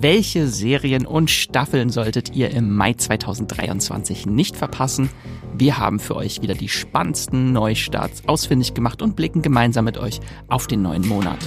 Welche 0.00 0.48
Serien 0.48 1.04
und 1.04 1.30
Staffeln 1.30 1.90
solltet 1.90 2.34
ihr 2.34 2.50
im 2.50 2.74
Mai 2.74 2.94
2023 2.94 4.24
nicht 4.24 4.56
verpassen? 4.56 5.10
Wir 5.54 5.76
haben 5.76 6.00
für 6.00 6.16
euch 6.16 6.40
wieder 6.40 6.54
die 6.54 6.70
spannendsten 6.70 7.52
Neustarts 7.52 8.26
ausfindig 8.26 8.72
gemacht 8.72 9.02
und 9.02 9.16
blicken 9.16 9.42
gemeinsam 9.42 9.84
mit 9.84 9.98
euch 9.98 10.20
auf 10.48 10.66
den 10.66 10.80
neuen 10.80 11.06
Monat. 11.06 11.38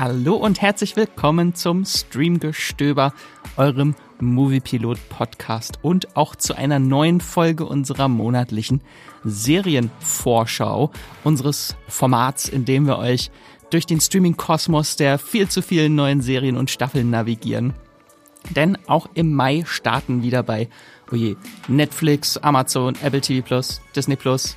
Hallo 0.00 0.34
und 0.36 0.62
herzlich 0.62 0.96
willkommen 0.96 1.54
zum 1.54 1.84
Streamgestöber, 1.84 3.12
eurem 3.58 3.94
Moviepilot 4.18 4.98
Podcast 5.10 5.78
und 5.82 6.16
auch 6.16 6.34
zu 6.36 6.56
einer 6.56 6.78
neuen 6.78 7.20
Folge 7.20 7.66
unserer 7.66 8.08
monatlichen 8.08 8.80
Serienvorschau, 9.24 10.90
unseres 11.22 11.76
Formats, 11.86 12.48
in 12.48 12.64
dem 12.64 12.86
wir 12.86 12.96
euch 12.96 13.30
durch 13.68 13.84
den 13.84 14.00
Streaming-Kosmos 14.00 14.96
der 14.96 15.18
viel 15.18 15.50
zu 15.50 15.60
vielen 15.60 15.96
neuen 15.96 16.22
Serien 16.22 16.56
und 16.56 16.70
Staffeln 16.70 17.10
navigieren. 17.10 17.74
Denn 18.56 18.78
auch 18.86 19.06
im 19.12 19.34
Mai 19.34 19.64
starten 19.66 20.22
wieder 20.22 20.42
bei, 20.42 20.70
oje, 21.12 21.36
Netflix, 21.68 22.38
Amazon, 22.38 22.94
Apple 23.02 23.20
TV 23.20 23.46
Plus, 23.46 23.82
Disney 23.94 24.16
Plus, 24.16 24.56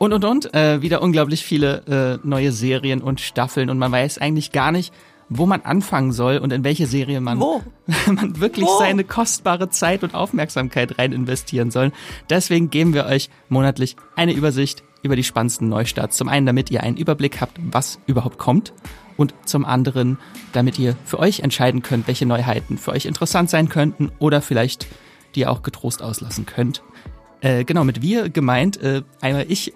und 0.00 0.14
und 0.14 0.24
und. 0.24 0.54
Äh, 0.54 0.80
wieder 0.80 1.02
unglaublich 1.02 1.44
viele 1.44 2.18
äh, 2.24 2.26
neue 2.26 2.52
Serien 2.52 3.02
und 3.02 3.20
Staffeln 3.20 3.68
und 3.68 3.78
man 3.78 3.92
weiß 3.92 4.18
eigentlich 4.18 4.50
gar 4.50 4.72
nicht, 4.72 4.94
wo 5.28 5.44
man 5.46 5.60
anfangen 5.60 6.10
soll 6.10 6.38
und 6.38 6.52
in 6.52 6.64
welche 6.64 6.86
Serie 6.86 7.20
man, 7.20 7.38
wo? 7.38 7.62
man 8.06 8.40
wirklich 8.40 8.66
wo? 8.66 8.78
seine 8.78 9.04
kostbare 9.04 9.68
Zeit 9.68 10.02
und 10.02 10.14
Aufmerksamkeit 10.14 10.98
rein 10.98 11.12
investieren 11.12 11.70
soll. 11.70 11.92
Deswegen 12.30 12.70
geben 12.70 12.94
wir 12.94 13.04
euch 13.04 13.28
monatlich 13.50 13.94
eine 14.16 14.32
Übersicht 14.32 14.82
über 15.02 15.16
die 15.16 15.22
spannendsten 15.22 15.68
Neustarts. 15.68 16.16
Zum 16.16 16.28
einen, 16.28 16.46
damit 16.46 16.70
ihr 16.70 16.82
einen 16.82 16.96
Überblick 16.96 17.40
habt, 17.42 17.58
was 17.62 18.00
überhaupt 18.06 18.38
kommt. 18.38 18.72
Und 19.18 19.34
zum 19.44 19.66
anderen, 19.66 20.16
damit 20.54 20.78
ihr 20.78 20.96
für 21.04 21.18
euch 21.18 21.40
entscheiden 21.40 21.82
könnt, 21.82 22.08
welche 22.08 22.24
Neuheiten 22.24 22.78
für 22.78 22.92
euch 22.92 23.04
interessant 23.04 23.50
sein 23.50 23.68
könnten 23.68 24.10
oder 24.18 24.40
vielleicht 24.40 24.86
die 25.34 25.40
ihr 25.40 25.50
auch 25.50 25.62
getrost 25.62 26.02
auslassen 26.02 26.46
könnt. 26.46 26.82
Äh, 27.40 27.64
genau, 27.64 27.84
mit 27.84 28.02
wir 28.02 28.30
gemeint, 28.30 28.82
äh, 28.82 29.02
einmal 29.20 29.46
ich 29.48 29.72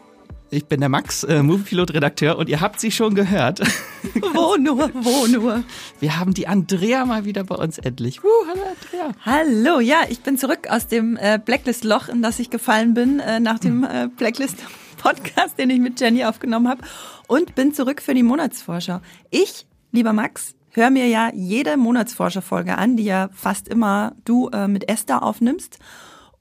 ich 0.54 0.66
bin 0.66 0.80
der 0.80 0.88
Max, 0.88 1.24
äh, 1.24 1.42
Moviepilot-Redakteur 1.42 2.38
und 2.38 2.48
ihr 2.48 2.60
habt 2.60 2.80
sie 2.80 2.90
schon 2.90 3.14
gehört. 3.14 3.60
Wo 4.34 4.56
nur, 4.56 4.90
wo 4.94 5.26
nur. 5.26 5.64
Wir 5.98 6.18
haben 6.18 6.34
die 6.34 6.46
Andrea 6.46 7.04
mal 7.06 7.24
wieder 7.24 7.42
bei 7.44 7.54
uns 7.54 7.78
endlich. 7.78 8.22
Uh, 8.22 8.28
hallo 8.48 8.60
Andrea. 8.62 9.14
Hallo, 9.24 9.80
ja, 9.80 10.02
ich 10.08 10.20
bin 10.20 10.36
zurück 10.36 10.68
aus 10.68 10.86
dem 10.86 11.16
äh, 11.16 11.38
Blacklist-Loch, 11.42 12.08
in 12.08 12.20
das 12.20 12.38
ich 12.38 12.50
gefallen 12.50 12.94
bin, 12.94 13.18
äh, 13.20 13.40
nach 13.40 13.58
dem 13.58 13.82
äh, 13.82 14.08
Blacklist-Podcast, 14.14 15.58
den 15.58 15.70
ich 15.70 15.80
mit 15.80 16.00
Jenny 16.00 16.24
aufgenommen 16.24 16.68
habe 16.68 16.82
und 17.26 17.54
bin 17.54 17.72
zurück 17.72 18.02
für 18.02 18.14
die 18.14 18.22
Monatsvorschau. 18.22 19.00
Ich, 19.30 19.66
lieber 19.90 20.12
Max, 20.12 20.54
höre 20.70 20.90
mir 20.90 21.08
ja 21.08 21.30
jede 21.32 21.76
Monatsvorschau-Folge 21.76 22.76
an, 22.76 22.96
die 22.96 23.04
ja 23.04 23.30
fast 23.32 23.68
immer 23.68 24.14
du 24.24 24.48
äh, 24.50 24.68
mit 24.68 24.88
Esther 24.88 25.22
aufnimmst 25.22 25.78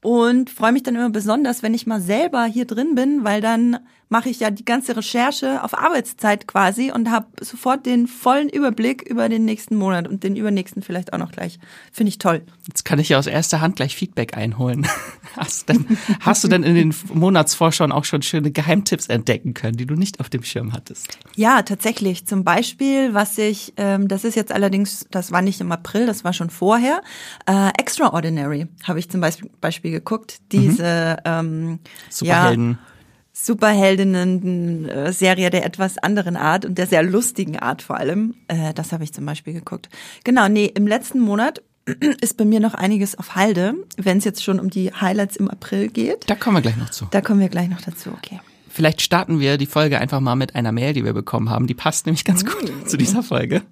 und 0.04 0.50
freue 0.50 0.72
mich 0.72 0.82
dann 0.82 0.96
immer 0.96 1.08
besonders, 1.08 1.62
wenn 1.62 1.72
ich 1.72 1.86
mal 1.86 2.00
selber 2.00 2.44
hier 2.44 2.66
drin 2.66 2.94
bin, 2.94 3.24
weil 3.24 3.40
dann 3.40 3.78
mache 4.14 4.28
ich 4.28 4.38
ja 4.38 4.52
die 4.52 4.64
ganze 4.64 4.96
Recherche 4.96 5.64
auf 5.64 5.76
Arbeitszeit 5.76 6.46
quasi 6.46 6.92
und 6.92 7.10
habe 7.10 7.26
sofort 7.40 7.84
den 7.84 8.06
vollen 8.06 8.48
Überblick 8.48 9.02
über 9.02 9.28
den 9.28 9.44
nächsten 9.44 9.74
Monat 9.74 10.06
und 10.06 10.22
den 10.22 10.36
übernächsten 10.36 10.82
vielleicht 10.82 11.12
auch 11.12 11.18
noch 11.18 11.32
gleich. 11.32 11.58
Finde 11.90 12.10
ich 12.10 12.18
toll. 12.18 12.42
Jetzt 12.68 12.84
kann 12.84 13.00
ich 13.00 13.08
ja 13.08 13.18
aus 13.18 13.26
erster 13.26 13.60
Hand 13.60 13.74
gleich 13.74 13.96
Feedback 13.96 14.36
einholen. 14.36 14.86
Hast, 15.36 15.68
denn, 15.68 15.98
hast 16.20 16.44
du 16.44 16.48
denn 16.48 16.62
in 16.62 16.76
den 16.76 16.94
Monatsvorschauen 17.12 17.90
auch 17.90 18.04
schon 18.04 18.22
schöne 18.22 18.52
Geheimtipps 18.52 19.08
entdecken 19.08 19.52
können, 19.52 19.76
die 19.76 19.84
du 19.84 19.96
nicht 19.96 20.20
auf 20.20 20.30
dem 20.30 20.44
Schirm 20.44 20.72
hattest? 20.72 21.18
Ja, 21.34 21.62
tatsächlich. 21.62 22.24
Zum 22.24 22.44
Beispiel, 22.44 23.14
was 23.14 23.36
ich, 23.36 23.72
ähm, 23.76 24.06
das 24.06 24.22
ist 24.22 24.36
jetzt 24.36 24.52
allerdings, 24.52 25.08
das 25.10 25.32
war 25.32 25.42
nicht 25.42 25.60
im 25.60 25.72
April, 25.72 26.06
das 26.06 26.22
war 26.22 26.32
schon 26.32 26.50
vorher, 26.50 27.02
äh, 27.46 27.70
Extraordinary 27.80 28.68
habe 28.84 29.00
ich 29.00 29.10
zum 29.10 29.20
Beispiel, 29.20 29.50
Beispiel 29.60 29.90
geguckt. 29.90 30.38
Diese 30.52 31.16
mhm. 31.26 31.32
ähm, 31.32 31.78
Superhelden. 32.10 32.78
Ja, 32.80 32.93
Superheldinnen-Serie 33.36 35.50
der 35.50 35.66
etwas 35.66 35.98
anderen 35.98 36.36
Art 36.36 36.64
und 36.64 36.78
der 36.78 36.86
sehr 36.86 37.02
lustigen 37.02 37.58
Art 37.58 37.82
vor 37.82 37.96
allem. 37.98 38.36
Äh, 38.46 38.72
das 38.74 38.92
habe 38.92 39.02
ich 39.02 39.12
zum 39.12 39.26
Beispiel 39.26 39.52
geguckt. 39.52 39.88
Genau, 40.22 40.46
nee, 40.48 40.66
im 40.66 40.86
letzten 40.86 41.18
Monat 41.18 41.60
ist 42.20 42.36
bei 42.36 42.44
mir 42.44 42.60
noch 42.60 42.74
einiges 42.74 43.18
auf 43.18 43.34
Halde, 43.34 43.74
wenn 43.96 44.18
es 44.18 44.24
jetzt 44.24 44.44
schon 44.44 44.60
um 44.60 44.70
die 44.70 44.92
Highlights 44.92 45.34
im 45.36 45.50
April 45.50 45.88
geht. 45.88 46.30
Da 46.30 46.36
kommen 46.36 46.56
wir 46.56 46.62
gleich 46.62 46.76
noch 46.76 46.90
zu. 46.90 47.06
Da 47.10 47.20
kommen 47.20 47.40
wir 47.40 47.48
gleich 47.48 47.68
noch 47.68 47.80
dazu, 47.80 48.10
okay. 48.10 48.40
Vielleicht 48.68 49.02
starten 49.02 49.40
wir 49.40 49.58
die 49.58 49.66
Folge 49.66 50.00
einfach 50.00 50.20
mal 50.20 50.36
mit 50.36 50.54
einer 50.54 50.70
Mail, 50.72 50.94
die 50.94 51.04
wir 51.04 51.12
bekommen 51.12 51.50
haben. 51.50 51.66
Die 51.66 51.74
passt 51.74 52.06
nämlich 52.06 52.24
ganz 52.24 52.44
gut 52.44 52.64
mm. 52.64 52.86
zu 52.86 52.96
dieser 52.96 53.22
Folge. 53.22 53.62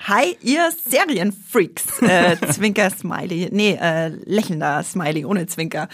Hi, 0.00 0.36
ihr 0.40 0.68
Serienfreaks. 0.88 2.02
Äh, 2.02 2.36
Zwinker 2.52 2.90
Smiley. 2.90 3.50
Nee, 3.52 3.78
äh, 3.80 4.08
lächelnder 4.24 4.82
Smiley 4.82 5.24
ohne 5.24 5.46
Zwinker. 5.46 5.88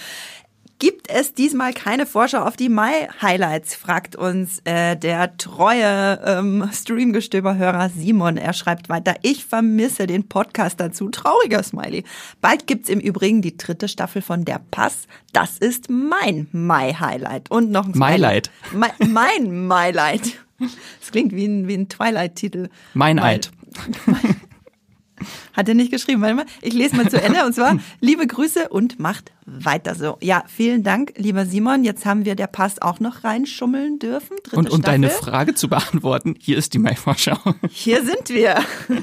Gibt 0.81 1.11
es 1.11 1.35
diesmal 1.35 1.73
keine 1.73 2.07
Vorschau 2.07 2.39
auf 2.45 2.57
die 2.57 2.69
Mai-Highlights, 2.69 3.75
fragt 3.75 4.15
uns 4.15 4.61
äh, 4.63 4.97
der 4.97 5.37
treue 5.37 6.23
ähm, 6.25 6.71
Streamgestöber-Hörer 6.73 7.89
Simon. 7.89 8.37
Er 8.37 8.53
schreibt 8.53 8.89
weiter, 8.89 9.17
ich 9.23 9.45
vermisse 9.45 10.07
den 10.07 10.29
Podcast 10.29 10.79
dazu. 10.79 11.09
Trauriger 11.09 11.65
Smiley. 11.65 12.05
Bald 12.41 12.69
gibt's 12.69 12.89
im 12.89 13.01
Übrigen 13.01 13.43
die 13.43 13.57
dritte 13.57 13.89
Staffel 13.89 14.23
von 14.23 14.45
Der 14.45 14.61
Pass. 14.71 15.09
Das 15.33 15.59
ist 15.59 15.91
mein 15.91 16.47
Mai-Highlight. 16.53 17.51
Und 17.51 17.73
noch 17.73 17.87
ein. 17.87 17.99
Mylight. 17.99 18.53
My, 18.73 18.89
mein 19.05 19.67
Mylight. 19.67 20.39
Das 21.01 21.11
klingt 21.11 21.35
wie 21.35 21.47
ein, 21.47 21.67
wie 21.67 21.75
ein 21.75 21.89
Twilight-Titel. 21.89 22.69
Mein 22.95 23.19
Eid. 23.19 23.51
Hat 25.53 25.69
er 25.69 25.75
nicht 25.75 25.91
geschrieben. 25.91 26.23
Warte 26.23 26.35
mal, 26.35 26.47
ich 26.63 26.73
lese 26.73 26.97
mal 26.97 27.09
zu 27.09 27.21
Ende 27.21 27.45
und 27.45 27.55
zwar 27.55 27.79
liebe 28.01 28.27
Grüße 28.27 28.69
und 28.69 28.99
macht 28.99 29.33
weiter 29.47 29.95
so. 29.95 30.19
Ja, 30.21 30.45
vielen 30.47 30.83
Dank, 30.83 31.15
lieber 31.17 31.47
Simon. 31.47 31.85
Jetzt 31.85 32.05
haben 32.07 32.25
wir 32.25 32.35
der 32.35 32.47
Pass 32.47 32.81
auch 32.81 33.01
noch 33.01 33.25
reinschummeln 33.25 33.99
dürfen. 33.99 34.37
Dritte 34.43 34.57
und 34.57 34.71
um 34.71 34.83
deine 34.83 35.11
Frage 35.11 35.55
zu 35.55 35.69
beantworten, 35.69 36.35
hier 36.39 36.59
ist 36.59 36.75
die 36.75 36.79
Mai-Vorschau. 36.79 37.39
Hier 37.71 38.05
sind 38.05 38.29
wir. 38.29 38.57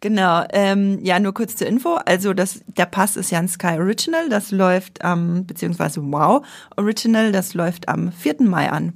Genau, 0.00 0.44
ähm, 0.52 0.98
ja, 1.02 1.18
nur 1.18 1.32
kurz 1.32 1.56
zur 1.56 1.66
Info. 1.66 1.94
Also 1.94 2.34
das, 2.34 2.60
der 2.66 2.84
Pass 2.84 3.16
ist 3.16 3.30
ja 3.30 3.38
ein 3.38 3.48
Sky 3.48 3.78
Original, 3.78 4.28
das 4.28 4.50
läuft 4.50 5.02
am, 5.02 5.36
ähm, 5.36 5.46
beziehungsweise 5.46 6.02
Wow 6.02 6.46
Original, 6.76 7.32
das 7.32 7.54
läuft 7.54 7.88
am 7.88 8.12
4. 8.12 8.42
Mai 8.42 8.70
an. 8.70 8.92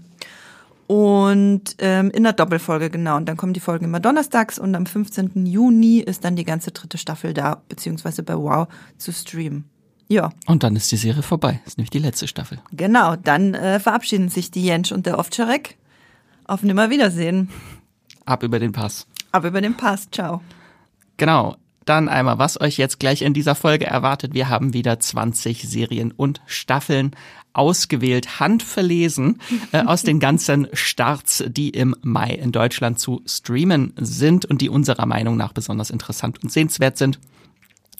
Und 0.90 1.76
ähm, 1.78 2.10
in 2.10 2.24
der 2.24 2.32
Doppelfolge, 2.32 2.90
genau. 2.90 3.16
Und 3.16 3.28
dann 3.28 3.36
kommen 3.36 3.52
die 3.52 3.60
Folgen 3.60 3.84
immer 3.84 4.00
donnerstags 4.00 4.58
und 4.58 4.74
am 4.74 4.86
15. 4.86 5.46
Juni 5.46 6.00
ist 6.00 6.24
dann 6.24 6.34
die 6.34 6.42
ganze 6.42 6.72
dritte 6.72 6.98
Staffel 6.98 7.32
da, 7.32 7.62
beziehungsweise 7.68 8.24
bei 8.24 8.36
Wow 8.36 8.66
zu 8.98 9.12
streamen. 9.12 9.66
Ja. 10.08 10.30
Und 10.48 10.64
dann 10.64 10.74
ist 10.74 10.90
die 10.90 10.96
Serie 10.96 11.22
vorbei. 11.22 11.60
Ist 11.64 11.78
nämlich 11.78 11.90
die 11.90 12.00
letzte 12.00 12.26
Staffel. 12.26 12.58
Genau, 12.72 13.14
dann 13.14 13.54
äh, 13.54 13.78
verabschieden 13.78 14.30
sich 14.30 14.50
die 14.50 14.64
Jensch 14.64 14.90
und 14.90 15.06
der 15.06 15.20
Ovtcharek. 15.20 15.76
Auf 16.46 16.64
Nimmerwiedersehen. 16.64 17.50
Ab 18.24 18.42
über 18.42 18.58
den 18.58 18.72
Pass. 18.72 19.06
Ab 19.30 19.44
über 19.44 19.60
den 19.60 19.76
Pass. 19.76 20.08
Ciao. 20.10 20.40
Genau. 21.18 21.54
Dann 21.84 22.08
einmal, 22.08 22.38
was 22.38 22.60
euch 22.60 22.78
jetzt 22.78 22.98
gleich 22.98 23.22
in 23.22 23.32
dieser 23.32 23.54
Folge 23.54 23.86
erwartet. 23.86 24.34
Wir 24.34 24.48
haben 24.48 24.74
wieder 24.74 24.98
20 24.98 25.62
Serien 25.68 26.10
und 26.10 26.40
Staffeln 26.46 27.12
ausgewählt, 27.52 28.40
handverlesen 28.40 29.40
äh, 29.72 29.82
aus 29.84 30.02
den 30.02 30.20
ganzen 30.20 30.68
Starts, 30.72 31.44
die 31.48 31.70
im 31.70 31.94
Mai 32.02 32.30
in 32.30 32.52
Deutschland 32.52 32.98
zu 32.98 33.22
streamen 33.26 33.92
sind 33.96 34.44
und 34.46 34.60
die 34.60 34.68
unserer 34.68 35.06
Meinung 35.06 35.36
nach 35.36 35.52
besonders 35.52 35.90
interessant 35.90 36.42
und 36.42 36.52
sehenswert 36.52 36.98
sind. 36.98 37.18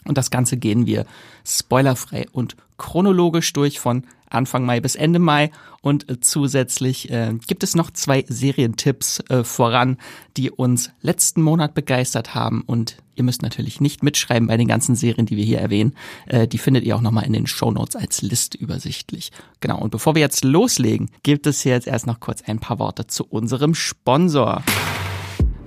Und 0.05 0.17
das 0.17 0.31
Ganze 0.31 0.56
gehen 0.56 0.87
wir 0.87 1.05
spoilerfrei 1.44 2.26
und 2.32 2.56
chronologisch 2.81 3.53
durch 3.53 3.79
von 3.79 4.05
Anfang 4.31 4.65
Mai 4.65 4.81
bis 4.81 4.94
Ende 4.94 5.19
Mai. 5.19 5.50
Und 5.82 6.11
äh, 6.11 6.21
zusätzlich 6.21 7.11
äh, 7.11 7.35
gibt 7.47 7.62
es 7.62 7.75
noch 7.75 7.91
zwei 7.91 8.25
Serientipps 8.27 9.21
äh, 9.29 9.44
voran, 9.44 9.99
die 10.37 10.50
uns 10.50 10.91
letzten 11.03 11.43
Monat 11.43 11.75
begeistert 11.75 12.35
haben. 12.35 12.62
Und 12.62 12.97
ihr 13.17 13.25
müsst 13.25 13.43
natürlich 13.43 13.81
nicht 13.81 14.03
mitschreiben 14.03 14.49
bei 14.49 14.56
den 14.56 14.69
ganzen 14.69 14.94
Serien, 14.94 15.27
die 15.27 15.37
wir 15.37 15.44
hier 15.44 15.59
erwähnen. 15.59 15.94
Äh, 16.27 16.49
die 16.49 16.59
findet 16.59 16.85
ihr 16.85 16.97
auch 16.97 17.03
nochmal 17.03 17.27
in 17.27 17.35
den 17.35 17.47
Show 17.47 17.71
Notes 17.71 17.97
als 17.97 18.23
Liste 18.23 18.56
übersichtlich. 18.56 19.31
Genau. 19.61 19.79
Und 19.79 19.91
bevor 19.91 20.15
wir 20.15 20.21
jetzt 20.21 20.43
loslegen, 20.43 21.11
gibt 21.23 21.47
es 21.47 21.61
hier 21.61 21.73
jetzt 21.73 21.87
erst 21.87 22.06
noch 22.06 22.21
kurz 22.21 22.43
ein 22.43 22.61
paar 22.61 22.79
Worte 22.79 23.06
zu 23.06 23.25
unserem 23.25 23.75
Sponsor. 23.75 24.62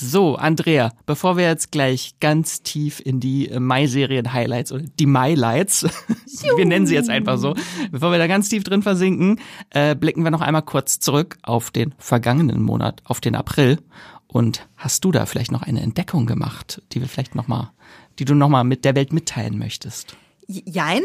So, 0.00 0.36
Andrea, 0.36 0.92
bevor 1.06 1.36
wir 1.36 1.46
jetzt 1.46 1.72
gleich 1.72 2.14
ganz 2.20 2.62
tief 2.62 3.02
in 3.04 3.18
die 3.18 3.50
Mai-Serien-Highlights 3.58 4.70
oder 4.70 4.84
die 4.84 5.06
Mai-Lights, 5.06 5.88
wir 6.56 6.66
nennen 6.66 6.86
sie 6.86 6.94
jetzt 6.94 7.10
einfach 7.10 7.36
so, 7.36 7.56
bevor 7.90 8.12
wir 8.12 8.18
da 8.18 8.28
ganz 8.28 8.48
tief 8.48 8.62
drin 8.62 8.82
versinken, 8.82 9.40
äh, 9.70 9.96
blicken 9.96 10.22
wir 10.22 10.30
noch 10.30 10.40
einmal 10.40 10.62
kurz 10.62 11.00
zurück 11.00 11.36
auf 11.42 11.72
den 11.72 11.96
vergangenen 11.98 12.62
Monat, 12.62 13.02
auf 13.06 13.20
den 13.20 13.34
April 13.34 13.80
und 14.28 14.68
hast 14.76 15.04
du 15.04 15.10
da 15.10 15.26
vielleicht 15.26 15.50
noch 15.50 15.62
eine 15.62 15.80
Entdeckung 15.80 16.26
gemacht, 16.26 16.80
die 16.92 17.00
wir 17.00 17.08
vielleicht 17.08 17.34
noch 17.34 17.48
mal, 17.48 17.72
die 18.20 18.24
du 18.24 18.36
noch 18.36 18.48
mal 18.48 18.62
mit 18.62 18.84
der 18.84 18.94
Welt 18.94 19.12
mitteilen 19.12 19.58
möchtest? 19.58 20.16
Jein. 20.46 21.02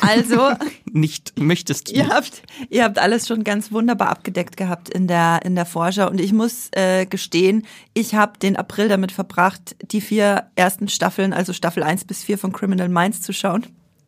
Also 0.00 0.50
nicht 0.92 1.38
möchtest 1.38 1.88
du. 1.88 1.94
Ihr 1.94 2.08
habt, 2.08 2.42
ihr 2.68 2.84
habt 2.84 2.98
alles 2.98 3.26
schon 3.26 3.44
ganz 3.44 3.72
wunderbar 3.72 4.08
abgedeckt 4.08 4.56
gehabt 4.56 4.88
in 4.88 5.06
der 5.06 5.40
in 5.44 5.54
der 5.54 5.66
Vorschau 5.66 6.08
und 6.08 6.20
ich 6.20 6.32
muss 6.32 6.68
äh, 6.72 7.06
gestehen, 7.06 7.66
ich 7.94 8.14
habe 8.14 8.38
den 8.38 8.56
April 8.56 8.88
damit 8.88 9.12
verbracht, 9.12 9.76
die 9.82 10.00
vier 10.00 10.50
ersten 10.54 10.88
Staffeln, 10.88 11.32
also 11.32 11.52
Staffel 11.52 11.82
1 11.82 12.04
bis 12.04 12.24
4 12.24 12.38
von 12.38 12.52
Criminal 12.52 12.88
Minds 12.88 13.22
zu 13.22 13.32
schauen. 13.32 13.66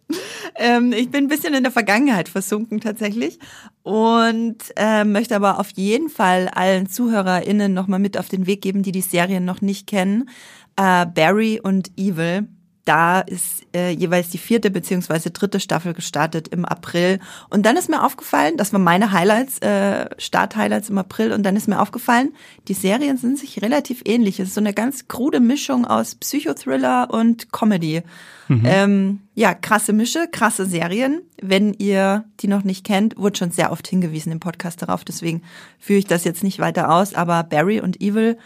Ähm, 0.54 0.92
ich 0.92 1.10
bin 1.10 1.24
ein 1.24 1.28
bisschen 1.28 1.54
in 1.54 1.62
der 1.62 1.72
Vergangenheit 1.72 2.28
versunken 2.28 2.80
tatsächlich 2.80 3.38
und 3.82 4.58
äh, 4.76 5.02
möchte 5.02 5.34
aber 5.34 5.58
auf 5.58 5.70
jeden 5.70 6.10
Fall 6.10 6.48
allen 6.48 6.90
ZuhörerInnen 6.90 7.72
nochmal 7.72 8.00
mit 8.00 8.18
auf 8.18 8.28
den 8.28 8.46
Weg 8.46 8.60
geben, 8.60 8.82
die 8.82 8.92
die 8.92 9.00
Serien 9.00 9.46
noch 9.46 9.62
nicht 9.62 9.86
kennen. 9.86 10.28
Äh, 10.76 11.06
Barry 11.06 11.58
und 11.62 11.90
Evil 11.96 12.48
da 12.84 13.20
ist 13.20 13.62
äh, 13.74 13.90
jeweils 13.90 14.30
die 14.30 14.38
vierte 14.38 14.70
beziehungsweise 14.70 15.30
dritte 15.30 15.60
Staffel 15.60 15.94
gestartet 15.94 16.48
im 16.48 16.64
April. 16.64 17.20
Und 17.48 17.64
dann 17.64 17.76
ist 17.76 17.88
mir 17.88 18.04
aufgefallen, 18.04 18.56
das 18.56 18.72
waren 18.72 18.82
meine 18.82 19.12
Highlights, 19.12 19.58
äh, 19.60 20.08
Start-Highlights 20.18 20.90
im 20.90 20.98
April. 20.98 21.32
Und 21.32 21.44
dann 21.44 21.54
ist 21.54 21.68
mir 21.68 21.80
aufgefallen, 21.80 22.34
die 22.66 22.74
Serien 22.74 23.16
sind 23.16 23.38
sich 23.38 23.62
relativ 23.62 24.02
ähnlich. 24.04 24.40
Es 24.40 24.48
ist 24.48 24.54
so 24.54 24.60
eine 24.60 24.74
ganz 24.74 25.06
krude 25.06 25.38
Mischung 25.38 25.84
aus 25.84 26.16
Psychothriller 26.16 27.08
und 27.10 27.52
Comedy. 27.52 28.02
Mhm. 28.48 28.62
Ähm, 28.64 29.20
ja, 29.34 29.54
krasse 29.54 29.92
Mische, 29.92 30.26
krasse 30.30 30.66
Serien. 30.66 31.22
Wenn 31.40 31.74
ihr 31.74 32.24
die 32.40 32.48
noch 32.48 32.64
nicht 32.64 32.84
kennt, 32.84 33.16
wurde 33.16 33.38
schon 33.38 33.52
sehr 33.52 33.70
oft 33.70 33.86
hingewiesen 33.86 34.32
im 34.32 34.40
Podcast 34.40 34.82
darauf. 34.82 35.04
Deswegen 35.04 35.42
führe 35.78 36.00
ich 36.00 36.06
das 36.06 36.24
jetzt 36.24 36.42
nicht 36.42 36.58
weiter 36.58 36.92
aus. 36.92 37.14
Aber 37.14 37.44
Barry 37.44 37.80
und 37.80 38.00
Evil 38.00 38.38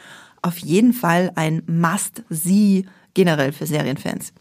auf 0.42 0.58
jeden 0.58 0.92
Fall 0.92 1.32
ein 1.34 1.62
Must-See 1.66 2.84
generell 3.16 3.52
für 3.52 3.66
Serienfans. 3.66 4.32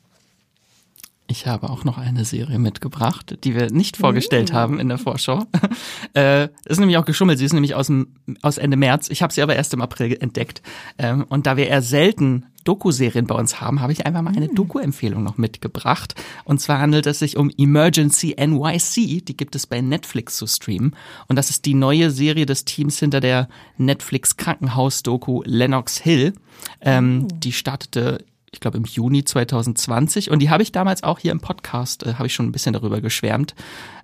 Ich 1.28 1.48
habe 1.48 1.72
auch 1.72 1.84
noch 1.86 1.98
eine 1.98 2.24
Serie 2.24 2.60
mitgebracht, 2.60 3.40
die 3.44 3.56
wir 3.56 3.72
nicht 3.72 3.98
vorgestellt 3.98 4.52
mm. 4.52 4.56
haben 4.56 4.80
in 4.80 4.90
der 4.90 5.00
Vorschau. 5.00 5.46
äh, 6.14 6.50
ist 6.66 6.80
nämlich 6.80 6.98
auch 6.98 7.06
geschummelt. 7.06 7.40
Sie 7.40 7.46
ist 7.46 7.54
nämlich 7.54 7.74
aus, 7.74 7.88
dem, 7.88 8.10
aus 8.44 8.60
Ende 8.60 8.78
März. 8.78 9.10
Ich 9.10 9.24
habe 9.24 9.34
sie 9.34 9.42
aber 9.42 9.56
erst 9.56 9.74
im 9.74 9.82
April 9.82 10.16
entdeckt. 10.20 10.62
Ähm, 11.00 11.26
und 11.28 11.48
da 11.48 11.58
wir 11.58 11.68
eher 11.68 11.82
selten 11.82 12.46
Doku-Serien 12.64 13.26
bei 13.26 13.34
uns 13.34 13.60
haben, 13.60 13.82
habe 13.82 13.92
ich 13.92 14.06
einfach 14.06 14.22
mal 14.22 14.36
eine 14.36 14.50
mm. 14.50 14.56
Doku-Empfehlung 14.56 15.24
noch 15.24 15.38
mitgebracht. 15.38 16.14
Und 16.44 16.62
zwar 16.62 16.80
handelt 16.80 17.08
es 17.08 17.18
sich 17.18 17.38
um 17.38 17.50
Emergency 17.58 18.36
NYC. 18.38 19.26
Die 19.26 19.38
gibt 19.38 19.56
es 19.56 19.66
bei 19.66 19.82
Netflix 19.82 20.38
zu 20.38 20.46
streamen. 20.46 20.96
Und 21.28 21.38
das 21.38 21.50
ist 21.50 21.66
die 21.66 21.74
neue 21.74 22.12
Serie 22.12 22.46
des 22.46 22.66
Teams 22.66 23.00
hinter 23.00 23.20
der 23.20 23.48
Netflix 23.78 24.38
Krankenhaus-Doku 24.38 25.42
Lennox 25.46 25.98
Hill. 25.98 26.34
Ähm, 26.82 27.28
oh. 27.32 27.36
Die 27.36 27.52
startete 27.52 28.24
ich 28.56 28.62
glaube 28.62 28.78
im 28.78 28.86
Juni 28.86 29.24
2020 29.24 30.32
und 30.32 30.40
die 30.40 30.50
habe 30.50 30.64
ich 30.64 30.72
damals 30.72 31.04
auch 31.04 31.20
hier 31.20 31.32
im 31.34 31.42
Podcast, 31.42 32.04
äh, 32.04 32.14
habe 32.16 32.26
ich 32.28 32.34
schon 32.34 32.48
ein 32.48 32.52
bisschen 32.52 32.74
darüber 32.74 33.02
geschwärmt. 33.02 33.54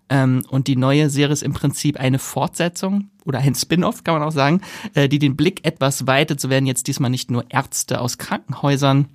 Ähm, 0.09 0.43
und 0.49 0.67
die 0.67 0.75
neue 0.75 1.09
Serie 1.09 1.31
ist 1.33 1.41
im 1.41 1.53
Prinzip 1.53 1.97
eine 1.99 2.19
Fortsetzung 2.19 3.09
oder 3.25 3.39
ein 3.39 3.55
Spin-off, 3.55 4.03
kann 4.03 4.19
man 4.19 4.27
auch 4.27 4.33
sagen, 4.33 4.61
äh, 4.93 5.07
die 5.07 5.19
den 5.19 5.37
Blick 5.37 5.65
etwas 5.65 6.05
weitet. 6.05 6.41
So 6.41 6.49
werden 6.49 6.65
jetzt 6.65 6.87
diesmal 6.87 7.09
nicht 7.09 7.31
nur 7.31 7.45
Ärzte 7.49 8.01
aus 8.01 8.17
Krankenhäusern 8.17 9.07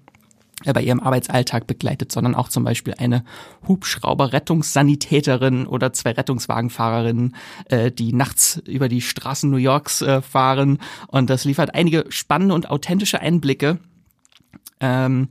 äh, 0.65 0.73
bei 0.73 0.81
ihrem 0.83 1.01
Arbeitsalltag 1.01 1.67
begleitet, 1.67 2.11
sondern 2.13 2.35
auch 2.35 2.49
zum 2.49 2.65
Beispiel 2.65 2.95
eine 2.97 3.25
Hubschrauber-Rettungssanitäterin 3.69 5.67
oder 5.67 5.93
zwei 5.93 6.13
Rettungswagenfahrerinnen, 6.13 7.37
äh, 7.67 7.93
die 7.93 8.15
nachts 8.15 8.63
über 8.67 8.89
die 8.89 9.03
Straßen 9.03 9.51
New 9.51 9.59
Yorks 9.59 10.01
äh, 10.01 10.23
fahren. 10.23 10.79
Und 11.09 11.29
das 11.29 11.45
liefert 11.45 11.75
einige 11.75 12.07
spannende 12.09 12.55
und 12.55 12.71
authentische 12.71 13.21
Einblicke 13.21 13.81
ähm, 14.81 15.29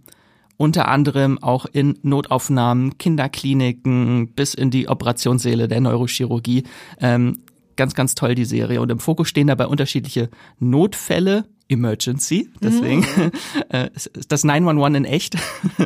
unter 0.57 0.88
anderem 0.88 1.42
auch 1.42 1.65
in 1.65 2.00
Notaufnahmen, 2.01 2.97
Kinderkliniken 2.97 4.33
bis 4.33 4.53
in 4.53 4.71
die 4.71 4.88
Operationssäle 4.88 5.68
der 5.68 5.81
Neurochirurgie. 5.81 6.63
Ähm, 7.00 7.39
ganz, 7.75 7.94
ganz 7.94 8.15
toll 8.15 8.36
die 8.36 8.45
Serie. 8.45 8.81
Und 8.81 8.92
im 8.92 9.00
Fokus 9.00 9.27
stehen 9.27 9.47
dabei 9.47 9.68
unterschiedliche 9.68 10.30
Notfälle, 10.59 11.45
Emergency, 11.68 12.50
deswegen 12.62 13.00
mhm. 13.00 13.31
äh, 13.69 13.89
das 14.27 14.44
911 14.44 14.97
in 14.97 15.06
echt, 15.06 15.36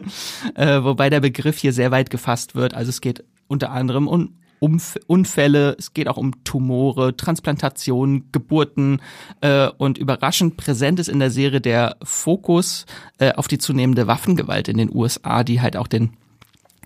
äh, 0.55 0.83
wobei 0.83 1.09
der 1.09 1.21
Begriff 1.21 1.57
hier 1.57 1.71
sehr 1.71 1.89
weit 1.91 2.09
gefasst 2.09 2.53
wird. 2.53 2.73
Also 2.73 2.89
es 2.89 3.01
geht 3.01 3.23
unter 3.47 3.71
anderem 3.71 4.07
um 4.07 4.35
Umf 4.59 4.97
Unfälle, 5.07 5.75
es 5.79 5.93
geht 5.93 6.07
auch 6.07 6.17
um 6.17 6.43
Tumore, 6.43 7.15
Transplantationen, 7.15 8.25
Geburten 8.31 9.01
äh, 9.41 9.69
und 9.77 9.97
überraschend 9.97 10.57
präsent 10.57 10.99
ist 10.99 11.09
in 11.09 11.19
der 11.19 11.31
Serie 11.31 11.61
der 11.61 11.97
Fokus 12.03 12.85
äh, 13.17 13.33
auf 13.33 13.47
die 13.47 13.57
zunehmende 13.57 14.07
Waffengewalt 14.07 14.67
in 14.67 14.77
den 14.77 14.93
USA, 14.93 15.43
die 15.43 15.61
halt 15.61 15.77
auch 15.77 15.87
den 15.87 16.11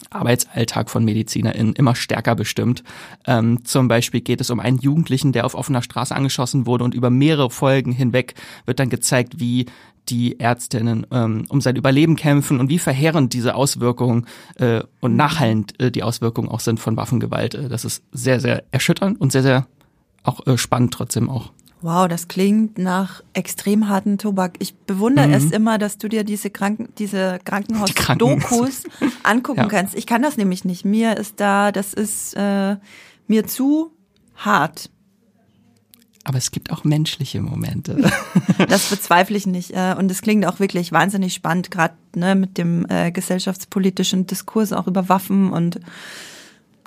Arbeitsalltag 0.09 0.89
von 0.89 1.03
MedizinerInnen 1.03 1.73
immer 1.73 1.95
stärker 1.95 2.35
bestimmt. 2.35 2.83
Ähm, 3.25 3.65
zum 3.65 3.87
Beispiel 3.87 4.21
geht 4.21 4.41
es 4.41 4.49
um 4.49 4.59
einen 4.59 4.77
Jugendlichen, 4.77 5.31
der 5.31 5.45
auf 5.45 5.55
offener 5.55 5.81
Straße 5.81 6.15
angeschossen 6.15 6.65
wurde 6.65 6.83
und 6.83 6.93
über 6.93 7.09
mehrere 7.09 7.49
Folgen 7.49 7.91
hinweg 7.91 8.35
wird 8.65 8.79
dann 8.79 8.89
gezeigt, 8.89 9.39
wie 9.39 9.65
die 10.09 10.39
Ärztinnen 10.39 11.07
ähm, 11.11 11.45
um 11.49 11.61
sein 11.61 11.75
Überleben 11.75 12.15
kämpfen 12.15 12.59
und 12.59 12.69
wie 12.69 12.79
verheerend 12.79 13.33
diese 13.33 13.55
Auswirkungen 13.55 14.27
äh, 14.55 14.81
und 14.99 15.11
mhm. 15.11 15.17
nachhallend 15.17 15.79
äh, 15.79 15.91
die 15.91 16.03
Auswirkungen 16.03 16.49
auch 16.49 16.59
sind 16.59 16.79
von 16.79 16.97
Waffengewalt. 16.97 17.55
Äh, 17.55 17.69
das 17.69 17.85
ist 17.85 18.03
sehr, 18.11 18.39
sehr 18.39 18.63
erschütternd 18.71 19.19
und 19.19 19.31
sehr, 19.31 19.43
sehr 19.43 19.67
auch 20.23 20.45
äh, 20.47 20.57
spannend 20.57 20.93
trotzdem 20.93 21.29
auch. 21.29 21.51
Wow, 21.81 22.07
das 22.07 22.29
klingt 22.29 22.77
nach 22.77 23.21
extrem 23.33 23.89
harten 23.89 24.17
Tobak. 24.17 24.55
Ich 24.59 24.73
bewundere 24.73 25.27
mhm. 25.27 25.33
es 25.33 25.51
immer, 25.51 25.77
dass 25.77 25.97
du 25.97 26.07
dir 26.07 26.23
diese 26.23 26.49
Kranken, 26.49 26.93
diese 26.97 27.39
Krankenhaus-Dokus 27.43 28.83
angucken 29.23 29.59
ja. 29.59 29.67
kannst. 29.67 29.93
Ich 29.93 30.07
kann 30.07 30.21
das 30.21 30.37
nämlich 30.37 30.63
nicht. 30.63 30.85
Mir 30.85 31.17
ist 31.17 31.41
da, 31.41 31.73
das 31.73 31.93
ist 31.93 32.35
äh, 32.35 32.77
mir 33.27 33.47
zu 33.47 33.91
hart. 34.35 34.89
Aber 36.25 36.37
es 36.37 36.51
gibt 36.51 36.71
auch 36.71 36.83
menschliche 36.83 37.41
Momente. 37.41 38.11
Das 38.69 38.89
bezweifle 38.89 39.35
ich 39.35 39.45
nicht. 39.45 39.71
Äh, 39.71 39.95
und 39.97 40.09
es 40.09 40.21
klingt 40.21 40.45
auch 40.45 40.59
wirklich 40.59 40.91
wahnsinnig 40.91 41.33
spannend, 41.33 41.69
gerade 41.69 41.95
ne, 42.15 42.35
mit 42.35 42.57
dem 42.57 42.85
äh, 42.87 43.11
gesellschaftspolitischen 43.11 44.25
Diskurs 44.25 44.71
auch 44.73 44.87
über 44.87 45.09
Waffen 45.09 45.51
und 45.51 45.79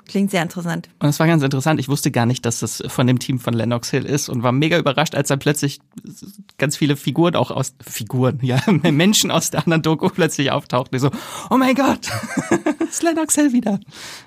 Klingt 0.07 0.31
sehr 0.31 0.41
interessant. 0.41 0.87
Und 0.99 1.09
es 1.09 1.19
war 1.19 1.27
ganz 1.27 1.43
interessant. 1.43 1.79
Ich 1.81 1.89
wusste 1.89 2.11
gar 2.11 2.25
nicht, 2.25 2.45
dass 2.45 2.59
das 2.59 2.81
von 2.87 3.07
dem 3.07 3.19
Team 3.19 3.39
von 3.39 3.53
Lennox 3.53 3.89
Hill 3.89 4.05
ist 4.05 4.29
und 4.29 4.41
war 4.41 4.53
mega 4.53 4.77
überrascht, 4.77 5.15
als 5.15 5.27
dann 5.27 5.39
plötzlich 5.39 5.79
ganz 6.57 6.77
viele 6.77 6.95
Figuren 6.95 7.35
auch 7.35 7.51
aus 7.51 7.73
Figuren, 7.85 8.39
ja, 8.41 8.61
Menschen 8.83 9.31
aus 9.31 9.51
der 9.51 9.61
anderen 9.61 9.81
Doku 9.81 10.07
plötzlich 10.09 10.51
auftauchten. 10.51 10.95
Ich 10.95 11.01
so, 11.01 11.11
oh 11.49 11.57
mein 11.57 11.75
Gott, 11.75 12.09
ist 12.89 13.03
Lennox 13.03 13.35
Hill 13.35 13.51
wieder. 13.51 13.79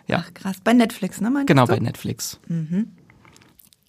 Ja. 0.07 0.25
Ach 0.27 0.35
krass. 0.35 0.57
Bei 0.63 0.75
Netflix, 0.75 1.21
ne? 1.21 1.33
Genau, 1.47 1.65
du? 1.65 1.73
bei 1.73 1.79
Netflix. 1.79 2.39
Mhm. 2.49 2.93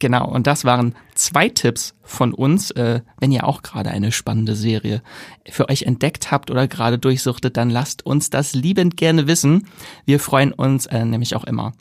Genau, 0.02 0.28
und 0.28 0.48
das 0.48 0.66
waren 0.66 0.96
zwei 1.14 1.48
Tipps 1.48 1.94
von 2.02 2.34
uns. 2.34 2.72
Äh, 2.72 3.02
wenn 3.20 3.32
ihr 3.32 3.48
auch 3.48 3.62
gerade 3.62 3.92
eine 3.92 4.12
spannende 4.12 4.56
Serie 4.56 5.04
für 5.48 5.70
euch 5.70 5.84
entdeckt 5.84 6.32
habt 6.32 6.50
oder 6.50 6.68
gerade 6.68 6.98
durchsuchtet, 6.98 7.56
dann 7.56 7.70
lasst 7.70 8.04
uns 8.04 8.32
das 8.32 8.54
liebend 8.54 8.98
gerne 8.98 9.28
wissen. 9.28 9.68
Wir 10.06 10.20
freuen 10.20 10.54
uns 10.54 10.88
äh, 10.88 11.06
nämlich 11.06 11.36
auch 11.36 11.44
immer 11.44 11.74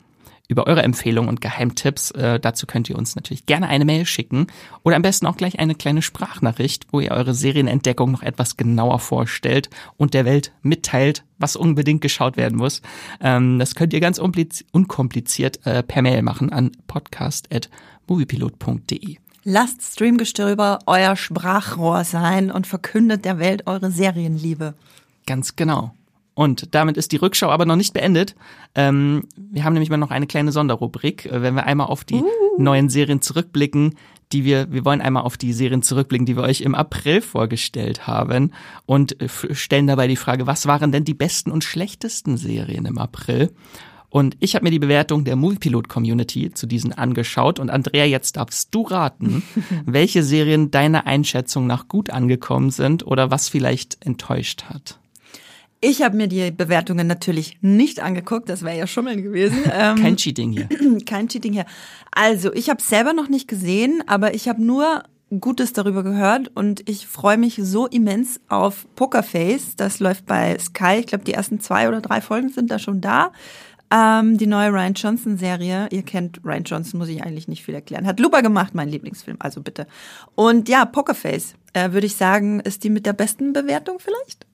über 0.47 0.67
eure 0.67 0.83
Empfehlungen 0.83 1.29
und 1.29 1.41
Geheimtipps. 1.41 2.11
Äh, 2.11 2.39
dazu 2.39 2.67
könnt 2.67 2.91
ihr 2.91 2.97
uns 2.97 3.15
natürlich 3.15 3.47
gerne 3.47 3.69
eine 3.69 3.85
Mail 3.85 4.05
schicken 4.05 4.45
oder 4.83 4.97
am 4.97 5.01
besten 5.01 5.25
auch 5.25 5.37
gleich 5.37 5.57
eine 5.57 5.73
kleine 5.73 6.03
Sprachnachricht, 6.03 6.87
wo 6.91 6.99
ihr 6.99 7.11
eure 7.11 7.33
Serienentdeckung 7.33 8.11
noch 8.11 8.21
etwas 8.21 8.55
genauer 8.55 8.99
vorstellt 8.99 9.71
und 9.97 10.13
der 10.13 10.25
Welt 10.25 10.51
mitteilt, 10.61 11.23
was 11.39 11.55
unbedingt 11.55 12.01
geschaut 12.01 12.37
werden 12.37 12.57
muss. 12.57 12.83
Ähm, 13.19 13.57
das 13.57 13.73
könnt 13.73 13.93
ihr 13.93 13.99
ganz 13.99 14.19
unkompliziert 14.19 15.65
äh, 15.65 15.81
per 15.81 16.03
Mail 16.03 16.21
machen 16.21 16.51
an 16.51 16.71
podcast.moviepilot.de. 18.11 19.17
Lasst 19.43 19.81
Streamgestöber 19.81 20.79
euer 20.85 21.15
Sprachrohr 21.15 22.03
sein 22.03 22.51
und 22.51 22.67
verkündet 22.67 23.25
der 23.25 23.39
Welt 23.39 23.65
eure 23.65 23.89
Serienliebe. 23.89 24.75
Ganz 25.25 25.55
genau. 25.55 25.93
Und 26.33 26.73
damit 26.75 26.95
ist 26.95 27.11
die 27.11 27.17
Rückschau 27.17 27.49
aber 27.49 27.65
noch 27.65 27.75
nicht 27.75 27.93
beendet. 27.93 28.35
Ähm, 28.75 29.23
wir 29.35 29.63
haben 29.63 29.73
nämlich 29.73 29.89
mal 29.89 29.97
noch 29.97 30.11
eine 30.11 30.27
kleine 30.27 30.51
Sonderrubrik, 30.51 31.25
äh, 31.25 31.41
wenn 31.41 31.55
wir 31.55 31.65
einmal 31.65 31.87
auf 31.87 32.03
die 32.03 32.15
uh. 32.15 32.27
neuen 32.57 32.89
Serien 32.89 33.21
zurückblicken, 33.21 33.95
die 34.31 34.45
wir, 34.45 34.71
wir 34.71 34.85
wollen 34.85 35.01
einmal 35.01 35.23
auf 35.23 35.37
die 35.37 35.53
Serien 35.53 35.81
zurückblicken, 35.81 36.25
die 36.25 36.37
wir 36.37 36.43
euch 36.43 36.61
im 36.61 36.75
April 36.75 37.21
vorgestellt 37.21 38.07
haben 38.07 38.51
und 38.85 39.19
äh, 39.21 39.27
stellen 39.53 39.87
dabei 39.87 40.07
die 40.07 40.15
Frage, 40.15 40.47
was 40.47 40.67
waren 40.67 40.91
denn 40.91 41.03
die 41.03 41.13
besten 41.13 41.51
und 41.51 41.63
schlechtesten 41.63 42.37
Serien 42.37 42.85
im 42.85 42.97
April? 42.97 43.51
Und 44.11 44.35
ich 44.41 44.55
habe 44.55 44.65
mir 44.65 44.71
die 44.71 44.79
Bewertung 44.79 45.23
der 45.23 45.37
Moviepilot-Community 45.37 46.51
zu 46.53 46.67
diesen 46.67 46.91
angeschaut. 46.91 47.59
Und 47.59 47.69
Andrea, 47.69 48.03
jetzt 48.05 48.35
darfst 48.35 48.75
du 48.75 48.81
raten, 48.83 49.41
welche 49.85 50.21
Serien 50.21 50.69
deiner 50.69 51.07
Einschätzung 51.07 51.65
nach 51.65 51.87
gut 51.87 52.09
angekommen 52.09 52.71
sind 52.71 53.07
oder 53.07 53.31
was 53.31 53.47
vielleicht 53.47 54.05
enttäuscht 54.05 54.65
hat. 54.65 54.99
Ich 55.79 56.03
habe 56.03 56.17
mir 56.17 56.27
die 56.27 56.51
Bewertungen 56.51 57.07
natürlich 57.07 57.57
nicht 57.61 58.01
angeguckt, 58.01 58.49
das 58.49 58.63
wäre 58.63 58.77
ja 58.77 58.85
Schummeln 58.85 59.23
gewesen. 59.23 59.57
Ähm, 59.73 59.95
kein 59.95 60.17
Cheating 60.17 60.51
hier. 60.51 60.67
Kein 61.05 61.29
Cheating 61.29 61.53
hier. 61.53 61.65
Also, 62.11 62.51
ich 62.53 62.69
habe 62.69 62.81
selber 62.81 63.13
noch 63.13 63.29
nicht 63.29 63.47
gesehen, 63.47 64.03
aber 64.05 64.33
ich 64.33 64.49
habe 64.49 64.61
nur 64.61 65.03
Gutes 65.39 65.71
darüber 65.71 66.03
gehört 66.03 66.51
und 66.55 66.89
ich 66.89 67.07
freue 67.07 67.37
mich 67.37 67.55
so 67.63 67.87
immens 67.87 68.41
auf 68.49 68.85
Pokerface. 68.95 69.77
Das 69.77 70.01
läuft 70.01 70.25
bei 70.25 70.59
Sky. 70.59 70.97
Ich 70.99 71.07
glaube, 71.07 71.23
die 71.23 71.33
ersten 71.33 71.61
zwei 71.61 71.87
oder 71.87 72.01
drei 72.01 72.19
Folgen 72.19 72.49
sind 72.49 72.69
da 72.69 72.79
schon 72.79 72.99
da. 72.99 73.31
Ähm, 73.91 74.37
die 74.37 74.47
neue 74.47 74.69
Ryan 74.69 74.93
Johnson 74.93 75.37
Serie. 75.37 75.87
Ihr 75.91 76.03
kennt 76.03 76.39
Ryan 76.45 76.63
Johnson, 76.63 76.97
muss 76.97 77.09
ich 77.09 77.23
eigentlich 77.23 77.47
nicht 77.47 77.63
viel 77.63 77.75
erklären. 77.75 78.07
Hat 78.07 78.19
Lupa 78.19 78.41
gemacht, 78.41 78.73
mein 78.73 78.87
Lieblingsfilm, 78.87 79.37
also 79.39 79.61
bitte. 79.61 79.85
Und 80.35 80.69
ja, 80.69 80.85
Pokerface, 80.85 81.55
äh, 81.73 81.91
würde 81.91 82.07
ich 82.07 82.15
sagen, 82.15 82.61
ist 82.61 82.83
die 82.83 82.89
mit 82.89 83.05
der 83.05 83.13
besten 83.13 83.51
Bewertung 83.51 83.99
vielleicht? 83.99 84.45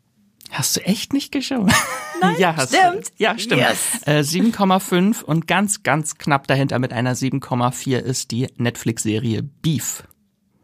Hast 0.50 0.75
du 0.77 0.82
echt 0.82 1.13
nicht 1.13 1.32
geschaut? 1.32 1.72
Nein, 2.22 2.36
ja, 2.39 2.56
hast 2.56 2.75
stimmt. 2.75 3.10
Du. 3.10 3.12
Ja, 3.17 3.38
stimmt. 3.38 3.62
Yes. 3.62 4.01
Äh, 4.06 4.22
7,5 4.22 5.24
und 5.24 5.48
ganz, 5.48 5.84
ganz 5.84 6.17
knapp 6.17 6.48
dahinter 6.48 6.79
mit 6.79 6.94
einer 6.94 7.13
7,4 7.13 7.98
ist 8.00 8.32
die 8.32 8.48
Netflix-Serie 8.58 9.44
Beef. 9.44 10.03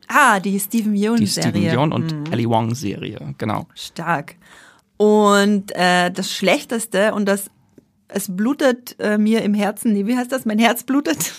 Ah, 0.07 0.39
die 0.39 0.59
Stephen 0.59 0.95
Yeun-Serie. 0.95 1.17
Die 1.17 1.27
Stephen 1.27 1.61
Yeun 1.63 1.93
und 1.93 2.27
mhm. 2.27 2.33
Ellie 2.33 2.49
Wong-Serie, 2.49 3.35
genau. 3.37 3.67
Stark. 3.75 4.35
Und 4.97 5.75
äh, 5.75 6.11
das 6.11 6.31
Schlechteste 6.31 7.13
und 7.13 7.25
das 7.25 7.49
es 8.13 8.35
blutet 8.35 8.95
äh, 8.99 9.17
mir 9.17 9.41
im 9.41 9.53
Herzen, 9.53 9.93
nee, 9.93 10.05
wie 10.05 10.15
heißt 10.15 10.31
das? 10.31 10.45
Mein 10.45 10.59
Herz 10.59 10.83
blutet. 10.83 11.33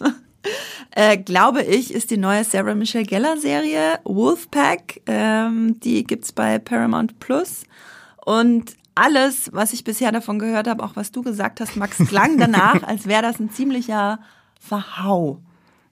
äh, 0.91 1.17
glaube 1.17 1.63
ich, 1.63 1.95
ist 1.95 2.11
die 2.11 2.17
neue 2.17 2.45
Sarah 2.45 2.75
Michelle 2.75 3.05
Geller 3.05 3.37
Serie 3.37 4.01
Wolfpack. 4.05 5.01
Ähm, 5.07 5.79
die 5.81 6.05
gibt's 6.05 6.33
bei 6.33 6.59
Paramount 6.59 7.21
Plus. 7.21 7.65
Und 8.25 8.75
alles, 8.97 9.51
was 9.53 9.73
ich 9.73 9.85
bisher 9.85 10.11
davon 10.11 10.39
gehört 10.39 10.69
habe, 10.69 10.83
auch 10.83 10.97
was 10.97 11.13
du 11.13 11.23
gesagt 11.23 11.61
hast, 11.61 11.77
Max, 11.77 11.99
klang 11.99 12.39
danach, 12.39 12.83
als 12.83 13.07
wäre 13.07 13.23
das 13.23 13.39
ein 13.39 13.51
ziemlicher 13.51 14.19
Verhau. 14.59 15.41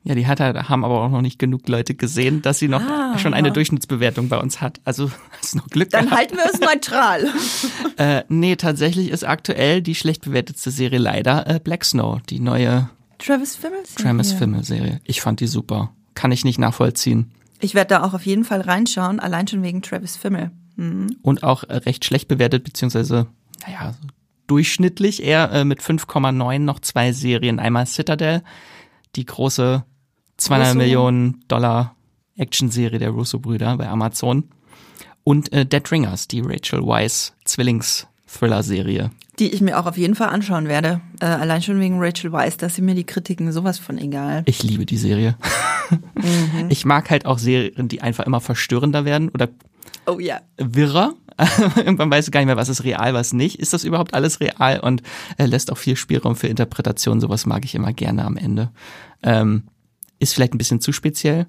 Ja, 0.04 0.16
die 0.16 0.26
hat 0.26 0.40
halt, 0.40 0.68
haben 0.68 0.85
aber 0.85 1.00
auch 1.00 1.11
noch 1.11 1.21
nicht 1.21 1.38
genug 1.38 1.68
Leute 1.68 1.94
gesehen, 1.94 2.42
dass 2.42 2.59
sie 2.59 2.66
noch 2.66 2.82
ah, 2.82 3.18
schon 3.18 3.35
eine 3.35 3.52
Durchschnittsbewertung 3.52 4.28
bei 4.28 4.38
uns 4.38 4.61
hat. 4.61 4.80
Also 4.85 5.11
hast 5.40 5.54
noch 5.54 5.68
Glück 5.68 5.90
Dann 5.90 6.06
gehabt. 6.06 6.18
halten 6.18 6.37
wir 6.37 6.47
es 6.52 6.61
neutral. 6.61 7.28
äh, 7.99 8.25
nee, 8.28 8.56
tatsächlich 8.56 9.11
ist 9.11 9.25
aktuell 9.25 9.80
die 9.80 9.94
schlecht 9.94 10.25
bewertetste 10.25 10.73
Serie 10.73 10.99
leider 10.99 11.49
äh, 11.49 11.61
Black 11.62 11.85
Snow, 11.85 12.21
die 12.23 12.40
neue 12.40 12.90
Travis 13.18 13.54
Fimmel 13.54 13.87
Serie. 13.87 14.04
Travis 14.04 14.32
Fimmel 14.32 14.64
Serie. 14.64 15.00
Ich 15.04 15.21
fand 15.21 15.38
die 15.38 15.47
super. 15.47 15.92
Kann 16.14 16.32
ich 16.32 16.44
nicht 16.44 16.59
nachvollziehen. 16.59 17.30
Ich 17.61 17.75
werde 17.75 17.88
da 17.90 18.02
auch 18.02 18.12
auf 18.12 18.26
jeden 18.26 18.44
Fall 18.44 18.61
reinschauen, 18.61 19.21
allein 19.21 19.47
schon 19.47 19.62
wegen 19.62 19.82
Travis 19.82 20.16
Fimmel. 20.16 20.50
Mhm. 20.75 21.16
Und 21.23 21.44
auch 21.44 21.62
äh, 21.64 21.76
recht 21.76 22.04
schlecht 22.04 22.26
bewertet, 22.26 22.64
beziehungsweise, 22.64 23.28
naja, 23.64 23.94
durchschnittlich 24.49 25.23
eher 25.23 25.52
äh, 25.52 25.64
mit 25.64 25.80
5,9 25.80 26.59
noch 26.59 26.80
zwei 26.80 27.12
Serien. 27.12 27.61
Einmal 27.61 27.87
Citadel, 27.87 28.42
die 29.14 29.25
große 29.25 29.85
200 30.42 30.68
Russo. 30.68 30.78
Millionen 30.78 31.44
Dollar 31.49 31.96
Action-Serie 32.37 32.99
der 32.99 33.11
Russo-Brüder 33.11 33.76
bei 33.76 33.88
Amazon. 33.88 34.44
Und 35.25 35.52
äh, 35.52 35.64
Dead 35.64 35.90
Ringers, 35.90 36.28
die 36.28 36.40
Rachel 36.40 36.84
Weisz 36.84 37.34
Zwillings-Thriller-Serie. 37.44 39.11
Die 39.38 39.52
ich 39.52 39.61
mir 39.61 39.78
auch 39.78 39.87
auf 39.87 39.96
jeden 39.96 40.14
Fall 40.14 40.28
anschauen 40.28 40.68
werde. 40.68 41.00
Äh, 41.20 41.26
allein 41.26 41.62
schon 41.62 41.80
wegen 41.80 42.00
Rachel 42.00 42.32
Weisz, 42.32 42.56
dass 42.56 42.75
sie 42.75 42.82
mir 42.82 42.94
die 42.94 43.04
Kritiken 43.04 43.52
sowas 43.52 43.78
von 43.78 43.99
egal. 43.99 44.42
Ich 44.46 44.62
liebe 44.62 44.84
die 44.84 44.96
Serie. 44.96 45.37
mhm. 46.14 46.66
Ich 46.68 46.84
mag 46.84 47.11
halt 47.11 47.26
auch 47.26 47.38
Serien, 47.38 47.88
die 47.88 48.02
einfach 48.02 48.26
immer 48.26 48.40
verstörender 48.40 49.04
werden 49.04 49.28
oder 49.28 49.49
oh, 50.06 50.18
ja. 50.18 50.40
wirrer. 50.58 51.14
Irgendwann 51.76 52.11
weißt 52.11 52.28
du 52.28 52.30
gar 52.30 52.40
nicht 52.40 52.46
mehr, 52.46 52.56
was 52.56 52.68
ist 52.68 52.84
real, 52.84 53.14
was 53.14 53.32
nicht. 53.32 53.58
Ist 53.58 53.72
das 53.72 53.84
überhaupt 53.84 54.14
alles 54.14 54.40
real? 54.40 54.80
Und 54.80 55.02
er 55.38 55.46
lässt 55.46 55.72
auch 55.72 55.78
viel 55.78 55.96
Spielraum 55.96 56.37
für 56.37 56.49
Interpretation. 56.49 57.20
Sowas 57.20 57.46
mag 57.46 57.64
ich 57.64 57.75
immer 57.75 57.92
gerne 57.92 58.25
am 58.25 58.37
Ende. 58.37 58.70
Ähm, 59.22 59.64
ist 60.23 60.35
vielleicht 60.35 60.55
ein 60.55 60.59
bisschen 60.59 60.81
zu 60.81 60.93
speziell. 60.93 61.47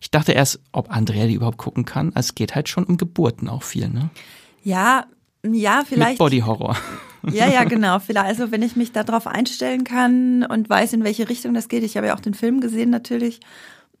Ich 0.00 0.10
dachte 0.10 0.32
erst, 0.32 0.60
ob 0.72 0.90
Andrea 0.90 1.26
die 1.26 1.34
überhaupt 1.34 1.58
gucken 1.58 1.84
kann. 1.84 2.12
Also 2.14 2.28
es 2.28 2.34
geht 2.34 2.54
halt 2.54 2.68
schon 2.68 2.84
um 2.84 2.96
Geburten 2.96 3.48
auch 3.48 3.64
viel, 3.64 3.88
ne? 3.88 4.10
Ja, 4.62 5.06
ja, 5.44 5.82
vielleicht. 5.86 6.12
Mit 6.12 6.18
Body 6.18 6.40
Horror. 6.40 6.76
Ja, 7.30 7.48
ja, 7.48 7.64
genau. 7.68 7.98
Vielleicht, 7.98 8.26
also 8.26 8.52
wenn 8.52 8.62
ich 8.62 8.76
mich 8.76 8.92
darauf 8.92 9.26
einstellen 9.26 9.84
kann 9.84 10.44
und 10.44 10.70
weiß, 10.70 10.92
in 10.92 11.04
welche 11.04 11.28
Richtung 11.28 11.54
das 11.54 11.68
geht. 11.68 11.82
Ich 11.82 11.96
habe 11.96 12.08
ja 12.08 12.14
auch 12.14 12.20
den 12.20 12.34
Film 12.34 12.60
gesehen 12.60 12.90
natürlich. 12.90 13.40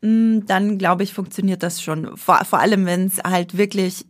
Mm, 0.00 0.40
dann 0.46 0.78
glaube 0.78 1.02
ich, 1.02 1.12
funktioniert 1.12 1.62
das 1.62 1.82
schon. 1.82 2.16
Vor, 2.16 2.44
vor 2.44 2.60
allem, 2.60 2.86
wenn 2.86 3.06
es 3.06 3.18
halt 3.18 3.56
wirklich 3.56 4.06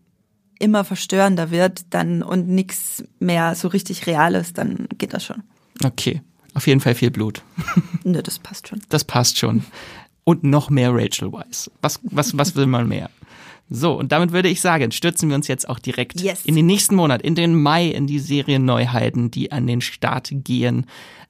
immer 0.59 0.85
verstörender 0.85 1.51
wird 1.51 1.83
dann 1.91 2.23
und 2.23 2.49
nichts 2.49 3.05
mehr 3.21 3.55
so 3.55 3.69
richtig 3.69 4.07
real 4.07 4.35
ist, 4.35 4.59
dann 4.59 4.89
geht 4.99 5.15
das 5.15 5.25
schon. 5.25 5.43
Okay. 5.85 6.21
Auf 6.59 6.67
jeden 6.67 6.81
Fall 6.81 6.97
viel 6.97 7.13
Blut. 7.13 7.43
Nö, 8.03 8.21
das 8.21 8.41
passt 8.41 8.67
schon. 8.67 8.81
Das 8.89 9.05
passt 9.05 9.39
schon. 9.39 9.63
Und 10.25 10.43
noch 10.43 10.71
mehr 10.71 10.93
Rachel 10.93 11.33
Weisz. 11.33 11.71
Was, 11.83 12.01
was, 12.03 12.37
was 12.37 12.57
will 12.57 12.67
man 12.67 12.89
mehr? 12.89 13.11
So, 13.71 13.97
und 13.97 14.11
damit 14.11 14.33
würde 14.33 14.49
ich 14.49 14.61
sagen, 14.61 14.91
stürzen 14.91 15.29
wir 15.29 15.37
uns 15.37 15.47
jetzt 15.47 15.69
auch 15.69 15.79
direkt 15.79 16.21
yes. 16.21 16.45
in 16.45 16.57
den 16.57 16.67
nächsten 16.67 16.97
Monat, 16.97 17.23
in 17.23 17.37
den 17.37 17.55
Mai, 17.55 17.87
in 17.87 18.09
die 18.09 18.19
Serienneuheiten, 18.19 19.31
die 19.31 19.53
an 19.53 19.69
den 19.69 19.81
Start 19.81 20.31
gehen. 20.33 20.87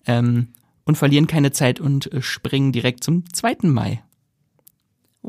Ähm, 0.06 0.49
und 0.87 0.97
verlieren 0.97 1.26
keine 1.26 1.52
Zeit 1.52 1.78
und 1.78 2.11
äh, 2.11 2.23
springen 2.23 2.73
direkt 2.73 3.04
zum 3.04 3.30
2. 3.30 3.56
Mai. 3.64 4.02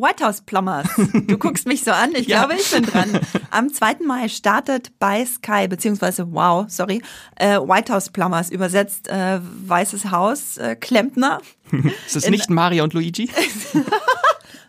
White 0.01 0.23
House 0.23 0.41
Plumbers. 0.41 0.87
Du 1.27 1.37
guckst 1.37 1.67
mich 1.67 1.83
so 1.83 1.91
an, 1.91 2.11
ich 2.15 2.27
ja. 2.27 2.45
glaube, 2.45 2.59
ich 2.59 2.71
bin 2.71 2.83
dran. 2.83 3.19
Am 3.51 3.73
2. 3.73 3.97
Mai 4.05 4.27
startet 4.29 4.91
bei 4.99 5.25
Sky, 5.25 5.67
beziehungsweise 5.67 6.31
wow, 6.31 6.65
sorry, 6.69 7.01
äh, 7.35 7.57
White 7.57 7.93
House 7.93 8.09
Plumbers, 8.09 8.49
übersetzt 8.49 9.07
äh, 9.07 9.39
Weißes 9.41 10.11
Haus, 10.11 10.57
äh, 10.57 10.75
Klempner. 10.75 11.41
Ist 12.05 12.15
das 12.15 12.29
nicht 12.29 12.49
Mario 12.49 12.83
und 12.83 12.93
Luigi? 12.93 13.29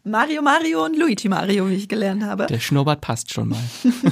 Mario 0.04 0.40
Mario 0.40 0.84
und 0.86 0.96
Luigi 0.96 1.28
Mario, 1.28 1.68
wie 1.68 1.74
ich 1.74 1.88
gelernt 1.88 2.24
habe. 2.24 2.46
Der 2.46 2.58
Schnurrbart 2.58 3.02
passt 3.02 3.32
schon 3.32 3.48
mal. 3.50 3.62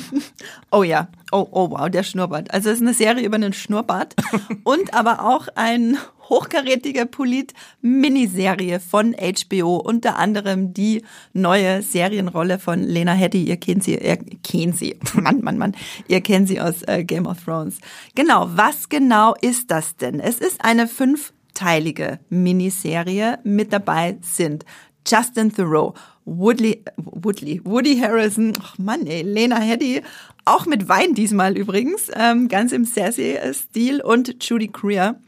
oh 0.71 0.83
ja, 0.83 1.09
oh, 1.33 1.47
oh 1.51 1.71
wow, 1.71 1.89
der 1.89 2.03
Schnurrbart. 2.03 2.53
Also 2.53 2.69
es 2.69 2.77
ist 2.77 2.83
eine 2.83 2.93
Serie 2.93 3.25
über 3.25 3.37
einen 3.37 3.55
Schnurrbart 3.55 4.15
und 4.65 4.93
aber 4.93 5.25
auch 5.25 5.49
ein 5.55 5.97
hochkarätige 6.29 7.07
Polit-Miniserie 7.07 8.81
von 8.81 9.15
HBO, 9.15 9.77
unter 9.77 10.17
anderem 10.17 10.75
die 10.75 11.03
neue 11.33 11.81
Serienrolle 11.81 12.59
von 12.59 12.83
Lena 12.83 13.13
Headey. 13.13 13.45
Ihr 13.45 13.57
kennt 13.57 13.83
sie, 13.83 13.95
ihr 13.95 14.19
kennt 14.45 14.77
sie, 14.77 14.99
Mann, 15.15 15.41
Mann, 15.43 15.57
Mann, 15.57 15.75
ihr 16.07 16.21
kennt 16.21 16.49
sie 16.49 16.61
aus 16.61 16.83
äh, 16.83 17.03
Game 17.03 17.27
of 17.27 17.43
Thrones. 17.45 17.79
Genau, 18.15 18.49
was 18.51 18.91
genau 18.91 19.35
ist 19.41 19.71
das 19.71 19.97
denn? 19.97 20.21
Es 20.21 20.39
ist 20.39 20.63
eine 20.63 20.87
fünfteilige 20.87 22.21
Miniserie. 22.29 23.39
Mit 23.45 23.73
dabei 23.73 24.19
sind 24.21 24.67
Justin 25.09 25.53
Thoreau, 25.53 25.95
Woodley, 26.25 26.83
Woodley, 26.97 27.61
Woody 27.65 27.99
Harrison, 27.99 28.53
ach 28.61 28.77
Mann, 28.79 29.07
ey, 29.07 29.23
Lena 29.23 29.59
Headey, 29.59 30.03
auch 30.45 30.67
mit 30.67 30.89
Wein 30.89 31.15
diesmal 31.15 31.57
übrigens, 31.57 32.11
ähm, 32.15 32.49
ganz 32.49 32.73
im 32.73 32.85
sassy 32.85 33.39
Stil 33.53 34.01
und 34.01 34.45
Judy 34.45 34.69
Greer. 34.69 35.21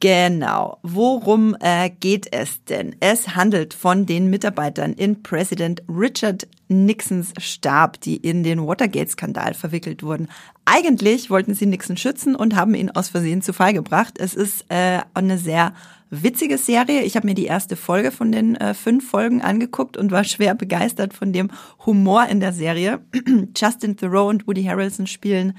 Genau. 0.00 0.78
Worum 0.82 1.54
äh, 1.60 1.90
geht 1.90 2.32
es 2.32 2.64
denn? 2.64 2.96
Es 3.00 3.36
handelt 3.36 3.74
von 3.74 4.06
den 4.06 4.30
Mitarbeitern 4.30 4.94
in 4.94 5.22
Präsident 5.22 5.82
Richard 5.90 6.48
Nixons 6.68 7.34
Stab, 7.38 8.00
die 8.00 8.16
in 8.16 8.42
den 8.42 8.66
Watergate-Skandal 8.66 9.52
verwickelt 9.52 10.02
wurden. 10.02 10.28
Eigentlich 10.64 11.28
wollten 11.28 11.52
sie 11.54 11.66
Nixon 11.66 11.98
schützen 11.98 12.34
und 12.34 12.56
haben 12.56 12.74
ihn 12.74 12.90
aus 12.90 13.10
Versehen 13.10 13.42
zu 13.42 13.52
Fall 13.52 13.74
gebracht. 13.74 14.14
Es 14.18 14.34
ist 14.34 14.64
äh, 14.70 15.00
eine 15.12 15.36
sehr 15.36 15.74
witzige 16.10 16.58
Serie. 16.58 17.02
Ich 17.02 17.16
habe 17.16 17.26
mir 17.26 17.34
die 17.34 17.46
erste 17.46 17.76
Folge 17.76 18.10
von 18.10 18.32
den 18.32 18.56
äh, 18.56 18.74
fünf 18.74 19.08
Folgen 19.08 19.42
angeguckt 19.42 19.96
und 19.96 20.10
war 20.10 20.24
schwer 20.24 20.54
begeistert 20.54 21.14
von 21.14 21.32
dem 21.32 21.50
Humor 21.86 22.26
in 22.26 22.40
der 22.40 22.52
Serie. 22.52 23.00
Justin 23.56 23.96
Thoreau 23.96 24.28
und 24.28 24.46
Woody 24.46 24.64
Harrelson 24.64 25.06
spielen 25.06 25.54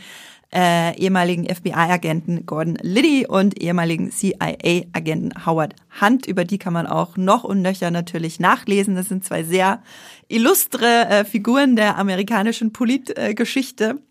äh, 0.54 0.98
ehemaligen 0.98 1.46
FBI-Agenten 1.46 2.46
Gordon 2.46 2.78
Liddy 2.82 3.26
und 3.26 3.62
ehemaligen 3.62 4.12
CIA-Agenten 4.12 5.46
Howard 5.46 5.76
Hunt. 6.02 6.26
Über 6.26 6.44
die 6.44 6.58
kann 6.58 6.74
man 6.74 6.88
auch 6.88 7.16
noch 7.16 7.44
und 7.44 7.62
nöcher 7.62 7.90
natürlich 7.92 8.40
nachlesen. 8.40 8.96
Das 8.96 9.08
sind 9.08 9.24
zwei 9.24 9.44
sehr 9.44 9.82
illustre 10.28 11.08
äh, 11.08 11.26
Figuren 11.26 11.76
der 11.76 11.98
amerikanischen 11.98 12.74
Politgeschichte. 12.74 14.02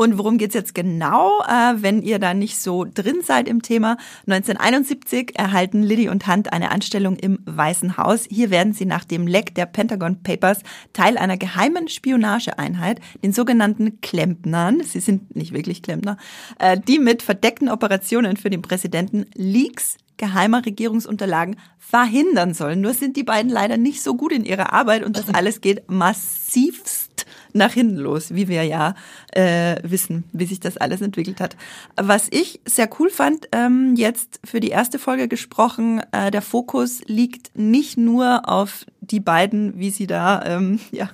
Und 0.00 0.16
worum 0.16 0.38
geht's 0.38 0.54
jetzt 0.54 0.74
genau, 0.74 1.42
äh, 1.42 1.74
wenn 1.74 2.00
ihr 2.00 2.18
da 2.18 2.32
nicht 2.32 2.58
so 2.58 2.86
drin 2.86 3.18
seid 3.22 3.46
im 3.46 3.60
Thema? 3.60 3.98
1971 4.26 5.38
erhalten 5.38 5.82
Liddy 5.82 6.08
und 6.08 6.26
Hunt 6.26 6.54
eine 6.54 6.70
Anstellung 6.70 7.16
im 7.16 7.40
Weißen 7.44 7.98
Haus. 7.98 8.24
Hier 8.30 8.48
werden 8.48 8.72
sie 8.72 8.86
nach 8.86 9.04
dem 9.04 9.26
Leck 9.26 9.54
der 9.54 9.66
Pentagon 9.66 10.22
Papers 10.22 10.60
Teil 10.94 11.18
einer 11.18 11.36
geheimen 11.36 11.88
Spionageeinheit, 11.88 12.98
den 13.22 13.34
sogenannten 13.34 14.00
Klempnern. 14.00 14.82
Sie 14.82 15.00
sind 15.00 15.36
nicht 15.36 15.52
wirklich 15.52 15.82
Klempner, 15.82 16.16
äh, 16.58 16.80
die 16.80 16.98
mit 16.98 17.22
verdeckten 17.22 17.68
Operationen 17.68 18.38
für 18.38 18.48
den 18.48 18.62
Präsidenten 18.62 19.26
Leaks 19.34 19.98
geheimer 20.16 20.64
Regierungsunterlagen 20.64 21.56
verhindern 21.78 22.54
sollen. 22.54 22.80
Nur 22.80 22.94
sind 22.94 23.18
die 23.18 23.22
beiden 23.22 23.50
leider 23.50 23.76
nicht 23.76 24.02
so 24.02 24.14
gut 24.14 24.32
in 24.32 24.46
ihrer 24.46 24.72
Arbeit 24.72 25.04
und 25.04 25.18
das 25.18 25.28
alles 25.34 25.60
geht 25.60 25.90
massivst 25.90 27.09
nach 27.54 27.72
hinten 27.72 27.96
los, 27.96 28.34
wie 28.34 28.48
wir 28.48 28.64
ja 28.64 28.94
äh, 29.32 29.76
wissen, 29.82 30.24
wie 30.32 30.46
sich 30.46 30.60
das 30.60 30.76
alles 30.76 31.00
entwickelt 31.00 31.40
hat. 31.40 31.56
Was 31.96 32.28
ich 32.30 32.60
sehr 32.64 32.88
cool 32.98 33.10
fand, 33.10 33.48
ähm, 33.52 33.94
jetzt 33.96 34.40
für 34.44 34.60
die 34.60 34.68
erste 34.68 34.98
Folge 34.98 35.28
gesprochen, 35.28 36.02
äh, 36.12 36.30
der 36.30 36.42
Fokus 36.42 37.02
liegt 37.06 37.56
nicht 37.56 37.96
nur 37.96 38.48
auf 38.48 38.86
die 39.00 39.20
beiden, 39.20 39.78
wie 39.78 39.90
sie 39.90 40.06
da 40.06 40.42
ähm, 40.44 40.80
ja 40.90 41.10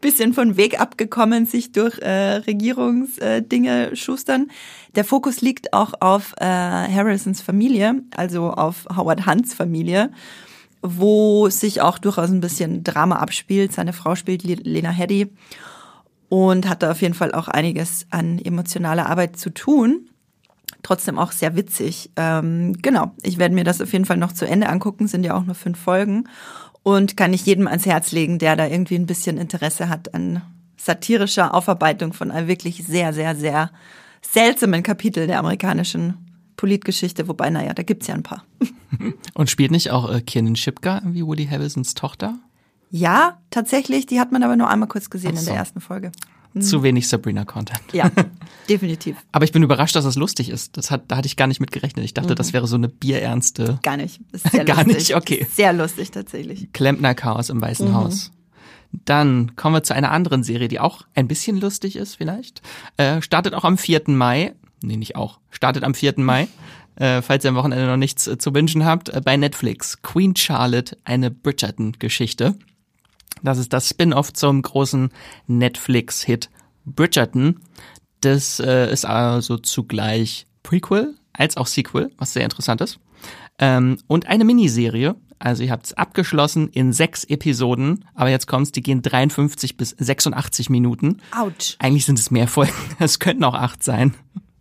bisschen 0.00 0.34
von 0.34 0.56
Weg 0.56 0.80
abgekommen, 0.80 1.46
sich 1.46 1.72
durch 1.72 1.98
äh, 2.00 2.36
Regierungsdinge 2.36 3.92
äh, 3.92 3.96
schustern. 3.96 4.50
Der 4.94 5.04
Fokus 5.04 5.40
liegt 5.40 5.72
auch 5.72 5.94
auf 6.00 6.34
äh, 6.38 6.44
Harrisons 6.44 7.40
Familie, 7.40 8.02
also 8.14 8.50
auf 8.50 8.84
Howard 8.94 9.26
Hunts 9.26 9.54
Familie 9.54 10.10
wo 10.86 11.48
sich 11.48 11.80
auch 11.80 11.98
durchaus 11.98 12.30
ein 12.30 12.40
bisschen 12.40 12.84
Drama 12.84 13.16
abspielt. 13.16 13.72
Seine 13.72 13.94
Frau 13.94 14.14
spielt 14.14 14.42
Lena 14.42 14.90
Headey 14.90 15.32
und 16.28 16.68
hat 16.68 16.82
da 16.82 16.90
auf 16.90 17.00
jeden 17.00 17.14
Fall 17.14 17.32
auch 17.32 17.48
einiges 17.48 18.06
an 18.10 18.38
emotionaler 18.38 19.08
Arbeit 19.08 19.38
zu 19.38 19.48
tun. 19.48 20.10
Trotzdem 20.82 21.18
auch 21.18 21.32
sehr 21.32 21.56
witzig. 21.56 22.10
Ähm, 22.16 22.74
genau, 22.82 23.12
ich 23.22 23.38
werde 23.38 23.54
mir 23.54 23.64
das 23.64 23.80
auf 23.80 23.92
jeden 23.94 24.04
Fall 24.04 24.18
noch 24.18 24.32
zu 24.32 24.46
Ende 24.46 24.68
angucken, 24.68 25.08
sind 25.08 25.24
ja 25.24 25.34
auch 25.34 25.44
nur 25.44 25.54
fünf 25.54 25.78
Folgen 25.78 26.28
und 26.82 27.16
kann 27.16 27.32
ich 27.32 27.46
jedem 27.46 27.66
ans 27.66 27.86
Herz 27.86 28.12
legen, 28.12 28.38
der 28.38 28.54
da 28.54 28.66
irgendwie 28.66 28.96
ein 28.96 29.06
bisschen 29.06 29.38
Interesse 29.38 29.88
hat 29.88 30.14
an 30.14 30.42
satirischer 30.76 31.54
Aufarbeitung 31.54 32.12
von 32.12 32.30
einem 32.30 32.46
wirklich 32.46 32.84
sehr, 32.84 33.14
sehr, 33.14 33.34
sehr 33.34 33.70
seltsamen 34.20 34.82
Kapitel 34.82 35.26
der 35.26 35.38
amerikanischen 35.38 36.23
Politgeschichte, 36.56 37.28
wobei, 37.28 37.50
naja, 37.50 37.74
da 37.74 37.82
gibt's 37.82 38.06
ja 38.06 38.14
ein 38.14 38.22
paar. 38.22 38.44
Und 39.34 39.50
spielt 39.50 39.70
nicht 39.70 39.90
auch 39.90 40.10
äh, 40.10 40.20
Kiernan 40.20 40.56
Shipka 40.56 41.02
wie 41.04 41.24
Woody 41.24 41.46
Harrelsons 41.46 41.94
Tochter? 41.94 42.38
Ja, 42.90 43.38
tatsächlich, 43.50 44.06
die 44.06 44.20
hat 44.20 44.30
man 44.30 44.42
aber 44.42 44.56
nur 44.56 44.68
einmal 44.68 44.88
kurz 44.88 45.10
gesehen 45.10 45.34
so. 45.34 45.40
in 45.40 45.46
der 45.46 45.56
ersten 45.56 45.80
Folge. 45.80 46.12
Zu 46.60 46.84
wenig 46.84 47.08
Sabrina-Content. 47.08 47.80
Ja, 47.92 48.12
definitiv. 48.68 49.16
Aber 49.32 49.44
ich 49.44 49.50
bin 49.50 49.64
überrascht, 49.64 49.96
dass 49.96 50.04
das 50.04 50.14
lustig 50.14 50.50
ist. 50.50 50.76
Das 50.76 50.92
hat, 50.92 51.02
da 51.08 51.16
hatte 51.16 51.26
ich 51.26 51.34
gar 51.34 51.48
nicht 51.48 51.58
mit 51.58 51.72
gerechnet. 51.72 52.04
Ich 52.04 52.14
dachte, 52.14 52.30
mhm. 52.30 52.36
das 52.36 52.52
wäre 52.52 52.68
so 52.68 52.76
eine 52.76 52.88
bierernste. 52.88 53.80
Gar 53.82 53.96
nicht. 53.96 54.20
Ist 54.30 54.48
sehr 54.52 54.64
gar 54.64 54.84
lustig. 54.84 54.94
nicht, 54.94 55.16
okay. 55.16 55.46
Sehr 55.50 55.72
lustig 55.72 56.12
tatsächlich. 56.12 56.72
Klempner-Chaos 56.72 57.50
im 57.50 57.60
Weißen 57.60 57.88
mhm. 57.88 57.94
Haus. 57.94 58.30
Dann 58.92 59.56
kommen 59.56 59.74
wir 59.74 59.82
zu 59.82 59.94
einer 59.94 60.12
anderen 60.12 60.44
Serie, 60.44 60.68
die 60.68 60.78
auch 60.78 61.02
ein 61.16 61.26
bisschen 61.26 61.60
lustig 61.60 61.96
ist 61.96 62.14
vielleicht. 62.14 62.62
Äh, 62.96 63.20
startet 63.20 63.54
auch 63.54 63.64
am 63.64 63.76
4. 63.76 64.02
Mai 64.06 64.54
nee, 64.86 64.96
nicht 64.96 65.16
auch, 65.16 65.40
startet 65.50 65.84
am 65.84 65.94
4. 65.94 66.14
Mai. 66.18 66.48
Äh, 66.96 67.22
falls 67.22 67.44
ihr 67.44 67.50
am 67.50 67.56
Wochenende 67.56 67.86
noch 67.86 67.96
nichts 67.96 68.26
äh, 68.26 68.38
zu 68.38 68.54
wünschen 68.54 68.84
habt, 68.84 69.08
äh, 69.08 69.20
bei 69.20 69.36
Netflix. 69.36 70.00
Queen 70.02 70.36
Charlotte, 70.36 70.96
eine 71.02 71.30
Bridgerton-Geschichte. 71.30 72.54
Das 73.42 73.58
ist 73.58 73.72
das 73.72 73.88
Spin-off 73.88 74.32
zum 74.32 74.62
großen 74.62 75.10
Netflix-Hit 75.48 76.50
Bridgerton. 76.84 77.60
Das 78.20 78.60
äh, 78.60 78.92
ist 78.92 79.06
also 79.06 79.58
zugleich 79.58 80.46
Prequel 80.62 81.14
als 81.32 81.56
auch 81.56 81.66
Sequel, 81.66 82.12
was 82.16 82.32
sehr 82.32 82.44
interessant 82.44 82.80
ist. 82.80 83.00
Ähm, 83.58 83.98
und 84.06 84.26
eine 84.26 84.44
Miniserie. 84.44 85.16
Also 85.40 85.64
ihr 85.64 85.72
habt 85.72 85.86
es 85.86 85.92
abgeschlossen 85.94 86.68
in 86.68 86.92
sechs 86.92 87.24
Episoden, 87.24 88.04
aber 88.14 88.30
jetzt 88.30 88.46
kommt's, 88.46 88.72
die 88.72 88.82
gehen 88.82 89.02
53 89.02 89.76
bis 89.76 89.90
86 89.90 90.70
Minuten. 90.70 91.20
Autsch. 91.36 91.74
Eigentlich 91.80 92.06
sind 92.06 92.18
es 92.18 92.30
mehr 92.30 92.48
Folgen. 92.48 92.72
Es 92.98 93.18
könnten 93.18 93.44
auch 93.44 93.54
acht 93.54 93.82
sein 93.82 94.14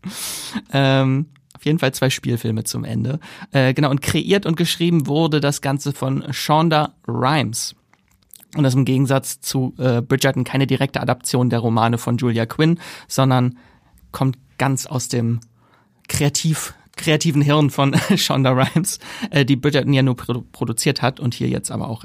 ähm, 0.73 1.27
auf 1.55 1.65
jeden 1.65 1.79
Fall 1.79 1.93
zwei 1.93 2.09
Spielfilme 2.09 2.63
zum 2.63 2.83
Ende. 2.83 3.19
Äh, 3.51 3.73
genau, 3.73 3.89
und 3.89 4.01
kreiert 4.01 4.45
und 4.45 4.57
geschrieben 4.57 5.07
wurde 5.07 5.39
das 5.39 5.61
Ganze 5.61 5.93
von 5.93 6.25
Shonda 6.33 6.93
Rhimes. 7.07 7.75
Und 8.55 8.63
das 8.63 8.75
im 8.75 8.85
Gegensatz 8.85 9.39
zu 9.39 9.73
äh, 9.77 10.01
Bridgerton 10.01 10.43
keine 10.43 10.67
direkte 10.67 11.01
Adaption 11.01 11.49
der 11.49 11.59
Romane 11.59 11.97
von 11.97 12.17
Julia 12.17 12.45
Quinn, 12.45 12.79
sondern 13.07 13.57
kommt 14.11 14.37
ganz 14.57 14.85
aus 14.85 15.07
dem 15.07 15.39
kreativ 16.07 16.73
kreativen 16.95 17.41
Hirn 17.41 17.69
von 17.69 17.95
Shonda 18.15 18.51
Rhimes, 18.51 18.99
äh, 19.31 19.45
die 19.45 19.55
Bridgerton 19.55 19.93
ja 19.93 20.03
nur 20.03 20.15
produ 20.15 20.43
produziert 20.51 21.01
hat 21.01 21.19
und 21.19 21.33
hier 21.33 21.49
jetzt 21.49 21.71
aber 21.71 21.89
auch 21.89 22.03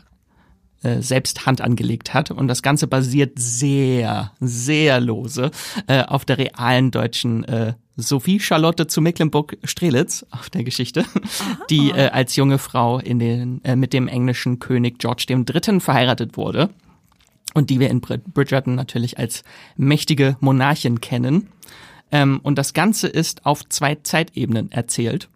äh, 0.82 1.00
selbst 1.00 1.46
Hand 1.46 1.60
angelegt 1.60 2.14
hat. 2.14 2.30
Und 2.30 2.48
das 2.48 2.62
Ganze 2.62 2.86
basiert 2.86 3.32
sehr, 3.38 4.32
sehr 4.40 5.00
lose 5.00 5.50
äh, 5.86 6.02
auf 6.04 6.24
der 6.24 6.38
realen 6.38 6.90
deutschen 6.90 7.44
äh, 7.44 7.74
Sophie 7.96 8.38
Charlotte 8.38 8.86
zu 8.86 9.00
Mecklenburg-Strelitz 9.00 10.24
auf 10.30 10.50
der 10.50 10.62
Geschichte, 10.62 11.00
Aha. 11.00 11.58
die 11.68 11.90
äh, 11.90 12.10
als 12.10 12.36
junge 12.36 12.58
Frau 12.58 13.00
in 13.00 13.18
den, 13.18 13.64
äh, 13.64 13.74
mit 13.74 13.92
dem 13.92 14.06
englischen 14.06 14.60
König 14.60 15.00
George 15.00 15.26
III. 15.28 15.80
verheiratet 15.80 16.36
wurde 16.36 16.70
und 17.54 17.70
die 17.70 17.80
wir 17.80 17.90
in 17.90 18.00
Bridgerton 18.00 18.76
natürlich 18.76 19.18
als 19.18 19.42
mächtige 19.76 20.36
Monarchin 20.38 21.00
kennen. 21.00 21.48
Ähm, 22.12 22.40
und 22.42 22.56
das 22.56 22.72
Ganze 22.72 23.08
ist 23.08 23.44
auf 23.44 23.68
zwei 23.68 23.96
Zeitebenen 23.96 24.70
erzählt. 24.70 25.28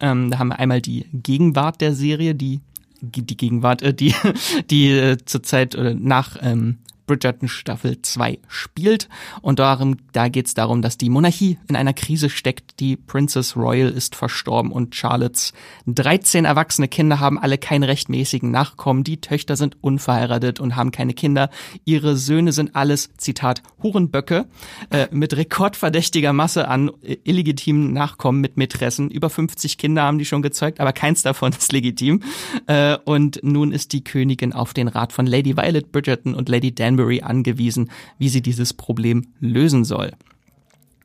Ähm, 0.00 0.30
da 0.30 0.38
haben 0.38 0.48
wir 0.48 0.58
einmal 0.58 0.80
die 0.80 1.06
Gegenwart 1.12 1.80
der 1.80 1.94
Serie, 1.94 2.34
die 2.34 2.60
die 3.00 3.36
Gegenwart, 3.36 3.82
äh, 3.82 3.94
die 3.94 4.14
die 4.70 4.90
äh, 4.90 5.16
zurzeit 5.24 5.74
äh, 5.74 5.94
nach 5.94 6.36
ähm, 6.40 6.78
Bridgerton 7.08 7.48
Staffel 7.48 8.00
2 8.00 8.38
spielt. 8.46 9.08
Und 9.42 9.58
darum, 9.58 9.96
da 10.12 10.28
geht 10.28 10.46
es 10.46 10.54
darum, 10.54 10.82
dass 10.82 10.96
die 10.96 11.10
Monarchie 11.10 11.58
in 11.68 11.74
einer 11.74 11.94
Krise 11.94 12.30
steckt. 12.30 12.78
Die 12.78 12.96
Princess 12.96 13.56
Royal 13.56 13.88
ist 13.88 14.14
verstorben 14.14 14.70
und 14.70 14.94
Charlottes 14.94 15.52
13 15.86 16.44
erwachsene 16.44 16.86
Kinder 16.86 17.18
haben 17.18 17.38
alle 17.38 17.58
keine 17.58 17.88
rechtmäßigen 17.88 18.52
Nachkommen. 18.52 19.02
Die 19.02 19.20
Töchter 19.20 19.56
sind 19.56 19.76
unverheiratet 19.80 20.60
und 20.60 20.76
haben 20.76 20.92
keine 20.92 21.14
Kinder. 21.14 21.50
Ihre 21.84 22.16
Söhne 22.16 22.52
sind 22.52 22.76
alles, 22.76 23.10
Zitat, 23.16 23.62
Hurenböcke 23.82 24.46
äh, 24.90 25.06
mit 25.10 25.36
rekordverdächtiger 25.36 26.32
Masse 26.32 26.68
an 26.68 26.90
äh, 27.02 27.16
illegitimen 27.24 27.92
Nachkommen 27.92 28.40
mit 28.40 28.56
Mätressen. 28.58 29.10
Über 29.10 29.30
50 29.30 29.78
Kinder 29.78 30.02
haben 30.02 30.18
die 30.18 30.26
schon 30.26 30.42
gezeugt, 30.42 30.78
aber 30.78 30.92
keins 30.92 31.22
davon 31.22 31.52
ist 31.58 31.72
legitim. 31.72 32.22
Äh, 32.66 32.98
und 33.04 33.40
nun 33.42 33.72
ist 33.72 33.92
die 33.94 34.04
Königin 34.04 34.52
auf 34.52 34.74
den 34.74 34.88
Rat 34.88 35.14
von 35.14 35.26
Lady 35.26 35.56
Violet 35.56 35.90
Bridgerton 35.90 36.34
und 36.34 36.50
Lady 36.50 36.74
Dan 36.74 36.97
Danbury 36.98 37.22
angewiesen, 37.22 37.90
wie 38.18 38.28
sie 38.28 38.42
dieses 38.42 38.74
Problem 38.74 39.28
lösen 39.40 39.84
soll. 39.84 40.12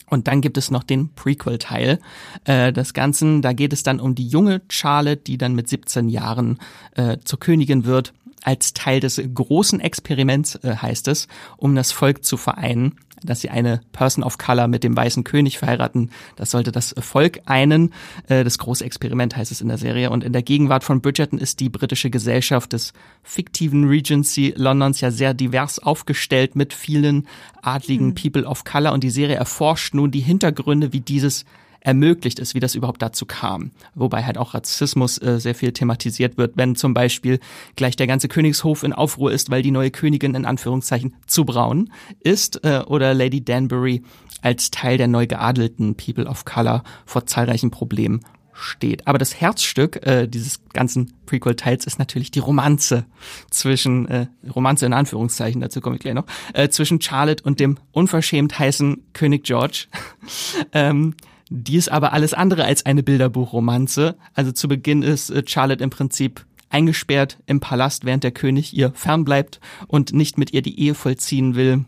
Und 0.09 0.27
dann 0.27 0.41
gibt 0.41 0.57
es 0.57 0.69
noch 0.69 0.83
den 0.83 1.13
Prequel-Teil 1.13 1.99
äh, 2.45 2.73
des 2.73 2.93
Ganzen. 2.93 3.41
Da 3.41 3.53
geht 3.53 3.73
es 3.73 3.83
dann 3.83 3.99
um 3.99 4.15
die 4.15 4.27
junge 4.27 4.61
Charlotte, 4.69 5.23
die 5.25 5.37
dann 5.37 5.55
mit 5.55 5.69
17 5.69 6.09
Jahren 6.09 6.59
äh, 6.95 7.17
zur 7.23 7.39
Königin 7.39 7.85
wird. 7.85 8.13
Als 8.43 8.73
Teil 8.73 8.99
des 8.99 9.21
großen 9.33 9.79
Experiments 9.79 10.55
äh, 10.55 10.75
heißt 10.75 11.07
es, 11.07 11.27
um 11.57 11.75
das 11.75 11.91
Volk 11.91 12.23
zu 12.23 12.37
vereinen 12.37 12.95
dass 13.25 13.41
sie 13.41 13.49
eine 13.49 13.81
Person 13.91 14.23
of 14.23 14.37
Color 14.37 14.67
mit 14.67 14.83
dem 14.83 14.95
weißen 14.95 15.23
König 15.23 15.57
verheiraten. 15.57 16.11
Das 16.35 16.51
sollte 16.51 16.71
das 16.71 16.93
Volk 16.99 17.41
einen. 17.45 17.93
Äh, 18.27 18.43
das 18.43 18.57
große 18.57 18.83
Experiment 18.85 19.35
heißt 19.35 19.51
es 19.51 19.61
in 19.61 19.67
der 19.67 19.77
Serie. 19.77 20.09
Und 20.09 20.23
in 20.23 20.33
der 20.33 20.43
Gegenwart 20.43 20.83
von 20.83 21.01
Bridgerton 21.01 21.39
ist 21.39 21.59
die 21.59 21.69
britische 21.69 22.09
Gesellschaft 22.09 22.73
des 22.73 22.93
fiktiven 23.23 23.87
Regency 23.87 24.53
Londons 24.55 25.01
ja 25.01 25.11
sehr 25.11 25.33
divers 25.33 25.79
aufgestellt 25.79 26.55
mit 26.55 26.73
vielen 26.73 27.27
adligen 27.61 28.07
hm. 28.07 28.15
People 28.15 28.45
of 28.45 28.63
Color. 28.63 28.93
Und 28.93 29.03
die 29.03 29.09
Serie 29.09 29.35
erforscht 29.35 29.93
nun 29.93 30.11
die 30.11 30.21
Hintergründe, 30.21 30.93
wie 30.93 31.01
dieses 31.01 31.45
ermöglicht 31.83 32.39
ist, 32.39 32.55
wie 32.55 32.59
das 32.59 32.75
überhaupt 32.75 33.01
dazu 33.01 33.25
kam. 33.25 33.71
Wobei 33.93 34.23
halt 34.23 34.37
auch 34.37 34.53
Rassismus 34.53 35.17
äh, 35.17 35.39
sehr 35.39 35.53
viel 35.53 35.73
thematisiert 35.73 36.37
wird, 36.37 36.53
wenn 36.55 36.75
zum 36.75 36.93
Beispiel 36.93 37.39
gleich 37.75 37.95
der 37.95 38.07
ganze 38.07 38.29
Königshof 38.29 38.83
in 38.83 38.93
Aufruhr 38.93 39.31
ist, 39.31 39.51
weil 39.51 39.61
die 39.61 39.71
neue 39.71 39.91
Königin 39.91 40.33
in 40.33 40.45
Anführungszeichen 40.45 41.15
zu 41.27 41.45
braun 41.45 41.91
ist 42.21 42.63
äh, 42.63 42.83
oder 42.85 43.13
Lady 43.13 43.43
Danbury 43.43 44.01
als 44.41 44.71
Teil 44.71 44.97
der 44.97 45.07
neu 45.07 45.27
geadelten 45.27 45.95
People 45.95 46.25
of 46.25 46.45
Color 46.45 46.83
vor 47.05 47.25
zahlreichen 47.25 47.71
Problemen 47.71 48.21
steht. 48.53 49.07
Aber 49.07 49.17
das 49.17 49.39
Herzstück 49.39 50.05
äh, 50.05 50.27
dieses 50.27 50.61
ganzen 50.73 51.13
Prequel-Teils 51.25 51.85
ist 51.85 51.99
natürlich 51.99 52.31
die 52.31 52.39
Romanze 52.39 53.05
zwischen, 53.49 54.07
äh, 54.07 54.27
Romanze 54.53 54.85
in 54.85 54.93
Anführungszeichen, 54.93 55.59
dazu 55.59 55.81
komme 55.81 55.95
ich 55.95 56.01
gleich 56.01 56.13
noch, 56.13 56.25
äh, 56.53 56.69
zwischen 56.69 57.01
Charlotte 57.01 57.43
und 57.43 57.59
dem 57.59 57.77
unverschämt 57.91 58.57
heißen 58.57 59.03
König 59.13 59.43
George. 59.43 59.87
ähm, 60.71 61.15
die 61.49 61.77
ist 61.77 61.89
aber 61.89 62.13
alles 62.13 62.33
andere 62.33 62.65
als 62.65 62.85
eine 62.85 63.03
Bilderbuchromanze. 63.03 64.15
Also 64.33 64.51
zu 64.51 64.67
Beginn 64.67 65.03
ist 65.03 65.29
äh, 65.29 65.43
Charlotte 65.45 65.83
im 65.83 65.89
Prinzip 65.89 66.45
eingesperrt 66.69 67.37
im 67.45 67.59
Palast, 67.59 68.05
während 68.05 68.23
der 68.23 68.31
König 68.31 68.75
ihr 68.75 68.91
fernbleibt 68.93 69.59
und 69.87 70.13
nicht 70.13 70.37
mit 70.37 70.53
ihr 70.53 70.61
die 70.61 70.79
Ehe 70.79 70.95
vollziehen 70.95 71.55
will. 71.55 71.85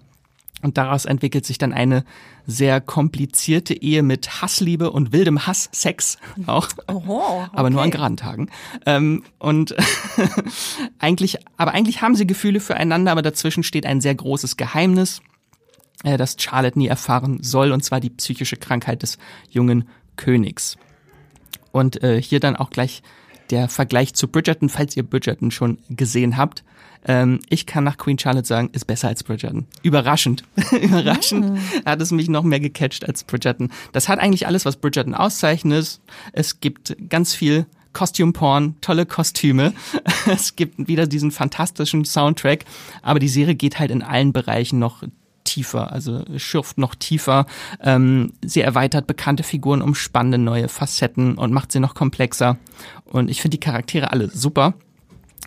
Und 0.62 0.78
daraus 0.78 1.06
entwickelt 1.06 1.46
sich 1.46 1.58
dann 1.58 1.74
eine 1.74 2.06
sehr 2.48 2.82
komplizierte 2.82 3.74
Ehe 3.74 4.04
mit 4.04 4.42
Hassliebe 4.42 4.92
und 4.92 5.12
wildem 5.12 5.46
Hasssex 5.46 6.18
auch. 6.46 6.70
Oho, 6.88 7.44
okay. 7.44 7.50
Aber 7.54 7.70
nur 7.70 7.82
an 7.82 7.92
geraden 7.92 8.18
Tagen. 8.18 8.50
Ähm, 8.86 9.24
und 9.38 9.76
eigentlich, 11.00 11.38
aber 11.58 11.74
eigentlich 11.74 12.02
haben 12.02 12.16
sie 12.16 12.28
Gefühle 12.28 12.60
füreinander, 12.60 13.12
aber 13.12 13.22
dazwischen 13.22 13.64
steht 13.64 13.86
ein 13.86 14.02
sehr 14.02 14.16
großes 14.16 14.58
Geheimnis, 14.58 15.22
äh, 16.04 16.18
das 16.18 16.36
Charlotte 16.40 16.78
nie 16.78 16.88
erfahren 16.88 17.40
soll, 17.42 17.72
und 17.72 17.84
zwar 17.84 18.00
die 18.00 18.10
psychische 18.10 18.58
Krankheit 18.58 19.04
des 19.04 19.18
jungen 19.50 19.88
Königs. 20.16 20.78
Und 21.72 22.02
äh, 22.04 22.22
hier 22.22 22.40
dann 22.40 22.56
auch 22.56 22.70
gleich 22.70 23.02
der 23.50 23.70
Vergleich 23.70 24.14
zu 24.14 24.28
Bridgerton, 24.28 24.70
falls 24.70 24.98
ihr 24.98 25.04
Bridgerton 25.04 25.52
schon 25.52 25.78
gesehen 25.90 26.38
habt. 26.38 26.64
Ähm, 27.08 27.40
ich 27.50 27.66
kann 27.66 27.84
nach 27.84 27.98
Queen 27.98 28.18
Charlotte 28.18 28.48
sagen, 28.48 28.70
ist 28.74 28.86
besser 28.86 29.08
als 29.08 29.24
Bridgerton. 29.24 29.68
Überraschend. 29.84 30.44
Überraschend 30.82 31.52
mhm. 31.52 31.60
hat 31.86 32.02
es 32.02 32.12
mich 32.12 32.30
noch 32.30 32.44
mehr 32.44 32.60
gecatcht 32.60 33.08
als 33.08 33.24
Bridgerton. 33.24 33.72
Das 33.92 34.10
hat 34.10 34.20
eigentlich 34.20 34.48
alles, 34.48 34.66
was 34.66 34.78
Bridgerton 34.78 35.14
auszeichnet. 35.14 36.00
Es 36.34 36.60
gibt 36.60 36.96
ganz 37.10 37.36
viel 37.36 37.68
Costume 37.94 38.34
Porn, 38.34 38.76
tolle 38.82 39.06
Kostüme. 39.06 39.74
Es 40.28 40.56
gibt 40.56 40.88
wieder 40.88 41.06
diesen 41.06 41.30
fantastischen 41.30 42.04
Soundtrack, 42.04 42.66
aber 43.04 43.20
die 43.20 43.28
Serie 43.28 43.54
geht 43.54 43.78
halt 43.78 43.92
in 43.92 44.02
allen 44.02 44.34
Bereichen 44.34 44.80
noch 44.80 45.04
tiefer, 45.46 45.94
also 45.94 46.24
schürft 46.36 46.78
noch 46.78 46.96
tiefer. 46.96 47.46
Ähm, 47.82 48.34
sie 48.44 48.62
erweitert 48.62 49.08
bekannte 49.08 49.44
Figuren 49.44 49.82
um 49.82 49.96
spannende 49.96 50.38
neue 50.38 50.68
Facetten 50.68 51.36
und 51.36 51.54
macht 51.54 51.72
sie 51.72 51.80
noch 51.80 51.96
komplexer. 51.96 52.58
Und 53.06 53.30
ich 53.30 53.42
finde 53.42 53.58
die 53.58 53.62
Charaktere 53.62 54.12
alle 54.12 54.30
super 54.30 54.74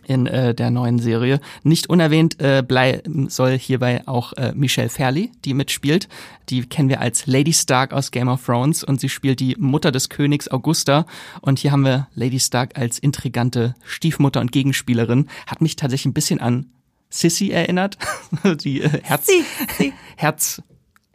in 0.09 0.27
äh, 0.27 0.55
der 0.55 0.71
neuen 0.71 0.99
Serie. 0.99 1.41
Nicht 1.63 1.89
unerwähnt 1.89 2.41
äh, 2.41 2.63
bleiben 2.67 3.29
soll 3.29 3.59
hierbei 3.59 4.03
auch 4.07 4.33
äh, 4.33 4.53
Michelle 4.55 4.89
Fairley, 4.89 5.31
die 5.45 5.55
mitspielt. 5.55 6.09
Die 6.49 6.63
kennen 6.63 6.89
wir 6.89 7.01
als 7.01 7.27
Lady 7.27 7.53
Stark 7.53 7.93
aus 7.93 8.11
Game 8.11 8.29
of 8.29 8.45
Thrones 8.45 8.83
und 8.83 9.01
sie 9.01 9.11
spielt 9.11 9.39
die 9.41 9.55
Mutter 9.59 9.93
des 9.93 10.09
Königs 10.09 10.51
Augusta. 10.51 11.05
Und 11.43 11.59
hier 11.59 11.73
haben 11.73 11.85
wir 11.85 12.09
Lady 12.15 12.41
Stark 12.41 12.79
als 12.79 12.99
intrigante 12.99 13.75
Stiefmutter 13.85 14.41
und 14.41 14.51
Gegenspielerin. 14.51 15.29
Hat 15.47 15.61
mich 15.61 15.77
tatsächlich 15.77 16.07
ein 16.07 16.15
bisschen 16.15 16.41
an 16.41 16.67
Sissy 17.19 17.51
erinnert, 17.51 17.99
die 18.63 18.81
äh, 18.81 19.01
Herz, 19.03 19.27
Sie, 19.27 19.93
Herz, 20.17 20.63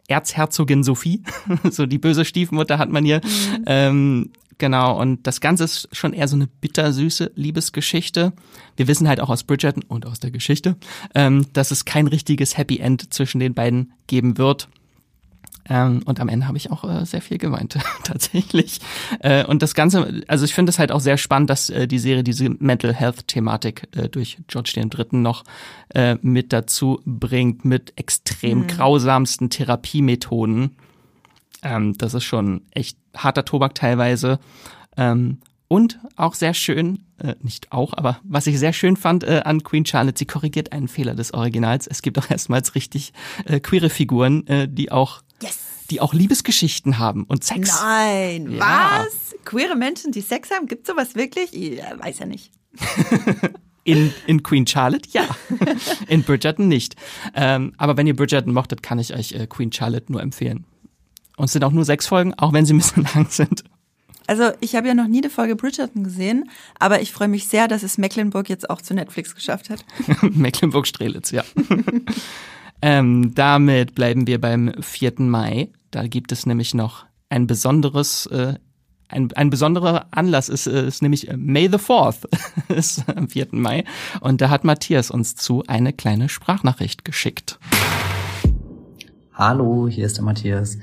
Erzherzogin 0.06 0.82
Sophie, 0.82 1.22
so 1.70 1.86
die 1.86 1.98
böse 1.98 2.24
Stiefmutter 2.24 2.78
hat 2.78 2.90
man 2.90 3.04
hier. 3.04 3.20
Mhm. 3.24 3.64
Ähm, 3.66 4.32
genau, 4.58 5.00
und 5.00 5.26
das 5.26 5.40
Ganze 5.40 5.64
ist 5.64 5.88
schon 5.92 6.12
eher 6.12 6.28
so 6.28 6.36
eine 6.36 6.46
bittersüße 6.46 7.32
Liebesgeschichte. 7.34 8.34
Wir 8.76 8.86
wissen 8.86 9.08
halt 9.08 9.20
auch 9.20 9.30
aus 9.30 9.44
Bridgerton 9.44 9.82
und 9.88 10.04
aus 10.06 10.20
der 10.20 10.30
Geschichte, 10.30 10.76
ähm, 11.14 11.46
dass 11.54 11.70
es 11.70 11.86
kein 11.86 12.06
richtiges 12.06 12.58
Happy 12.58 12.78
End 12.78 13.12
zwischen 13.14 13.40
den 13.40 13.54
beiden 13.54 13.92
geben 14.06 14.36
wird. 14.36 14.68
Ähm, 15.68 16.02
und 16.04 16.20
am 16.20 16.28
Ende 16.28 16.46
habe 16.46 16.58
ich 16.58 16.70
auch 16.70 16.84
äh, 16.84 17.06
sehr 17.06 17.22
viel 17.22 17.38
geweint, 17.38 17.78
tatsächlich. 18.04 18.80
Äh, 19.20 19.44
und 19.44 19.62
das 19.62 19.74
Ganze, 19.74 20.22
also 20.28 20.44
ich 20.44 20.54
finde 20.54 20.70
es 20.70 20.78
halt 20.78 20.92
auch 20.92 21.00
sehr 21.00 21.16
spannend, 21.16 21.50
dass 21.50 21.70
äh, 21.70 21.86
die 21.86 21.98
Serie 21.98 22.22
diese 22.22 22.50
Mental 22.50 22.92
Health-Thematik 22.92 23.88
äh, 23.96 24.08
durch 24.08 24.38
George 24.46 24.72
III. 24.76 25.18
noch 25.18 25.44
äh, 25.94 26.16
mit 26.20 26.52
dazu 26.52 27.00
bringt, 27.04 27.64
mit 27.64 27.94
extrem 27.96 28.60
mhm. 28.60 28.66
grausamsten 28.66 29.50
Therapiemethoden. 29.50 30.76
Ähm, 31.62 31.96
das 31.96 32.14
ist 32.14 32.24
schon 32.24 32.62
echt 32.70 32.98
harter 33.16 33.44
Tobak 33.44 33.74
teilweise. 33.74 34.38
Ähm, 34.96 35.38
und 35.66 35.98
auch 36.14 36.34
sehr 36.34 36.54
schön, 36.54 37.00
äh, 37.18 37.34
nicht 37.40 37.72
auch, 37.72 37.94
aber 37.94 38.20
was 38.22 38.46
ich 38.46 38.58
sehr 38.58 38.72
schön 38.72 38.96
fand 38.96 39.24
äh, 39.24 39.40
an 39.44 39.64
Queen 39.64 39.86
Charlotte, 39.86 40.18
sie 40.18 40.26
korrigiert 40.26 40.72
einen 40.72 40.88
Fehler 40.88 41.14
des 41.14 41.32
Originals. 41.32 41.86
Es 41.86 42.02
gibt 42.02 42.18
auch 42.18 42.30
erstmals 42.30 42.74
richtig 42.74 43.12
äh, 43.46 43.60
queere 43.60 43.88
Figuren, 43.88 44.46
äh, 44.46 44.68
die 44.68 44.92
auch 44.92 45.22
Yes. 45.42 45.58
Die 45.90 46.00
auch 46.00 46.14
Liebesgeschichten 46.14 46.98
haben 46.98 47.24
und 47.24 47.44
Sex. 47.44 47.80
Nein, 47.82 48.52
ja. 48.52 49.04
was? 49.04 49.34
Queere 49.44 49.76
Menschen, 49.76 50.12
die 50.12 50.22
Sex 50.22 50.50
haben? 50.50 50.66
Gibt 50.66 50.86
sowas 50.86 51.14
wirklich? 51.14 51.52
Ich 51.52 51.78
weiß 51.78 52.20
ja 52.20 52.26
nicht. 52.26 52.50
In, 53.86 54.14
in 54.26 54.42
Queen 54.42 54.66
Charlotte, 54.66 55.06
ja. 55.12 55.28
In 56.08 56.22
Bridgerton 56.22 56.68
nicht. 56.68 56.96
Ähm, 57.34 57.74
aber 57.76 57.98
wenn 57.98 58.06
ihr 58.06 58.16
Bridgerton 58.16 58.52
mochtet, 58.52 58.82
kann 58.82 58.98
ich 58.98 59.14
euch 59.14 59.32
äh, 59.32 59.46
Queen 59.46 59.70
Charlotte 59.70 60.10
nur 60.10 60.22
empfehlen. 60.22 60.64
Und 61.36 61.46
es 61.46 61.52
sind 61.52 61.64
auch 61.64 61.70
nur 61.70 61.84
sechs 61.84 62.06
Folgen, 62.06 62.32
auch 62.34 62.54
wenn 62.54 62.64
sie 62.64 62.72
ein 62.72 62.78
bisschen 62.78 63.06
lang 63.14 63.28
sind. 63.28 63.64
Also 64.26 64.52
ich 64.60 64.74
habe 64.74 64.88
ja 64.88 64.94
noch 64.94 65.06
nie 65.06 65.18
eine 65.18 65.28
Folge 65.28 65.54
Bridgerton 65.54 66.02
gesehen, 66.02 66.48
aber 66.78 67.02
ich 67.02 67.12
freue 67.12 67.28
mich 67.28 67.46
sehr, 67.46 67.68
dass 67.68 67.82
es 67.82 67.98
Mecklenburg 67.98 68.48
jetzt 68.48 68.70
auch 68.70 68.80
zu 68.80 68.94
Netflix 68.94 69.34
geschafft 69.34 69.68
hat. 69.68 69.84
Mecklenburg-Strelitz, 70.22 71.30
ja. 71.30 71.44
Ähm, 72.86 73.34
damit 73.34 73.94
bleiben 73.94 74.26
wir 74.26 74.38
beim 74.38 74.70
4. 74.78 75.14
Mai. 75.20 75.70
Da 75.90 76.06
gibt 76.06 76.32
es 76.32 76.44
nämlich 76.44 76.74
noch 76.74 77.06
ein 77.30 77.46
besonderes, 77.46 78.26
äh, 78.26 78.56
ein, 79.08 79.32
ein 79.32 79.48
besonderer 79.48 80.08
Anlass 80.10 80.50
ist, 80.50 80.66
äh, 80.66 80.86
ist 80.86 81.00
nämlich 81.00 81.34
May 81.34 81.70
the 81.70 81.78
4th, 81.78 82.28
ist 82.68 83.08
am 83.08 83.30
4. 83.30 83.46
Mai. 83.52 83.84
Und 84.20 84.42
da 84.42 84.50
hat 84.50 84.64
Matthias 84.64 85.10
uns 85.10 85.34
zu 85.34 85.64
eine 85.66 85.94
kleine 85.94 86.28
Sprachnachricht 86.28 87.06
geschickt. 87.06 87.58
Hallo, 89.32 89.88
hier 89.88 90.04
ist 90.04 90.18
der 90.18 90.24
Matthias. 90.24 90.76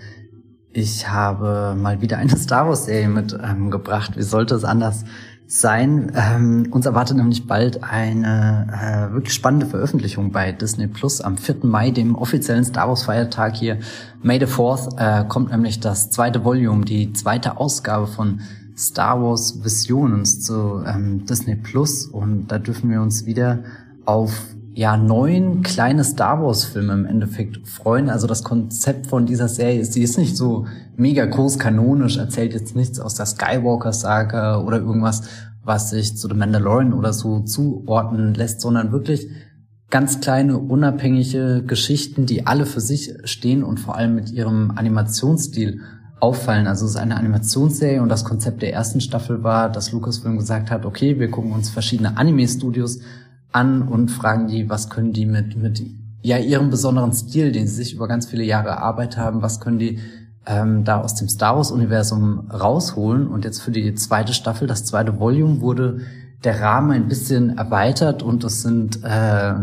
Ich 0.72 1.08
habe 1.08 1.76
mal 1.78 2.02
wieder 2.02 2.18
eine 2.18 2.36
Star 2.36 2.68
Wars 2.68 2.86
Serie 2.86 3.10
mitgebracht. 3.10 4.14
Ähm, 4.16 4.18
Wie 4.18 4.24
sollte 4.24 4.56
es 4.56 4.64
anders 4.64 5.06
sein. 5.52 6.14
Ähm, 6.16 6.68
uns 6.72 6.86
erwartet 6.86 7.18
nämlich 7.18 7.46
bald 7.46 7.84
eine 7.84 8.68
äh, 8.72 9.14
wirklich 9.14 9.34
spannende 9.34 9.66
Veröffentlichung 9.66 10.32
bei 10.32 10.54
Disney 10.54 10.88
Plus. 10.88 11.20
Am 11.20 11.38
4. 11.38 11.58
Mai, 11.64 11.92
dem 11.92 12.16
offiziellen 12.16 12.64
Star 12.64 12.88
Wars 12.88 13.04
Feiertag 13.04 13.58
hier, 13.58 13.80
May 14.24 14.40
the 14.40 14.46
4th, 14.46 14.98
äh, 14.98 15.28
kommt 15.28 15.52
nämlich 15.52 15.82
das 15.82 16.10
zweite 16.10 16.46
Volume, 16.46 16.86
die 16.86 17.12
zweite 17.12 17.58
Ausgabe 17.58 18.08
von 18.08 18.40
Star 18.78 19.22
Wars 19.22 19.62
Visions 19.62 20.42
zu 20.42 20.84
ähm, 20.88 21.26
Disney 21.26 21.56
Plus. 21.56 22.06
Und 22.06 22.48
da 22.48 22.58
dürfen 22.58 22.90
wir 22.90 23.02
uns 23.02 23.26
wieder 23.26 23.60
auf 24.06 24.32
ja, 24.74 24.96
neun 24.96 25.64
kleine 25.64 26.04
Star 26.04 26.42
Wars 26.42 26.64
Filme 26.64 26.94
im 26.94 27.06
Endeffekt 27.06 27.68
freuen. 27.68 28.10
Also 28.10 28.28
das 28.28 28.44
Konzept 28.44 29.08
von 29.08 29.26
dieser 29.26 29.48
Serie 29.48 29.82
ist, 29.82 29.94
sie 29.94 30.04
ist 30.04 30.18
nicht 30.18 30.38
so 30.38 30.66
mega 30.96 31.26
groß 31.26 31.60
kanonisch, 31.60 32.18
erzählt 32.18 32.54
jetzt 32.54 32.76
nichts 32.76 33.00
aus 33.00 33.16
der 33.16 33.26
Skywalker 33.26 33.92
Saga 33.92 34.62
oder 34.62 34.78
irgendwas, 34.78 35.24
was 35.64 35.90
sich 35.90 36.18
zu 36.18 36.28
The 36.28 36.36
Mandalorian 36.36 36.94
oder 36.94 37.12
so 37.12 37.42
zuordnen 37.42 38.34
lässt, 38.34 38.62
sondern 38.62 38.92
wirklich 38.92 39.28
ganz 39.90 40.22
kleine, 40.22 40.58
unabhängige 40.58 41.64
Geschichten, 41.68 42.26
die 42.26 42.48
alle 42.48 42.66
für 42.66 42.80
sich 42.82 43.14
stehen 43.26 43.64
und 43.64 43.80
vor 43.80 43.98
allem 43.98 44.16
mit 44.16 44.32
ihrem 44.32 44.72
Animationsstil 44.72 45.82
auffallen. 46.22 46.68
Also 46.68 46.86
es 46.86 46.92
ist 46.92 46.98
eine 46.98 47.18
Animationsserie 47.18 48.02
und 48.02 48.08
das 48.08 48.24
Konzept 48.24 48.62
der 48.62 48.72
ersten 48.72 49.02
Staffel 49.02 49.44
war, 49.44 49.70
dass 49.70 49.92
Lucasfilm 49.92 50.38
gesagt 50.38 50.72
hat, 50.72 50.86
okay, 50.86 51.20
wir 51.20 51.30
gucken 51.30 51.52
uns 51.52 51.70
verschiedene 51.70 52.16
Anime-Studios 52.16 53.00
an 53.52 53.84
und 53.84 54.10
fragen 54.10 54.48
die, 54.48 54.70
was 54.70 54.90
können 54.90 55.14
die 55.14 55.26
mit, 55.26 55.58
mit 55.58 55.84
ja, 56.22 56.38
ihrem 56.38 56.70
besonderen 56.70 57.14
Stil, 57.14 57.52
den 57.52 57.68
sie 57.68 57.76
sich 57.76 57.96
über 57.96 58.08
ganz 58.08 58.28
viele 58.28 58.44
Jahre 58.44 58.70
erarbeitet 58.70 59.18
haben, 59.18 59.42
was 59.42 59.60
können 59.60 59.80
die 59.80 60.00
ähm, 60.46 60.84
da 60.84 61.02
aus 61.02 61.16
dem 61.16 61.30
Star 61.30 61.56
Wars-Universum 61.56 62.52
rausholen. 62.52 63.28
Und 63.28 63.46
jetzt 63.46 63.62
für 63.62 63.72
die 63.72 63.94
zweite 63.96 64.34
Staffel, 64.34 64.68
das 64.68 64.86
zweite 64.86 65.20
Volume, 65.20 65.62
wurde 65.62 66.02
der 66.44 66.60
Rahmen 66.62 66.92
ein 66.92 67.08
bisschen 67.08 67.58
erweitert 67.58 68.24
und 68.24 68.44
es 68.44 68.62
sind 68.62 69.00
äh, 69.04 69.54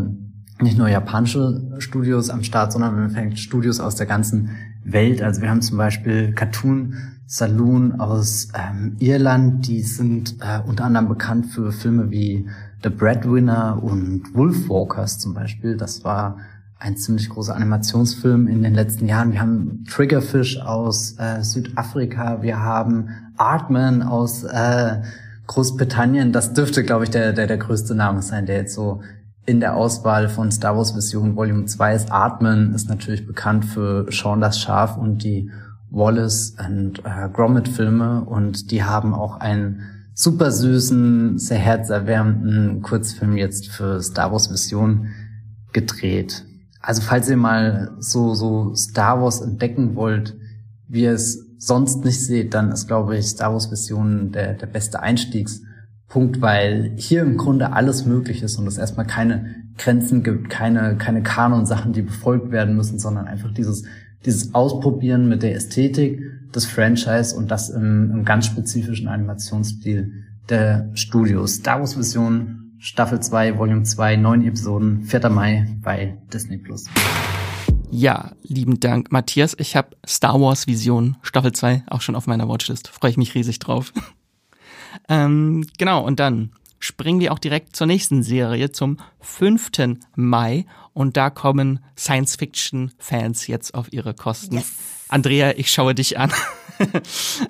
nicht 0.61 0.79
nur 0.79 0.89
japanische 0.89 1.77
Studios 1.79 2.31
am 2.31 2.43
Start, 2.43 2.73
sondern 2.73 2.95
im 2.95 3.03
Endeffekt 3.05 3.39
Studios 3.39 3.81
aus 3.81 3.97
der 3.97 4.07
ganzen 4.07 4.51
Welt. 4.85 5.23
Also 5.23 5.43
wir 5.43 5.51
haben 5.51 5.63
zum 5.63 5.79
Beispiel 5.79 6.33
Cartoon 6.33 6.95
Saloon 7.27 8.01
aus 8.01 8.49
ähm, 8.55 8.97
Irland, 9.01 9.69
die 9.69 9.83
sind 9.83 10.37
äh, 10.41 10.61
unter 10.67 10.85
anderem 10.85 11.09
bekannt 11.09 11.47
für 11.47 11.73
Filme 11.73 12.11
wie 12.11 12.49
The 12.83 12.91
Breadwinner 12.91 13.81
und 13.83 14.35
Wolfwalkers 14.35 15.19
zum 15.19 15.35
Beispiel. 15.35 15.77
Das 15.77 16.05
war 16.05 16.39
ein 16.79 16.97
ziemlich 16.97 17.29
großer 17.29 17.57
Animationsfilm 17.57 18.47
in 18.47 18.63
den 18.63 18.75
letzten 18.75 19.07
Jahren. 19.07 19.33
Wir 19.33 19.41
haben 19.41 19.85
Triggerfish 19.91 20.61
aus 20.61 21.17
äh, 21.19 21.43
Südafrika, 21.43 22.41
wir 22.43 22.61
haben 22.61 23.09
Artman 23.37 24.03
aus 24.03 24.45
äh, 24.45 25.03
Großbritannien. 25.49 26.33
Das 26.33 26.53
dürfte, 26.53 26.85
glaube 26.85 27.05
ich, 27.05 27.11
der, 27.11 27.33
der, 27.33 27.49
der 27.49 27.59
größte 27.59 27.95
Name 27.95 28.23
sein, 28.23 28.47
der 28.47 28.59
jetzt 28.59 28.75
so 28.75 29.03
in 29.45 29.61
der 29.61 29.75
Auswahl 29.75 30.29
von 30.29 30.53
Star 30.53 30.77
Wars 30.77 30.95
Vision 30.95 31.35
Volume 31.35 31.65
2 31.65 31.95
ist. 31.95 32.13
Artman 32.13 32.75
ist 32.75 32.89
natürlich 32.89 33.27
bekannt 33.27 33.65
für 33.65 34.07
Sean 34.11 34.41
das 34.41 34.61
Schaf 34.61 34.97
und 34.97 35.25
die 35.25 35.51
Wallace 35.91 36.55
und 36.65 37.01
äh, 37.05 37.29
Gromit 37.33 37.67
Filme 37.67 38.23
und 38.25 38.71
die 38.71 38.85
haben 38.85 39.15
auch 39.15 39.41
einen 39.41 39.98
super 40.19 40.51
süßen, 40.51 41.39
sehr 41.39 41.59
herzerwärmenden 41.59 42.83
Kurzfilm 42.83 43.37
jetzt 43.37 43.69
für 43.69 44.03
Star 44.03 44.33
Wars 44.33 44.51
Vision 44.51 45.11
gedreht. 45.73 46.45
Also 46.81 47.03
falls 47.03 47.31
ihr 47.31 47.37
mal 47.37 47.93
so, 48.01 48.35
so 48.35 48.75
Star 48.75 49.23
Wars 49.23 49.41
entdecken 49.41 49.95
wollt, 49.95 50.37
wie 50.89 51.03
ihr 51.03 51.13
es 51.13 51.47
sonst 51.59 52.05
nicht 52.05 52.21
seht, 52.21 52.53
dann 52.53 52.73
ist, 52.73 52.89
glaube 52.89 53.17
ich, 53.17 53.27
Star 53.27 53.53
Wars 53.53 53.71
Vision 53.71 54.33
der, 54.33 54.55
der 54.55 54.67
beste 54.67 54.99
Einstiegspunkt, 54.99 56.41
weil 56.41 56.95
hier 56.97 57.23
im 57.23 57.37
Grunde 57.37 57.73
alles 57.73 58.05
möglich 58.05 58.43
ist 58.43 58.59
und 58.59 58.67
es 58.67 58.77
erstmal 58.77 59.07
keine 59.07 59.55
Grenzen 59.77 60.25
gibt, 60.25 60.51
keine, 60.51 60.97
keine 60.97 61.23
Kanon-Sachen, 61.23 61.93
die 61.93 62.03
befolgt 62.03 62.51
werden 62.51 62.75
müssen, 62.75 62.99
sondern 62.99 63.29
einfach 63.29 63.55
dieses, 63.55 63.85
dieses 64.25 64.53
Ausprobieren 64.53 65.29
mit 65.29 65.45
der 65.45 65.55
Ästhetik 65.55 66.21
des 66.55 66.67
Franchise 66.67 67.35
und 67.37 67.51
das 67.51 67.71
im, 67.71 68.11
im 68.11 68.25
ganz 68.25 68.47
spezifischen 68.47 69.09
Animationsstil 69.09 70.25
der 70.49 70.91
Studios. 70.95 71.57
Star 71.57 71.81
Wars 71.81 71.99
Vision 71.99 72.75
Staffel 72.79 73.21
2, 73.21 73.59
Volume 73.59 73.83
2, 73.83 74.17
neun 74.17 74.45
Episoden, 74.45 75.03
4. 75.03 75.31
Mai 75.31 75.67
bei 75.83 76.17
Disney 76.33 76.59
Plus. 76.59 76.87
Ja, 77.91 78.33
lieben 78.43 78.79
Dank, 78.81 79.11
Matthias. 79.11 79.57
Ich 79.59 79.75
habe 79.75 79.97
Star 80.07 80.41
Wars 80.41 80.67
Vision 80.67 81.17
Staffel 81.23 81.53
2 81.53 81.85
auch 81.89 82.01
schon 82.01 82.15
auf 82.15 82.27
meiner 82.27 82.49
Watchlist. 82.49 82.89
Freue 82.89 83.11
ich 83.11 83.17
mich 83.17 83.35
riesig 83.35 83.59
drauf. 83.59 83.93
ähm, 85.09 85.67
genau, 85.79 86.05
und 86.05 86.21
dann 86.21 86.53
springen 86.79 87.19
wir 87.21 87.33
auch 87.33 87.39
direkt 87.39 87.75
zur 87.75 87.87
nächsten 87.87 88.23
Serie, 88.23 88.71
zum 88.71 88.99
5. 89.21 89.71
Mai. 90.15 90.67
Und 90.93 91.17
da 91.17 91.31
kommen 91.31 91.81
Science-Fiction-Fans 91.97 93.47
jetzt 93.47 93.75
auf 93.75 93.93
ihre 93.93 94.15
Kosten. 94.15 94.57
Yes. 94.57 94.98
Andrea, 95.09 95.55
ich 95.57 95.71
schaue 95.71 95.95
dich 95.95 96.19
an. 96.19 96.33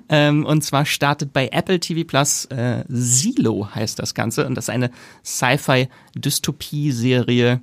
ähm, 0.09 0.45
und 0.45 0.63
zwar 0.63 0.85
startet 0.85 1.33
bei 1.33 1.49
Apple 1.51 1.79
TV 1.79 2.07
Plus 2.07 2.45
äh, 2.45 2.83
Silo 2.87 3.67
heißt 3.73 3.97
das 3.99 4.13
Ganze 4.13 4.45
und 4.47 4.55
das 4.55 4.65
ist 4.65 4.69
eine 4.69 4.91
Sci-Fi-Dystopie-Serie, 5.23 7.61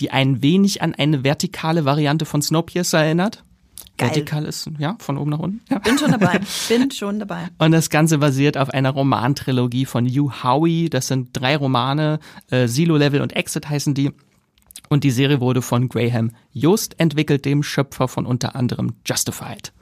die 0.00 0.10
ein 0.10 0.42
wenig 0.42 0.82
an 0.82 0.94
eine 0.94 1.22
vertikale 1.24 1.84
Variante 1.84 2.24
von 2.24 2.40
Snowpiercer 2.40 3.04
erinnert. 3.04 3.44
Geil. 3.98 4.08
Vertikal 4.08 4.46
ist, 4.46 4.70
ja, 4.78 4.96
von 5.00 5.18
oben 5.18 5.30
nach 5.30 5.38
unten. 5.38 5.60
Ja. 5.70 5.78
Bin 5.78 5.98
schon 5.98 6.12
dabei. 6.12 6.40
Bin 6.68 6.90
schon 6.90 7.18
dabei. 7.18 7.48
Und 7.58 7.72
das 7.72 7.90
Ganze 7.90 8.16
basiert 8.18 8.56
auf 8.56 8.70
einer 8.70 8.90
Romantrilogie 8.90 9.84
von 9.84 10.08
Hugh 10.08 10.42
Howey. 10.42 10.88
Das 10.88 11.08
sind 11.08 11.28
drei 11.34 11.56
Romane. 11.56 12.18
Äh, 12.50 12.68
Silo 12.68 12.96
Level 12.96 13.20
und 13.20 13.36
Exit 13.36 13.68
heißen 13.68 13.92
die. 13.94 14.12
Und 14.88 15.04
die 15.04 15.10
Serie 15.10 15.40
wurde 15.40 15.62
von 15.62 15.88
Graham 15.88 16.32
Just 16.52 16.98
entwickelt, 17.00 17.44
dem 17.44 17.62
Schöpfer 17.62 18.08
von 18.08 18.26
unter 18.26 18.54
anderem 18.56 18.94
Justified. 19.06 19.72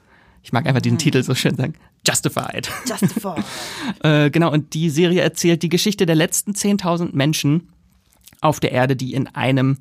Ich 0.43 0.53
mag 0.53 0.67
einfach 0.67 0.81
diesen 0.81 0.95
mhm. 0.95 1.01
Titel 1.01 1.23
so 1.23 1.35
schön 1.35 1.57
sagen. 1.57 1.75
Justified. 2.07 2.71
Justified. 2.87 3.45
äh, 4.03 4.31
genau, 4.31 4.53
und 4.53 4.73
die 4.75 4.89
Serie 4.89 5.21
erzählt 5.21 5.63
die 5.63 5.69
Geschichte 5.69 6.07
der 6.07 6.15
letzten 6.15 6.53
10.000 6.53 7.11
Menschen 7.13 7.69
auf 8.41 8.61
der 8.61 8.73
Erde, 8.73 8.97
die 8.97 9.13
in 9.13 9.27
einem 9.27 9.79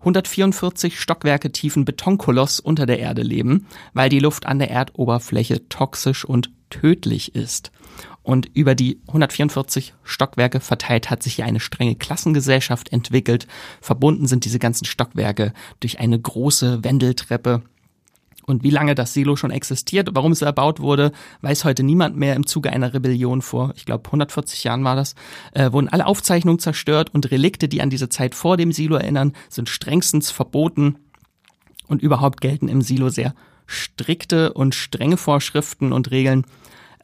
144 0.00 0.98
Stockwerke 0.98 1.50
tiefen 1.50 1.84
Betonkoloss 1.84 2.60
unter 2.60 2.86
der 2.86 3.00
Erde 3.00 3.22
leben, 3.22 3.66
weil 3.94 4.08
die 4.08 4.20
Luft 4.20 4.46
an 4.46 4.58
der 4.58 4.70
Erdoberfläche 4.70 5.68
toxisch 5.68 6.24
und 6.24 6.50
tödlich 6.70 7.34
ist. 7.34 7.72
Und 8.28 8.50
über 8.52 8.74
die 8.74 9.00
144 9.08 9.94
Stockwerke 10.02 10.60
verteilt 10.60 11.08
hat 11.08 11.22
sich 11.22 11.36
hier 11.36 11.46
eine 11.46 11.60
strenge 11.60 11.94
Klassengesellschaft 11.94 12.92
entwickelt. 12.92 13.46
Verbunden 13.80 14.26
sind 14.26 14.44
diese 14.44 14.58
ganzen 14.58 14.84
Stockwerke 14.84 15.54
durch 15.80 15.98
eine 15.98 16.20
große 16.20 16.84
Wendeltreppe, 16.84 17.62
und 18.44 18.62
wie 18.62 18.70
lange 18.70 18.94
das 18.94 19.14
Silo 19.14 19.36
schon 19.36 19.50
existiert, 19.50 20.10
warum 20.12 20.32
es 20.32 20.42
erbaut 20.42 20.80
wurde, 20.80 21.12
weiß 21.40 21.64
heute 21.64 21.82
niemand 21.82 22.16
mehr 22.16 22.34
im 22.36 22.46
Zuge 22.46 22.70
einer 22.70 22.92
Rebellion 22.92 23.40
vor, 23.40 23.72
ich 23.76 23.86
glaube 23.86 24.04
140 24.06 24.62
Jahren 24.64 24.84
war 24.84 24.96
das, 24.96 25.14
äh, 25.52 25.72
wurden 25.72 25.88
alle 25.88 26.06
Aufzeichnungen 26.06 26.58
zerstört 26.58 27.14
und 27.14 27.30
Relikte, 27.30 27.66
die 27.66 27.80
an 27.80 27.90
diese 27.90 28.10
Zeit 28.10 28.34
vor 28.34 28.58
dem 28.58 28.72
Silo 28.72 28.96
erinnern, 28.96 29.32
sind 29.48 29.70
strengstens 29.70 30.30
verboten 30.30 30.96
und 31.86 32.02
überhaupt 32.02 32.42
gelten 32.42 32.68
im 32.68 32.82
Silo 32.82 33.08
sehr 33.08 33.34
strikte 33.66 34.52
und 34.52 34.74
strenge 34.74 35.16
Vorschriften 35.16 35.92
und 35.92 36.10
Regeln. 36.10 36.46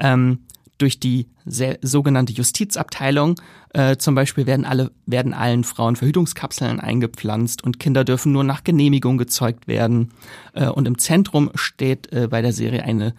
Ähm, 0.01 0.41
durch 0.79 0.99
die 0.99 1.29
sogenannte 1.47 2.33
Justizabteilung. 2.33 3.41
Äh, 3.73 3.97
zum 3.97 4.15
Beispiel 4.15 4.47
werden 4.47 4.65
alle 4.65 4.91
werden 5.07 5.33
allen 5.33 5.65
Frauen 5.65 5.97
Verhütungskapseln 5.97 6.81
eingepflanzt 6.81 7.63
und 7.63 7.79
Kinder 7.79 8.05
dürfen 8.05 8.33
nur 8.33 8.45
nach 8.45 8.65
Genehmigung 8.65 9.19
gezeugt 9.19 9.69
werden. 9.69 10.13
Äh, 10.53 10.69
und 10.69 10.89
im 10.89 10.99
Zentrum 10.99 11.51
steht 11.55 12.13
äh, 12.13 12.29
bei 12.29 12.43
der 12.43 12.53
Serie 12.53 12.85
eine 12.85 13.15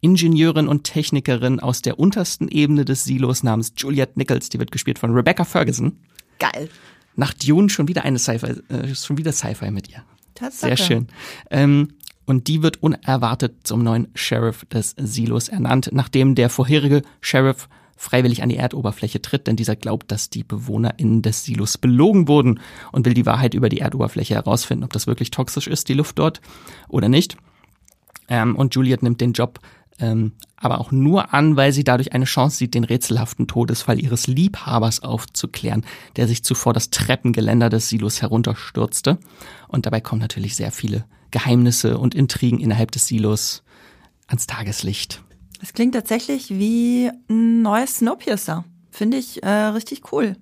Ingenieurin 0.00 0.68
und 0.68 0.84
Technikerin 0.84 1.60
aus 1.60 1.82
der 1.82 1.98
untersten 1.98 2.48
Ebene 2.48 2.84
des 2.84 3.04
Silos 3.04 3.42
namens 3.42 3.72
Juliette 3.76 4.18
Nichols. 4.18 4.48
Die 4.48 4.58
wird 4.58 4.70
gespielt 4.70 4.98
von 4.98 5.12
Rebecca 5.12 5.44
Ferguson. 5.44 5.98
Geil. 6.38 6.68
Nach 7.16 7.32
Dune 7.32 7.68
schon 7.68 7.88
wieder 7.88 8.04
eine 8.04 8.18
Sci-Fi, 8.18 8.62
äh, 8.68 8.94
schon 8.94 9.18
wieder 9.18 9.32
Sci-Fi 9.32 9.70
mit 9.70 9.88
ihr. 9.88 10.04
Tatsache. 10.34 10.76
Sehr 10.76 10.76
schön. 10.76 11.08
Ähm, 11.50 11.94
und 12.28 12.46
die 12.46 12.62
wird 12.62 12.82
unerwartet 12.82 13.66
zum 13.66 13.82
neuen 13.82 14.08
Sheriff 14.14 14.66
des 14.66 14.94
Silos 14.98 15.48
ernannt, 15.48 15.88
nachdem 15.92 16.34
der 16.34 16.50
vorherige 16.50 17.00
Sheriff 17.22 17.70
freiwillig 17.96 18.42
an 18.42 18.50
die 18.50 18.58
Erdoberfläche 18.58 19.22
tritt, 19.22 19.46
denn 19.46 19.56
dieser 19.56 19.76
glaubt, 19.76 20.12
dass 20.12 20.28
die 20.28 20.44
BewohnerInnen 20.44 21.22
des 21.22 21.44
Silos 21.44 21.78
belogen 21.78 22.28
wurden 22.28 22.60
und 22.92 23.06
will 23.06 23.14
die 23.14 23.24
Wahrheit 23.24 23.54
über 23.54 23.70
die 23.70 23.80
Erdoberfläche 23.80 24.34
herausfinden, 24.34 24.84
ob 24.84 24.92
das 24.92 25.06
wirklich 25.06 25.30
toxisch 25.30 25.66
ist, 25.66 25.88
die 25.88 25.94
Luft 25.94 26.18
dort 26.18 26.42
oder 26.88 27.08
nicht. 27.08 27.38
Ähm, 28.28 28.56
und 28.56 28.74
Juliet 28.74 29.02
nimmt 29.02 29.22
den 29.22 29.32
Job 29.32 29.58
ähm, 29.98 30.32
aber 30.56 30.82
auch 30.82 30.92
nur 30.92 31.32
an, 31.32 31.56
weil 31.56 31.72
sie 31.72 31.82
dadurch 31.82 32.12
eine 32.12 32.26
Chance 32.26 32.58
sieht, 32.58 32.74
den 32.74 32.84
rätselhaften 32.84 33.46
Todesfall 33.46 33.98
ihres 33.98 34.26
Liebhabers 34.26 35.02
aufzuklären, 35.02 35.82
der 36.16 36.28
sich 36.28 36.44
zuvor 36.44 36.74
das 36.74 36.90
Treppengeländer 36.90 37.70
des 37.70 37.88
Silos 37.88 38.20
herunterstürzte. 38.20 39.18
Und 39.66 39.86
dabei 39.86 40.02
kommen 40.02 40.20
natürlich 40.20 40.56
sehr 40.56 40.72
viele 40.72 41.06
Geheimnisse 41.30 41.98
und 41.98 42.14
Intrigen 42.14 42.60
innerhalb 42.60 42.90
des 42.90 43.06
Silos 43.06 43.62
ans 44.26 44.46
Tageslicht. 44.46 45.22
Es 45.60 45.72
klingt 45.72 45.94
tatsächlich 45.94 46.50
wie 46.50 47.10
ein 47.28 47.62
neues 47.62 47.96
Snowpiercer. 47.96 48.64
Finde 48.90 49.16
ich 49.16 49.42
äh, 49.42 49.48
richtig 49.48 50.12
cool. 50.12 50.36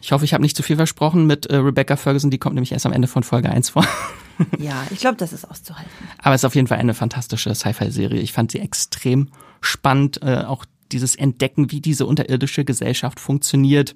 Ich 0.00 0.12
hoffe, 0.12 0.24
ich 0.24 0.34
habe 0.34 0.42
nicht 0.42 0.56
zu 0.56 0.62
viel 0.62 0.76
versprochen 0.76 1.26
mit 1.26 1.46
äh, 1.46 1.56
Rebecca 1.56 1.96
Ferguson, 1.96 2.30
die 2.30 2.38
kommt 2.38 2.54
nämlich 2.54 2.72
erst 2.72 2.86
am 2.86 2.92
Ende 2.92 3.08
von 3.08 3.22
Folge 3.22 3.50
1 3.50 3.70
vor. 3.70 3.86
ja, 4.58 4.84
ich 4.90 4.98
glaube, 4.98 5.16
das 5.16 5.32
ist 5.32 5.48
auszuhalten. 5.48 5.90
Aber 6.18 6.34
es 6.34 6.40
ist 6.40 6.44
auf 6.44 6.54
jeden 6.54 6.66
Fall 6.66 6.78
eine 6.78 6.94
fantastische 6.94 7.54
Sci-Fi-Serie. 7.54 8.20
Ich 8.20 8.32
fand 8.32 8.50
sie 8.50 8.58
extrem 8.58 9.28
spannend, 9.60 10.20
äh, 10.22 10.44
auch 10.46 10.64
dieses 10.90 11.14
Entdecken, 11.14 11.70
wie 11.70 11.80
diese 11.80 12.04
unterirdische 12.04 12.64
Gesellschaft 12.64 13.20
funktioniert 13.20 13.94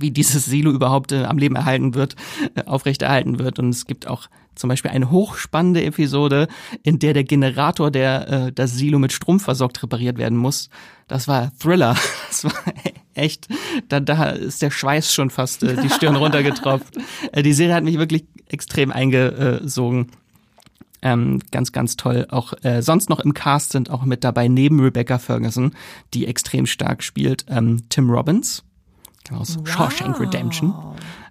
wie 0.00 0.10
dieses 0.10 0.44
Silo 0.44 0.70
überhaupt 0.70 1.12
äh, 1.12 1.24
am 1.24 1.38
Leben 1.38 1.56
erhalten 1.56 1.94
wird, 1.94 2.16
äh, 2.54 2.64
aufrechterhalten 2.64 3.38
wird. 3.38 3.58
Und 3.58 3.70
es 3.70 3.86
gibt 3.86 4.06
auch 4.06 4.28
zum 4.58 4.68
Beispiel 4.68 4.90
eine 4.90 5.10
hochspannende 5.10 5.84
Episode, 5.84 6.48
in 6.82 6.98
der 6.98 7.14
der 7.14 7.24
Generator, 7.24 7.90
der 7.90 8.28
äh, 8.28 8.52
das 8.52 8.74
Silo 8.74 8.98
mit 8.98 9.12
Strom 9.12 9.40
versorgt, 9.40 9.82
repariert 9.82 10.18
werden 10.18 10.38
muss. 10.38 10.70
Das 11.06 11.28
war 11.28 11.52
Thriller. 11.58 11.96
Das 12.28 12.44
war 12.44 12.52
echt, 13.14 13.48
da, 13.88 14.00
da 14.00 14.30
ist 14.30 14.60
der 14.60 14.70
Schweiß 14.70 15.14
schon 15.14 15.30
fast 15.30 15.62
äh, 15.62 15.80
die 15.80 15.90
Stirn 15.90 16.16
runtergetropft. 16.16 16.96
Äh, 17.32 17.42
die 17.42 17.52
Serie 17.52 17.74
hat 17.74 17.84
mich 17.84 17.98
wirklich 17.98 18.26
extrem 18.48 18.92
eingesogen. 18.92 20.08
Ähm, 21.02 21.40
ganz, 21.50 21.72
ganz 21.72 21.96
toll. 21.96 22.26
Auch 22.30 22.52
äh, 22.62 22.82
sonst 22.82 23.08
noch 23.08 23.20
im 23.20 23.34
Cast 23.34 23.72
sind 23.72 23.90
auch 23.90 24.04
mit 24.04 24.24
dabei, 24.24 24.48
neben 24.48 24.80
Rebecca 24.80 25.18
Ferguson, 25.18 25.74
die 26.14 26.26
extrem 26.26 26.66
stark 26.66 27.02
spielt, 27.02 27.44
ähm, 27.48 27.88
Tim 27.88 28.10
Robbins 28.10 28.64
aus 29.30 29.58
wow. 29.58 29.68
Shawshank 29.68 30.20
Redemption 30.20 30.74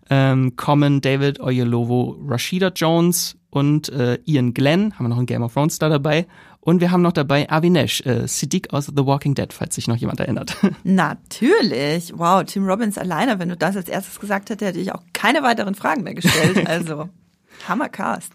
ähm, 0.10 0.56
kommen 0.56 1.02
David 1.02 1.40
Oyelowo, 1.40 2.18
Rashida 2.28 2.70
Jones 2.76 3.38
und 3.50 3.90
äh, 3.90 4.20
Ian 4.26 4.54
Glenn, 4.54 4.94
haben 4.94 5.06
wir 5.06 5.10
noch 5.10 5.18
einen 5.18 5.26
Game 5.26 5.44
of 5.44 5.54
Thrones 5.54 5.80
da 5.80 5.90
dabei. 5.90 6.28
Und 6.68 6.82
wir 6.82 6.92
haben 6.92 7.02
noch 7.02 7.14
dabei 7.14 7.50
Avinesh, 7.50 8.02
äh, 8.02 8.28
Siddiq 8.28 8.74
aus 8.74 8.88
The 8.88 9.06
Walking 9.06 9.36
Dead, 9.36 9.54
falls 9.54 9.76
sich 9.76 9.88
noch 9.88 9.96
jemand 9.96 10.20
erinnert. 10.20 10.58
Natürlich. 10.84 12.12
Wow, 12.14 12.44
Tim 12.44 12.68
Robbins 12.68 12.98
alleine, 12.98 13.40
wenn 13.40 13.48
du 13.48 13.56
das 13.56 13.78
als 13.78 13.88
erstes 13.88 14.20
gesagt 14.20 14.50
hättest, 14.50 14.70
hätte 14.70 14.80
ich 14.82 14.92
auch 14.92 15.02
keine 15.14 15.44
weiteren 15.44 15.76
Fragen 15.76 16.04
mehr 16.04 16.14
gestellt. 16.14 16.58
Also, 16.68 17.08
Hammercast. 17.70 18.34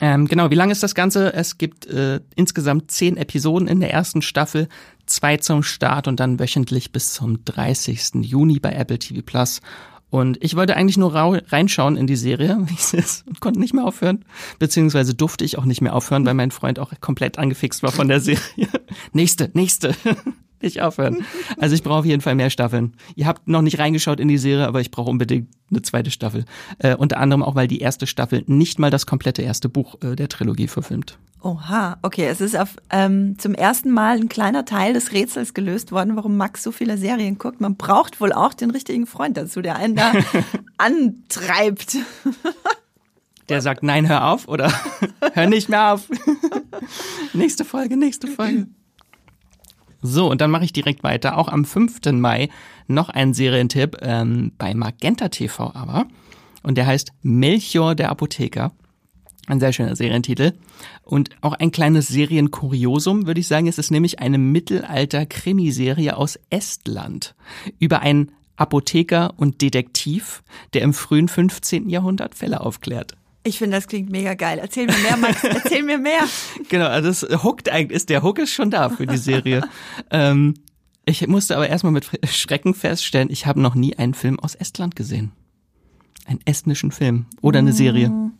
Ähm, 0.00 0.26
genau, 0.26 0.50
wie 0.50 0.54
lang 0.56 0.70
ist 0.70 0.82
das 0.82 0.94
Ganze? 0.94 1.32
Es 1.32 1.56
gibt 1.56 1.86
äh, 1.86 2.20
insgesamt 2.34 2.90
zehn 2.90 3.16
Episoden 3.16 3.66
in 3.66 3.80
der 3.80 3.92
ersten 3.92 4.20
Staffel, 4.20 4.68
zwei 5.06 5.38
zum 5.38 5.62
Start 5.62 6.06
und 6.06 6.20
dann 6.20 6.38
wöchentlich 6.38 6.92
bis 6.92 7.14
zum 7.14 7.44
30. 7.44 8.16
Juni 8.20 8.58
bei 8.58 8.72
Apple 8.72 8.98
TV 8.98 9.22
Plus. 9.24 9.62
Und 10.14 10.38
ich 10.44 10.54
wollte 10.54 10.76
eigentlich 10.76 10.96
nur 10.96 11.12
reinschauen 11.12 11.96
in 11.96 12.06
die 12.06 12.14
Serie, 12.14 12.56
wie 12.66 12.74
es 12.74 12.94
ist, 12.94 13.26
und 13.26 13.40
konnte 13.40 13.58
nicht 13.58 13.74
mehr 13.74 13.84
aufhören. 13.84 14.24
Beziehungsweise 14.60 15.12
durfte 15.12 15.44
ich 15.44 15.58
auch 15.58 15.64
nicht 15.64 15.80
mehr 15.80 15.92
aufhören, 15.92 16.24
weil 16.24 16.34
mein 16.34 16.52
Freund 16.52 16.78
auch 16.78 16.92
komplett 17.00 17.36
angefixt 17.36 17.82
war 17.82 17.90
von 17.90 18.06
der 18.06 18.20
Serie. 18.20 18.68
nächste, 19.12 19.50
nächste. 19.54 19.92
nicht 20.64 20.80
aufhören. 20.80 21.24
Also 21.58 21.74
ich 21.74 21.82
brauche 21.82 22.00
auf 22.00 22.04
jeden 22.04 22.22
Fall 22.22 22.34
mehr 22.34 22.50
Staffeln. 22.50 22.94
Ihr 23.14 23.26
habt 23.26 23.46
noch 23.48 23.62
nicht 23.62 23.78
reingeschaut 23.78 24.20
in 24.20 24.28
die 24.28 24.38
Serie, 24.38 24.66
aber 24.66 24.80
ich 24.80 24.90
brauche 24.90 25.10
unbedingt 25.10 25.48
eine 25.70 25.82
zweite 25.82 26.10
Staffel. 26.10 26.44
Äh, 26.78 26.96
unter 26.96 27.18
anderem 27.18 27.42
auch, 27.42 27.54
weil 27.54 27.68
die 27.68 27.78
erste 27.78 28.06
Staffel 28.06 28.42
nicht 28.46 28.78
mal 28.78 28.90
das 28.90 29.06
komplette 29.06 29.42
erste 29.42 29.68
Buch 29.68 29.96
äh, 30.02 30.16
der 30.16 30.28
Trilogie 30.28 30.68
verfilmt. 30.68 31.18
Oha, 31.42 31.98
okay. 32.00 32.26
Es 32.26 32.40
ist 32.40 32.56
auf, 32.56 32.76
ähm, 32.90 33.38
zum 33.38 33.54
ersten 33.54 33.90
Mal 33.90 34.16
ein 34.16 34.28
kleiner 34.30 34.64
Teil 34.64 34.94
des 34.94 35.12
Rätsels 35.12 35.52
gelöst 35.52 35.92
worden, 35.92 36.16
warum 36.16 36.36
Max 36.38 36.62
so 36.62 36.72
viele 36.72 36.96
Serien 36.96 37.36
guckt. 37.36 37.60
Man 37.60 37.76
braucht 37.76 38.20
wohl 38.20 38.32
auch 38.32 38.54
den 38.54 38.70
richtigen 38.70 39.06
Freund 39.06 39.36
dazu, 39.36 39.60
der 39.60 39.76
einen 39.76 39.94
da 39.94 40.12
antreibt. 40.78 41.98
Der 43.50 43.60
sagt, 43.60 43.82
nein, 43.82 44.08
hör 44.08 44.32
auf 44.32 44.48
oder 44.48 44.72
hör 45.34 45.46
nicht 45.46 45.68
mehr 45.68 45.92
auf. 45.92 46.08
nächste 47.34 47.66
Folge, 47.66 47.98
nächste 47.98 48.26
Folge. 48.26 48.68
So, 50.06 50.30
und 50.30 50.42
dann 50.42 50.50
mache 50.50 50.66
ich 50.66 50.74
direkt 50.74 51.02
weiter. 51.02 51.38
Auch 51.38 51.48
am 51.48 51.64
5. 51.64 52.12
Mai 52.12 52.50
noch 52.86 53.08
ein 53.08 53.32
Serientipp 53.32 53.96
ähm, 54.02 54.52
bei 54.58 54.74
Magenta 54.74 55.30
TV 55.30 55.72
aber. 55.74 56.06
Und 56.62 56.76
der 56.76 56.86
heißt 56.86 57.12
Melchior 57.22 57.94
der 57.94 58.10
Apotheker. 58.10 58.72
Ein 59.46 59.60
sehr 59.60 59.72
schöner 59.72 59.96
Serientitel. 59.96 60.52
Und 61.04 61.30
auch 61.40 61.54
ein 61.54 61.72
kleines 61.72 62.08
Serienkuriosum, 62.08 63.26
würde 63.26 63.40
ich 63.40 63.48
sagen. 63.48 63.66
Es 63.66 63.78
ist 63.78 63.90
nämlich 63.90 64.18
eine 64.18 64.36
Mittelalter-Krimiserie 64.36 66.18
aus 66.18 66.38
Estland 66.50 67.34
über 67.78 68.00
einen 68.00 68.32
Apotheker 68.56 69.32
und 69.38 69.62
Detektiv, 69.62 70.42
der 70.74 70.82
im 70.82 70.92
frühen 70.92 71.28
15. 71.28 71.88
Jahrhundert 71.88 72.34
Fälle 72.34 72.60
aufklärt. 72.60 73.16
Ich 73.46 73.58
finde, 73.58 73.76
das 73.76 73.86
klingt 73.86 74.10
mega 74.10 74.32
geil. 74.34 74.58
Erzähl 74.58 74.86
mir 74.86 74.98
mehr, 74.98 75.16
Max. 75.18 75.44
Erzähl 75.44 75.82
mir 75.82 75.98
mehr. 75.98 76.22
genau, 76.70 76.86
also 76.86 77.08
das 77.08 77.44
hookt 77.44 77.68
eigentlich, 77.68 77.96
ist 77.96 78.08
der 78.08 78.22
Hook 78.22 78.38
ist 78.38 78.52
schon 78.52 78.70
da 78.70 78.88
für 78.88 79.06
die 79.06 79.18
Serie. 79.18 79.62
ähm, 80.10 80.54
ich 81.04 81.26
musste 81.26 81.54
aber 81.54 81.68
erstmal 81.68 81.92
mit 81.92 82.08
Schrecken 82.26 82.72
feststellen, 82.72 83.28
ich 83.30 83.44
habe 83.44 83.60
noch 83.60 83.74
nie 83.74 83.96
einen 83.96 84.14
Film 84.14 84.40
aus 84.40 84.54
Estland 84.54 84.96
gesehen. 84.96 85.32
Einen 86.24 86.40
estnischen 86.46 86.90
Film 86.90 87.26
oder 87.42 87.58
eine 87.58 87.74
Serie. 87.74 88.08
Mm. 88.08 88.32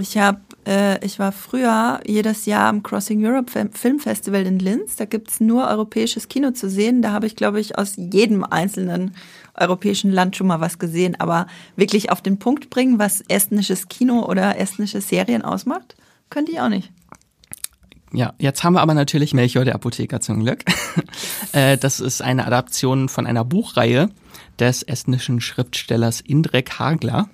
Ich 0.00 0.16
habe, 0.16 0.40
äh, 0.64 1.04
ich 1.04 1.18
war 1.18 1.32
früher 1.32 2.00
jedes 2.06 2.46
Jahr 2.46 2.68
am 2.68 2.84
Crossing 2.84 3.24
Europe 3.26 3.50
Film 3.72 3.98
Festival 3.98 4.46
in 4.46 4.60
Linz. 4.60 4.94
Da 4.94 5.06
gibt's 5.06 5.40
nur 5.40 5.66
europäisches 5.66 6.28
Kino 6.28 6.52
zu 6.52 6.70
sehen. 6.70 7.02
Da 7.02 7.10
habe 7.10 7.26
ich, 7.26 7.34
glaube 7.34 7.58
ich, 7.58 7.76
aus 7.76 7.94
jedem 7.96 8.44
einzelnen 8.44 9.16
europäischen 9.60 10.10
Land 10.10 10.36
schon 10.36 10.46
mal 10.46 10.60
was 10.60 10.78
gesehen. 10.78 11.18
Aber 11.20 11.46
wirklich 11.76 12.10
auf 12.10 12.22
den 12.22 12.38
Punkt 12.38 12.70
bringen, 12.70 12.98
was 12.98 13.22
estnisches 13.28 13.88
Kino 13.88 14.24
oder 14.24 14.58
estnische 14.58 15.00
Serien 15.00 15.42
ausmacht, 15.42 15.96
könnte 16.30 16.52
ich 16.52 16.60
auch 16.60 16.68
nicht. 16.68 16.92
Ja, 18.12 18.32
jetzt 18.38 18.64
haben 18.64 18.72
wir 18.72 18.80
aber 18.80 18.94
natürlich 18.94 19.34
Melchior 19.34 19.64
der 19.64 19.74
Apotheker 19.74 20.20
zum 20.20 20.40
Glück. 20.40 20.64
Äh, 21.52 21.78
das 21.78 21.98
ist 21.98 22.20
eine 22.20 22.46
Adaption 22.46 23.08
von 23.08 23.26
einer 23.26 23.42
Buchreihe 23.42 24.10
des 24.58 24.82
estnischen 24.82 25.40
Schriftstellers 25.40 26.20
Indrek 26.20 26.78
Hagler. 26.78 27.30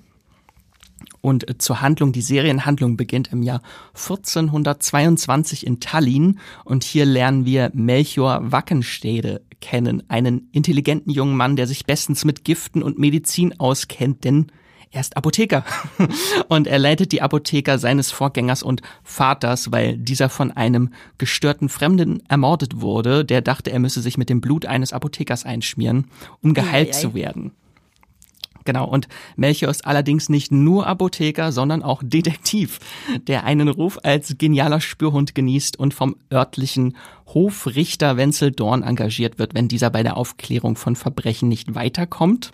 Und 1.19 1.61
zur 1.61 1.81
Handlung, 1.81 2.13
die 2.13 2.21
Serienhandlung 2.21 2.95
beginnt 2.95 3.33
im 3.33 3.43
Jahr 3.43 3.61
1422 3.93 5.67
in 5.67 5.81
Tallinn 5.81 6.39
und 6.63 6.85
hier 6.85 7.05
lernen 7.05 7.45
wir 7.45 7.71
Melchior 7.73 8.51
Wackenstede 8.53 9.41
kennen, 9.65 10.03
einen 10.09 10.47
intelligenten 10.51 11.09
jungen 11.09 11.35
Mann, 11.35 11.55
der 11.55 11.65
sich 11.65 11.87
bestens 11.87 12.23
mit 12.23 12.43
Giften 12.43 12.83
und 12.83 12.99
Medizin 12.99 13.59
auskennt, 13.59 14.23
denn 14.23 14.51
er 14.91 15.01
ist 15.01 15.17
Apotheker 15.17 15.65
und 16.49 16.67
er 16.67 16.77
leitet 16.77 17.11
die 17.11 17.23
Apotheker 17.23 17.79
seines 17.79 18.11
Vorgängers 18.11 18.61
und 18.61 18.83
Vaters, 19.03 19.71
weil 19.71 19.97
dieser 19.97 20.29
von 20.29 20.51
einem 20.51 20.93
gestörten 21.17 21.67
Fremden 21.67 22.21
ermordet 22.29 22.79
wurde, 22.79 23.25
der 23.25 23.41
dachte, 23.41 23.71
er 23.71 23.79
müsse 23.79 24.01
sich 24.01 24.19
mit 24.19 24.29
dem 24.29 24.39
Blut 24.39 24.67
eines 24.67 24.93
Apothekers 24.93 25.45
einschmieren, 25.45 26.05
um 26.43 26.53
geheilt 26.53 26.89
ei, 26.89 26.97
ei. 26.97 27.01
zu 27.01 27.13
werden. 27.15 27.51
Genau, 28.65 28.87
und 28.87 29.07
Melchior 29.35 29.69
ist 29.69 29.85
allerdings 29.85 30.27
nicht 30.27 30.51
nur 30.51 30.87
Apotheker, 30.87 31.51
sondern 31.51 31.83
auch 31.83 32.01
Detektiv, 32.03 32.79
der 33.27 33.43
einen 33.45 33.67
Ruf 33.67 33.99
als 34.03 34.37
genialer 34.39 34.81
Spürhund 34.81 35.35
genießt 35.35 35.77
und 35.77 35.93
vom 35.93 36.15
örtlichen 36.33 36.97
Hofrichter 37.27 38.17
Wenzel 38.17 38.51
Dorn 38.51 38.81
engagiert 38.81 39.37
wird, 39.37 39.53
wenn 39.53 39.67
dieser 39.67 39.91
bei 39.91 40.01
der 40.01 40.17
Aufklärung 40.17 40.75
von 40.75 40.95
Verbrechen 40.95 41.47
nicht 41.47 41.75
weiterkommt. 41.75 42.51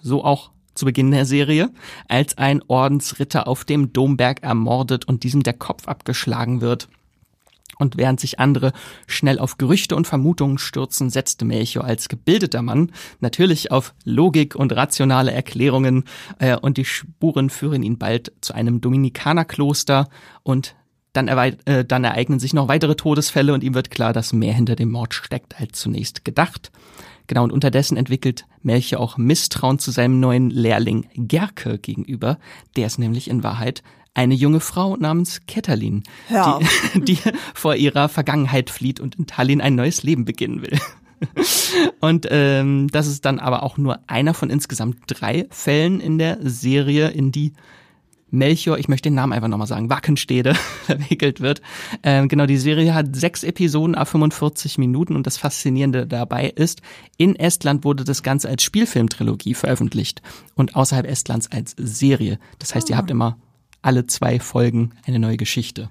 So 0.00 0.24
auch 0.24 0.50
zu 0.74 0.84
Beginn 0.84 1.10
der 1.10 1.24
Serie, 1.24 1.70
als 2.06 2.36
ein 2.38 2.62
Ordensritter 2.68 3.48
auf 3.48 3.64
dem 3.64 3.92
Domberg 3.92 4.42
ermordet 4.42 5.06
und 5.06 5.24
diesem 5.24 5.42
der 5.42 5.54
Kopf 5.54 5.88
abgeschlagen 5.88 6.60
wird. 6.60 6.88
Und 7.80 7.96
während 7.96 8.20
sich 8.20 8.38
andere 8.38 8.72
schnell 9.06 9.38
auf 9.38 9.58
Gerüchte 9.58 9.96
und 9.96 10.06
Vermutungen 10.06 10.58
stürzen, 10.58 11.08
setzte 11.08 11.44
Melchior 11.44 11.84
als 11.84 12.08
gebildeter 12.08 12.62
Mann 12.62 12.92
natürlich 13.20 13.72
auf 13.72 13.94
Logik 14.04 14.54
und 14.54 14.76
rationale 14.76 15.32
Erklärungen 15.32 16.04
äh, 16.38 16.56
und 16.56 16.76
die 16.76 16.84
Spuren 16.84 17.48
führen 17.48 17.82
ihn 17.82 17.98
bald 17.98 18.32
zu 18.42 18.52
einem 18.52 18.80
Dominikanerkloster 18.80 20.08
und 20.42 20.76
dann, 21.12 21.28
äh, 21.28 21.84
dann 21.84 22.04
ereignen 22.04 22.38
sich 22.38 22.52
noch 22.52 22.68
weitere 22.68 22.94
Todesfälle 22.94 23.54
und 23.54 23.64
ihm 23.64 23.74
wird 23.74 23.90
klar, 23.90 24.12
dass 24.12 24.32
mehr 24.32 24.52
hinter 24.52 24.76
dem 24.76 24.90
Mord 24.90 25.14
steckt 25.14 25.58
als 25.58 25.80
zunächst 25.80 26.24
gedacht. 26.24 26.70
Genau, 27.30 27.44
und 27.44 27.52
unterdessen 27.52 27.96
entwickelt 27.96 28.44
Melchior 28.64 29.00
auch 29.00 29.16
Misstrauen 29.16 29.78
zu 29.78 29.92
seinem 29.92 30.18
neuen 30.18 30.50
Lehrling 30.50 31.06
Gerke 31.14 31.78
gegenüber. 31.78 32.40
Der 32.74 32.88
ist 32.88 32.98
nämlich 32.98 33.30
in 33.30 33.44
Wahrheit 33.44 33.84
eine 34.14 34.34
junge 34.34 34.58
Frau 34.58 34.96
namens 34.96 35.46
Ketalin, 35.46 36.02
die, 36.28 36.98
die 37.04 37.18
vor 37.54 37.76
ihrer 37.76 38.08
Vergangenheit 38.08 38.68
flieht 38.68 38.98
und 38.98 39.14
in 39.14 39.28
Tallinn 39.28 39.60
ein 39.60 39.76
neues 39.76 40.02
Leben 40.02 40.24
beginnen 40.24 40.60
will. 40.60 40.76
Und 42.00 42.26
ähm, 42.30 42.88
das 42.88 43.06
ist 43.06 43.26
dann 43.26 43.38
aber 43.38 43.62
auch 43.62 43.76
nur 43.76 44.00
einer 44.06 44.32
von 44.32 44.48
insgesamt 44.48 45.02
drei 45.06 45.46
Fällen 45.50 46.00
in 46.00 46.16
der 46.16 46.38
Serie, 46.40 47.10
in 47.10 47.30
die 47.30 47.52
Melchior, 48.30 48.78
ich 48.78 48.88
möchte 48.88 49.08
den 49.08 49.14
Namen 49.14 49.32
einfach 49.32 49.48
nochmal 49.48 49.66
sagen, 49.66 49.90
Wackenstede 49.90 50.54
verwickelt 50.84 51.40
wird. 51.40 51.60
Ähm, 52.02 52.28
genau, 52.28 52.46
die 52.46 52.56
Serie 52.56 52.94
hat 52.94 53.14
sechs 53.16 53.42
Episoden 53.42 53.94
a 53.94 54.04
45 54.04 54.78
Minuten 54.78 55.16
und 55.16 55.26
das 55.26 55.36
Faszinierende 55.36 56.06
dabei 56.06 56.48
ist, 56.48 56.82
in 57.16 57.36
Estland 57.36 57.84
wurde 57.84 58.04
das 58.04 58.22
Ganze 58.22 58.48
als 58.48 58.62
Spielfilmtrilogie 58.62 59.54
veröffentlicht 59.54 60.22
und 60.54 60.76
außerhalb 60.76 61.06
Estlands 61.06 61.50
als 61.50 61.74
Serie. 61.76 62.38
Das 62.58 62.74
heißt, 62.74 62.88
oh. 62.88 62.92
ihr 62.92 62.96
habt 62.96 63.10
immer 63.10 63.38
alle 63.82 64.06
zwei 64.06 64.40
Folgen 64.40 64.90
eine 65.06 65.18
neue 65.18 65.36
Geschichte. 65.36 65.90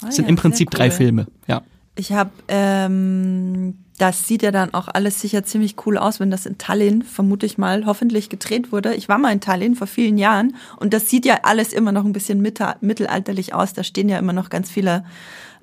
Ah, 0.00 0.06
das 0.06 0.16
sind 0.16 0.24
ja, 0.24 0.30
im 0.30 0.36
Prinzip 0.36 0.68
cool. 0.72 0.78
drei 0.78 0.90
Filme, 0.90 1.26
ja. 1.46 1.62
Ich 1.96 2.12
habe, 2.12 2.30
ähm, 2.48 3.83
das 3.98 4.26
sieht 4.26 4.42
ja 4.42 4.50
dann 4.50 4.74
auch 4.74 4.88
alles 4.88 5.20
sicher 5.20 5.44
ziemlich 5.44 5.76
cool 5.86 5.98
aus, 5.98 6.18
wenn 6.18 6.30
das 6.30 6.46
in 6.46 6.58
Tallinn, 6.58 7.02
vermute 7.02 7.46
ich 7.46 7.58
mal, 7.58 7.86
hoffentlich 7.86 8.28
gedreht 8.28 8.72
wurde. 8.72 8.94
Ich 8.94 9.08
war 9.08 9.18
mal 9.18 9.32
in 9.32 9.40
Tallinn 9.40 9.76
vor 9.76 9.86
vielen 9.86 10.18
Jahren 10.18 10.56
und 10.78 10.92
das 10.92 11.08
sieht 11.08 11.24
ja 11.24 11.40
alles 11.44 11.72
immer 11.72 11.92
noch 11.92 12.04
ein 12.04 12.12
bisschen 12.12 12.40
mittelalterlich 12.40 13.54
aus. 13.54 13.72
Da 13.72 13.84
stehen 13.84 14.08
ja 14.08 14.18
immer 14.18 14.32
noch 14.32 14.50
ganz 14.50 14.68
viele 14.68 15.04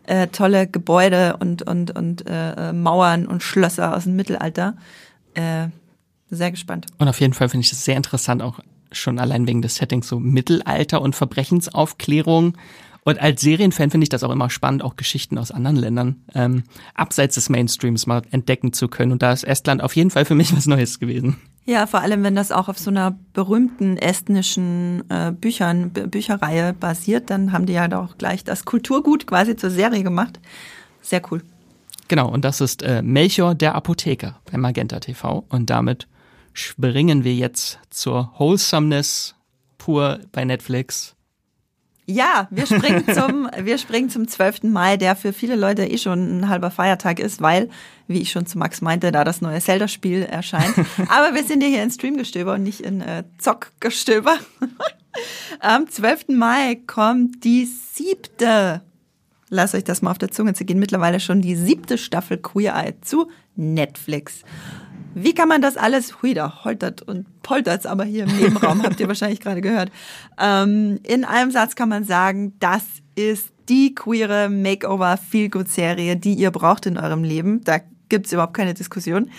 äh, 0.06 0.28
tolle 0.28 0.68
Gebäude 0.68 1.38
und, 1.38 1.62
und, 1.64 1.92
und 1.96 2.28
äh, 2.28 2.70
äh, 2.70 2.74
Mauern 2.74 3.28
und 3.28 3.44
Schlösser 3.44 3.96
aus 3.96 4.06
dem 4.06 4.16
Mittelalter. 4.16 4.76
Äh, 5.34 5.68
sehr 6.30 6.52
gespannt. 6.52 6.88
Und 6.98 7.10
auf 7.10 7.20
jeden 7.20 7.34
Fall 7.34 7.50
finde 7.50 7.66
ich 7.66 7.70
das 7.70 7.84
sehr 7.84 7.98
interessant, 7.98 8.42
auch 8.42 8.60
schon 8.94 9.20
allein 9.20 9.48
wegen 9.48 9.62
des 9.62 9.76
Settings 9.76 10.08
so 10.08 10.20
Mittelalter 10.20 11.02
und 11.02 11.16
Verbrechensaufklärung. 11.16 12.58
Und 13.04 13.20
als 13.20 13.42
Serienfan 13.42 13.90
finde 13.90 14.06
ich 14.06 14.10
das 14.10 14.24
auch 14.24 14.30
immer 14.30 14.50
spannend, 14.50 14.84
auch 14.84 14.96
Geschichten 14.96 15.38
aus 15.38 15.52
anderen 15.52 15.76
Ländern 15.76 16.24
ähm, 16.36 16.64
abseits 16.94 17.36
des 17.36 17.50
Mainstreams 17.50 18.06
mal 18.06 18.22
entdecken 18.30 18.74
zu 18.74 18.88
können. 18.88 19.12
Und 19.12 19.24
da 19.24 19.32
ist 19.32 19.44
Estland 19.44 19.82
auf 19.82 19.96
jeden 19.96 20.12
Fall 20.12 20.26
für 20.26 20.36
mich 20.36 20.56
was 20.56 20.68
Neues 20.68 21.00
gewesen. 21.00 21.38
Ja, 21.66 21.88
vor 21.88 22.02
allem, 22.02 22.24
wenn 22.24 22.36
das 22.36 22.52
auch 22.52 22.70
auf 22.70 22.78
so 22.78 22.90
einer 22.92 23.18
berühmten 23.34 23.98
estnischen 23.98 25.04
äh, 25.10 25.32
Büchern, 25.32 25.92
Bücherreihe 25.92 26.74
basiert, 26.74 27.30
dann 27.30 27.52
haben 27.52 27.66
die 27.66 27.74
ja 27.74 27.88
doch 27.88 28.18
gleich 28.18 28.44
das 28.44 28.66
Kulturgut 28.66 29.26
quasi 29.28 29.56
zur 29.56 29.70
Serie 29.72 30.04
gemacht. 30.04 30.40
Sehr 31.02 31.22
cool. 31.32 31.42
Genau, 32.08 32.30
und 32.30 32.44
das 32.46 32.62
ist 32.62 32.84
äh, 32.84 33.02
Melchior 33.02 33.56
der 33.56 33.74
Apotheker 33.74 34.40
bei 34.52 34.58
Magenta 34.58 35.00
TV. 35.00 35.46
Und 35.50 35.70
damit 35.70 36.08
springen 36.54 37.24
wir 37.24 37.34
jetzt 37.34 37.80
zur 37.90 38.32
Wholesomeness 38.38 39.36
pur 39.78 40.20
bei 40.32 40.44
Netflix. 40.46 41.16
Ja, 42.12 42.48
wir 42.52 42.66
springen 42.66 43.06
zum, 43.14 43.50
wir 43.58 43.78
springen 43.78 44.10
zum 44.10 44.28
12. 44.28 44.64
Mai, 44.64 44.98
der 44.98 45.16
für 45.16 45.32
viele 45.32 45.56
Leute 45.56 45.86
eh 45.86 45.98
schon 45.98 46.40
ein 46.40 46.50
halber 46.50 46.70
Feiertag 46.70 47.20
ist, 47.20 47.42
weil, 47.42 47.70
wie 48.08 48.20
ich 48.20 48.32
schon 48.32 48.46
zu 48.46 48.58
Max 48.58 48.82
meinte, 48.82 49.12
da 49.12 49.24
das 49.24 49.42
neue 49.42 49.62
Zelda-Spiel 49.62 50.24
erscheint. 50.24 50.74
Aber 51.08 51.34
wir 51.34 51.44
sind 51.44 51.64
ja 51.64 51.70
hier 51.70 51.84
in 51.84 51.90
Streamgestöber 51.90 52.56
und 52.56 52.64
nicht 52.64 52.82
in 52.82 53.02
äh, 53.02 53.24
Zockgestöber. 53.38 54.38
Am 55.60 55.90
12. 55.90 56.30
Mai 56.30 56.80
kommt 56.86 57.44
die 57.44 57.66
siebte, 57.66 58.82
lasst 59.50 59.76
euch 59.76 59.84
das 59.84 60.02
mal 60.02 60.12
auf 60.12 60.18
der 60.18 60.32
Zunge 60.32 60.54
zu 60.54 60.66
gehen, 60.66 60.80
mittlerweile 60.80 61.20
schon 61.20 61.42
die 61.42 61.56
siebte 61.56 61.98
Staffel 61.98 62.38
Queer 62.38 62.76
Eye 62.76 62.94
zu 63.02 63.30
Netflix. 63.56 64.44
Wie 65.14 65.34
kann 65.34 65.48
man 65.48 65.62
das 65.62 65.78
alles, 65.78 66.22
hui, 66.22 66.34
da 66.34 66.64
holtert 66.64 67.02
und 67.02 67.26
poltert's 67.44 67.86
aber 67.86 68.04
hier 68.04 68.24
im 68.24 68.36
Nebenraum, 68.38 68.84
habt 68.84 69.00
ihr 69.00 69.08
wahrscheinlich 69.10 69.40
gerade 69.40 69.62
gehört. 69.62 69.92
Ähm, 70.40 71.00
in 71.04 71.26
einem 71.26 71.52
Satz 71.52 71.76
kann 71.76 71.90
man 71.90 72.04
sagen, 72.04 72.54
das 72.60 72.84
ist 73.16 73.52
die 73.70 73.96
queere 73.96 74.50
Makeover-Feel-Good-Serie, 74.50 76.16
die 76.18 76.34
ihr 76.34 76.52
braucht 76.52 76.86
in 76.86 76.98
eurem 76.98 77.24
Leben. 77.24 77.64
Da 77.64 77.80
gibt's 78.10 78.34
überhaupt 78.34 78.54
keine 78.54 78.74
Diskussion. 78.74 79.32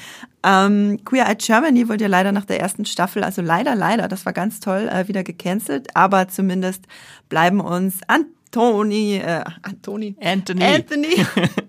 Ähm, 0.42 0.98
Queer 1.04 1.28
Eye 1.28 1.36
Germany 1.36 1.88
wurde 1.88 2.04
ja 2.04 2.08
leider 2.08 2.32
nach 2.32 2.46
der 2.46 2.58
ersten 2.60 2.84
Staffel, 2.84 3.22
also 3.22 3.42
leider, 3.42 3.76
leider, 3.76 4.08
das 4.08 4.26
war 4.26 4.32
ganz 4.32 4.58
toll, 4.58 4.88
äh, 4.92 5.06
wieder 5.06 5.22
gecancelt, 5.22 5.94
aber 5.94 6.28
zumindest 6.28 6.86
bleiben 7.28 7.60
uns 7.60 8.00
Antoni, 8.08 9.18
äh, 9.18 9.44
Antoni, 9.62 10.16
Anthony. 10.20 10.64
Anthony, 10.64 11.26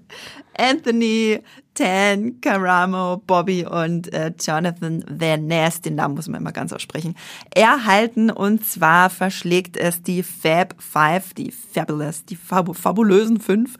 Anthony, 0.57 1.41
Tan, 1.73 2.39
Caramo, 2.39 3.17
Bobby 3.25 3.65
und 3.65 4.13
äh, 4.13 4.31
Jonathan 4.39 5.03
Van 5.09 5.47
Ness, 5.47 5.81
den 5.81 5.95
Namen 5.95 6.15
muss 6.15 6.27
man 6.27 6.41
immer 6.41 6.51
ganz 6.51 6.71
aussprechen, 6.71 7.15
erhalten. 7.53 8.29
Und 8.29 8.65
zwar 8.65 9.09
verschlägt 9.09 9.77
es 9.77 10.03
die 10.03 10.21
Fab 10.21 10.75
Five, 10.77 11.33
die 11.33 11.51
Fabulous, 11.51 12.25
die 12.25 12.35
Fab 12.35 12.75
fabulösen 12.75 13.39
Fünf, 13.39 13.77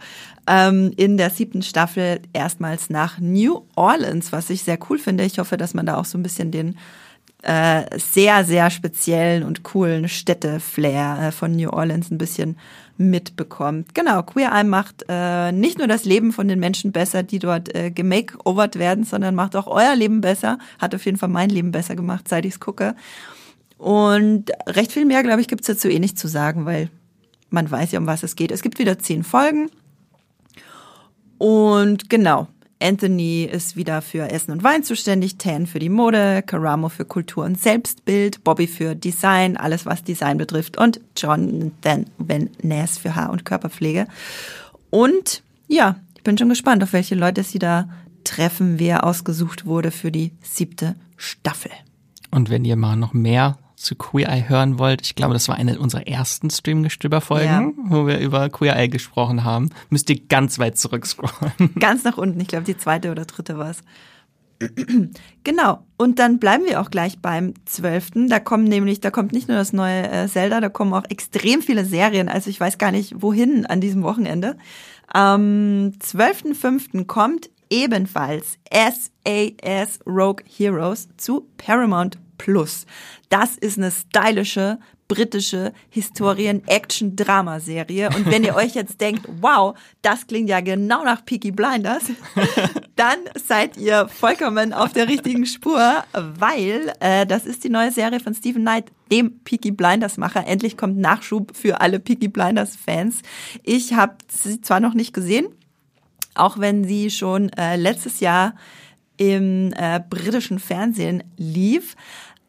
ähm, 0.48 0.92
in 0.98 1.18
der 1.18 1.30
siebten 1.30 1.62
Staffel 1.62 2.22
erstmals 2.34 2.90
nach 2.90 3.20
New 3.20 3.62
Orleans, 3.76 4.32
was 4.32 4.50
ich 4.50 4.64
sehr 4.64 4.80
cool 4.90 4.98
finde. 4.98 5.24
Ich 5.24 5.40
hoffe, 5.40 5.58
dass 5.58 5.74
man 5.74 5.86
da 5.86 5.98
auch 5.98 6.06
so 6.06 6.18
ein 6.18 6.24
bisschen 6.24 6.52
den 6.52 6.78
äh, 7.44 7.84
sehr, 8.00 8.46
sehr 8.46 8.70
speziellen 8.70 9.44
und 9.44 9.64
coolen 9.64 10.08
Städte-Flair 10.08 11.28
äh, 11.28 11.32
von 11.32 11.52
New 11.52 11.70
Orleans 11.70 12.10
ein 12.10 12.18
bisschen 12.18 12.58
mitbekommt. 12.98 13.94
Genau, 13.94 14.24
Queer 14.24 14.52
Eye 14.54 14.64
macht 14.64 15.06
äh, 15.10 15.52
nicht 15.52 15.78
nur 15.78 15.88
das 15.88 16.06
Leben 16.06 16.32
von 16.32 16.48
den 16.48 16.60
Menschen 16.60 16.92
besser, 16.92 17.24
die 17.24 17.40
dort 17.40 17.74
äh, 17.76 17.92
gemakeovert 17.92 18.78
werden, 18.80 19.04
sondern 19.04 19.36
macht 19.36 19.56
auch 19.56 19.68
euer 19.68 19.96
Leben 19.96 20.22
besser. 20.22 20.58
Hat 20.80 20.96
auf 20.96 21.06
jeden 21.06 21.18
Fall 21.18 21.30
mein 21.30 21.50
Leben 21.50 21.72
besser 21.72 21.96
gemacht, 21.96 22.28
seit 22.28 22.46
ich 22.46 22.54
es 22.54 22.60
gucke. 22.60 22.96
Und 23.78 24.52
recht 24.68 24.92
viel 24.92 25.06
mehr, 25.06 25.24
glaube 25.24 25.42
ich, 25.42 25.48
gibt's 25.48 25.68
dazu 25.68 25.90
eh 25.90 26.00
nicht 26.00 26.18
zu 26.18 26.28
sagen, 26.28 26.66
weil 26.66 26.90
man 27.50 27.70
weiß 27.70 27.92
ja, 27.92 28.00
um 28.00 28.08
was 28.08 28.24
es 28.24 28.36
geht. 28.36 28.52
Es 28.52 28.62
gibt 28.62 28.80
wieder 28.80 29.00
zehn 29.00 29.24
Folgen. 29.24 29.70
Und 31.38 32.10
genau, 32.10 32.48
Anthony 32.84 33.46
ist 33.46 33.78
wieder 33.78 34.02
für 34.02 34.30
Essen 34.30 34.52
und 34.52 34.62
Wein 34.62 34.84
zuständig, 34.84 35.38
Tan 35.38 35.68
für 35.68 35.80
die 35.80 35.88
Mode, 35.88 36.44
Karamo 36.46 36.90
für 36.90 37.06
Kultur 37.06 37.46
und 37.46 37.58
Selbstbild, 37.58 38.44
Bobby 38.44 38.68
für 38.68 38.94
Design, 38.94 39.56
alles 39.56 39.86
was 39.86 40.04
Design 40.04 40.38
betrifft 40.38 40.78
und 40.78 41.00
Jonathan 41.16 42.06
Van 42.18 42.50
Ness 42.62 42.98
für 42.98 43.16
Haar- 43.16 43.32
und 43.32 43.46
Körperpflege. 43.46 44.08
Und 44.90 45.44
ja, 45.68 45.96
ich 46.18 46.24
bin 46.24 46.38
schon 46.38 46.50
gespannt, 46.50 46.84
auf 46.84 46.92
welche 46.92 47.16
Leute 47.16 47.44
sie 47.44 47.60
da 47.60 47.88
treffen, 48.26 48.80
wer 48.80 49.06
ausgesucht 49.06 49.66
wurde 49.66 49.92
für 49.92 50.12
die 50.12 50.34
siebte 50.42 50.96
Staffel. 51.16 51.72
Und 52.32 52.50
wenn 52.50 52.66
ihr 52.66 52.76
mal 52.76 52.98
noch 52.98 53.14
mehr 53.14 53.58
zu 53.84 53.96
Queer 53.96 54.30
Eye 54.30 54.48
hören 54.50 54.80
wollt, 54.80 55.02
ich 55.02 55.16
glaube, 55.16 55.34
das 55.34 55.48
war 55.48 55.56
eine 55.56 55.78
unserer 55.80 56.08
ersten 56.08 56.50
Streamgestöber-Folgen, 56.50 57.46
Ja. 57.46 57.72
wo 57.86 58.08
wir 58.08 58.20
über 58.20 58.50
Queer 58.50 58.76
Eye 58.76 58.88
gesprochen 58.90 59.44
haben, 59.44 59.70
müsst 59.90 60.10
ihr 60.10 60.20
ganz 60.28 60.58
weit 60.60 60.78
zurückscrollen. 60.78 61.74
Ganz 61.80 62.04
nach 62.04 62.18
unten, 62.18 62.40
ich 62.40 62.48
glaube 62.48 62.66
die 62.66 62.78
zweite 62.78 63.12
oder 63.12 63.26
dritte 63.26 63.58
war 63.58 63.70
es. 63.72 63.82
Genau. 65.44 65.80
Und 65.98 66.20
dann 66.20 66.40
bleiben 66.40 66.64
wir 66.66 66.80
auch 66.80 66.90
gleich 66.90 67.20
beim 67.20 67.54
12. 67.66 68.12
Da 68.30 68.40
kommen 68.40 68.64
nämlich, 68.64 69.02
da 69.02 69.12
kommt 69.12 69.34
nicht 69.34 69.50
nur 69.50 69.58
das 69.58 69.74
neue 69.74 70.10
äh, 70.10 70.28
Zelda, 70.30 70.62
da 70.62 70.70
kommen 70.70 70.94
auch 70.94 71.04
extrem 71.10 71.62
viele 71.62 71.84
Serien. 71.84 72.30
Also 72.30 72.50
ich 72.50 72.60
weiß 72.62 72.78
gar 72.78 72.92
nicht, 72.92 73.22
wohin 73.22 73.66
an 73.66 73.82
diesem 73.82 74.04
Wochenende. 74.04 74.56
Am 75.08 75.92
12.05. 76.00 77.06
kommt 77.06 77.50
ebenfalls 77.70 78.58
SAS 78.72 80.00
Rogue 80.08 80.44
Heroes 80.48 81.10
zu 81.18 81.48
Paramount 81.58 82.20
Plus. 82.38 82.86
Das 83.30 83.58
ist 83.58 83.78
eine 83.78 83.92
stylische 83.92 84.80
britische 85.08 85.72
Historien-Action-Drama-Serie. 85.90 88.10
Und 88.16 88.30
wenn 88.32 88.44
ihr 88.44 88.56
euch 88.56 88.74
jetzt 88.74 89.00
denkt, 89.02 89.28
wow, 89.42 89.78
das 90.02 90.26
klingt 90.28 90.50
ja 90.50 90.62
genau 90.62 91.04
nach 91.04 91.24
Peaky 91.24 91.52
Blinders, 91.52 92.06
dann 92.96 93.20
seid 93.36 93.78
ihr 93.78 94.08
vollkommen 94.08 94.74
auf 94.74 94.94
der 94.94 95.08
richtigen 95.08 95.46
Spur, 95.46 96.04
weil 96.14 96.92
äh, 97.00 97.28
das 97.28 97.46
ist 97.46 97.64
die 97.64 97.70
neue 97.70 97.92
Serie 97.92 98.20
von 98.20 98.34
Stephen 98.34 98.64
Knight, 98.64 98.92
dem 99.12 99.38
Peaky 99.44 99.70
Blinders-Macher. 99.72 100.48
Endlich 100.48 100.76
kommt 100.78 100.98
Nachschub 100.98 101.56
für 101.56 101.80
alle 101.82 102.00
Peaky 102.00 102.30
Blinders-Fans. 102.30 103.22
Ich 103.62 103.94
habe 103.94 104.16
sie 104.28 104.62
zwar 104.62 104.80
noch 104.80 104.96
nicht 104.96 105.14
gesehen, 105.14 105.50
auch 106.36 106.58
wenn 106.58 106.86
sie 106.86 107.12
schon 107.12 107.50
äh, 107.50 107.76
letztes 107.76 108.20
Jahr 108.20 108.56
im 109.32 109.74
äh, 109.74 110.00
britischen 110.10 110.60
Fernsehen 110.60 111.24
lief. 111.38 111.96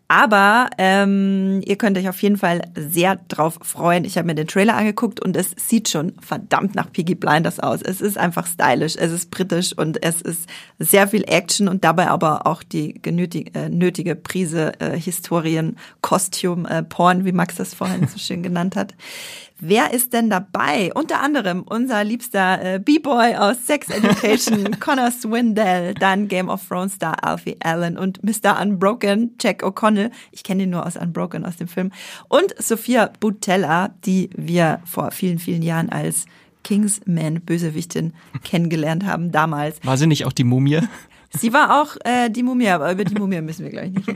Aber 0.07 0.69
ähm, 0.77 1.63
ihr 1.65 1.77
könnt 1.77 1.97
euch 1.97 2.09
auf 2.09 2.23
jeden 2.23 2.37
Fall 2.37 2.61
sehr 2.77 3.17
drauf 3.29 3.59
freuen. 3.63 4.05
Ich 4.05 4.19
habe 4.19 4.27
mir 4.27 4.35
den 4.35 4.47
Trailer 4.47 4.77
angeguckt 4.77 5.19
und 5.19 5.35
es 5.35 5.53
sieht 5.57 5.89
schon 5.89 6.13
verdammt 6.21 6.75
nach 6.75 6.93
Piggy 6.93 7.15
Blinders 7.15 7.59
aus. 7.59 7.81
Es 7.81 8.03
ist 8.03 8.19
einfach 8.19 8.47
stylisch, 8.47 8.97
es 8.97 9.11
ist 9.11 9.31
britisch 9.31 9.73
und 9.77 10.03
es 10.03 10.21
ist 10.21 10.47
sehr 10.79 11.09
viel 11.09 11.25
Action 11.27 11.69
und 11.69 11.85
dabei 11.85 12.09
aber 12.09 12.47
auch 12.47 12.63
die 12.63 13.01
genötig, 13.01 13.57
äh, 13.57 13.71
nötige 13.71 14.15
Prise 14.15 14.79
äh, 14.79 14.99
Historien, 14.99 15.79
Kostüm, 16.03 16.67
äh, 16.67 16.83
Porn, 16.83 17.25
wie 17.25 17.33
Max 17.33 17.55
das 17.57 17.73
vorhin 17.73 18.07
so 18.07 18.19
schön 18.19 18.43
genannt 18.43 18.77
hat. 18.77 18.95
Wer 19.61 19.93
ist 19.93 20.13
denn 20.13 20.31
dabei? 20.31 20.93
Unter 20.95 21.23
anderem 21.23 21.63
unser 21.63 22.03
liebster 22.03 22.75
äh, 22.75 22.79
B-Boy 22.81 23.37
aus 23.37 23.67
Sex 23.67 23.89
Education, 23.89 24.79
Connor 24.81 25.13
Swindell, 25.13 25.95
dann 25.95 26.27
Game 26.27 26.49
of 26.49 26.67
Thrones 26.67 26.95
Star 26.95 27.23
Alfie 27.23 27.57
Allen 27.61 27.97
und 27.97 28.23
Mr. 28.25 28.61
Unbroken, 28.61 29.37
Jack 29.41 29.63
O'Connell. 29.63 30.11
Ich 30.33 30.43
kenne 30.43 30.65
ihn 30.65 30.71
nur 30.71 30.85
aus 30.85 30.97
Unbroken 30.97 31.45
aus 31.45 31.57
dem 31.57 31.69
Film. 31.69 31.93
Und 32.29 32.55
Sophia 32.59 33.13
Butella, 33.21 33.95
die 34.05 34.29
wir 34.37 34.81
vor 34.85 35.13
vielen, 35.13 35.39
vielen 35.39 35.63
Jahren 35.63 35.89
als 35.89 36.27
Kingsman-Bösewichtin 36.65 38.13
kennengelernt 38.43 39.05
haben 39.05 39.31
damals. 39.31 39.79
War 39.85 39.97
sie 39.97 40.09
nicht 40.09 40.25
auch 40.25 40.33
die 40.33 40.45
Mumie? 40.45 40.81
Sie 41.39 41.53
war 41.53 41.83
auch 41.83 41.97
äh, 42.05 42.31
die 42.31 42.43
Mumie, 42.43 42.69
aber 42.69 42.93
über 42.93 43.05
die 43.05 43.15
Mumie 43.15 43.41
müssen 43.41 43.65
wir 43.65 43.71
gleich 43.71 43.91
nicht. 43.91 44.09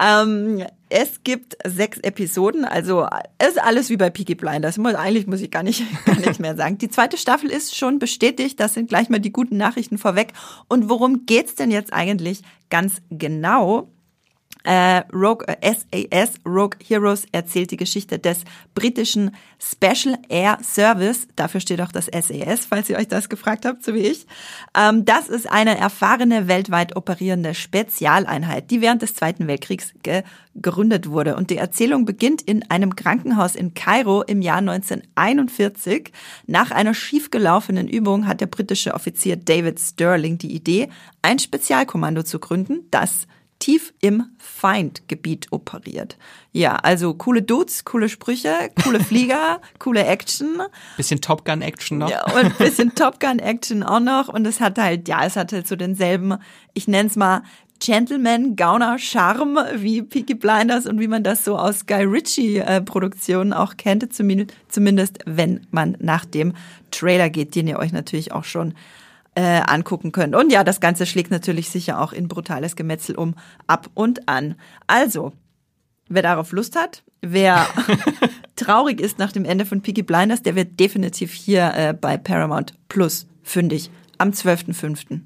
ähm, 0.00 0.64
es 0.88 1.22
gibt 1.24 1.56
sechs 1.64 1.98
Episoden, 1.98 2.64
also 2.64 3.06
ist 3.44 3.60
alles 3.60 3.90
wie 3.90 3.96
bei 3.96 4.10
Peaky 4.10 4.34
Blinders. 4.34 4.78
Muss, 4.78 4.94
eigentlich 4.94 5.26
muss 5.26 5.40
ich 5.40 5.50
gar 5.50 5.62
nicht, 5.62 5.82
gar 6.04 6.16
nicht 6.16 6.40
mehr 6.40 6.56
sagen. 6.56 6.78
Die 6.78 6.90
zweite 6.90 7.16
Staffel 7.16 7.50
ist 7.50 7.76
schon 7.76 7.98
bestätigt, 7.98 8.60
das 8.60 8.74
sind 8.74 8.88
gleich 8.88 9.08
mal 9.08 9.20
die 9.20 9.32
guten 9.32 9.56
Nachrichten 9.56 9.98
vorweg. 9.98 10.32
Und 10.68 10.88
worum 10.88 11.26
geht's 11.26 11.54
denn 11.54 11.70
jetzt 11.70 11.92
eigentlich 11.92 12.42
ganz 12.70 13.02
genau? 13.10 13.88
Äh, 14.64 15.02
Rogue, 15.12 15.46
äh, 15.46 15.74
SAS, 15.74 16.32
Rogue 16.46 16.78
Heroes, 16.82 17.26
erzählt 17.32 17.70
die 17.70 17.76
Geschichte 17.76 18.18
des 18.18 18.44
britischen 18.74 19.30
Special 19.58 20.18
Air 20.30 20.58
Service. 20.62 21.28
Dafür 21.36 21.60
steht 21.60 21.82
auch 21.82 21.92
das 21.92 22.06
SAS, 22.06 22.64
falls 22.66 22.88
ihr 22.88 22.96
euch 22.96 23.08
das 23.08 23.28
gefragt 23.28 23.66
habt, 23.66 23.84
so 23.84 23.92
wie 23.92 24.06
ich. 24.06 24.26
Ähm, 24.74 25.04
das 25.04 25.28
ist 25.28 25.50
eine 25.50 25.76
erfahrene, 25.76 26.48
weltweit 26.48 26.96
operierende 26.96 27.54
Spezialeinheit, 27.54 28.70
die 28.70 28.80
während 28.80 29.02
des 29.02 29.14
Zweiten 29.14 29.46
Weltkriegs 29.46 29.92
gegründet 30.02 31.10
wurde. 31.10 31.36
Und 31.36 31.50
die 31.50 31.58
Erzählung 31.58 32.06
beginnt 32.06 32.40
in 32.40 32.70
einem 32.70 32.96
Krankenhaus 32.96 33.56
in 33.56 33.74
Kairo 33.74 34.22
im 34.22 34.40
Jahr 34.40 34.58
1941. 34.58 36.10
Nach 36.46 36.70
einer 36.70 36.94
schiefgelaufenen 36.94 37.86
Übung 37.86 38.26
hat 38.26 38.40
der 38.40 38.46
britische 38.46 38.94
Offizier 38.94 39.36
David 39.36 39.78
Sterling 39.78 40.38
die 40.38 40.54
Idee, 40.54 40.88
ein 41.20 41.38
Spezialkommando 41.38 42.22
zu 42.22 42.38
gründen, 42.38 42.86
das 42.90 43.26
tief 43.58 43.94
im 44.00 44.24
Feindgebiet 44.38 45.48
operiert. 45.50 46.16
Ja, 46.52 46.76
also 46.76 47.14
coole 47.14 47.42
Dudes, 47.42 47.84
coole 47.84 48.08
Sprüche, 48.08 48.52
coole 48.82 49.00
Flieger, 49.04 49.60
coole 49.78 50.04
Action. 50.04 50.62
Bisschen 50.96 51.20
Top 51.20 51.44
Gun 51.44 51.62
Action 51.62 51.98
noch. 51.98 52.10
Ja, 52.10 52.24
und 52.34 52.56
bisschen 52.58 52.94
Top 52.94 53.20
Gun 53.20 53.38
Action 53.38 53.82
auch 53.82 54.00
noch. 54.00 54.28
Und 54.28 54.46
es 54.46 54.60
hat 54.60 54.78
halt, 54.78 55.08
ja, 55.08 55.24
es 55.24 55.36
hat 55.36 55.52
halt 55.52 55.66
so 55.66 55.76
denselben, 55.76 56.36
ich 56.74 56.88
nenn's 56.88 57.16
mal, 57.16 57.42
Gentleman 57.80 58.56
Gauner 58.56 58.98
Charme 58.98 59.58
wie 59.76 60.00
Peaky 60.00 60.34
Blinders 60.34 60.86
und 60.86 61.00
wie 61.00 61.08
man 61.08 61.22
das 61.22 61.44
so 61.44 61.58
aus 61.58 61.86
Guy 61.86 62.04
Ritchie 62.04 62.58
äh, 62.58 62.80
Produktionen 62.80 63.52
auch 63.52 63.76
kennt, 63.76 64.12
zumindest, 64.14 64.56
zumindest 64.68 65.18
wenn 65.26 65.66
man 65.70 65.96
nach 66.00 66.24
dem 66.24 66.54
Trailer 66.90 67.28
geht, 67.28 67.54
den 67.54 67.66
ihr 67.66 67.78
euch 67.78 67.92
natürlich 67.92 68.32
auch 68.32 68.44
schon 68.44 68.74
äh, 69.34 69.60
angucken 69.66 70.12
könnt. 70.12 70.34
Und 70.34 70.52
ja, 70.52 70.64
das 70.64 70.80
Ganze 70.80 71.06
schlägt 71.06 71.30
natürlich 71.30 71.68
sicher 71.68 72.00
auch 72.00 72.12
in 72.12 72.28
brutales 72.28 72.76
Gemetzel 72.76 73.16
um, 73.16 73.34
ab 73.66 73.90
und 73.94 74.28
an. 74.28 74.54
Also, 74.86 75.32
wer 76.08 76.22
darauf 76.22 76.52
Lust 76.52 76.76
hat, 76.76 77.02
wer 77.20 77.66
traurig 78.56 79.00
ist 79.00 79.18
nach 79.18 79.32
dem 79.32 79.44
Ende 79.44 79.66
von 79.66 79.82
Peaky 79.82 80.02
Blinders, 80.02 80.42
der 80.42 80.54
wird 80.54 80.78
definitiv 80.78 81.32
hier 81.32 81.72
äh, 81.74 81.94
bei 81.94 82.16
Paramount 82.16 82.74
Plus 82.88 83.26
fündig 83.42 83.90
am 84.18 84.30
12.05. 84.30 85.20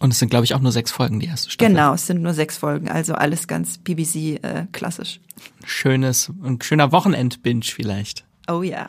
Und 0.00 0.12
es 0.12 0.18
sind, 0.18 0.28
glaube 0.28 0.44
ich, 0.44 0.54
auch 0.54 0.60
nur 0.60 0.72
sechs 0.72 0.90
Folgen, 0.90 1.20
die 1.20 1.26
erste 1.26 1.50
Staffel. 1.50 1.72
Genau, 1.72 1.94
es 1.94 2.06
sind 2.06 2.20
nur 2.20 2.34
sechs 2.34 2.58
Folgen, 2.58 2.88
also 2.88 3.14
alles 3.14 3.46
ganz 3.46 3.78
BBC 3.78 4.42
äh, 4.42 4.66
klassisch. 4.72 5.20
Schönes, 5.64 6.32
ein 6.42 6.60
schöner 6.60 6.90
Wochenend-Binge 6.90 7.64
vielleicht. 7.64 8.24
Oh 8.50 8.62
ja. 8.62 8.88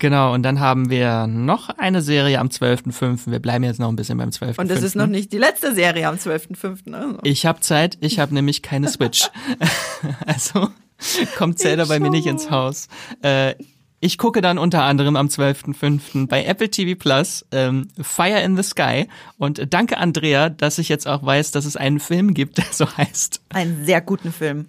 Genau, 0.00 0.32
und 0.32 0.44
dann 0.44 0.60
haben 0.60 0.90
wir 0.90 1.26
noch 1.26 1.70
eine 1.70 2.02
Serie 2.02 2.38
am 2.38 2.48
12.05. 2.48 3.30
Wir 3.32 3.40
bleiben 3.40 3.64
jetzt 3.64 3.80
noch 3.80 3.88
ein 3.88 3.96
bisschen 3.96 4.18
beim 4.18 4.28
12.05. 4.28 4.60
Und 4.60 4.70
das 4.70 4.82
ist 4.82 4.94
noch 4.94 5.08
nicht 5.08 5.32
die 5.32 5.38
letzte 5.38 5.74
Serie 5.74 6.06
am 6.06 6.14
12.05. 6.14 6.94
Also. 6.94 7.18
Ich 7.24 7.46
habe 7.46 7.60
Zeit, 7.60 7.98
ich 8.00 8.20
habe 8.20 8.32
nämlich 8.32 8.62
keine 8.62 8.88
Switch. 8.88 9.28
also 10.26 10.68
kommt 11.36 11.58
Zelda 11.58 11.86
bei 11.86 11.98
mir 11.98 12.10
nicht 12.10 12.26
ins 12.26 12.48
Haus. 12.50 12.88
Äh, 13.22 13.54
ich 14.00 14.16
gucke 14.18 14.40
dann 14.40 14.58
unter 14.58 14.84
anderem 14.84 15.16
am 15.16 15.26
12.05. 15.26 16.28
bei 16.28 16.44
Apple 16.44 16.70
TV 16.70 16.96
Plus 16.96 17.44
ähm, 17.50 17.88
Fire 18.00 18.40
in 18.40 18.56
the 18.56 18.62
Sky 18.62 19.08
und 19.38 19.74
danke 19.74 19.98
Andrea, 19.98 20.48
dass 20.48 20.78
ich 20.78 20.88
jetzt 20.88 21.08
auch 21.08 21.24
weiß, 21.24 21.50
dass 21.50 21.64
es 21.64 21.76
einen 21.76 21.98
Film 21.98 22.34
gibt, 22.34 22.58
der 22.58 22.66
so 22.70 22.86
heißt. 22.96 23.40
Einen 23.48 23.84
sehr 23.84 24.00
guten 24.00 24.32
Film. 24.32 24.66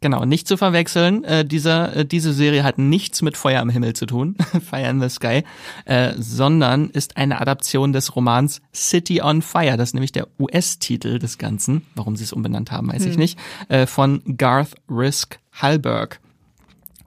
Genau, 0.00 0.24
nicht 0.24 0.46
zu 0.46 0.56
verwechseln. 0.56 1.24
Äh, 1.24 1.44
dieser, 1.44 1.96
äh, 1.96 2.04
diese 2.04 2.32
Serie 2.32 2.64
hat 2.64 2.78
nichts 2.78 3.22
mit 3.22 3.36
Feuer 3.36 3.60
am 3.60 3.70
Himmel 3.70 3.94
zu 3.94 4.06
tun, 4.06 4.36
Fire 4.68 4.88
in 4.88 5.00
the 5.00 5.08
Sky, 5.08 5.42
äh, 5.84 6.12
sondern 6.18 6.90
ist 6.90 7.16
eine 7.16 7.40
Adaption 7.40 7.92
des 7.92 8.14
Romans 8.14 8.60
City 8.74 9.22
on 9.22 9.42
Fire. 9.42 9.76
Das 9.76 9.90
ist 9.90 9.94
nämlich 9.94 10.12
der 10.12 10.28
US-Titel 10.38 11.18
des 11.18 11.38
Ganzen. 11.38 11.86
Warum 11.94 12.16
sie 12.16 12.24
es 12.24 12.32
umbenannt 12.32 12.72
haben, 12.72 12.92
weiß 12.92 13.04
hm. 13.04 13.10
ich 13.10 13.18
nicht. 13.18 13.38
Äh, 13.68 13.86
von 13.86 14.22
Garth 14.36 14.74
Risk 14.88 15.38
Hallberg. 15.52 16.20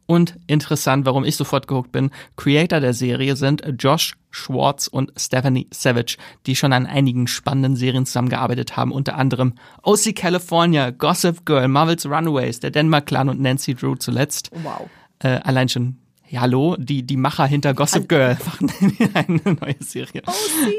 Und 0.08 0.40
interessant, 0.48 1.06
warum 1.06 1.24
ich 1.24 1.36
sofort 1.36 1.68
gehuckt 1.68 1.92
bin, 1.92 2.10
Creator 2.36 2.80
der 2.80 2.96
Serie 2.96 3.36
sind 3.36 3.62
Josh 3.78 4.16
Schwartz 4.32 4.88
und 4.88 5.12
Stephanie 5.18 5.68
Savage, 5.72 6.18
die 6.46 6.56
schon 6.56 6.74
an 6.74 6.86
einigen 6.86 7.28
spannenden 7.28 7.76
Serien 7.76 8.06
zusammengearbeitet 8.06 8.78
haben, 8.78 8.92
unter 8.92 9.16
anderem 9.16 9.54
OC 9.84 10.16
California, 10.16 10.92
Gossip 10.92 11.46
Girl, 11.46 11.68
Marvel's 11.68 12.06
Runaways, 12.06 12.60
der 12.60 12.72
Denmark 12.72 13.08
Clan 13.08 13.30
und 13.30 13.40
Nancy 13.40 13.74
Drew 13.76 13.96
zuletzt. 13.96 14.52
Wow. 14.64 14.90
Äh, 15.20 15.40
allein 15.44 15.70
schon, 15.70 15.98
ja, 16.28 16.42
hallo, 16.42 16.76
die, 16.78 17.04
die 17.04 17.18
Macher 17.18 17.46
hinter 17.46 17.74
Gossip 17.74 18.08
Girl 18.08 18.38
machen 18.46 18.72
eine 19.14 19.58
neue 19.60 19.76
Serie. 19.80 20.22
OC! 20.26 20.74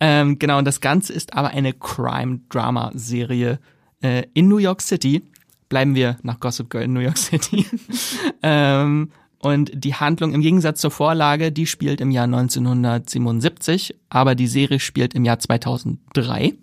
Ähm, 0.00 0.38
genau, 0.38 0.58
und 0.58 0.64
das 0.64 0.80
Ganze 0.80 1.12
ist 1.12 1.34
aber 1.34 1.48
eine 1.48 1.72
Crime-Drama-Serie 1.72 3.60
äh, 4.02 4.24
in 4.34 4.48
New 4.48 4.58
York 4.58 4.82
City 4.82 5.22
bleiben 5.68 5.94
wir 5.94 6.16
nach 6.22 6.40
Gossip 6.40 6.70
Girl 6.70 6.84
in 6.84 6.92
New 6.92 7.00
York 7.00 7.18
City. 7.18 7.66
ähm, 8.42 9.10
und 9.40 9.70
die 9.72 9.94
Handlung 9.94 10.34
im 10.34 10.40
Gegensatz 10.40 10.80
zur 10.80 10.90
Vorlage, 10.90 11.52
die 11.52 11.66
spielt 11.66 12.00
im 12.00 12.10
Jahr 12.10 12.24
1977, 12.24 13.94
aber 14.08 14.34
die 14.34 14.48
Serie 14.48 14.80
spielt 14.80 15.14
im 15.14 15.24
Jahr 15.24 15.38
2003. 15.38 16.54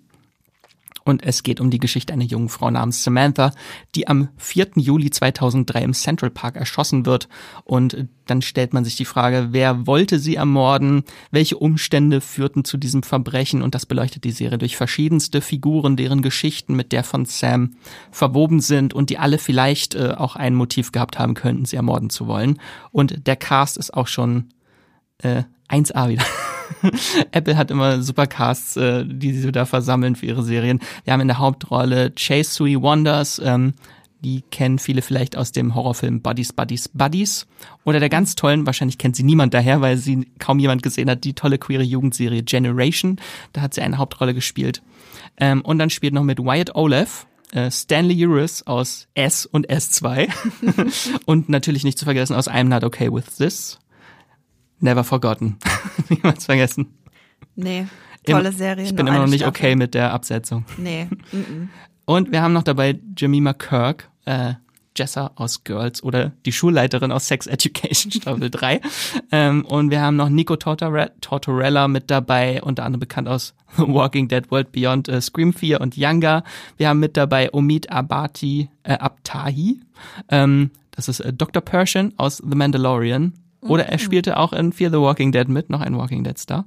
Und 1.06 1.24
es 1.24 1.44
geht 1.44 1.62
um 1.62 1.70
die 1.70 1.78
Geschichte 1.78 2.14
einer 2.14 2.24
jungen 2.24 2.50
Frau 2.50 2.72
namens 2.72 3.04
Samantha, 3.04 3.52
die 3.94 4.08
am 4.08 4.30
4. 4.38 4.72
Juli 4.78 5.12
2003 5.12 5.84
im 5.84 5.94
Central 5.94 6.32
Park 6.32 6.56
erschossen 6.56 7.06
wird. 7.06 7.30
Und 7.64 8.08
dann 8.26 8.42
stellt 8.42 8.74
man 8.74 8.84
sich 8.84 8.96
die 8.96 9.06
Frage, 9.06 9.50
wer 9.52 9.86
wollte 9.86 10.18
sie 10.18 10.36
ermorden? 10.36 11.04
Welche 11.30 11.58
Umstände 11.58 12.22
führten 12.22 12.66
zu 12.66 12.78
diesem 12.78 13.04
Verbrechen? 13.04 13.62
Und 13.62 13.76
das 13.76 13.86
beleuchtet 13.86 14.24
die 14.24 14.32
Serie 14.32 14.58
durch 14.58 14.78
verschiedenste 14.78 15.42
Figuren, 15.42 15.96
deren 15.96 16.24
Geschichten 16.24 16.76
mit 16.76 16.92
der 16.92 17.04
von 17.04 17.26
Sam 17.26 17.76
verwoben 18.10 18.60
sind 18.60 18.96
und 18.96 19.12
die 19.12 19.20
alle 19.20 19.38
vielleicht 19.38 19.94
äh, 19.94 20.16
auch 20.18 20.36
ein 20.36 20.56
Motiv 20.56 20.92
gehabt 20.92 21.20
haben 21.20 21.36
könnten, 21.36 21.66
sie 21.66 21.76
ermorden 21.76 22.10
zu 22.10 22.26
wollen. 22.26 22.60
Und 22.92 23.28
der 23.28 23.36
Cast 23.36 23.78
ist 23.78 23.94
auch 23.94 24.08
schon 24.08 24.50
äh, 25.20 25.44
1A 25.70 26.10
wieder. 26.10 26.24
Apple 27.32 27.58
hat 27.58 27.72
immer 27.72 28.02
Supercasts, 28.02 28.78
äh, 28.78 29.06
die 29.06 29.34
sie 29.34 29.52
da 29.52 29.66
versammeln 29.66 30.16
für 30.16 30.26
ihre 30.26 30.44
Serien. 30.44 30.80
Wir 31.04 31.14
haben 31.14 31.22
in 31.22 31.28
der 31.28 31.40
Hauptrolle 31.40 32.12
Chase 32.12 32.52
Sui 32.52 32.82
Wonders, 32.82 33.42
ähm, 33.44 33.74
die 34.26 34.42
kennen 34.50 34.80
viele 34.80 35.04
vielleicht 35.04 35.38
aus 35.38 35.52
dem 35.52 35.76
Horrorfilm 35.76 36.22
Buddies, 36.22 36.52
Buddies, 36.52 36.90
Buddies. 36.90 37.46
Oder 37.84 38.00
der 38.00 38.10
ganz 38.10 38.34
tollen, 38.34 38.66
wahrscheinlich 38.66 38.98
kennt 38.98 39.16
sie 39.16 39.22
niemand 39.22 39.54
daher, 39.54 39.82
weil 39.82 39.98
sie 39.98 40.28
kaum 40.40 40.58
jemand 40.58 40.82
gesehen 40.82 41.10
hat, 41.12 41.24
die 41.24 41.34
tolle 41.34 41.60
queere 41.60 41.84
Jugendserie 41.84 42.42
Generation. 42.42 43.18
Da 43.54 43.62
hat 43.62 43.76
sie 43.76 43.82
eine 43.82 44.00
Hauptrolle 44.00 44.34
gespielt. 44.34 44.82
Ähm, 45.38 45.62
und 45.62 45.78
dann 45.78 45.92
spielt 45.92 46.16
noch 46.16 46.24
mit 46.24 46.40
Wyatt 46.40 46.74
Olaf, 46.74 47.28
äh, 47.52 47.70
Stanley 47.70 48.26
Uris 48.26 48.64
aus 48.66 49.08
S 49.14 49.46
und 49.46 49.70
S2. 49.70 50.28
und 51.26 51.50
natürlich 51.50 51.84
nicht 51.84 52.00
zu 52.00 52.06
vergessen 52.06 52.36
aus 52.36 52.50
I'm 52.50 52.64
Not 52.64 52.84
Okay 52.84 53.14
With 53.14 53.36
This. 53.38 53.78
Never 54.86 55.04
Forgotten. 55.04 55.58
Niemals 56.10 56.46
vergessen. 56.46 56.94
Nee, 57.56 57.88
tolle 58.26 58.52
Serie. 58.52 58.86
Ich 58.86 58.96
bin 58.96 59.08
immer 59.08 59.20
noch 59.20 59.26
nicht 59.26 59.42
Staffel. 59.42 59.66
okay 59.66 59.76
mit 59.76 59.94
der 59.96 60.14
Absetzung. 60.14 60.64
Nee. 60.78 61.06
Mm 61.06 61.38
-mm. 61.38 61.68
Und 62.06 62.32
wir 62.32 62.44
haben 62.44 62.54
noch 62.54 62.64
dabei 62.64 63.00
Jemima 63.18 63.54
Kirk, 63.54 64.10
äh, 64.26 64.54
Jessa 64.96 65.32
aus 65.36 65.64
Girls 65.64 66.04
oder 66.04 66.34
die 66.46 66.52
Schulleiterin 66.52 67.12
aus 67.12 67.28
Sex 67.28 67.48
Education 67.48 68.12
Staffel 68.22 68.52
3. 68.52 68.80
Ähm, 69.32 69.66
und 69.66 69.90
wir 69.90 70.02
haben 70.02 70.16
noch 70.16 70.30
Nico 70.30 70.56
Tortorella 70.56 71.88
mit 71.88 72.12
dabei, 72.12 72.62
unter 72.62 72.86
anderem 72.86 73.00
bekannt 73.00 73.28
aus 73.28 73.56
Walking 73.78 74.28
Dead 74.28 74.52
World 74.52 74.72
Beyond 74.72 75.08
äh, 75.10 75.20
Scream 75.20 75.52
4 75.52 75.82
und 75.82 75.98
Younger. 75.98 76.44
Wir 76.78 76.90
haben 76.90 77.00
mit 77.00 77.18
dabei 77.18 77.52
Omid 77.52 77.90
Abati, 77.90 78.70
äh, 78.84 78.94
Abtahi. 78.94 79.80
Ähm, 80.30 80.70
das 80.92 81.10
ist 81.10 81.22
äh, 81.22 81.34
Dr. 81.34 81.64
Persian 81.64 82.14
aus 82.18 82.38
The 82.38 82.56
Mandalorian 82.56 83.34
oder 83.68 83.88
er 83.88 83.98
mhm. 83.98 84.02
spielte 84.02 84.38
auch 84.38 84.54
in 84.54 84.72
Fear 84.72 84.92
the 84.92 84.98
Walking 84.98 85.32
Dead 85.32 85.48
mit, 85.48 85.70
noch 85.70 85.82
ein 85.82 85.98
Walking 85.98 86.24
Dead 86.24 86.38
Star. 86.38 86.66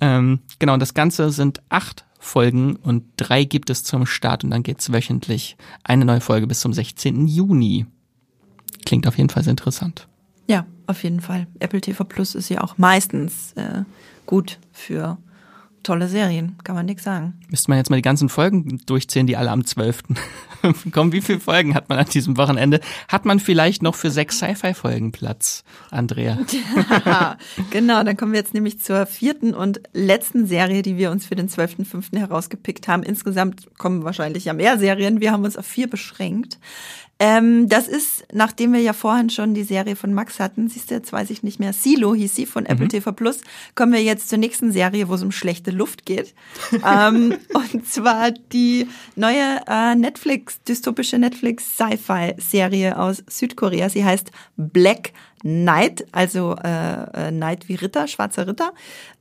Ähm, 0.00 0.40
genau, 0.58 0.74
und 0.74 0.80
das 0.80 0.94
Ganze 0.94 1.30
sind 1.30 1.62
acht 1.68 2.04
Folgen 2.18 2.76
und 2.76 3.04
drei 3.16 3.44
gibt 3.44 3.70
es 3.70 3.82
zum 3.82 4.04
Start 4.04 4.44
und 4.44 4.50
dann 4.50 4.62
geht's 4.62 4.92
wöchentlich 4.92 5.56
eine 5.84 6.04
neue 6.04 6.20
Folge 6.20 6.46
bis 6.46 6.60
zum 6.60 6.72
16. 6.72 7.26
Juni. 7.26 7.86
Klingt 8.84 9.06
auf 9.06 9.16
jeden 9.16 9.30
Fall 9.30 9.42
sehr 9.42 9.52
interessant. 9.52 10.06
Ja, 10.46 10.66
auf 10.86 11.02
jeden 11.02 11.20
Fall. 11.20 11.46
Apple 11.60 11.80
TV 11.80 12.04
Plus 12.04 12.34
ist 12.34 12.50
ja 12.50 12.60
auch 12.60 12.76
meistens 12.76 13.52
äh, 13.54 13.84
gut 14.26 14.58
für 14.72 15.16
tolle 15.82 16.08
Serien, 16.08 16.56
kann 16.64 16.74
man 16.74 16.86
nichts 16.86 17.04
sagen. 17.04 17.34
Müsste 17.48 17.70
man 17.70 17.78
jetzt 17.78 17.90
mal 17.90 17.96
die 17.96 18.02
ganzen 18.02 18.28
Folgen 18.28 18.80
durchzählen, 18.86 19.26
die 19.26 19.36
alle 19.36 19.50
am 19.50 19.64
12. 19.64 20.02
kommen. 20.92 21.12
Wie 21.12 21.20
viele 21.20 21.40
Folgen 21.40 21.74
hat 21.74 21.88
man 21.88 21.98
an 21.98 22.06
diesem 22.06 22.36
Wochenende? 22.36 22.80
Hat 23.08 23.24
man 23.24 23.40
vielleicht 23.40 23.82
noch 23.82 23.94
für 23.94 24.10
sechs 24.10 24.38
Sci-Fi-Folgen 24.38 25.12
Platz, 25.12 25.64
Andrea? 25.90 26.38
genau, 27.70 28.02
dann 28.02 28.16
kommen 28.16 28.32
wir 28.32 28.40
jetzt 28.40 28.54
nämlich 28.54 28.80
zur 28.80 29.06
vierten 29.06 29.54
und 29.54 29.80
letzten 29.92 30.46
Serie, 30.46 30.82
die 30.82 30.96
wir 30.96 31.10
uns 31.10 31.26
für 31.26 31.36
den 31.36 31.48
12.05. 31.48 32.18
herausgepickt 32.18 32.88
haben. 32.88 33.02
Insgesamt 33.02 33.68
kommen 33.78 34.04
wahrscheinlich 34.04 34.44
ja 34.44 34.52
mehr 34.52 34.78
Serien. 34.78 35.20
Wir 35.20 35.32
haben 35.32 35.44
uns 35.44 35.56
auf 35.56 35.66
vier 35.66 35.88
beschränkt. 35.88 36.58
Ähm, 37.22 37.68
das 37.68 37.86
ist, 37.86 38.24
nachdem 38.32 38.72
wir 38.72 38.80
ja 38.80 38.94
vorhin 38.94 39.28
schon 39.28 39.52
die 39.52 39.62
Serie 39.62 39.94
von 39.94 40.14
Max 40.14 40.40
hatten, 40.40 40.68
siehst 40.68 40.90
du, 40.90 40.94
jetzt 40.94 41.12
weiß 41.12 41.28
ich 41.28 41.42
nicht 41.42 41.60
mehr, 41.60 41.74
Silo 41.74 42.14
hieß 42.14 42.34
sie 42.34 42.46
von 42.46 42.64
Apple 42.64 42.86
mhm. 42.86 42.88
TV 42.88 43.12
Plus, 43.12 43.42
kommen 43.74 43.92
wir 43.92 44.02
jetzt 44.02 44.30
zur 44.30 44.38
nächsten 44.38 44.72
Serie, 44.72 45.06
wo 45.06 45.14
es 45.14 45.22
um 45.22 45.30
schlechte 45.30 45.70
Luft 45.70 46.06
geht. 46.06 46.34
ähm, 46.72 47.36
und 47.52 47.86
zwar 47.86 48.30
die 48.30 48.88
neue 49.16 49.60
äh, 49.68 49.94
Netflix, 49.96 50.62
dystopische 50.62 51.18
Netflix-Sci-Fi-Serie 51.18 52.98
aus 52.98 53.22
Südkorea. 53.28 53.90
Sie 53.90 54.02
heißt 54.02 54.30
Black 54.56 55.12
Knight, 55.42 56.06
also 56.12 56.56
äh, 56.56 57.28
äh 57.28 57.30
Knight 57.32 57.68
wie 57.68 57.74
Ritter, 57.74 58.08
schwarzer 58.08 58.46
Ritter. 58.46 58.72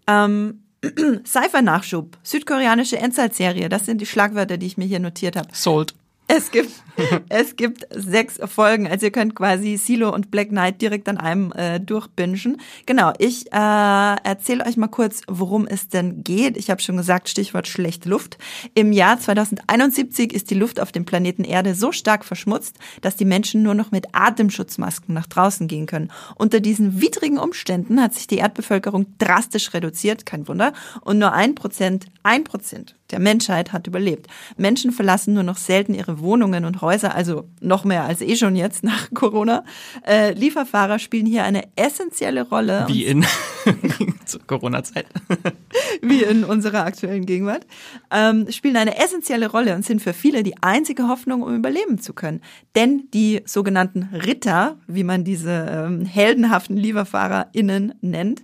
Ähm, 0.07 0.61
Sci-Fi-Nachschub, 1.25 2.17
südkoreanische 2.23 2.97
Endzeitserie, 2.97 3.67
das 3.67 3.85
sind 3.85 3.99
die 3.99 4.05
Schlagwörter, 4.05 4.55
die 4.55 4.67
ich 4.67 4.77
mir 4.77 4.85
hier 4.85 5.01
notiert 5.01 5.35
habe. 5.35 5.49
Sold. 5.51 5.95
Es 6.31 6.51
gibt, 6.51 6.71
es 7.29 7.55
gibt 7.55 7.87
sechs 7.89 8.39
Folgen, 8.45 8.87
also 8.87 9.07
ihr 9.07 9.11
könnt 9.11 9.33
quasi 9.33 9.77
Silo 9.77 10.13
und 10.13 10.29
Black 10.29 10.49
Knight 10.49 10.79
direkt 10.79 11.09
an 11.09 11.17
einem 11.17 11.51
äh, 11.53 11.79
durchbingen. 11.79 12.61
Genau, 12.85 13.13
ich 13.17 13.51
äh, 13.51 13.55
erzähle 13.55 14.63
euch 14.67 14.77
mal 14.77 14.89
kurz, 14.89 15.21
worum 15.27 15.65
es 15.65 15.89
denn 15.89 16.23
geht. 16.23 16.55
Ich 16.55 16.69
habe 16.69 16.83
schon 16.83 16.97
gesagt, 16.97 17.29
Stichwort 17.29 17.67
schlechte 17.67 18.09
Luft. 18.09 18.37
Im 18.75 18.91
Jahr 18.91 19.19
2071 19.19 20.31
ist 20.31 20.51
die 20.51 20.55
Luft 20.55 20.79
auf 20.79 20.91
dem 20.91 21.03
Planeten 21.03 21.43
Erde 21.43 21.73
so 21.73 21.91
stark 21.91 22.23
verschmutzt, 22.23 22.77
dass 23.01 23.15
die 23.15 23.25
Menschen 23.25 23.63
nur 23.63 23.73
noch 23.73 23.89
mit 23.89 24.13
Atemschutzmasken 24.13 25.15
nach 25.15 25.25
draußen 25.25 25.67
gehen 25.67 25.87
können. 25.87 26.11
Unter 26.35 26.59
diesen 26.59 27.01
widrigen 27.01 27.39
Umständen 27.39 27.99
hat 27.99 28.13
sich 28.13 28.27
die 28.27 28.37
Erdbevölkerung 28.37 29.07
drastisch 29.17 29.73
reduziert, 29.73 30.27
kein 30.27 30.47
Wunder, 30.47 30.73
und 31.01 31.17
nur 31.17 31.33
ein 31.33 31.55
Prozent, 31.55 32.05
ein 32.21 32.43
Prozent 32.43 32.98
der 33.11 33.19
Menschheit 33.19 33.73
hat 33.73 33.87
überlebt. 33.87 34.27
Menschen 34.57 34.91
verlassen 34.91 35.33
nur 35.33 35.43
noch 35.43 35.57
selten 35.57 35.93
ihre 35.93 36.19
Wohnungen 36.19 36.65
und 36.65 36.81
Häuser, 36.81 37.15
also 37.15 37.47
noch 37.59 37.83
mehr 37.83 38.03
als 38.03 38.21
eh 38.21 38.35
schon 38.35 38.55
jetzt 38.55 38.83
nach 38.83 39.09
Corona. 39.13 39.63
Äh, 40.07 40.33
Lieferfahrer 40.33 40.99
spielen 40.99 41.25
hier 41.25 41.43
eine 41.43 41.63
essentielle 41.75 42.47
Rolle. 42.47 42.85
Wie 42.87 43.05
in 43.05 43.25
Corona-Zeit. 44.47 45.07
Wie 46.01 46.23
in 46.23 46.43
unserer 46.43 46.85
aktuellen 46.85 47.25
Gegenwart. 47.25 47.65
Ähm, 48.11 48.51
spielen 48.51 48.77
eine 48.77 48.97
essentielle 48.97 49.49
Rolle 49.49 49.75
und 49.75 49.85
sind 49.85 50.01
für 50.01 50.13
viele 50.13 50.43
die 50.43 50.55
einzige 50.61 51.07
Hoffnung, 51.07 51.41
um 51.41 51.55
überleben 51.55 51.99
zu 51.99 52.13
können. 52.13 52.41
Denn 52.75 53.07
die 53.13 53.41
sogenannten 53.45 54.09
Ritter, 54.13 54.77
wie 54.87 55.03
man 55.03 55.23
diese 55.23 55.67
ähm, 55.69 56.05
heldenhaften 56.05 56.77
LieferfahrerInnen 56.77 57.95
nennt, 58.01 58.43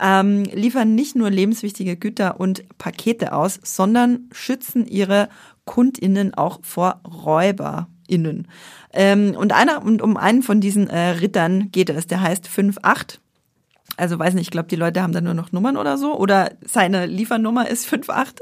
ähm, 0.00 0.44
liefern 0.44 0.94
nicht 0.94 1.16
nur 1.16 1.30
lebenswichtige 1.30 1.96
Güter 1.96 2.40
und 2.40 2.64
Pakete 2.78 3.32
aus, 3.32 3.60
sondern 3.62 4.28
schützen 4.32 4.86
ihre 4.86 5.28
KundInnen 5.64 6.34
auch 6.34 6.60
vor 6.62 7.00
RäuberInnen. 7.04 8.48
Ähm, 8.92 9.34
und 9.36 9.52
einer, 9.52 9.84
und 9.84 10.02
um 10.02 10.16
einen 10.16 10.42
von 10.42 10.60
diesen 10.60 10.88
äh, 10.88 11.10
Rittern 11.10 11.70
geht 11.70 11.90
es, 11.90 12.06
der 12.06 12.20
heißt 12.20 12.48
5-8 12.48 13.18
Also 13.96 14.18
weiß 14.18 14.34
nicht, 14.34 14.42
ich 14.42 14.50
glaube, 14.50 14.68
die 14.68 14.76
Leute 14.76 15.02
haben 15.02 15.12
da 15.12 15.20
nur 15.20 15.34
noch 15.34 15.52
Nummern 15.52 15.76
oder 15.76 15.96
so. 15.98 16.16
Oder 16.16 16.52
seine 16.64 17.06
Liefernummer 17.06 17.68
ist 17.68 17.88
5,8. 17.88 18.40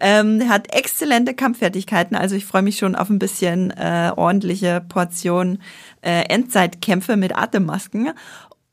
Ähm, 0.00 0.40
er 0.40 0.48
hat 0.48 0.74
exzellente 0.74 1.34
Kampffertigkeiten. 1.34 2.16
Also 2.16 2.34
ich 2.36 2.44
freue 2.44 2.62
mich 2.62 2.78
schon 2.78 2.96
auf 2.96 3.08
ein 3.08 3.18
bisschen 3.18 3.70
äh, 3.70 4.12
ordentliche 4.14 4.82
Portion 4.86 5.58
äh, 6.02 6.24
Endzeitkämpfe 6.28 7.16
mit 7.16 7.36
Atemmasken. 7.36 8.10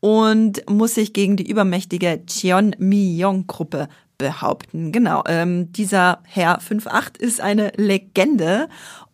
Und 0.02 0.70
muss 0.70 0.96
sich 0.96 1.14
gegen 1.14 1.38
die 1.38 1.50
übermächtige 1.50 2.26
Cheon 2.26 2.76
Mi-Yong-Gruppe 2.78 3.88
behaupten. 4.18 4.92
Genau, 4.92 5.24
ähm, 5.28 5.72
dieser 5.72 6.20
Herr 6.26 6.60
5'8 6.60 7.18
ist 7.18 7.42
eine 7.42 7.72
Legende 7.76 8.68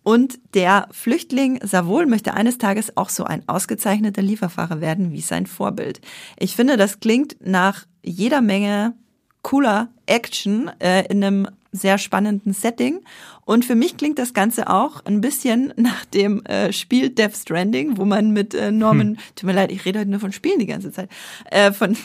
und 0.03 0.39
der 0.53 0.87
Flüchtling 0.91 1.59
Savol 1.63 2.05
möchte 2.05 2.33
eines 2.33 2.57
Tages 2.57 2.95
auch 2.95 3.09
so 3.09 3.25
ein 3.25 3.47
ausgezeichneter 3.47 4.21
Lieferfahrer 4.21 4.79
werden 4.79 5.11
wie 5.11 5.21
sein 5.21 5.45
Vorbild. 5.45 6.01
Ich 6.39 6.55
finde, 6.55 6.77
das 6.77 6.99
klingt 7.01 7.35
nach 7.45 7.85
jeder 8.03 8.41
Menge 8.41 8.93
cooler 9.41 9.89
Action 10.05 10.71
äh, 10.79 11.05
in 11.07 11.23
einem 11.23 11.47
sehr 11.77 11.97
spannenden 11.97 12.53
Setting. 12.53 12.99
Und 13.45 13.63
für 13.63 13.75
mich 13.75 13.95
klingt 13.95 14.19
das 14.19 14.33
Ganze 14.33 14.69
auch 14.69 15.05
ein 15.05 15.21
bisschen 15.21 15.73
nach 15.77 16.03
dem 16.05 16.43
äh, 16.45 16.73
Spiel 16.73 17.09
Death 17.09 17.35
Stranding, 17.35 17.97
wo 17.97 18.05
man 18.05 18.31
mit 18.31 18.53
äh, 18.53 18.71
Norman, 18.71 19.09
hm. 19.09 19.17
tut 19.35 19.47
mir 19.47 19.53
leid, 19.53 19.71
ich 19.71 19.85
rede 19.85 19.99
heute 19.99 20.09
nur 20.09 20.19
von 20.19 20.33
Spielen 20.33 20.59
die 20.59 20.65
ganze 20.65 20.91
Zeit, 20.91 21.09
äh, 21.51 21.71
von, 21.71 21.95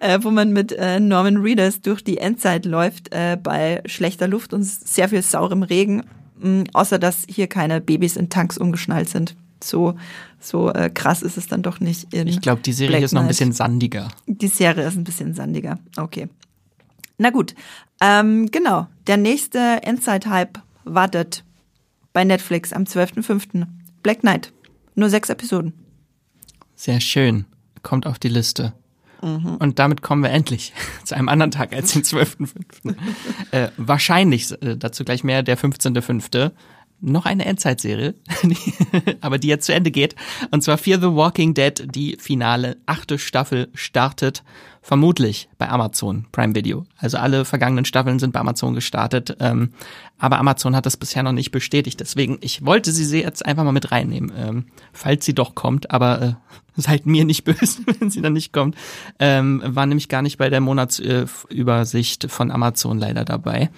äh, 0.00 0.18
wo 0.22 0.30
man 0.30 0.52
mit 0.52 0.72
äh, 0.72 1.00
Norman 1.00 1.36
Reedus 1.36 1.82
durch 1.82 2.02
die 2.02 2.18
Endzeit 2.18 2.64
läuft 2.64 3.12
äh, 3.12 3.36
bei 3.40 3.82
schlechter 3.84 4.28
Luft 4.28 4.54
und 4.54 4.64
sehr 4.64 5.08
viel 5.08 5.22
saurem 5.22 5.62
Regen, 5.62 6.04
mh, 6.40 6.64
außer 6.72 6.98
dass 6.98 7.24
hier 7.28 7.46
keine 7.46 7.80
Babys 7.80 8.16
in 8.16 8.30
Tanks 8.30 8.56
umgeschnallt 8.56 9.08
sind. 9.08 9.36
So, 9.62 9.94
so 10.38 10.70
äh, 10.70 10.90
krass 10.90 11.22
ist 11.22 11.36
es 11.36 11.48
dann 11.48 11.62
doch 11.62 11.80
nicht. 11.80 12.12
In 12.14 12.28
ich 12.28 12.40
glaube, 12.40 12.62
die 12.62 12.72
Serie 12.72 12.92
Black 12.92 13.02
ist 13.04 13.12
noch 13.12 13.22
ein 13.22 13.28
bisschen 13.28 13.52
sandiger. 13.52 14.08
Die 14.26 14.48
Serie 14.48 14.86
ist 14.86 14.96
ein 14.96 15.04
bisschen 15.04 15.34
sandiger. 15.34 15.78
Okay. 15.96 16.28
Na 17.18 17.30
gut. 17.30 17.54
Ähm, 18.00 18.50
genau. 18.50 18.86
Der 19.06 19.16
nächste 19.16 19.58
Endzeit-Hype 19.82 20.58
wartet 20.84 21.44
bei 22.12 22.24
Netflix 22.24 22.72
am 22.72 22.84
12.05. 22.84 23.66
Black 24.02 24.20
Knight. 24.20 24.52
Nur 24.94 25.10
sechs 25.10 25.28
Episoden. 25.28 25.72
Sehr 26.74 27.00
schön. 27.00 27.44
Kommt 27.82 28.06
auf 28.06 28.18
die 28.18 28.28
Liste. 28.28 28.72
Und 29.20 29.78
damit 29.78 30.02
kommen 30.02 30.22
wir 30.22 30.30
endlich 30.30 30.72
zu 31.04 31.16
einem 31.16 31.28
anderen 31.28 31.50
Tag 31.50 31.72
als 31.72 31.92
den 31.92 32.02
12.05. 32.02 32.94
äh, 33.50 33.68
wahrscheinlich, 33.76 34.50
äh, 34.62 34.76
dazu 34.76 35.04
gleich 35.04 35.24
mehr, 35.24 35.42
der 35.42 35.58
15.05. 35.58 36.52
Noch 37.00 37.26
eine 37.26 37.44
Endzeitserie, 37.44 38.14
aber 39.20 39.38
die 39.38 39.48
jetzt 39.48 39.66
zu 39.66 39.74
Ende 39.74 39.90
geht. 39.90 40.16
Und 40.50 40.62
zwar 40.62 40.78
Fear 40.78 40.98
the 40.98 41.08
Walking 41.08 41.52
Dead, 41.52 41.86
die 41.94 42.16
finale 42.18 42.78
achte 42.86 43.18
Staffel 43.18 43.68
startet 43.74 44.42
vermutlich 44.86 45.48
bei 45.58 45.68
Amazon 45.68 46.26
Prime 46.30 46.54
Video. 46.54 46.86
Also 46.96 47.18
alle 47.18 47.44
vergangenen 47.44 47.84
Staffeln 47.84 48.20
sind 48.20 48.32
bei 48.32 48.38
Amazon 48.38 48.72
gestartet, 48.72 49.36
ähm, 49.40 49.70
aber 50.16 50.38
Amazon 50.38 50.76
hat 50.76 50.86
das 50.86 50.96
bisher 50.96 51.24
noch 51.24 51.32
nicht 51.32 51.50
bestätigt. 51.50 51.98
Deswegen, 51.98 52.38
ich 52.40 52.64
wollte 52.64 52.92
sie 52.92 53.20
jetzt 53.20 53.44
einfach 53.44 53.64
mal 53.64 53.72
mit 53.72 53.90
reinnehmen, 53.90 54.32
ähm, 54.38 54.66
falls 54.92 55.24
sie 55.24 55.34
doch 55.34 55.56
kommt, 55.56 55.90
aber 55.90 56.22
äh, 56.22 56.34
seid 56.76 57.04
mir 57.04 57.24
nicht 57.24 57.42
böse, 57.42 57.80
wenn 57.98 58.10
sie 58.10 58.22
dann 58.22 58.34
nicht 58.34 58.52
kommt. 58.52 58.76
Ähm, 59.18 59.60
war 59.64 59.86
nämlich 59.86 60.08
gar 60.08 60.22
nicht 60.22 60.38
bei 60.38 60.50
der 60.50 60.60
Monatsübersicht 60.60 62.30
von 62.30 62.52
Amazon 62.52 62.96
leider 62.96 63.24
dabei. 63.24 63.70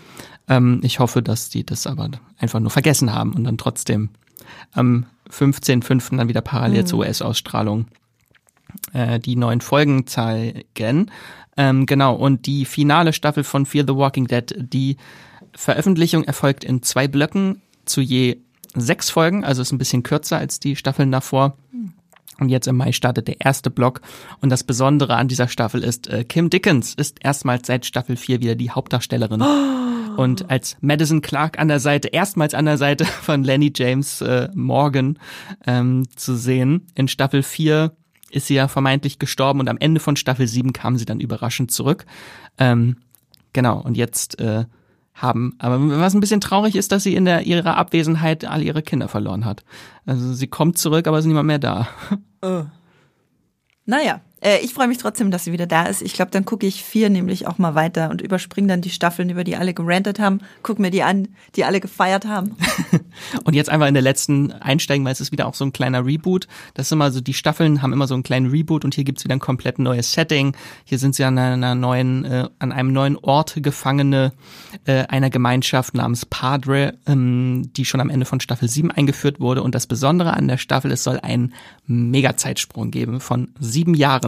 Ähm, 0.47 0.81
ich 0.83 0.99
hoffe, 0.99 1.23
dass 1.23 1.49
die 1.49 1.65
das 1.65 1.87
aber 1.87 2.11
einfach 2.37 2.61
nur 2.61 2.71
vergessen 2.71 3.15
haben 3.15 3.33
und 3.33 3.45
dann 3.45 3.57
trotzdem 3.57 4.11
am 4.73 5.07
15.05. 5.31 6.19
dann 6.19 6.29
wieder 6.29 6.43
parallel 6.43 6.85
zur 6.85 6.99
US-Ausstrahlung 6.99 7.87
äh, 8.93 9.19
die 9.19 9.37
neuen 9.37 9.61
Folgen 9.61 10.07
zeigen. 10.07 11.11
Ähm, 11.57 11.87
genau, 11.87 12.15
und 12.15 12.47
die 12.47 12.65
finale 12.65 13.13
Staffel 13.13 13.45
von 13.45 13.67
Fear 13.67 13.85
the 13.87 13.95
Walking 13.95 14.27
Dead, 14.27 14.55
die 14.59 14.97
Veröffentlichung 15.55 16.25
erfolgt 16.25 16.65
in 16.65 16.83
zwei 16.83 17.09
Blöcken 17.09 17.63
zu 17.85 18.01
je 18.01 18.39
sechs 18.75 19.11
Folgen, 19.11 19.45
also 19.45 19.63
ist 19.63 19.73
ein 19.73 19.79
bisschen 19.79 20.03
kürzer 20.03 20.39
als 20.39 20.61
die 20.61 20.77
Staffeln 20.77 21.11
davor. 21.11 21.57
Und 22.39 22.51
jetzt 22.51 22.69
im 22.69 22.77
Mai 22.77 22.93
startet 22.93 23.27
der 23.27 23.41
erste 23.41 23.71
Block. 23.71 24.01
Und 24.41 24.51
das 24.51 24.63
Besondere 24.63 25.17
an 25.17 25.27
dieser 25.27 25.49
Staffel 25.49 25.83
ist, 25.83 26.07
äh, 26.07 26.23
Kim 26.23 26.51
Dickens 26.51 26.95
ist 26.95 27.19
erstmals 27.21 27.67
seit 27.67 27.85
Staffel 27.85 28.17
4 28.17 28.41
wieder 28.41 28.55
die 28.55 28.71
Hauptdarstellerin. 28.71 29.43
Und 30.17 30.49
als 30.49 30.77
Madison 30.81 31.21
Clark 31.21 31.59
an 31.59 31.69
der 31.69 31.81
Seite, 31.81 32.09
erstmals 32.09 32.55
an 32.55 32.67
der 32.67 32.79
Seite 32.79 33.05
von 33.23 33.43
Lenny 33.43 33.73
James 33.75 34.21
äh, 34.21 34.49
Morgan 34.55 35.19
ähm, 35.67 36.05
zu 36.15 36.37
sehen. 36.37 36.87
In 36.95 37.09
Staffel 37.09 37.43
4 37.43 37.93
ist 38.31 38.47
sie 38.47 38.55
ja 38.55 38.69
vermeintlich 38.69 39.19
gestorben 39.19 39.61
und 39.61 39.69
am 39.69 39.79
Ende 39.79 40.01
von 40.01 40.17
Staffel 40.17 40.47
7 40.47 40.73
kam 40.73 40.97
sie 40.97 41.05
dann 41.05 41.21
überraschend 41.21 41.71
zurück. 41.71 42.05
Ähm, 42.59 42.97
genau, 43.53 43.81
und 43.81 43.97
jetzt 43.97 44.39
äh, 44.41 44.65
haben, 45.15 45.55
aber 45.59 45.79
was 45.99 46.15
ein 46.15 46.21
bisschen 46.21 46.41
traurig 46.41 46.77
ist, 46.77 46.93
dass 46.93 47.03
sie 47.03 47.15
in 47.15 47.25
der, 47.25 47.43
ihrer 47.43 47.77
Abwesenheit 47.77 48.45
all 48.45 48.63
ihre 48.63 48.83
Kinder 48.83 49.09
verloren 49.09 49.45
hat. 49.45 49.65
Also 50.07 50.33
sie 50.33 50.47
kommt 50.47 50.79
zurück, 50.79 51.07
aber 51.07 51.19
ist 51.19 51.25
niemand 51.25 51.47
mehr 51.47 51.59
da. 51.59 51.89
Naja, 53.85 54.21
äh, 54.41 54.59
ich 54.61 54.75
freue 54.75 54.89
mich 54.89 54.99
trotzdem, 54.99 55.31
dass 55.31 55.45
sie 55.45 55.53
wieder 55.53 55.67
da 55.67 55.85
ist. 55.85 56.03
Ich 56.03 56.13
glaube, 56.13 56.31
dann 56.31 56.45
gucke 56.45 56.67
ich 56.67 56.85
vier 56.85 57.11
nämlich 57.11 57.47
auch 57.47 57.59
mal 57.59 57.75
weiter 57.75 58.11
und 58.11 58.21
überspringe 58.21 58.69
dann 58.69 58.81
die 58.81 58.91
Staffeln, 58.91 59.31
über 59.31 59.45
die 59.45 59.57
alle 59.57 59.75
gerantet 59.75 60.19
haben. 60.19 60.41
Guck 60.63 60.79
mir 60.79 60.91
die 60.91 61.03
an, 61.03 61.29
die 61.57 61.65
alle 61.65 61.81
gefeiert 61.81 62.27
haben. 62.27 62.57
Und 63.45 63.55
jetzt 63.55 63.71
einfach 63.71 63.87
in 63.89 63.95
der 63.95 64.03
letzten 64.03 64.53
einsteigen, 64.53 65.05
weil 65.05 65.13
es 65.13 65.21
ist 65.21 65.33
wieder 65.33 65.47
auch 65.47 65.55
so 65.55 65.65
ein 65.65 65.73
kleiner 65.73 66.05
Reboot. 66.05 66.47
Das 66.75 66.87
ist 66.87 66.93
immer 66.93 67.11
so, 67.11 67.21
die 67.21 67.35
Staffeln 67.35 67.83
haben 67.83 67.93
immer 67.93 68.07
so 68.07 68.15
einen 68.15 68.23
kleinen 68.23 68.51
Reboot 68.51 68.85
und 68.85 68.95
hier 68.95 69.05
gibt's 69.05 69.25
wieder 69.25 69.35
ein 69.35 69.41
komplett 69.41 69.79
neues 69.79 70.13
Setting. 70.13 70.57
Hier 70.85 70.99
sind 70.99 71.15
sie 71.15 71.25
an 71.25 71.39
einer 71.39 71.75
neuen, 71.75 72.25
äh, 72.25 72.49
an 72.59 72.73
einem 72.73 72.93
neuen 72.93 73.17
Ort 73.17 73.57
Gefangene 73.57 74.33
äh, 74.85 75.05
einer 75.07 75.31
Gemeinschaft 75.31 75.95
namens 75.95 76.27
Padre, 76.27 76.95
ähm, 77.07 77.71
die 77.77 77.85
schon 77.85 78.01
am 78.01 78.11
Ende 78.11 78.27
von 78.27 78.41
Staffel 78.41 78.69
7 78.69 78.91
eingeführt 78.91 79.41
wurde. 79.41 79.63
Und 79.63 79.75
das 79.75 79.87
Besondere 79.87 80.35
an 80.35 80.49
der 80.49 80.59
Staffel, 80.59 80.93
es 80.93 81.03
soll 81.03 81.19
einen 81.21 81.55
Mega-Zeitsprung 81.87 82.91
geben 82.91 83.21
von 83.21 83.49
sieben 83.59 83.95
Jahren. 83.95 84.28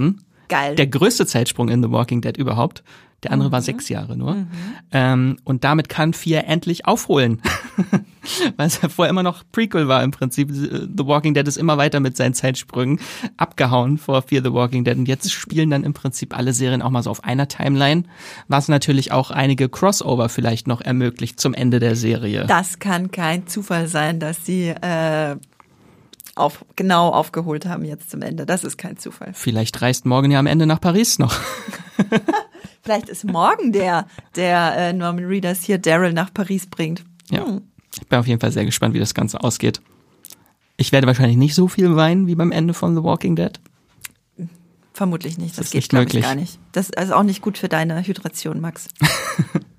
Geil. 0.50 0.74
Der 0.74 0.88
größte 0.88 1.26
Zeitsprung 1.26 1.68
in 1.68 1.82
The 1.82 1.90
Walking 1.90 2.20
Dead 2.20 2.36
überhaupt. 2.36 2.82
Der 3.22 3.32
andere 3.32 3.52
war 3.52 3.60
sechs 3.60 3.88
Jahre 3.90 4.16
nur. 4.16 4.46
Ähm, 4.92 5.36
und 5.44 5.62
damit 5.62 5.88
kann 5.88 6.14
Vier 6.14 6.46
endlich 6.46 6.86
aufholen. 6.86 7.42
Weil 8.56 8.66
es 8.66 8.80
ja 8.80 8.88
vorher 8.88 9.10
immer 9.10 9.22
noch 9.22 9.44
Prequel 9.52 9.88
war 9.88 10.02
im 10.02 10.10
Prinzip. 10.10 10.50
The 10.50 11.06
Walking 11.06 11.34
Dead 11.34 11.46
ist 11.46 11.58
immer 11.58 11.76
weiter 11.76 12.00
mit 12.00 12.16
seinen 12.16 12.34
Zeitsprüngen 12.34 12.98
abgehauen 13.36 13.98
vor 13.98 14.22
Fear 14.22 14.42
the 14.42 14.52
Walking 14.52 14.84
Dead. 14.84 14.96
Und 14.96 15.06
jetzt 15.06 15.30
spielen 15.30 15.70
dann 15.70 15.84
im 15.84 15.92
Prinzip 15.92 16.36
alle 16.36 16.52
Serien 16.54 16.80
auch 16.80 16.90
mal 16.90 17.02
so 17.02 17.10
auf 17.10 17.22
einer 17.22 17.46
Timeline, 17.46 18.04
was 18.48 18.68
natürlich 18.68 19.12
auch 19.12 19.30
einige 19.30 19.68
Crossover 19.68 20.30
vielleicht 20.30 20.66
noch 20.66 20.80
ermöglicht 20.80 21.38
zum 21.38 21.52
Ende 21.52 21.78
der 21.78 21.96
Serie. 21.96 22.46
Das 22.46 22.78
kann 22.78 23.10
kein 23.10 23.46
Zufall 23.46 23.86
sein, 23.86 24.18
dass 24.18 24.46
sie 24.46 24.68
äh, 24.68 25.36
auf, 26.34 26.64
genau 26.76 27.10
aufgeholt 27.10 27.66
haben 27.66 27.84
jetzt 27.84 28.10
zum 28.10 28.22
Ende. 28.22 28.46
Das 28.46 28.64
ist 28.64 28.78
kein 28.78 28.96
Zufall. 28.96 29.32
Vielleicht 29.34 29.80
reist 29.82 30.06
morgen 30.06 30.30
ja 30.30 30.38
am 30.38 30.46
Ende 30.46 30.66
nach 30.66 30.80
Paris 30.80 31.18
noch. 31.18 31.34
Vielleicht 32.82 33.08
ist 33.08 33.24
morgen 33.24 33.72
der, 33.72 34.06
der 34.36 34.76
äh, 34.76 34.92
Norman 34.92 35.24
Reedus 35.24 35.62
hier 35.62 35.78
Daryl 35.78 36.12
nach 36.12 36.32
Paris 36.32 36.66
bringt. 36.66 37.04
Ja. 37.30 37.46
Hm. 37.46 37.62
Ich 37.94 38.06
bin 38.06 38.18
auf 38.18 38.26
jeden 38.26 38.40
Fall 38.40 38.52
sehr 38.52 38.64
gespannt, 38.64 38.94
wie 38.94 39.00
das 39.00 39.14
Ganze 39.14 39.42
ausgeht. 39.42 39.80
Ich 40.76 40.92
werde 40.92 41.06
wahrscheinlich 41.06 41.36
nicht 41.36 41.54
so 41.54 41.68
viel 41.68 41.96
weinen 41.96 42.26
wie 42.26 42.36
beim 42.36 42.52
Ende 42.52 42.72
von 42.72 42.94
The 42.94 43.02
Walking 43.02 43.36
Dead. 43.36 43.60
Vermutlich 44.94 45.38
nicht. 45.38 45.58
Das, 45.58 45.66
ist 45.66 45.72
geht, 45.72 45.88
glaube 45.88 46.06
ich, 46.06 46.22
gar 46.22 46.34
nicht. 46.34 46.58
Das 46.72 46.90
ist 46.90 47.12
auch 47.12 47.22
nicht 47.22 47.42
gut 47.42 47.58
für 47.58 47.68
deine 47.68 48.06
Hydration, 48.06 48.60
Max. 48.60 48.88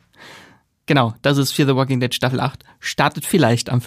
Genau, 0.91 1.14
das 1.22 1.38
ist 1.38 1.54
Fear 1.54 1.70
the 1.70 1.76
Walking 1.76 2.02
Dead 2.02 2.14
Staffel 2.14 2.41
8. 2.41 2.66
Startet 2.82 3.26
vielleicht 3.26 3.70
am 3.70 3.80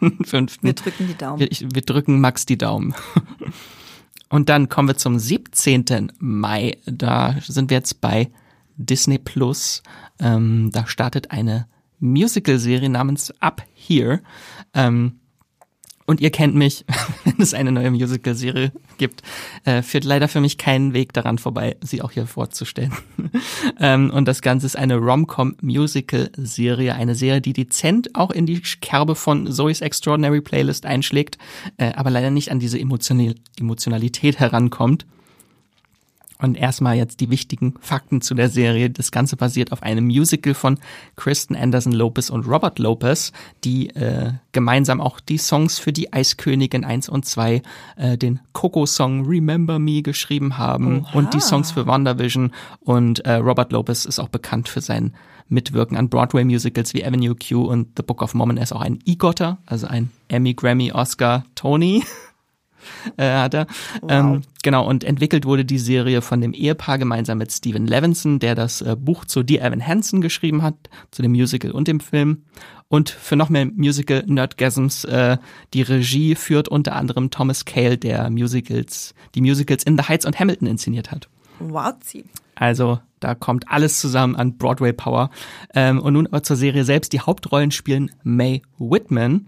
15.05. 0.00 0.58
Wir 0.62 0.72
drücken 0.74 1.06
die 1.08 1.14
Daumen. 1.14 1.40
Wir, 1.40 1.50
ich, 1.50 1.66
wir 1.74 1.82
drücken 1.82 2.20
Max 2.20 2.46
die 2.46 2.58
Daumen. 2.58 2.94
Und 4.28 4.48
dann 4.48 4.68
kommen 4.68 4.88
wir 4.88 4.96
zum 4.96 5.18
17. 5.18 6.12
Mai. 6.18 6.78
Da 6.86 7.36
sind 7.40 7.70
wir 7.70 7.76
jetzt 7.76 8.00
bei 8.00 8.30
Disney 8.76 9.18
Plus. 9.18 9.82
Ähm, 10.18 10.70
da 10.72 10.86
startet 10.86 11.30
eine 11.30 11.68
Musical-Serie 12.00 12.88
namens 12.88 13.32
Up 13.40 13.62
Here. 13.74 14.22
Ähm, 14.72 15.20
und 16.06 16.20
ihr 16.20 16.30
kennt 16.30 16.54
mich, 16.54 16.84
wenn 17.24 17.40
es 17.40 17.54
eine 17.54 17.72
neue 17.72 17.90
Musical-Serie 17.90 18.72
gibt, 18.98 19.22
äh, 19.64 19.82
führt 19.82 20.04
leider 20.04 20.28
für 20.28 20.40
mich 20.40 20.58
keinen 20.58 20.92
Weg 20.92 21.12
daran 21.12 21.38
vorbei, 21.38 21.76
sie 21.80 22.02
auch 22.02 22.10
hier 22.10 22.26
vorzustellen. 22.26 22.92
ähm, 23.80 24.10
und 24.10 24.26
das 24.26 24.42
Ganze 24.42 24.66
ist 24.66 24.76
eine 24.76 24.96
Rom-Com-Musical-Serie, 24.96 26.94
eine 26.94 27.14
Serie, 27.14 27.40
die 27.40 27.52
dezent 27.52 28.14
auch 28.14 28.30
in 28.30 28.46
die 28.46 28.60
Kerbe 28.80 29.14
von 29.14 29.50
Zoe's 29.50 29.80
Extraordinary 29.80 30.40
Playlist 30.40 30.86
einschlägt, 30.86 31.38
äh, 31.78 31.92
aber 31.94 32.10
leider 32.10 32.30
nicht 32.30 32.50
an 32.50 32.58
diese 32.58 32.78
Emotional 32.78 33.34
Emotionalität 33.58 34.38
herankommt. 34.38 35.06
Und 36.44 36.56
erstmal 36.56 36.96
jetzt 36.96 37.20
die 37.20 37.30
wichtigen 37.30 37.74
Fakten 37.80 38.20
zu 38.20 38.34
der 38.34 38.50
Serie. 38.50 38.90
Das 38.90 39.10
Ganze 39.10 39.36
basiert 39.36 39.72
auf 39.72 39.82
einem 39.82 40.04
Musical 40.04 40.52
von 40.52 40.78
Kristen 41.16 41.56
Anderson 41.56 41.92
Lopez 41.92 42.28
und 42.28 42.46
Robert 42.46 42.78
Lopez, 42.78 43.32
die 43.64 43.88
äh, 43.90 44.32
gemeinsam 44.52 45.00
auch 45.00 45.20
die 45.20 45.38
Songs 45.38 45.78
für 45.78 45.92
die 45.92 46.12
Eiskönigin 46.12 46.84
1 46.84 47.08
und 47.08 47.24
2, 47.24 47.62
äh, 47.96 48.18
den 48.18 48.40
Coco-Song 48.52 49.26
Remember 49.26 49.78
Me 49.78 50.02
geschrieben 50.02 50.58
haben 50.58 51.00
Oha. 51.00 51.12
und 51.14 51.32
die 51.32 51.40
Songs 51.40 51.72
für 51.72 51.86
WandaVision. 51.86 52.52
Und 52.80 53.20
äh, 53.20 53.36
Robert 53.36 53.72
Lopez 53.72 54.04
ist 54.04 54.18
auch 54.18 54.28
bekannt 54.28 54.68
für 54.68 54.82
sein 54.82 55.14
Mitwirken 55.48 55.96
an 55.96 56.10
Broadway-Musicals 56.10 56.92
wie 56.92 57.04
Avenue 57.04 57.34
Q 57.36 57.62
und 57.62 57.88
The 57.96 58.02
Book 58.02 58.20
of 58.20 58.34
Mormon. 58.34 58.58
Er 58.58 58.64
ist 58.64 58.72
auch 58.72 58.82
ein 58.82 58.98
EGOTer, 59.06 59.58
also 59.64 59.86
ein 59.86 60.10
Emmy, 60.28 60.52
Grammy, 60.52 60.92
Oscar, 60.92 61.44
Tony 61.54 62.02
äh, 63.16 63.30
hat 63.30 63.54
er. 63.54 63.66
Ähm, 64.08 64.42
genau, 64.62 64.86
und 64.86 65.04
entwickelt 65.04 65.44
wurde 65.44 65.64
die 65.64 65.78
Serie 65.78 66.22
von 66.22 66.40
dem 66.40 66.52
Ehepaar 66.52 66.98
gemeinsam 66.98 67.38
mit 67.38 67.52
Steven 67.52 67.86
Levinson, 67.86 68.38
der 68.38 68.54
das 68.54 68.82
äh, 68.82 68.96
Buch 68.98 69.24
zu 69.24 69.42
Dear 69.42 69.66
Evan 69.66 69.86
Hansen 69.86 70.20
geschrieben 70.20 70.62
hat, 70.62 70.74
zu 71.10 71.22
dem 71.22 71.32
Musical 71.32 71.70
und 71.70 71.88
dem 71.88 72.00
Film. 72.00 72.44
Und 72.88 73.10
für 73.10 73.34
noch 73.34 73.48
mehr 73.48 73.66
Musical-Nerdgasms, 73.66 75.04
äh, 75.04 75.38
die 75.72 75.82
Regie 75.82 76.34
führt 76.34 76.68
unter 76.68 76.94
anderem 76.94 77.30
Thomas 77.30 77.64
Cale, 77.64 77.98
der 77.98 78.30
Musicals, 78.30 79.14
die 79.34 79.40
Musicals 79.40 79.84
In 79.84 79.96
the 79.96 80.04
Heights 80.04 80.26
und 80.26 80.38
Hamilton 80.38 80.68
inszeniert 80.68 81.10
hat. 81.10 81.28
Wowzi. 81.58 82.24
Also 82.54 83.00
da 83.20 83.34
kommt 83.34 83.68
alles 83.68 84.00
zusammen 84.00 84.36
an 84.36 84.58
Broadway 84.58 84.92
Power. 84.92 85.30
Ähm, 85.74 85.98
und 86.00 86.12
nun 86.12 86.26
aber 86.26 86.42
zur 86.42 86.56
Serie 86.56 86.84
selbst. 86.84 87.12
Die 87.12 87.20
Hauptrollen 87.20 87.70
spielen 87.70 88.10
Mae 88.22 88.62
Whitman, 88.78 89.46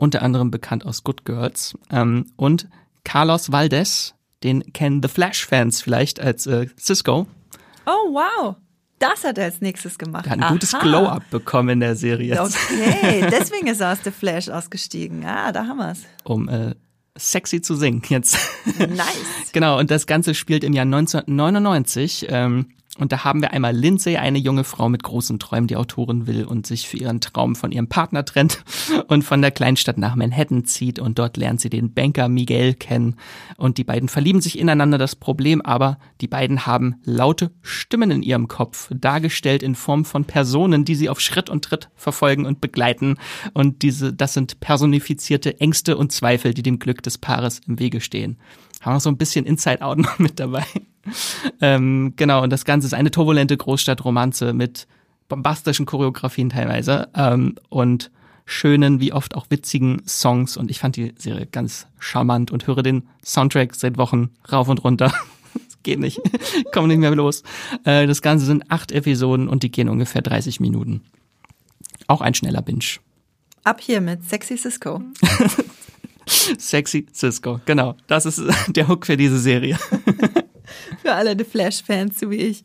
unter 0.00 0.22
anderem 0.22 0.50
bekannt 0.50 0.84
aus 0.86 1.04
Good 1.04 1.24
Girls, 1.24 1.74
ähm, 1.90 2.26
und 2.36 2.68
Carlos 3.04 3.52
Valdez, 3.52 4.14
den 4.42 4.72
kennen 4.72 5.02
The 5.02 5.08
Flash-Fans 5.08 5.82
vielleicht 5.82 6.20
als 6.20 6.46
äh, 6.46 6.66
Cisco. 6.78 7.26
Oh, 7.86 8.12
wow. 8.12 8.56
Das 8.98 9.24
hat 9.24 9.38
er 9.38 9.44
als 9.44 9.60
nächstes 9.60 9.98
gemacht. 9.98 10.26
Der 10.26 10.32
hat 10.32 10.42
ein 10.42 10.52
gutes 10.52 10.74
Aha. 10.74 10.82
Glow-Up 10.82 11.30
bekommen 11.30 11.70
in 11.70 11.80
der 11.80 11.96
Serie, 11.96 12.34
jetzt, 12.34 12.56
Okay, 12.70 13.26
deswegen 13.30 13.66
ist 13.66 13.80
er 13.80 13.92
aus 13.92 13.98
The 14.04 14.10
Flash 14.10 14.48
ausgestiegen. 14.48 15.24
Ah, 15.24 15.52
da 15.52 15.66
haben 15.66 15.78
wir's. 15.78 16.00
um 16.24 16.48
äh, 16.48 16.74
sexy 17.16 17.60
zu 17.62 17.74
singen 17.76 18.02
jetzt. 18.08 18.38
Nice. 18.78 18.98
Genau, 19.52 19.78
und 19.78 19.90
das 19.90 20.06
Ganze 20.06 20.34
spielt 20.34 20.62
im 20.64 20.72
Jahr 20.74 20.84
1999. 20.84 22.26
Ähm, 22.28 22.68
und 22.98 23.12
da 23.12 23.22
haben 23.22 23.40
wir 23.40 23.52
einmal 23.52 23.74
Lindsay, 23.74 24.16
eine 24.16 24.38
junge 24.38 24.64
Frau 24.64 24.88
mit 24.88 25.04
großen 25.04 25.38
Träumen, 25.38 25.68
die 25.68 25.76
Autorin 25.76 26.26
will 26.26 26.44
und 26.44 26.66
sich 26.66 26.88
für 26.88 26.96
ihren 26.96 27.20
Traum 27.20 27.54
von 27.54 27.70
ihrem 27.70 27.86
Partner 27.86 28.24
trennt 28.24 28.64
und 29.06 29.22
von 29.22 29.40
der 29.40 29.52
Kleinstadt 29.52 29.96
nach 29.96 30.16
Manhattan 30.16 30.64
zieht. 30.64 30.98
Und 30.98 31.18
dort 31.20 31.36
lernt 31.36 31.60
sie 31.60 31.70
den 31.70 31.94
Banker 31.94 32.28
Miguel 32.28 32.74
kennen. 32.74 33.14
Und 33.56 33.78
die 33.78 33.84
beiden 33.84 34.08
verlieben 34.08 34.40
sich 34.40 34.58
ineinander. 34.58 34.98
Das 34.98 35.14
Problem 35.14 35.62
aber, 35.62 35.98
die 36.20 36.26
beiden 36.26 36.66
haben 36.66 36.96
laute 37.04 37.52
Stimmen 37.62 38.10
in 38.10 38.22
ihrem 38.22 38.48
Kopf, 38.48 38.90
dargestellt 38.92 39.62
in 39.62 39.76
Form 39.76 40.04
von 40.04 40.24
Personen, 40.24 40.84
die 40.84 40.96
sie 40.96 41.08
auf 41.08 41.20
Schritt 41.20 41.48
und 41.48 41.64
Tritt 41.64 41.90
verfolgen 41.94 42.44
und 42.44 42.60
begleiten. 42.60 43.18
Und 43.54 43.82
diese, 43.82 44.12
das 44.12 44.34
sind 44.34 44.58
personifizierte 44.58 45.60
Ängste 45.60 45.96
und 45.96 46.10
Zweifel, 46.10 46.54
die 46.54 46.62
dem 46.62 46.80
Glück 46.80 47.04
des 47.04 47.18
Paares 47.18 47.60
im 47.68 47.78
Wege 47.78 48.00
stehen 48.00 48.36
haben 48.80 48.94
wir 48.94 49.00
so 49.00 49.10
ein 49.10 49.16
bisschen 49.16 49.46
Inside 49.46 49.82
Out 49.82 49.98
noch 49.98 50.18
mit 50.18 50.40
dabei. 50.40 50.64
Ähm, 51.60 52.14
genau, 52.16 52.42
und 52.42 52.50
das 52.50 52.64
Ganze 52.64 52.86
ist 52.86 52.94
eine 52.94 53.10
turbulente 53.10 53.56
Großstadtromanze 53.56 54.52
mit 54.52 54.86
bombastischen 55.28 55.86
Choreografien 55.86 56.50
teilweise 56.50 57.08
ähm, 57.14 57.54
und 57.68 58.10
schönen, 58.44 59.00
wie 59.00 59.12
oft 59.12 59.34
auch 59.34 59.46
witzigen 59.48 60.02
Songs. 60.06 60.56
Und 60.56 60.70
ich 60.70 60.80
fand 60.80 60.96
die 60.96 61.14
Serie 61.16 61.46
ganz 61.46 61.86
charmant 61.98 62.50
und 62.50 62.66
höre 62.66 62.82
den 62.82 63.08
Soundtrack 63.24 63.74
seit 63.74 63.96
Wochen 63.96 64.30
rauf 64.50 64.68
und 64.68 64.82
runter. 64.84 65.12
Geht 65.82 66.00
nicht, 66.00 66.20
komme 66.72 66.88
nicht 66.88 66.98
mehr 66.98 67.14
los. 67.14 67.42
Äh, 67.84 68.06
das 68.06 68.20
Ganze 68.20 68.44
sind 68.44 68.70
acht 68.70 68.92
Episoden 68.92 69.48
und 69.48 69.62
die 69.62 69.70
gehen 69.70 69.88
ungefähr 69.88 70.20
30 70.20 70.60
Minuten. 70.60 71.02
Auch 72.06 72.20
ein 72.20 72.34
schneller 72.34 72.60
Binge. 72.60 72.98
Ab 73.64 73.80
hier 73.80 74.00
mit 74.00 74.28
Sexy 74.28 74.56
Cisco. 74.58 75.00
Sexy 76.26 77.06
Cisco, 77.12 77.60
genau. 77.64 77.96
Das 78.06 78.26
ist 78.26 78.42
der 78.68 78.88
Hook 78.88 79.06
für 79.06 79.16
diese 79.16 79.38
Serie. 79.38 79.78
Für 81.02 81.14
alle 81.14 81.36
The 81.36 81.42
Flash-Fans, 81.42 82.20
so 82.20 82.30
wie 82.30 82.36
ich. 82.36 82.64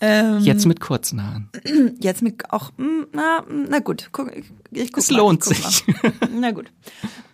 Ähm, 0.00 0.40
Jetzt 0.40 0.66
mit 0.66 0.80
kurzen 0.80 1.22
Haaren. 1.22 1.48
jetzt 2.00 2.22
mit 2.22 2.50
auch, 2.50 2.72
mm, 2.76 3.04
na, 3.12 3.44
na 3.48 3.78
gut, 3.78 4.08
guck, 4.10 4.32
ich, 4.70 4.90
guck 4.90 4.98
Es 4.98 5.10
mal, 5.10 5.18
lohnt 5.18 5.42
guck 5.42 5.54
sich. 5.54 5.86
Mal. 5.86 6.12
Na 6.40 6.50
gut. 6.50 6.72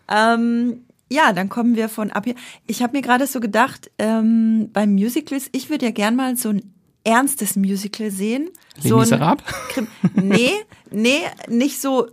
Ähm, 0.09 0.85
ja, 1.11 1.33
dann 1.33 1.49
kommen 1.49 1.77
wir 1.77 1.89
von 1.89 2.11
ab 2.11 2.25
hier. 2.25 2.35
Ich 2.67 2.83
habe 2.83 2.97
mir 2.97 3.03
gerade 3.03 3.27
so 3.27 3.41
gedacht, 3.41 3.91
ähm, 3.99 4.71
beim 4.73 4.93
Musicals, 4.93 5.49
ich 5.53 5.71
würde 5.71 5.87
ja 5.87 5.93
gern 5.93 6.17
mal 6.17 6.37
so 6.37 6.51
ein 6.51 6.63
ernstes 7.05 7.57
Musical 7.57 8.11
sehen. 8.11 8.51
Les 8.77 8.91
so 8.91 8.99
ein 8.99 9.37
nee, 10.15 10.53
nee, 10.91 11.21
nicht 11.49 11.81
so 11.81 12.09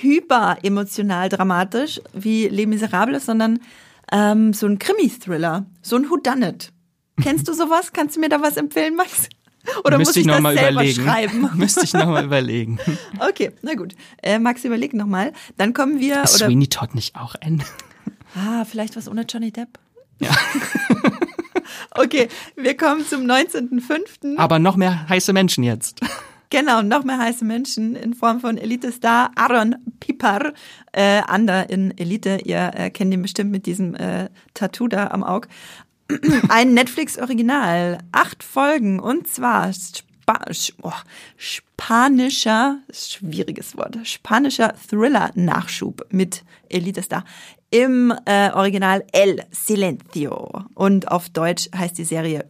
hyper 0.00 0.58
emotional 0.62 1.28
dramatisch 1.28 2.00
wie 2.12 2.48
Les 2.48 2.66
Miserables, 2.66 3.26
sondern 3.26 3.60
ähm, 4.12 4.52
so 4.52 4.66
ein 4.66 4.78
Krimi-Thriller, 4.78 5.66
so 5.82 5.96
ein 5.96 6.08
Whodunit. 6.10 6.72
Kennst 7.22 7.48
du 7.48 7.54
sowas? 7.54 7.92
Kannst 7.92 8.16
du 8.16 8.20
mir 8.20 8.28
da 8.28 8.40
was 8.42 8.56
empfehlen, 8.56 8.94
Max? 8.94 9.28
Oder 9.84 9.98
muss 9.98 10.08
Müsste 10.08 10.20
ich, 10.20 10.26
ich 10.26 10.26
noch 10.28 10.34
das 10.34 10.42
mal 10.42 10.54
selber 10.54 10.70
überlegen. 10.82 11.02
schreiben? 11.04 11.50
Müsste 11.54 11.84
ich 11.84 11.92
noch 11.92 12.06
mal 12.06 12.24
überlegen. 12.26 12.78
Okay, 13.18 13.50
na 13.62 13.74
gut. 13.74 13.94
Äh, 14.22 14.38
Max, 14.38 14.64
überleg 14.64 14.94
noch 14.94 15.06
mal. 15.06 15.32
Dann 15.56 15.72
kommen 15.74 15.98
wir 15.98 16.22
Ist 16.22 16.36
oder 16.36 16.46
Sweeney 16.46 16.68
Todd 16.68 16.94
nicht 16.94 17.16
auch 17.16 17.34
N? 17.40 17.64
ah, 18.36 18.64
vielleicht 18.64 18.96
was 18.96 19.08
ohne 19.08 19.22
Johnny 19.22 19.50
Depp. 19.50 19.78
Ja. 20.20 20.30
Okay, 21.92 22.28
wir 22.56 22.76
kommen 22.76 23.04
zum 23.06 23.22
19.05. 23.22 24.36
Aber 24.38 24.58
noch 24.58 24.76
mehr 24.76 25.08
heiße 25.08 25.32
Menschen 25.32 25.64
jetzt. 25.64 26.00
Genau, 26.50 26.82
noch 26.82 27.04
mehr 27.04 27.18
heiße 27.18 27.44
Menschen 27.44 27.96
in 27.96 28.14
Form 28.14 28.40
von 28.40 28.56
Elite-Star 28.56 29.32
Aaron 29.34 29.76
Pipar, 29.98 30.52
äh, 30.92 31.22
Ander 31.26 31.68
in 31.68 31.96
Elite. 31.98 32.38
Ihr 32.44 32.70
äh, 32.74 32.90
kennt 32.90 33.12
ihn 33.12 33.22
bestimmt 33.22 33.50
mit 33.50 33.66
diesem 33.66 33.94
äh, 33.96 34.28
Tattoo 34.54 34.86
da 34.86 35.08
am 35.08 35.24
Auge. 35.24 35.48
Ein 36.48 36.74
Netflix-Original, 36.74 37.98
acht 38.12 38.44
Folgen 38.44 39.00
und 39.00 39.26
zwar 39.26 39.72
Spa 39.72 40.40
oh, 40.82 40.92
spanischer, 41.36 42.78
schwieriges 42.92 43.76
Wort, 43.76 43.98
spanischer 44.04 44.74
Thriller-Nachschub 44.88 46.06
mit 46.10 46.44
Elite-Star 46.68 47.24
im 47.70 48.14
äh, 48.24 48.50
Original 48.52 49.04
El 49.12 49.44
Silencio 49.50 50.64
und 50.74 51.08
auf 51.08 51.28
Deutsch 51.28 51.68
heißt 51.76 51.98
die 51.98 52.04
Serie 52.04 52.46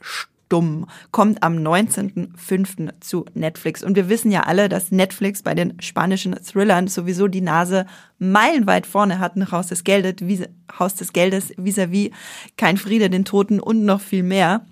Stumm, 0.47 0.87
kommt 1.11 1.43
am 1.43 1.57
19.05. 1.57 3.01
zu 3.01 3.27
Netflix. 3.35 3.83
Und 3.83 3.97
wir 3.97 4.09
wissen 4.09 4.31
ja 4.31 4.43
alle, 4.43 4.69
dass 4.69 4.93
Netflix 4.93 5.43
bei 5.43 5.55
den 5.55 5.81
spanischen 5.83 6.37
Thrillern 6.37 6.87
sowieso 6.87 7.27
die 7.27 7.41
Nase 7.41 7.85
meilenweit 8.21 8.87
vorne 8.87 9.19
hat 9.19 9.35
nach 9.37 9.51
Haus 9.51 9.67
des 9.67 9.83
Geldes, 9.83 10.15
vis 10.21 10.43
Haus 10.79 10.95
des 10.95 11.13
Geldes 11.13 11.53
vis-à-vis 11.57 12.13
Kein 12.57 12.77
Friede 12.77 13.11
den 13.11 13.25
Toten 13.25 13.59
und 13.59 13.85
noch 13.85 14.01
viel 14.01 14.23
mehr. 14.23 14.65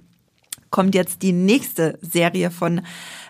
Kommt 0.71 0.95
jetzt 0.95 1.23
die 1.23 1.33
nächste 1.33 1.99
Serie 2.01 2.53
von 2.53 2.83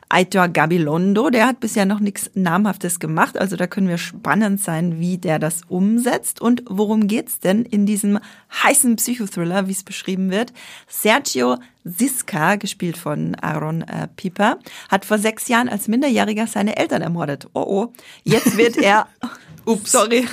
Aitor 0.09 0.48
Gabilondo. 0.48 1.30
Der 1.30 1.46
hat 1.46 1.61
bisher 1.61 1.86
noch 1.86 2.00
nichts 2.00 2.30
Namhaftes 2.34 3.00
gemacht, 3.00 3.38
also 3.38 3.57
da 3.57 3.66
können 3.66 3.88
wir 3.88 3.98
spannend 3.98 4.61
sein, 4.61 4.98
wie 5.00 5.18
der 5.18 5.38
das 5.38 5.62
umsetzt. 5.68 6.40
Und 6.40 6.62
worum 6.68 7.07
geht's 7.07 7.40
denn 7.40 7.64
in 7.64 7.86
diesem 7.86 8.18
heißen 8.62 8.96
Psychothriller, 8.96 9.68
wie 9.68 9.72
es 9.72 9.82
beschrieben 9.82 10.30
wird? 10.30 10.52
Sergio 10.88 11.59
Siska, 11.84 12.57
gespielt 12.57 12.96
von 12.96 13.34
Aaron 13.36 13.82
äh, 13.82 14.09
Pieper, 14.16 14.59
hat 14.88 15.05
vor 15.05 15.18
sechs 15.18 15.48
Jahren 15.48 15.68
als 15.68 15.88
Minderjähriger 15.88 16.46
seine 16.46 16.76
Eltern 16.76 17.02
ermordet. 17.02 17.46
Oh 17.52 17.64
oh. 17.66 17.92
Jetzt 18.24 18.57
wird 18.57 18.76
er. 18.76 19.09
Ups, 19.66 19.92
sorry. 19.92 20.26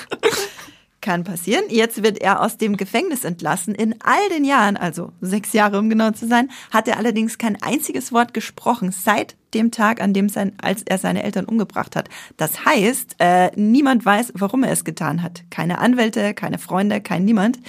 Kann 1.01 1.23
passieren. 1.23 1.63
Jetzt 1.69 2.03
wird 2.03 2.19
er 2.19 2.41
aus 2.41 2.57
dem 2.57 2.77
Gefängnis 2.77 3.23
entlassen. 3.23 3.73
In 3.73 3.95
all 4.03 4.29
den 4.29 4.43
Jahren, 4.45 4.77
also 4.77 5.11
sechs 5.19 5.51
Jahre 5.51 5.79
um 5.79 5.89
genau 5.89 6.11
zu 6.11 6.27
sein, 6.27 6.51
hat 6.69 6.87
er 6.87 6.97
allerdings 6.97 7.39
kein 7.39 7.59
einziges 7.61 8.11
Wort 8.11 8.35
gesprochen 8.35 8.91
seit 8.91 9.35
dem 9.55 9.71
Tag, 9.71 9.99
an 9.99 10.13
dem 10.13 10.29
sein, 10.29 10.53
als 10.61 10.83
er 10.83 10.99
seine 10.99 11.23
Eltern 11.23 11.45
umgebracht 11.45 11.95
hat. 11.95 12.07
Das 12.37 12.65
heißt, 12.65 13.15
äh, 13.17 13.49
niemand 13.55 14.05
weiß, 14.05 14.33
warum 14.35 14.63
er 14.63 14.71
es 14.71 14.85
getan 14.85 15.23
hat. 15.23 15.43
Keine 15.49 15.79
Anwälte, 15.79 16.35
keine 16.35 16.59
Freunde, 16.59 17.01
kein 17.01 17.25
niemand. 17.25 17.59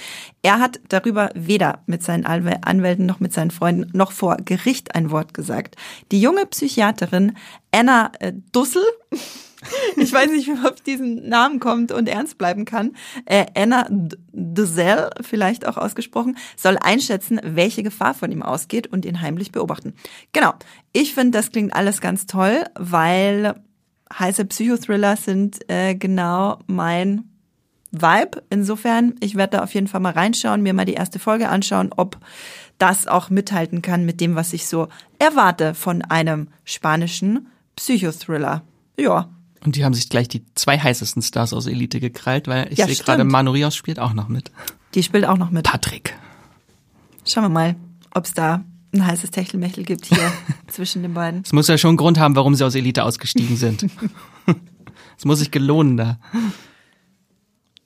Er 0.43 0.59
hat 0.59 0.79
darüber 0.89 1.31
weder 1.33 1.79
mit 1.87 2.03
seinen 2.03 2.25
Anwä- 2.25 2.63
Anwälten 2.63 3.07
noch 3.07 3.19
mit 3.19 3.33
seinen 3.33 3.51
Freunden 3.51 3.89
noch 3.97 4.11
vor 4.11 4.37
Gericht 4.45 4.93
ein 4.95 5.09
Wort 5.09 5.33
gesagt. 5.33 5.75
Die 6.11 6.21
junge 6.21 6.45
Psychiaterin 6.45 7.35
Anna 7.71 8.11
äh, 8.19 8.31
Dussel 8.51 8.83
ich 9.97 10.11
weiß 10.11 10.31
nicht, 10.31 10.47
wie 10.47 10.53
man 10.53 10.67
auf 10.67 10.81
diesen 10.81 11.27
Namen 11.27 11.59
kommt 11.59 11.91
und 11.91 12.07
ernst 12.07 12.37
bleiben 12.37 12.65
kann. 12.65 12.91
Äh, 13.25 13.45
Anna 13.55 13.87
Dessel, 14.31 15.09
vielleicht 15.21 15.67
auch 15.67 15.77
ausgesprochen, 15.77 16.37
soll 16.55 16.77
einschätzen, 16.77 17.39
welche 17.43 17.83
Gefahr 17.83 18.13
von 18.13 18.31
ihm 18.31 18.43
ausgeht 18.43 18.87
und 18.87 19.05
ihn 19.05 19.21
heimlich 19.21 19.51
beobachten. 19.51 19.93
Genau. 20.31 20.53
Ich 20.91 21.13
finde, 21.13 21.37
das 21.37 21.51
klingt 21.51 21.73
alles 21.73 22.01
ganz 22.01 22.25
toll, 22.25 22.63
weil 22.75 23.55
heiße 24.17 24.45
Psychothriller 24.45 25.15
sind 25.15 25.69
äh, 25.69 25.95
genau 25.95 26.59
mein 26.67 27.29
Vibe. 27.91 28.43
Insofern, 28.49 29.15
ich 29.19 29.35
werde 29.35 29.57
da 29.57 29.63
auf 29.63 29.73
jeden 29.73 29.87
Fall 29.87 30.01
mal 30.01 30.13
reinschauen, 30.13 30.61
mir 30.61 30.73
mal 30.73 30.85
die 30.85 30.93
erste 30.93 31.19
Folge 31.19 31.49
anschauen, 31.49 31.91
ob 31.95 32.17
das 32.79 33.07
auch 33.07 33.29
mithalten 33.29 33.81
kann 33.81 34.05
mit 34.05 34.19
dem, 34.19 34.35
was 34.35 34.51
ich 34.53 34.67
so 34.67 34.87
erwarte 35.19 35.73
von 35.73 36.01
einem 36.01 36.47
spanischen 36.65 37.47
Psychothriller. 37.75 38.63
Ja. 38.97 39.29
Und 39.65 39.75
die 39.75 39.85
haben 39.85 39.93
sich 39.93 40.09
gleich 40.09 40.27
die 40.27 40.43
zwei 40.55 40.77
heißesten 40.77 41.21
Stars 41.21 41.53
aus 41.53 41.67
Elite 41.67 41.99
gekrallt, 41.99 42.47
weil 42.47 42.71
ich 42.71 42.79
Ja, 42.79 42.87
sehe 42.87 42.95
gerade, 42.95 43.23
Manu 43.23 43.51
Rios 43.51 43.75
spielt 43.75 43.99
auch 43.99 44.13
noch 44.13 44.27
mit. 44.27 44.51
Die 44.93 45.03
spielt 45.03 45.25
auch 45.25 45.37
noch 45.37 45.51
mit. 45.51 45.63
Patrick. 45.65 46.15
Schauen 47.25 47.43
wir 47.45 47.49
mal, 47.49 47.75
ob 48.13 48.25
es 48.25 48.33
da 48.33 48.63
ein 48.93 49.05
heißes 49.05 49.31
Techtelmechtel 49.31 49.83
gibt 49.85 50.05
hier 50.05 50.31
zwischen 50.67 51.01
den 51.01 51.13
beiden. 51.13 51.41
Es 51.45 51.53
muss 51.53 51.67
ja 51.67 51.77
schon 51.77 51.89
einen 51.89 51.97
Grund 51.97 52.19
haben, 52.19 52.35
warum 52.35 52.55
sie 52.55 52.65
aus 52.65 52.75
Elite 52.75 53.03
ausgestiegen 53.03 53.57
sind. 53.57 53.87
Es 55.15 55.25
muss 55.25 55.39
sich 55.39 55.51
gelohnen 55.51 55.95
da. 55.95 56.19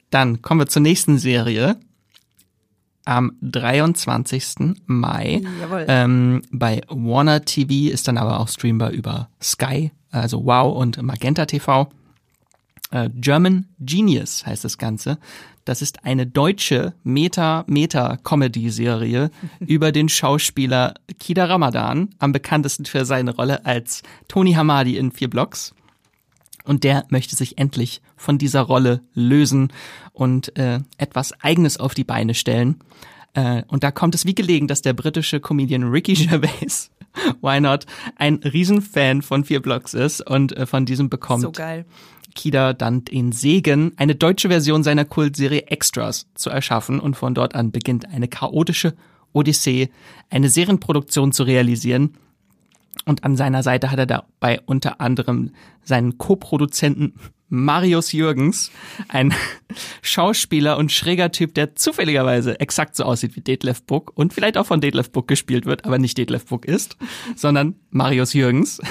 Dann 0.09 0.41
kommen 0.41 0.61
wir 0.61 0.67
zur 0.67 0.81
nächsten 0.81 1.19
Serie. 1.19 1.77
Am 3.07 3.31
23. 3.41 4.75
Mai. 4.85 5.41
Jawohl. 5.61 5.85
Ähm, 5.87 6.41
bei 6.51 6.81
Warner 6.89 7.45
TV 7.45 7.93
ist 7.93 8.09
dann 8.09 8.17
aber 8.17 8.41
auch 8.41 8.49
streambar 8.49 8.91
über 8.91 9.29
Sky, 9.41 9.93
also 10.11 10.45
Wow 10.45 10.75
und 10.75 11.01
Magenta 11.01 11.45
TV. 11.45 11.89
Äh, 12.91 13.09
German 13.15 13.69
Genius 13.79 14.45
heißt 14.45 14.65
das 14.65 14.77
Ganze. 14.77 15.19
Das 15.63 15.81
ist 15.81 16.03
eine 16.03 16.27
deutsche 16.27 16.95
Meta-Meta-Comedy-Serie 17.03 19.31
über 19.61 19.93
den 19.93 20.09
Schauspieler 20.09 20.95
Kida 21.17 21.45
Ramadan, 21.45 22.09
am 22.19 22.33
bekanntesten 22.33 22.83
für 22.85 23.05
seine 23.05 23.33
Rolle 23.33 23.65
als 23.65 24.03
Tony 24.27 24.51
Hamadi 24.53 24.97
in 24.97 25.13
vier 25.13 25.29
Blocks. 25.29 25.73
Und 26.67 26.83
der 26.83 27.05
möchte 27.09 27.35
sich 27.35 27.57
endlich 27.57 28.01
von 28.15 28.37
dieser 28.37 28.61
Rolle 28.61 29.01
lösen 29.13 29.71
und 30.11 30.55
äh, 30.57 30.79
etwas 30.97 31.33
Eigenes 31.41 31.77
auf 31.77 31.93
die 31.93 32.03
Beine 32.03 32.33
stellen. 32.33 32.83
Äh, 33.33 33.63
und 33.67 33.83
da 33.83 33.91
kommt 33.91 34.15
es 34.15 34.25
wie 34.25 34.35
gelegen, 34.35 34.67
dass 34.67 34.81
der 34.81 34.93
britische 34.93 35.39
Comedian 35.39 35.83
Ricky 35.83 36.13
Gervais, 36.27 36.91
why 37.41 37.61
not, 37.61 37.85
ein 38.17 38.35
Riesenfan 38.43 39.21
von 39.21 39.45
vier 39.45 39.61
Blocks 39.61 39.93
ist 39.93 40.21
und 40.21 40.55
äh, 40.57 40.65
von 40.65 40.85
diesem 40.85 41.09
bekommt 41.09 41.43
So 41.43 41.51
geil. 41.51 41.85
Kida 42.35 42.73
dann 42.73 43.03
den 43.03 43.31
Segen, 43.31 43.93
eine 43.95 44.15
deutsche 44.15 44.49
Version 44.49 44.83
seiner 44.83 45.05
Kultserie 45.05 45.67
Extras 45.67 46.27
zu 46.35 46.49
erschaffen 46.49 46.99
und 46.99 47.15
von 47.15 47.33
dort 47.33 47.55
an 47.55 47.71
beginnt 47.71 48.07
eine 48.09 48.27
chaotische 48.27 48.93
Odyssee, 49.33 49.89
eine 50.29 50.49
Serienproduktion 50.49 51.31
zu 51.31 51.43
realisieren. 51.43 52.17
Und 53.07 53.23
an 53.23 53.37
seiner 53.37 53.63
Seite 53.63 53.89
hat 53.89 53.99
er 53.99 54.05
dabei 54.05 54.59
unter 54.65 54.99
anderem 54.99 55.51
seinen 55.81 56.17
Co-Produzenten 56.17 57.13
Marius 57.47 58.11
Jürgens, 58.11 58.69
ein 59.07 59.33
Schauspieler 60.01 60.77
und 60.77 60.91
schräger 60.91 61.31
Typ, 61.31 61.53
der 61.53 61.75
zufälligerweise 61.75 62.59
exakt 62.59 62.97
so 62.97 63.05
aussieht 63.05 63.37
wie 63.37 63.41
Detlef 63.41 63.81
Buck 63.83 64.11
und 64.15 64.33
vielleicht 64.33 64.57
auch 64.57 64.65
von 64.65 64.81
Detlef 64.81 65.09
Buck 65.11 65.29
gespielt 65.29 65.65
wird, 65.65 65.85
aber 65.85 65.97
nicht 65.99 66.17
Detlef 66.17 66.47
Buck 66.47 66.65
ist, 66.65 66.97
sondern 67.37 67.75
Marius 67.91 68.33
Jürgens. 68.33 68.81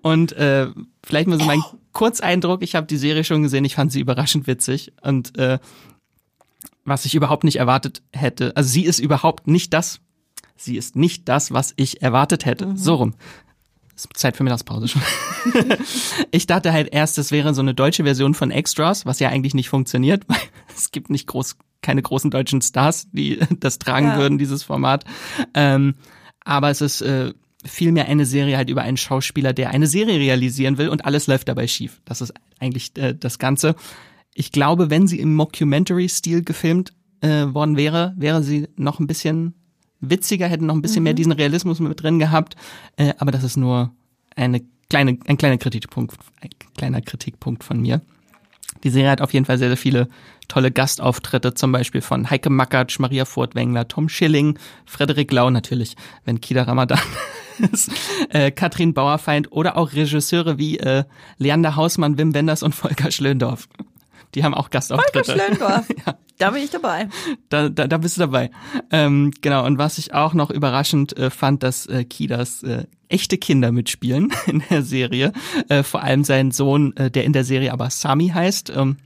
Und 0.00 0.32
äh, 0.32 0.68
vielleicht 1.04 1.28
mal 1.28 1.38
so 1.38 1.44
mein 1.44 1.62
Kurzeindruck, 1.92 2.62
ich 2.62 2.74
habe 2.74 2.86
die 2.86 2.96
Serie 2.96 3.24
schon 3.24 3.42
gesehen, 3.42 3.66
ich 3.66 3.74
fand 3.74 3.92
sie 3.92 4.00
überraschend 4.00 4.46
witzig 4.46 4.94
und 5.02 5.36
äh, 5.36 5.58
was 6.86 7.04
ich 7.04 7.14
überhaupt 7.14 7.44
nicht 7.44 7.56
erwartet 7.56 8.00
hätte, 8.10 8.56
also 8.56 8.70
sie 8.70 8.86
ist 8.86 9.00
überhaupt 9.00 9.48
nicht 9.48 9.74
das, 9.74 10.00
sie 10.60 10.76
ist 10.76 10.96
nicht 10.96 11.28
das, 11.28 11.52
was 11.52 11.72
ich 11.76 12.02
erwartet 12.02 12.44
hätte. 12.44 12.72
So 12.76 12.94
rum. 12.96 13.14
Ist 13.96 14.08
Zeit 14.14 14.36
für 14.36 14.44
Mittagspause 14.44 14.88
schon. 14.88 15.02
ich 16.30 16.46
dachte 16.46 16.72
halt 16.72 16.88
erst, 16.92 17.18
es 17.18 17.32
wäre 17.32 17.52
so 17.54 17.60
eine 17.60 17.74
deutsche 17.74 18.04
Version 18.04 18.34
von 18.34 18.50
Extras, 18.50 19.04
was 19.04 19.20
ja 19.20 19.28
eigentlich 19.28 19.54
nicht 19.54 19.68
funktioniert, 19.68 20.24
weil 20.28 20.38
es 20.76 20.90
gibt 20.90 21.10
nicht 21.10 21.26
groß, 21.26 21.56
keine 21.82 22.02
großen 22.02 22.30
deutschen 22.30 22.62
Stars, 22.62 23.08
die 23.12 23.38
das 23.60 23.78
tragen 23.78 24.08
Ja. 24.08 24.18
würden, 24.18 24.38
dieses 24.38 24.62
Format. 24.62 25.04
Ähm, 25.54 25.94
aber 26.44 26.70
es 26.70 26.80
ist 26.80 27.02
äh, 27.02 27.32
vielmehr 27.64 28.06
eine 28.08 28.24
Serie 28.24 28.56
halt 28.56 28.70
über 28.70 28.82
einen 28.82 28.96
Schauspieler, 28.96 29.52
der 29.52 29.70
eine 29.70 29.86
Serie 29.86 30.18
realisieren 30.18 30.78
will 30.78 30.88
und 30.88 31.04
alles 31.04 31.26
läuft 31.26 31.48
dabei 31.48 31.66
schief. 31.66 32.00
Das 32.06 32.22
ist 32.22 32.32
eigentlich 32.58 32.96
äh, 32.96 33.14
das 33.14 33.38
Ganze. 33.38 33.74
Ich 34.32 34.50
glaube, 34.52 34.88
wenn 34.88 35.06
sie 35.06 35.20
im 35.20 35.34
Mockumentary-Stil 35.34 36.42
gefilmt 36.42 36.94
äh, 37.20 37.46
worden 37.52 37.76
wäre, 37.76 38.14
wäre 38.16 38.42
sie 38.42 38.68
noch 38.76 38.98
ein 38.98 39.06
bisschen 39.06 39.54
witziger, 40.00 40.48
hätten 40.48 40.66
noch 40.66 40.74
ein 40.74 40.82
bisschen 40.82 41.02
mehr 41.02 41.14
diesen 41.14 41.32
Realismus 41.32 41.80
mit 41.80 42.02
drin 42.02 42.18
gehabt. 42.18 42.56
Äh, 42.96 43.14
aber 43.18 43.30
das 43.30 43.44
ist 43.44 43.56
nur 43.56 43.92
eine 44.36 44.62
kleine, 44.88 45.18
ein 45.26 45.38
kleiner 45.38 45.58
Kritikpunkt, 45.58 46.16
ein 46.40 46.50
kleiner 46.76 47.00
Kritikpunkt 47.00 47.64
von 47.64 47.80
mir. 47.80 48.00
Die 48.84 48.90
Serie 48.90 49.10
hat 49.10 49.20
auf 49.20 49.34
jeden 49.34 49.44
Fall 49.44 49.58
sehr, 49.58 49.68
sehr 49.68 49.76
viele 49.76 50.08
tolle 50.48 50.70
Gastauftritte, 50.70 51.54
zum 51.54 51.72
Beispiel 51.72 52.00
von 52.00 52.30
Heike 52.30 52.50
Makatsch, 52.50 52.98
Maria 52.98 53.24
Furtwängler, 53.24 53.88
Tom 53.88 54.08
Schilling, 54.08 54.58
Frederik 54.84 55.32
Lau 55.32 55.50
natürlich, 55.50 55.96
wenn 56.24 56.40
Kida 56.40 56.62
Ramadan 56.62 56.98
ist, 57.72 57.90
äh, 58.30 58.50
Katrin 58.50 58.94
Bauerfeind 58.94 59.52
oder 59.52 59.76
auch 59.76 59.92
Regisseure 59.92 60.58
wie 60.58 60.78
äh, 60.78 61.04
Leander 61.38 61.76
Hausmann, 61.76 62.18
Wim 62.18 62.34
Wenders 62.34 62.62
und 62.62 62.74
Volker 62.74 63.10
Schlöndorff. 63.10 63.68
Die 64.34 64.44
haben 64.44 64.54
auch 64.54 64.64
Volker 64.64 64.78
Gastauftritte. 64.78 65.32
Schlöndorff. 65.32 65.88
Da 66.38 66.52
bin 66.52 66.62
ich 66.62 66.70
dabei. 66.70 67.10
Da, 67.50 67.68
da, 67.68 67.86
da 67.86 67.98
bist 67.98 68.16
du 68.16 68.20
dabei. 68.22 68.50
Ähm, 68.90 69.30
genau, 69.42 69.66
und 69.66 69.76
was 69.76 69.98
ich 69.98 70.14
auch 70.14 70.32
noch 70.32 70.50
überraschend 70.50 71.14
äh, 71.18 71.28
fand, 71.28 71.62
dass 71.62 71.84
äh, 71.84 72.04
Kidas 72.04 72.62
äh, 72.62 72.86
echte 73.10 73.36
Kinder 73.36 73.72
mitspielen 73.72 74.32
in 74.46 74.62
der 74.70 74.82
Serie. 74.82 75.34
Äh, 75.68 75.82
vor 75.82 76.02
allem 76.02 76.24
sein 76.24 76.50
Sohn, 76.50 76.96
äh, 76.96 77.10
der 77.10 77.24
in 77.24 77.34
der 77.34 77.44
Serie 77.44 77.74
aber 77.74 77.90
Sami 77.90 78.28
heißt 78.28 78.72
ähm, 78.74 78.96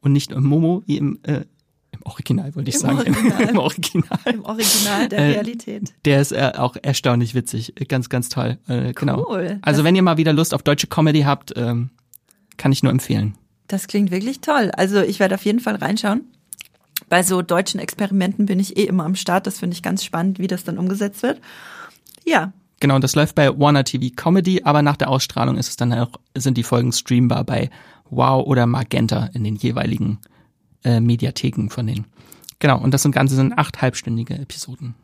und 0.00 0.12
nicht 0.12 0.38
Momo 0.38 0.82
wie 0.84 0.98
im, 0.98 1.18
äh, 1.22 1.44
im 1.92 2.02
Original, 2.04 2.54
wollte 2.54 2.68
ich 2.68 2.74
Im 2.74 2.80
sagen. 2.82 2.98
Original. 2.98 3.42
Im 3.48 3.58
Original. 3.58 4.18
Im 4.26 4.44
Original 4.44 5.08
der 5.08 5.18
Äh, 5.18 5.30
Realität. 5.30 5.94
Der 6.04 6.20
ist 6.20 6.32
äh, 6.32 6.52
auch 6.58 6.76
erstaunlich 6.82 7.34
witzig. 7.34 7.72
Ganz, 7.88 8.10
ganz 8.10 8.28
toll. 8.28 8.58
Äh, 8.68 8.92
genau. 8.92 9.26
Cool. 9.30 9.60
Also 9.62 9.82
wenn 9.82 9.96
ihr 9.96 10.02
mal 10.02 10.18
wieder 10.18 10.34
Lust 10.34 10.52
auf 10.52 10.62
deutsche 10.62 10.88
Comedy 10.88 11.22
habt, 11.22 11.54
ähm, 11.56 11.88
kann 12.58 12.70
ich 12.70 12.82
nur 12.82 12.92
empfehlen. 12.92 13.38
Das 13.68 13.88
klingt 13.88 14.10
wirklich 14.10 14.40
toll. 14.40 14.70
Also 14.76 15.00
ich 15.00 15.18
werde 15.20 15.34
auf 15.34 15.44
jeden 15.44 15.60
Fall 15.60 15.76
reinschauen. 15.76 16.24
Bei 17.08 17.22
so 17.22 17.42
deutschen 17.42 17.80
Experimenten 17.80 18.46
bin 18.46 18.58
ich 18.58 18.76
eh 18.76 18.84
immer 18.84 19.04
am 19.04 19.14
Start. 19.14 19.46
Das 19.46 19.58
finde 19.58 19.74
ich 19.74 19.82
ganz 19.82 20.04
spannend, 20.04 20.38
wie 20.38 20.46
das 20.46 20.64
dann 20.64 20.78
umgesetzt 20.78 21.22
wird. 21.22 21.40
Ja, 22.24 22.52
Genau, 22.80 22.96
und 22.96 23.04
das 23.04 23.14
läuft 23.14 23.34
bei 23.34 23.58
Warner 23.58 23.84
TV 23.84 24.14
Comedy, 24.14 24.62
aber 24.62 24.82
nach 24.82 24.96
der 24.96 25.08
Ausstrahlung 25.08 25.56
ist 25.56 25.68
es 25.68 25.76
dann 25.76 25.92
auch, 25.94 26.10
sind 26.36 26.58
die 26.58 26.62
Folgen 26.62 26.92
streambar 26.92 27.44
bei 27.44 27.70
Wow 28.10 28.46
oder 28.46 28.66
Magenta 28.66 29.30
in 29.32 29.44
den 29.44 29.56
jeweiligen 29.56 30.18
äh, 30.84 31.00
Mediatheken 31.00 31.68
von 31.70 31.86
denen. 31.86 32.06
Genau, 32.58 32.78
und 32.78 32.92
das 32.92 33.02
sind 33.02 33.12
Ganze 33.12 33.34
sind 33.34 33.58
acht 33.58 33.80
halbstündige 33.80 34.34
Episoden. 34.34 34.94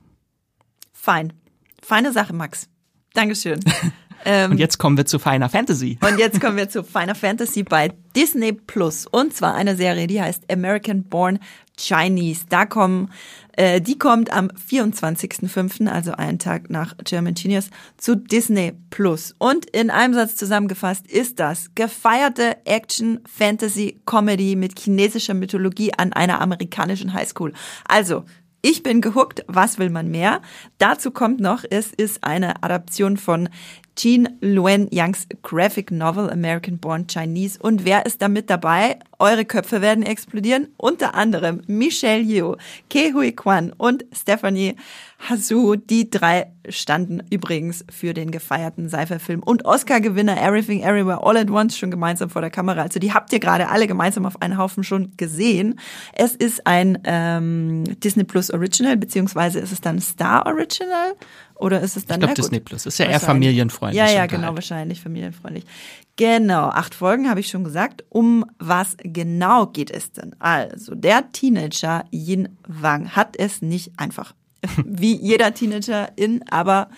fein. 0.93 1.33
Feine 1.81 2.13
Sache, 2.13 2.33
Max. 2.33 2.69
Dankeschön. 3.15 3.61
ähm, 4.25 4.53
Und 4.53 4.59
jetzt 4.59 4.79
kommen 4.79 4.97
wir 4.97 5.07
zu 5.07 5.19
Final 5.19 5.49
Fantasy. 5.49 5.99
Und 6.01 6.19
jetzt 6.19 6.41
kommen 6.41 6.57
wir 6.57 6.69
zu 6.69 6.85
Final 6.85 7.15
Fantasy 7.15 7.63
bei 7.63 7.93
Disney 8.15 8.53
Plus. 8.53 9.07
Und 9.07 9.35
zwar 9.35 9.55
eine 9.55 9.77
Serie, 9.77 10.07
die 10.07 10.21
heißt 10.21 10.51
American 10.51 11.05
Born 11.05 11.39
Chinese. 11.79 12.45
Da 12.49 12.67
kommen, 12.67 13.11
äh, 13.57 13.81
die 13.81 13.99
kommt 13.99 14.33
am 14.33 14.49
24.05., 14.49 15.89
also 15.89 16.13
einen 16.13 16.39
Tag 16.39 16.71
nach 16.71 16.97
German 17.05 17.35
Genius, 17.35 17.71
zu 17.97 18.17
Disney 18.17 18.73
Plus. 18.91 19.35
Und 19.39 19.67
in 19.71 19.91
einem 19.91 20.15
Satz 20.15 20.37
zusammengefasst 20.37 21.11
ist 21.11 21.41
das 21.41 21.75
gefeierte 21.75 22.57
Action 22.65 23.21
Fantasy 23.27 24.01
Comedy 24.07 24.57
mit 24.57 24.79
chinesischer 24.79 25.35
Mythologie 25.35 25.93
an 25.95 26.13
einer 26.13 26.41
amerikanischen 26.41 27.13
Highschool. 27.13 27.53
Also, 27.87 28.25
ich 28.65 28.85
bin 28.85 29.01
gehuckt, 29.01 29.45
was 29.49 29.81
will 29.81 29.91
man 29.91 30.09
mehr? 30.09 30.41
Dazu 30.79 31.11
kommt 31.11 31.41
noch, 31.41 31.65
es 31.69 31.93
ist 31.93 32.23
eine 32.23 32.63
Adaption 32.63 33.17
von 33.17 33.49
Jean 33.97 34.29
Luen 34.41 34.89
Youngs 34.91 35.27
Graphic 35.43 35.91
Novel 35.91 36.31
American 36.31 36.79
Born 36.79 37.07
Chinese. 37.07 37.59
Und 37.61 37.85
wer 37.85 38.07
ist 38.07 38.23
da 38.23 38.29
mit 38.29 38.49
dabei? 38.49 38.99
Eure 39.19 39.45
Köpfe 39.45 39.81
werden 39.83 40.03
explodieren. 40.03 40.69
Unter 40.77 41.15
anderem 41.15 41.63
Michelle 41.67 42.23
Yeoh, 42.23 42.57
Ke 42.89 43.13
Hui 43.15 43.33
Kwan 43.33 43.73
und 43.73 44.05
Stephanie 44.13 44.77
Hasu. 45.29 45.77
Die 45.77 46.11
drei 46.11 46.51
standen 46.69 47.23
übrigens 47.31 47.85
für 47.91 48.15
den 48.15 48.31
gefeierten 48.31 48.89
Sci-Fi-Film 48.89 49.43
und 49.43 49.65
Oscar-Gewinner 49.65 50.41
Everything 50.43 50.83
Everywhere 50.83 51.23
All 51.23 51.37
at 51.37 51.51
Once 51.51 51.77
schon 51.77 51.91
gemeinsam 51.91 52.31
vor 52.31 52.41
der 52.41 52.51
Kamera. 52.51 52.83
Also 52.83 52.99
die 52.99 53.13
habt 53.13 53.33
ihr 53.33 53.41
gerade 53.41 53.69
alle 53.69 53.87
gemeinsam 53.87 54.27
auf 54.27 54.41
einen 54.41 54.59
Haufen 54.59 54.85
schon 54.85 55.13
gesehen. 55.17 55.79
Es 56.15 56.35
ist 56.35 56.67
ein 56.67 56.99
ähm, 57.05 57.85
Disney 58.01 58.25
Plus 58.25 58.51
Original, 58.51 58.97
beziehungsweise 58.97 59.61
ist 59.61 59.73
es 59.73 59.81
dann 59.81 60.01
Star 60.01 60.47
Original? 60.47 61.15
Oder 61.63 61.81
ist 61.81 61.97
es 61.97 62.05
dann 62.05 62.17
Ich 62.17 62.27
glaube 62.27 62.35
Disney 62.35 62.61
Plus. 62.61 62.87
Ist 62.87 62.99
ja 62.99 63.07
eher 63.07 63.21
familienfreundlich. 63.21 63.99
Ja, 63.99 64.11
ja, 64.11 64.27
genau, 64.27 64.55
wahrscheinlich 64.55 65.01
familienfreundlich. 65.01 65.65
Genau, 66.17 66.65
acht 66.69 66.95
Folgen 66.95 67.29
habe 67.31 67.41
ich 67.41 67.49
schon 67.49 67.63
gesagt. 67.63 68.05
Um 68.09 68.45
was 68.59 68.97
genau 68.99 69.67
geht 69.67 69.91
es 69.91 70.13
denn? 70.13 70.35
Also, 70.41 70.95
der 70.95 71.31
Teenager 71.31 72.05
Yin 72.11 72.49
Wang 72.67 73.11
hat 73.11 73.37
es 73.39 73.63
nicht 73.63 73.93
einfach. 73.97 74.35
Wie 74.85 75.15
jeder 75.15 75.55
Teenager 75.55 76.11
in, 76.17 76.43
aber 76.51 76.89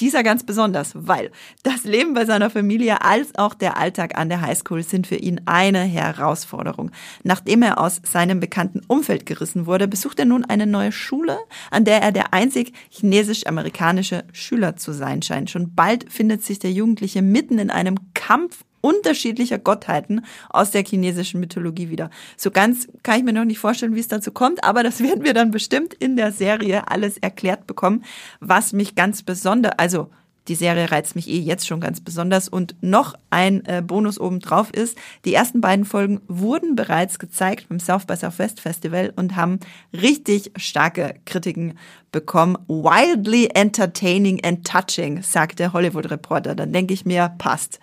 Dieser 0.00 0.22
ganz 0.22 0.44
besonders, 0.44 0.92
weil 0.94 1.30
das 1.62 1.84
Leben 1.84 2.14
bei 2.14 2.24
seiner 2.24 2.48
Familie 2.48 3.02
als 3.02 3.34
auch 3.36 3.52
der 3.52 3.76
Alltag 3.76 4.16
an 4.16 4.30
der 4.30 4.40
Highschool 4.40 4.82
sind 4.82 5.06
für 5.06 5.16
ihn 5.16 5.42
eine 5.44 5.80
Herausforderung. 5.80 6.90
Nachdem 7.22 7.62
er 7.62 7.78
aus 7.78 8.00
seinem 8.02 8.40
bekannten 8.40 8.80
Umfeld 8.86 9.26
gerissen 9.26 9.66
wurde, 9.66 9.88
besucht 9.88 10.18
er 10.18 10.24
nun 10.24 10.44
eine 10.44 10.66
neue 10.66 10.92
Schule, 10.92 11.38
an 11.70 11.84
der 11.84 12.00
er 12.00 12.12
der 12.12 12.32
einzig 12.32 12.72
chinesisch-amerikanische 12.88 14.24
Schüler 14.32 14.76
zu 14.76 14.92
sein 14.92 15.20
scheint. 15.20 15.50
Schon 15.50 15.74
bald 15.74 16.10
findet 16.10 16.44
sich 16.44 16.58
der 16.58 16.72
Jugendliche 16.72 17.20
mitten 17.20 17.58
in 17.58 17.70
einem 17.70 17.96
Kampf 18.14 18.64
unterschiedlicher 18.80 19.58
Gottheiten 19.58 20.24
aus 20.48 20.70
der 20.70 20.84
chinesischen 20.84 21.40
Mythologie 21.40 21.90
wieder. 21.90 22.10
So 22.36 22.50
ganz 22.50 22.88
kann 23.02 23.18
ich 23.18 23.24
mir 23.24 23.32
noch 23.32 23.44
nicht 23.44 23.58
vorstellen, 23.58 23.94
wie 23.94 24.00
es 24.00 24.08
dazu 24.08 24.32
kommt, 24.32 24.64
aber 24.64 24.82
das 24.82 25.00
werden 25.02 25.24
wir 25.24 25.34
dann 25.34 25.50
bestimmt 25.50 25.94
in 25.94 26.16
der 26.16 26.32
Serie 26.32 26.88
alles 26.88 27.18
erklärt 27.18 27.66
bekommen, 27.66 28.04
was 28.40 28.72
mich 28.72 28.94
ganz 28.94 29.22
besonders, 29.22 29.72
also 29.78 30.10
die 30.48 30.54
Serie 30.56 30.90
reizt 30.90 31.14
mich 31.14 31.28
eh 31.28 31.38
jetzt 31.38 31.66
schon 31.66 31.80
ganz 31.80 32.00
besonders. 32.00 32.48
Und 32.48 32.74
noch 32.80 33.14
ein 33.30 33.64
äh, 33.66 33.82
Bonus 33.82 34.18
obendrauf 34.18 34.72
ist, 34.72 34.98
die 35.24 35.32
ersten 35.32 35.60
beiden 35.60 35.84
Folgen 35.84 36.20
wurden 36.26 36.74
bereits 36.74 37.18
gezeigt 37.20 37.68
beim 37.68 37.78
South 37.78 38.04
by 38.06 38.16
Southwest 38.16 38.60
Festival 38.60 39.12
und 39.14 39.36
haben 39.36 39.60
richtig 39.92 40.50
starke 40.56 41.14
Kritiken 41.24 41.78
bekommen. 42.10 42.58
Wildly 42.66 43.50
entertaining 43.54 44.42
and 44.44 44.66
touching, 44.66 45.22
sagt 45.22 45.60
der 45.60 45.72
Hollywood 45.72 46.10
Reporter. 46.10 46.56
Dann 46.56 46.72
denke 46.72 46.94
ich 46.94 47.04
mir, 47.04 47.32
passt. 47.38 47.78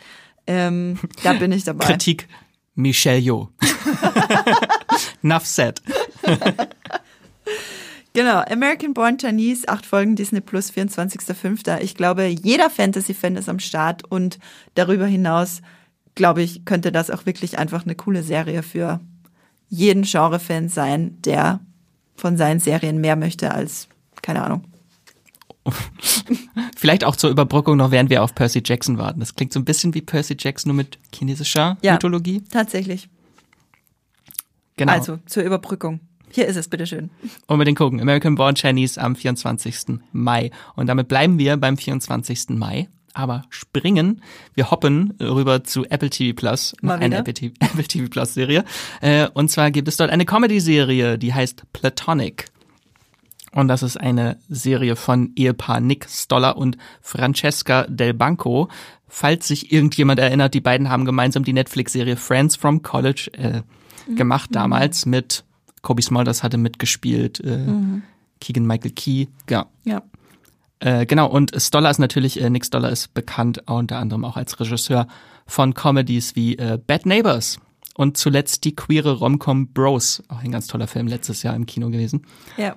Ähm, 0.47 0.97
da 1.23 1.33
bin 1.33 1.51
ich 1.51 1.63
dabei. 1.63 1.85
Kritik 1.85 2.27
Michelle 2.75 3.19
Jo. 3.19 3.49
Nuff 5.21 5.45
said. 5.45 5.81
Genau, 8.13 8.41
American 8.49 8.93
Born 8.93 9.17
Chinese, 9.17 9.67
acht 9.67 9.85
Folgen 9.85 10.15
Disney 10.15 10.41
Plus, 10.41 10.71
24.05. 10.71 11.81
Ich 11.81 11.95
glaube, 11.95 12.25
jeder 12.25 12.69
Fantasy-Fan 12.69 13.35
ist 13.35 13.47
am 13.47 13.59
Start 13.59 14.09
und 14.09 14.39
darüber 14.73 15.05
hinaus, 15.05 15.61
glaube 16.15 16.41
ich, 16.41 16.65
könnte 16.65 16.91
das 16.91 17.11
auch 17.11 17.27
wirklich 17.27 17.59
einfach 17.59 17.85
eine 17.85 17.93
coole 17.93 18.23
Serie 18.23 18.63
für 18.63 18.99
jeden 19.69 20.01
Genre-Fan 20.03 20.69
sein, 20.69 21.21
der 21.21 21.59
von 22.15 22.37
seinen 22.37 22.59
Serien 22.59 22.99
mehr 22.99 23.15
möchte 23.15 23.51
als, 23.51 23.87
keine 24.23 24.43
Ahnung, 24.43 24.63
Vielleicht 26.75 27.03
auch 27.03 27.15
zur 27.15 27.29
Überbrückung 27.29 27.77
noch, 27.77 27.91
während 27.91 28.09
wir 28.09 28.23
auf 28.23 28.35
Percy 28.35 28.61
Jackson 28.63 28.97
warten. 28.97 29.19
Das 29.19 29.35
klingt 29.35 29.53
so 29.53 29.59
ein 29.59 29.65
bisschen 29.65 29.93
wie 29.93 30.01
Percy 30.01 30.35
Jackson, 30.37 30.69
nur 30.69 30.77
mit 30.77 30.99
chinesischer 31.13 31.77
ja, 31.81 31.93
Mythologie. 31.93 32.43
Tatsächlich. 32.51 33.09
Genau. 34.77 34.93
Also 34.93 35.19
zur 35.25 35.43
Überbrückung. 35.43 35.99
Hier 36.31 36.45
ist 36.45 36.55
es, 36.55 36.67
bitteschön. 36.67 37.09
Unbedingt 37.47 37.77
gucken. 37.77 38.01
American 38.01 38.35
Born 38.35 38.55
Chinese 38.55 39.01
am 39.01 39.15
24. 39.15 39.99
Mai. 40.11 40.51
Und 40.75 40.87
damit 40.87 41.07
bleiben 41.07 41.39
wir 41.39 41.57
beim 41.57 41.77
24. 41.77 42.49
Mai. 42.49 42.89
Aber 43.13 43.45
springen, 43.49 44.21
wir 44.53 44.69
hoppen 44.69 45.15
rüber 45.19 45.63
zu 45.63 45.85
Apple 45.85 46.11
TV 46.11 46.35
Plus, 46.35 46.75
Mal 46.81 46.99
eine 46.99 47.15
Apple 47.15 47.33
TV, 47.33 47.55
Apple 47.59 47.83
TV 47.83 48.09
Plus 48.09 48.35
Serie. 48.35 48.63
Äh, 49.01 49.27
und 49.33 49.49
zwar 49.49 49.71
gibt 49.71 49.87
es 49.87 49.97
dort 49.97 50.11
eine 50.11 50.25
Comedy-Serie, 50.25 51.17
die 51.17 51.33
heißt 51.33 51.63
Platonic. 51.73 52.45
Und 53.57 53.69
das 53.69 53.81
ist 53.81 53.97
eine 53.97 54.37
Serie 54.49 54.95
von 54.95 55.31
Ehepaar 55.35 55.79
Nick 55.79 56.05
Stoller 56.07 56.57
und 56.57 56.77
Francesca 57.01 57.87
Del 57.89 58.13
Banco. 58.13 58.69
Falls 59.07 59.47
sich 59.47 59.71
irgendjemand 59.71 60.19
erinnert, 60.19 60.53
die 60.53 60.61
beiden 60.61 60.89
haben 60.89 61.05
gemeinsam 61.05 61.43
die 61.43 61.53
Netflix-Serie 61.53 62.17
Friends 62.17 62.55
from 62.55 62.83
College 62.83 63.31
äh, 63.33 63.63
gemacht 64.15 64.51
mhm. 64.51 64.53
damals 64.53 65.07
mit 65.07 65.43
Kobe 65.81 66.03
Smulders 66.03 66.43
hatte 66.43 66.59
mitgespielt, 66.59 67.39
äh, 67.39 67.57
mhm. 67.57 68.03
Keegan 68.39 68.67
Michael 68.67 68.91
Key, 68.91 69.25
ja. 69.49 69.65
ja. 69.85 70.03
Äh, 70.79 71.07
genau, 71.07 71.27
und 71.27 71.51
Stoller 71.59 71.89
ist 71.89 71.97
natürlich, 71.97 72.39
äh, 72.39 72.51
Nick 72.51 72.63
Stoller 72.63 72.91
ist 72.91 73.15
bekannt 73.15 73.63
unter 73.65 73.97
anderem 73.97 74.23
auch 74.23 74.37
als 74.37 74.59
Regisseur 74.59 75.07
von 75.47 75.73
Comedies 75.73 76.35
wie 76.35 76.59
äh, 76.59 76.77
Bad 76.77 77.07
Neighbors 77.07 77.57
und 77.95 78.17
zuletzt 78.17 78.65
die 78.65 78.75
queere 78.75 79.13
Romcom 79.13 79.69
Bros, 79.69 80.21
auch 80.27 80.43
ein 80.43 80.51
ganz 80.51 80.67
toller 80.67 80.85
Film 80.85 81.07
letztes 81.07 81.41
Jahr 81.41 81.55
im 81.55 81.65
Kino 81.65 81.89
gewesen. 81.89 82.21
Ja. 82.55 82.75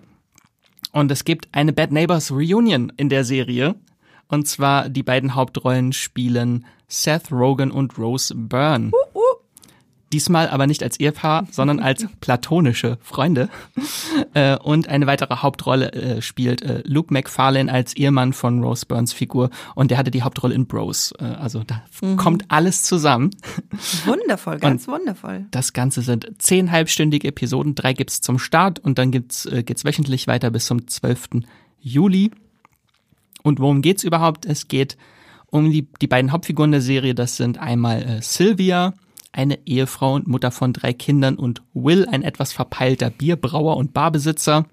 Und 0.93 1.11
es 1.11 1.25
gibt 1.25 1.49
eine 1.53 1.73
Bad 1.73 1.93
Neighbors 1.93 2.31
Reunion 2.31 2.93
in 2.97 3.09
der 3.09 3.25
Serie. 3.25 3.77
Und 4.29 4.49
zwar 4.49 4.89
die 4.89 5.03
beiden 5.03 5.35
Hauptrollen 5.35 5.93
spielen 5.93 6.65
Seth 6.89 7.31
Rogen 7.31 7.71
und 7.71 7.99
Rose 7.99 8.35
Byrne. 8.35 8.91
Uh, 8.93 9.19
uh. 9.19 9.20
Diesmal 10.13 10.49
aber 10.49 10.67
nicht 10.67 10.83
als 10.83 10.99
Ehepaar, 10.99 11.47
sondern 11.51 11.81
als 11.81 12.07
platonische 12.21 12.99
Freunde. 13.01 13.49
Äh, 14.35 14.57
und 14.59 14.89
eine 14.89 15.07
weitere 15.07 15.37
Hauptrolle 15.37 15.93
äh, 15.93 16.23
spielt 16.23 16.63
äh, 16.63 16.83
Luke 16.85 17.13
McFarlane 17.13 17.73
als 17.73 17.95
Ehemann 17.95 18.33
von 18.33 18.63
Rose 18.63 18.87
Burns 18.87 19.13
Figur. 19.13 19.51
Und 19.75 19.91
der 19.91 19.99
hatte 19.99 20.11
die 20.11 20.23
Hauptrolle 20.23 20.55
in 20.55 20.67
Bros. 20.67 21.13
also 21.13 21.63
da 21.65 21.83
mhm. 22.01 22.17
kommt 22.17 22.45
alles 22.49 22.83
zusammen. 22.83 23.31
Wundervoll, 24.05 24.59
ganz 24.59 24.87
und 24.87 24.95
wundervoll. 24.95 25.47
Das 25.51 25.73
Ganze 25.73 26.03
sind 26.03 26.31
zehn 26.39 26.71
halbstündige 26.71 27.29
Episoden. 27.29 27.75
Drei 27.75 27.93
gibt's 27.93 28.21
zum 28.21 28.39
Start 28.39 28.79
und 28.79 28.99
dann 28.99 29.11
gibt's, 29.11 29.49
geht's 29.65 29.85
wöchentlich 29.85 30.27
weiter 30.27 30.51
bis 30.51 30.67
zum 30.67 30.87
12. 30.87 31.43
Juli. 31.81 32.31
Und 33.43 33.61
worum 33.61 33.83
geht's 33.83 34.05
überhaupt? 34.05 34.47
Es 34.47 34.69
geht 34.69 34.97
um 35.47 35.71
die, 35.71 35.89
die 36.01 36.07
beiden 36.07 36.33
Hauptfiguren 36.33 36.73
der 36.73 36.83
Serie. 36.83 37.15
Das 37.15 37.37
sind 37.37 37.59
einmal 37.59 38.21
Sylvia, 38.23 38.95
eine 39.33 39.59
Ehefrau 39.67 40.15
und 40.15 40.27
Mutter 40.27 40.51
von 40.51 40.73
drei 40.73 40.93
Kindern 40.93 41.37
und 41.37 41.63
Will, 41.73 42.07
ein 42.11 42.23
etwas 42.23 42.53
verpeilter 42.53 43.11
Bierbrauer 43.11 43.77
und 43.77 43.93
Barbesitzer. 43.93 44.67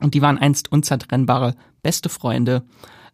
Und 0.00 0.14
die 0.14 0.22
waren 0.22 0.38
einst 0.38 0.72
unzertrennbare 0.72 1.54
beste 1.82 2.08
Freunde, 2.08 2.62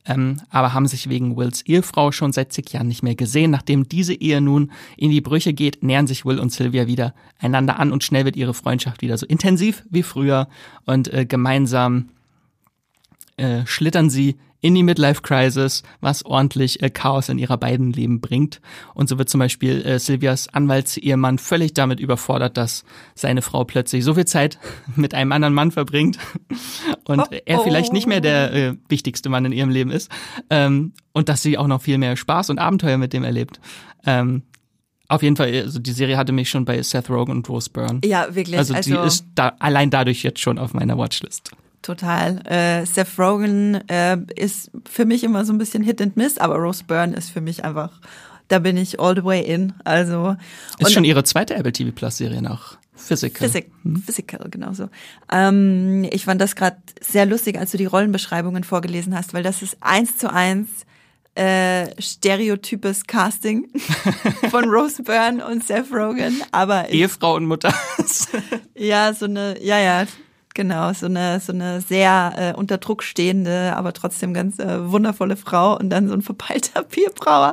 ähm, 0.06 0.40
aber 0.50 0.72
haben 0.72 0.86
sich 0.86 1.08
wegen 1.08 1.36
Wills 1.36 1.62
Ehefrau 1.62 2.12
schon 2.12 2.32
seit 2.32 2.52
zig 2.52 2.72
Jahren 2.72 2.88
nicht 2.88 3.02
mehr 3.02 3.16
gesehen. 3.16 3.50
Nachdem 3.50 3.88
diese 3.88 4.14
Ehe 4.14 4.40
nun 4.40 4.70
in 4.96 5.10
die 5.10 5.20
Brüche 5.20 5.52
geht, 5.52 5.82
nähern 5.82 6.06
sich 6.06 6.24
Will 6.24 6.38
und 6.38 6.52
Sylvia 6.52 6.86
wieder 6.86 7.14
einander 7.38 7.78
an 7.78 7.92
und 7.92 8.04
schnell 8.04 8.24
wird 8.24 8.36
ihre 8.36 8.54
Freundschaft 8.54 9.02
wieder 9.02 9.18
so 9.18 9.26
intensiv 9.26 9.84
wie 9.90 10.02
früher 10.02 10.48
und 10.84 11.12
äh, 11.12 11.26
gemeinsam 11.26 12.10
äh, 13.36 13.66
schlittern 13.66 14.10
sie 14.10 14.36
in 14.60 14.74
die 14.74 14.82
Midlife 14.82 15.22
Crisis, 15.22 15.82
was 16.00 16.24
ordentlich 16.24 16.82
äh, 16.82 16.90
Chaos 16.90 17.28
in 17.28 17.38
ihrer 17.38 17.56
beiden 17.56 17.92
Leben 17.92 18.20
bringt. 18.20 18.60
Und 18.94 19.08
so 19.08 19.18
wird 19.18 19.28
zum 19.28 19.40
Beispiel 19.40 19.82
äh, 19.84 19.98
Silvias 19.98 20.48
Anwaltsehemann 20.48 21.38
völlig 21.38 21.74
damit 21.74 22.00
überfordert, 22.00 22.56
dass 22.56 22.84
seine 23.14 23.42
Frau 23.42 23.64
plötzlich 23.64 24.04
so 24.04 24.14
viel 24.14 24.26
Zeit 24.26 24.58
mit 24.96 25.14
einem 25.14 25.32
anderen 25.32 25.54
Mann 25.54 25.70
verbringt 25.70 26.18
und 27.04 27.20
oh, 27.20 27.36
er 27.44 27.60
vielleicht 27.60 27.92
nicht 27.92 28.06
mehr 28.06 28.20
der 28.20 28.52
äh, 28.52 28.74
wichtigste 28.88 29.28
Mann 29.28 29.44
in 29.44 29.52
ihrem 29.52 29.70
Leben 29.70 29.90
ist 29.90 30.10
ähm, 30.50 30.92
und 31.12 31.28
dass 31.28 31.42
sie 31.42 31.58
auch 31.58 31.66
noch 31.66 31.82
viel 31.82 31.98
mehr 31.98 32.16
Spaß 32.16 32.50
und 32.50 32.58
Abenteuer 32.58 32.98
mit 32.98 33.12
dem 33.12 33.24
erlebt. 33.24 33.60
Ähm, 34.04 34.42
auf 35.08 35.22
jeden 35.22 35.36
Fall, 35.36 35.52
also 35.54 35.78
die 35.78 35.92
Serie 35.92 36.16
hatte 36.16 36.32
mich 36.32 36.50
schon 36.50 36.64
bei 36.64 36.82
Seth 36.82 37.10
Rogen 37.10 37.32
und 37.32 37.48
Rose 37.48 37.70
Byrne. 37.70 38.00
Ja, 38.04 38.34
wirklich. 38.34 38.58
Also, 38.58 38.74
also 38.74 38.90
die 38.90 39.06
ist 39.06 39.26
da 39.34 39.54
allein 39.60 39.90
dadurch 39.90 40.22
jetzt 40.22 40.40
schon 40.40 40.58
auf 40.58 40.74
meiner 40.74 40.98
Watchlist. 40.98 41.52
Total. 41.86 42.40
Äh, 42.46 42.84
Seth 42.84 43.16
Rogen 43.16 43.76
äh, 43.88 44.18
ist 44.34 44.72
für 44.90 45.04
mich 45.04 45.22
immer 45.22 45.44
so 45.44 45.52
ein 45.52 45.58
bisschen 45.58 45.84
Hit 45.84 46.02
and 46.02 46.16
Miss, 46.16 46.36
aber 46.36 46.56
Rose 46.56 46.82
Byrne 46.82 47.16
ist 47.16 47.30
für 47.30 47.40
mich 47.40 47.64
einfach, 47.64 48.00
da 48.48 48.58
bin 48.58 48.76
ich 48.76 48.98
all 48.98 49.14
the 49.14 49.22
way 49.22 49.40
in. 49.40 49.72
Also 49.84 50.36
ist 50.80 50.92
schon 50.92 51.04
ihre 51.04 51.22
zweite 51.22 51.54
Apple 51.54 51.70
TV 51.70 51.92
Plus 51.92 52.16
Serie 52.16 52.42
nach 52.42 52.76
Physical. 52.96 53.46
Physik, 53.46 53.70
hm? 53.84 54.02
Physical, 54.02 54.48
genau 54.50 54.72
so. 54.72 54.88
Ähm, 55.30 56.08
ich 56.10 56.24
fand 56.24 56.40
das 56.40 56.56
gerade 56.56 56.76
sehr 57.00 57.24
lustig, 57.24 57.56
als 57.56 57.70
du 57.70 57.78
die 57.78 57.84
Rollenbeschreibungen 57.84 58.64
vorgelesen 58.64 59.16
hast, 59.16 59.32
weil 59.32 59.44
das 59.44 59.62
ist 59.62 59.76
eins 59.80 60.18
zu 60.18 60.32
eins 60.32 60.68
äh, 61.36 61.90
stereotypes 62.02 63.06
Casting 63.06 63.68
von 64.50 64.68
Rose 64.68 65.04
Byrne 65.04 65.46
und 65.46 65.64
Seth 65.64 65.92
Rogen, 65.92 66.42
aber 66.50 66.88
Ehefrau 66.88 67.36
und 67.36 67.46
Mutter. 67.46 67.72
ja, 68.74 69.14
so 69.14 69.26
eine, 69.26 69.62
ja, 69.62 69.78
ja, 69.78 70.06
Genau, 70.56 70.90
so 70.94 71.04
eine, 71.04 71.38
so 71.38 71.52
eine 71.52 71.82
sehr 71.82 72.32
äh, 72.38 72.58
unter 72.58 72.78
Druck 72.78 73.02
stehende, 73.02 73.76
aber 73.76 73.92
trotzdem 73.92 74.32
ganz 74.32 74.58
äh, 74.58 74.90
wundervolle 74.90 75.36
Frau 75.36 75.78
und 75.78 75.90
dann 75.90 76.08
so 76.08 76.14
ein 76.14 76.22
verpeilter 76.22 76.82
Bierbrauer. 76.90 77.52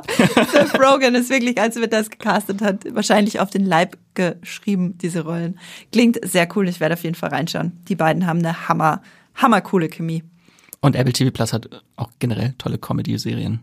Seth 0.50 0.80
Rogen 0.80 1.14
ist 1.14 1.28
wirklich, 1.28 1.60
als 1.60 1.76
wir 1.76 1.86
das 1.86 2.08
gecastet 2.08 2.62
hat, 2.62 2.86
wahrscheinlich 2.94 3.40
auf 3.40 3.50
den 3.50 3.66
Leib 3.66 3.98
geschrieben, 4.14 4.96
diese 4.96 5.24
Rollen. 5.24 5.58
Klingt 5.92 6.18
sehr 6.26 6.48
cool, 6.56 6.66
ich 6.66 6.80
werde 6.80 6.94
auf 6.94 7.02
jeden 7.02 7.14
Fall 7.14 7.28
reinschauen. 7.28 7.72
Die 7.88 7.94
beiden 7.94 8.26
haben 8.26 8.38
eine 8.38 8.68
hammer, 8.68 9.02
hammer 9.34 9.60
coole 9.60 9.90
Chemie. 9.90 10.24
Und 10.80 10.96
Apple 10.96 11.12
TV 11.12 11.30
Plus 11.30 11.52
hat 11.52 11.68
auch 11.96 12.08
generell 12.20 12.54
tolle 12.56 12.78
Comedy-Serien. 12.78 13.60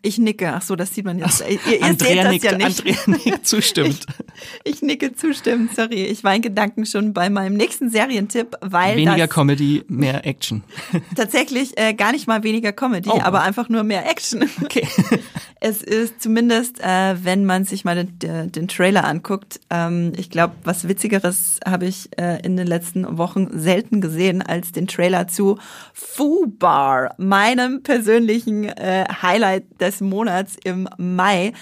Ich 0.00 0.18
nicke. 0.18 0.52
Ach 0.52 0.62
so, 0.62 0.76
das 0.76 0.94
sieht 0.94 1.04
man 1.04 1.18
jetzt. 1.18 1.42
Ihr, 1.48 1.80
ihr 1.80 1.84
Andrea, 1.84 2.22
seht 2.22 2.30
nickt, 2.30 2.44
das 2.44 2.52
ja 2.52 2.58
nicht. 2.58 2.86
Andrea 3.06 3.18
nickt 3.24 3.46
zustimmt. 3.46 4.06
Ich, 4.62 4.74
ich, 4.74 4.82
nicke 4.82 5.14
zustimmend, 5.14 5.74
sorry. 5.74 6.04
Ich 6.04 6.22
war 6.22 6.34
in 6.34 6.42
Gedanken 6.42 6.86
schon 6.86 7.12
bei 7.12 7.28
meinem 7.30 7.54
nächsten 7.54 7.90
Serientipp, 7.90 8.56
weil 8.60 8.96
Weniger 8.96 9.26
Comedy, 9.26 9.84
mehr 9.88 10.24
Action. 10.24 10.62
Tatsächlich 11.16 11.76
äh, 11.76 11.94
gar 11.94 12.12
nicht 12.12 12.28
mal 12.28 12.44
weniger 12.44 12.72
Comedy, 12.72 13.10
oh. 13.10 13.20
aber 13.20 13.42
einfach 13.42 13.68
nur 13.68 13.82
mehr 13.82 14.08
Action. 14.08 14.48
Okay. 14.68 14.86
Es 15.60 15.82
ist 15.82 16.20
zumindest, 16.20 16.80
äh, 16.80 17.16
wenn 17.24 17.44
man 17.44 17.64
sich 17.64 17.84
mal 17.84 18.06
den, 18.06 18.52
den 18.52 18.68
Trailer 18.68 19.04
anguckt, 19.04 19.60
ähm, 19.70 20.12
ich 20.16 20.30
glaube, 20.30 20.54
was 20.64 20.88
Witzigeres 20.88 21.58
habe 21.64 21.86
ich 21.86 22.10
äh, 22.18 22.40
in 22.44 22.56
den 22.56 22.66
letzten 22.66 23.18
Wochen 23.18 23.48
selten 23.58 24.00
gesehen 24.00 24.42
als 24.42 24.72
den 24.72 24.86
Trailer 24.86 25.26
zu 25.26 25.58
Fubar, 25.94 27.14
meinem 27.18 27.82
persönlichen 27.82 28.64
äh, 28.64 29.06
Highlight 29.22 29.64
des 29.88 30.00
Monats 30.00 30.56
im 30.62 30.88
Mai. 30.98 31.52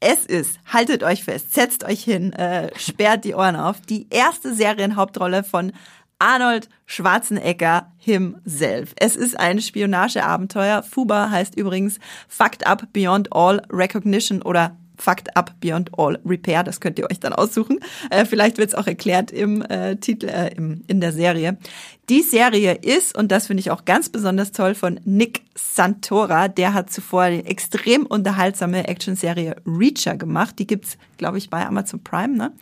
Es 0.00 0.26
ist, 0.26 0.58
haltet 0.66 1.02
euch 1.02 1.24
fest, 1.24 1.54
setzt 1.54 1.84
euch 1.84 2.02
hin, 2.02 2.32
äh, 2.32 2.70
sperrt 2.78 3.24
die 3.24 3.34
Ohren 3.34 3.56
auf, 3.56 3.80
die 3.80 4.06
erste 4.10 4.54
Serienhauptrolle 4.54 5.44
von 5.44 5.72
Arnold 6.18 6.68
Schwarzenegger 6.86 7.92
himself. 7.98 8.94
Es 8.96 9.16
ist 9.16 9.38
ein 9.38 9.60
Spionageabenteuer. 9.60 10.82
Fuba 10.82 11.30
heißt 11.30 11.54
übrigens 11.56 11.98
Fucked 12.28 12.66
Up 12.66 12.92
Beyond 12.92 13.34
All 13.34 13.62
Recognition 13.70 14.40
oder 14.40 14.76
Fucked 14.98 15.36
Up 15.36 15.54
Beyond 15.60 15.90
All 15.98 16.18
Repair. 16.24 16.62
Das 16.62 16.80
könnt 16.80 16.98
ihr 16.98 17.10
euch 17.10 17.20
dann 17.20 17.32
aussuchen. 17.32 17.80
Äh, 18.10 18.24
vielleicht 18.24 18.58
wird 18.58 18.68
es 18.68 18.74
auch 18.74 18.86
erklärt 18.86 19.30
im 19.30 19.62
äh, 19.62 19.96
Titel, 19.96 20.28
äh, 20.28 20.54
im, 20.54 20.82
in 20.86 21.00
der 21.00 21.12
Serie. 21.12 21.58
Die 22.08 22.22
Serie 22.22 22.74
ist, 22.74 23.16
und 23.16 23.32
das 23.32 23.48
finde 23.48 23.60
ich 23.60 23.70
auch 23.70 23.84
ganz 23.84 24.08
besonders 24.08 24.52
toll, 24.52 24.74
von 24.74 25.00
Nick 25.04 25.42
Santora. 25.54 26.48
Der 26.48 26.72
hat 26.72 26.90
zuvor 26.90 27.30
die 27.30 27.44
extrem 27.44 28.06
unterhaltsame 28.06 28.86
Actionserie 28.86 29.56
Reacher 29.66 30.16
gemacht. 30.16 30.58
Die 30.58 30.66
gibt's, 30.66 30.98
glaube 31.16 31.38
ich, 31.38 31.50
bei 31.50 31.66
Amazon 31.66 32.02
Prime. 32.02 32.36
Ne? 32.36 32.52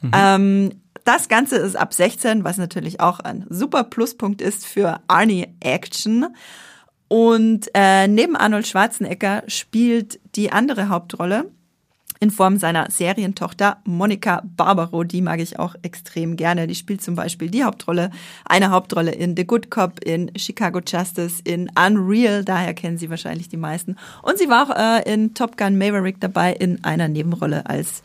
Mhm. 0.00 0.10
Ähm, 0.14 0.70
das 1.04 1.28
Ganze 1.28 1.56
ist 1.56 1.76
ab 1.76 1.92
16, 1.92 2.44
was 2.44 2.56
natürlich 2.56 3.00
auch 3.00 3.20
ein 3.20 3.44
super 3.50 3.84
Pluspunkt 3.84 4.40
ist 4.40 4.66
für 4.66 5.00
Arnie 5.06 5.48
Action. 5.60 6.26
Und 7.08 7.68
äh, 7.74 8.08
neben 8.08 8.36
Arnold 8.36 8.66
Schwarzenegger 8.66 9.44
spielt 9.46 10.18
die 10.34 10.50
andere 10.50 10.88
Hauptrolle 10.88 11.50
in 12.24 12.30
Form 12.30 12.56
seiner 12.56 12.90
Serientochter 12.90 13.76
Monica 13.84 14.42
Barbaro. 14.56 15.04
Die 15.04 15.20
mag 15.20 15.40
ich 15.40 15.58
auch 15.58 15.74
extrem 15.82 16.36
gerne. 16.36 16.66
Die 16.66 16.74
spielt 16.74 17.02
zum 17.02 17.16
Beispiel 17.16 17.50
die 17.50 17.64
Hauptrolle, 17.64 18.10
eine 18.46 18.70
Hauptrolle 18.70 19.10
in 19.10 19.36
The 19.36 19.46
Good 19.46 19.70
Cop, 19.70 20.02
in 20.02 20.30
Chicago 20.34 20.80
Justice, 20.80 21.42
in 21.44 21.70
Unreal. 21.78 22.42
Daher 22.42 22.72
kennen 22.72 22.96
sie 22.96 23.10
wahrscheinlich 23.10 23.50
die 23.50 23.58
meisten. 23.58 23.96
Und 24.22 24.38
sie 24.38 24.48
war 24.48 24.70
auch 24.70 24.74
äh, 24.74 25.12
in 25.12 25.34
Top 25.34 25.58
Gun 25.58 25.76
Maverick 25.76 26.18
dabei 26.18 26.54
in 26.54 26.82
einer 26.82 27.08
Nebenrolle 27.08 27.66
als 27.66 28.02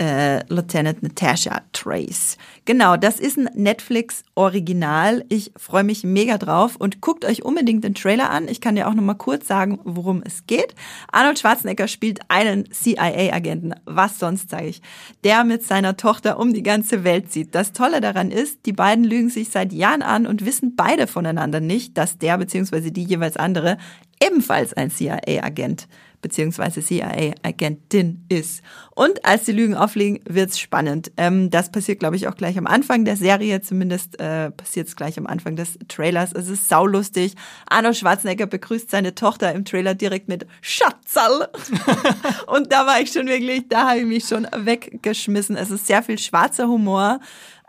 äh, 0.00 0.42
Lieutenant 0.48 1.02
Natasha 1.02 1.60
Trace. 1.72 2.38
Genau, 2.64 2.96
das 2.96 3.20
ist 3.20 3.36
ein 3.36 3.50
Netflix-Original. 3.54 5.24
Ich 5.28 5.52
freue 5.56 5.84
mich 5.84 6.04
mega 6.04 6.38
drauf 6.38 6.76
und 6.76 7.02
guckt 7.02 7.24
euch 7.24 7.44
unbedingt 7.44 7.84
den 7.84 7.94
Trailer 7.94 8.30
an. 8.30 8.48
Ich 8.48 8.60
kann 8.62 8.76
dir 8.76 8.88
auch 8.88 8.94
noch 8.94 9.02
mal 9.02 9.14
kurz 9.14 9.46
sagen, 9.46 9.78
worum 9.84 10.22
es 10.24 10.46
geht. 10.46 10.74
Arnold 11.12 11.38
Schwarzenegger 11.38 11.86
spielt 11.86 12.20
einen 12.28 12.64
CIA-Agenten. 12.72 13.74
Was 13.84 14.18
sonst, 14.18 14.50
sage 14.50 14.68
ich. 14.68 14.80
Der 15.22 15.44
mit 15.44 15.64
seiner 15.64 15.96
Tochter 15.98 16.38
um 16.38 16.54
die 16.54 16.62
ganze 16.62 17.04
Welt 17.04 17.30
zieht. 17.30 17.54
Das 17.54 17.72
Tolle 17.72 18.00
daran 18.00 18.30
ist, 18.30 18.64
die 18.64 18.72
beiden 18.72 19.04
lügen 19.04 19.28
sich 19.28 19.50
seit 19.50 19.72
Jahren 19.72 20.02
an 20.02 20.26
und 20.26 20.46
wissen 20.46 20.76
beide 20.76 21.06
voneinander 21.06 21.60
nicht, 21.60 21.98
dass 21.98 22.16
der 22.16 22.38
bzw. 22.38 22.90
die 22.90 23.04
jeweils 23.04 23.36
andere 23.36 23.76
ebenfalls 24.22 24.72
ein 24.72 24.90
CIA-Agent 24.90 25.88
beziehungsweise 26.22 26.82
CIA-Agentin 26.82 28.24
ist. 28.28 28.62
Und 28.94 29.24
als 29.24 29.44
die 29.44 29.52
Lügen 29.52 29.74
aufliegen, 29.74 30.20
wird's 30.28 30.58
spannend. 30.58 31.10
Ähm, 31.16 31.50
das 31.50 31.72
passiert, 31.72 32.00
glaube 32.00 32.16
ich, 32.16 32.28
auch 32.28 32.34
gleich 32.34 32.58
am 32.58 32.66
Anfang 32.66 33.04
der 33.04 33.16
Serie, 33.16 33.60
zumindest 33.62 34.20
äh, 34.20 34.50
passiert 34.50 34.88
es 34.88 34.96
gleich 34.96 35.18
am 35.18 35.26
Anfang 35.26 35.56
des 35.56 35.78
Trailers. 35.88 36.32
Es 36.32 36.48
ist 36.48 36.68
saulustig. 36.68 37.34
Arnold 37.68 37.96
Schwarzenegger 37.96 38.46
begrüßt 38.46 38.90
seine 38.90 39.14
Tochter 39.14 39.52
im 39.52 39.64
Trailer 39.64 39.94
direkt 39.94 40.28
mit 40.28 40.46
Schatzal. 40.60 41.48
Und 42.46 42.72
da 42.72 42.86
war 42.86 43.00
ich 43.00 43.12
schon 43.12 43.26
wirklich, 43.26 43.68
da 43.68 43.90
habe 43.90 44.00
ich 44.00 44.06
mich 44.06 44.24
schon 44.24 44.46
weggeschmissen. 44.54 45.56
Es 45.56 45.70
ist 45.70 45.86
sehr 45.86 46.02
viel 46.02 46.18
schwarzer 46.18 46.68
Humor, 46.68 47.20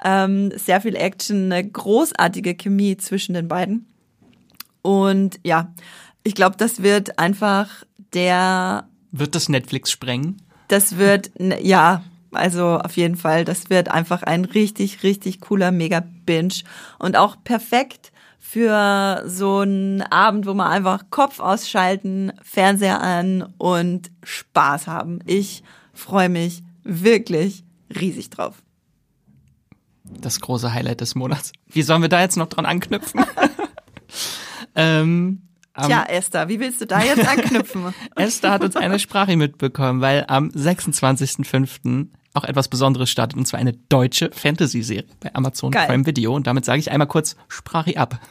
ähm, 0.03 0.51
sehr 0.57 0.81
viel 0.81 0.95
Action, 0.95 1.51
eine 1.51 1.67
großartige 1.67 2.55
Chemie 2.55 2.97
zwischen 2.97 3.33
den 3.33 3.47
beiden. 3.47 3.87
Und 4.81 5.39
ja, 5.43 5.73
ich 6.23 6.35
glaube, 6.35 6.57
das 6.57 6.83
wird 6.83 7.17
einfach 7.17 7.83
der. 8.13 8.87
Wird 9.11 9.35
das 9.35 9.49
Netflix 9.49 9.91
sprengen? 9.91 10.41
Das 10.67 10.97
wird, 10.97 11.31
ja, 11.61 12.03
also 12.31 12.79
auf 12.79 12.95
jeden 12.95 13.17
Fall, 13.17 13.43
das 13.43 13.69
wird 13.69 13.89
einfach 13.89 14.23
ein 14.23 14.45
richtig, 14.45 15.03
richtig 15.03 15.41
cooler 15.41 15.71
Mega-Binge 15.71 16.63
und 16.97 17.17
auch 17.17 17.35
perfekt 17.43 18.11
für 18.39 19.23
so 19.27 19.59
einen 19.59 20.01
Abend, 20.01 20.45
wo 20.45 20.53
man 20.53 20.67
einfach 20.67 21.05
Kopf 21.09 21.39
ausschalten, 21.39 22.31
Fernseher 22.41 23.01
an 23.01 23.53
und 23.57 24.11
Spaß 24.23 24.87
haben. 24.87 25.19
Ich 25.25 25.63
freue 25.93 26.29
mich 26.29 26.63
wirklich 26.83 27.63
riesig 27.93 28.29
drauf. 28.29 28.61
Das 30.03 30.39
große 30.39 30.73
Highlight 30.73 31.01
des 31.01 31.15
Monats. 31.15 31.53
Wie 31.67 31.83
sollen 31.83 32.01
wir 32.01 32.09
da 32.09 32.19
jetzt 32.21 32.37
noch 32.37 32.47
dran 32.47 32.65
anknüpfen? 32.65 33.23
ähm, 34.75 35.41
Tja, 35.73 36.03
Esther, 36.03 36.49
wie 36.49 36.59
willst 36.59 36.81
du 36.81 36.85
da 36.85 37.01
jetzt 37.01 37.25
anknüpfen? 37.25 37.93
Esther 38.15 38.51
hat 38.51 38.63
uns 38.63 38.75
eine 38.75 38.99
Sprache 38.99 39.37
mitbekommen, 39.37 40.01
weil 40.01 40.25
am 40.27 40.49
26.05. 40.49 42.07
auch 42.33 42.43
etwas 42.43 42.67
Besonderes 42.67 43.09
startet, 43.09 43.37
und 43.37 43.45
zwar 43.45 43.59
eine 43.59 43.73
deutsche 43.73 44.31
Fantasy-Serie 44.33 45.05
bei 45.21 45.33
Amazon 45.33 45.71
Geil. 45.71 45.87
Prime 45.87 46.05
Video. 46.05 46.35
Und 46.35 46.45
damit 46.45 46.65
sage 46.65 46.79
ich 46.79 46.91
einmal 46.91 47.07
kurz 47.07 47.37
Sprache 47.47 47.95
ab. 47.97 48.19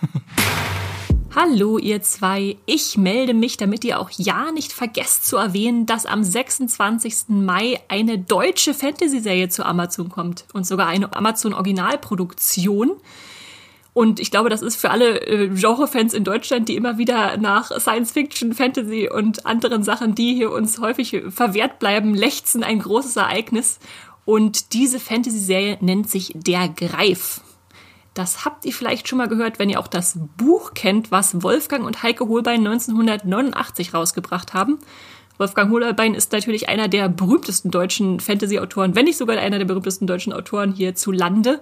Hallo 1.35 1.79
ihr 1.79 2.03
zwei, 2.03 2.57
ich 2.67 2.99
melde 2.99 3.35
mich, 3.35 3.57
damit 3.57 3.85
ihr 3.85 4.01
auch 4.01 4.11
ja 4.11 4.51
nicht 4.51 4.73
vergesst 4.73 5.29
zu 5.29 5.37
erwähnen, 5.37 5.87
dass 5.87 6.05
am 6.05 6.25
26. 6.25 7.29
Mai 7.29 7.81
eine 7.87 8.19
deutsche 8.19 8.75
Fantasy-Serie 8.75 9.49
zu 9.49 9.65
Amazon 9.65 10.09
kommt 10.09 10.45
und 10.53 10.67
sogar 10.67 10.89
eine 10.89 11.15
Amazon-Originalproduktion. 11.15 12.97
Und 13.93 14.21
ich 14.21 14.31
glaube, 14.31 14.51
das 14.51 14.63
ist 14.63 14.77
für 14.77 14.91
alle 14.91 15.21
äh, 15.27 15.49
Genre-Fans 15.49 16.15
in 16.15 16.25
Deutschland, 16.25 16.69
die 16.69 16.77
immer 16.77 16.99
wieder 16.99 17.37
nach 17.37 17.73
Science 17.81 18.13
Fiction, 18.13 18.53
Fantasy 18.53 19.09
und 19.13 19.47
anderen 19.47 19.83
Sachen, 19.83 20.15
die 20.15 20.35
hier 20.35 20.53
uns 20.53 20.79
häufig 20.79 21.23
verwehrt 21.29 21.79
bleiben, 21.81 22.15
lechzen 22.15 22.63
ein 22.63 22.79
großes 22.79 23.17
Ereignis. 23.17 23.81
Und 24.25 24.75
diese 24.75 25.01
Fantasy-Serie 25.01 25.79
nennt 25.81 26.09
sich 26.09 26.33
Der 26.35 26.69
Greif. 26.69 27.41
Das 28.15 28.45
habt 28.45 28.65
ihr 28.65 28.73
vielleicht 28.73 29.09
schon 29.09 29.19
mal 29.19 29.29
gehört, 29.29 29.59
wenn 29.59 29.71
ihr 29.71 29.81
auch 29.81 29.87
das 29.87 30.19
Buch 30.37 30.75
kennt, 30.75 31.11
was 31.11 31.43
Wolfgang 31.43 31.85
und 31.85 32.03
Heike 32.03 32.29
Holbein 32.29 32.67
1989 32.67 33.95
rausgebracht 33.95 34.53
haben. 34.53 34.79
Wolfgang 35.39 35.73
Holbein 35.73 36.15
ist 36.15 36.33
natürlich 36.33 36.69
einer 36.69 36.89
der 36.89 37.09
berühmtesten 37.09 37.71
deutschen 37.71 38.21
Fantasy-Autoren, 38.21 38.95
wenn 38.95 39.07
nicht 39.07 39.17
sogar 39.17 39.39
einer 39.39 39.59
der 39.59 39.65
berühmtesten 39.65 40.07
deutschen 40.07 40.33
Autoren 40.33 40.73
hierzulande. 40.73 41.61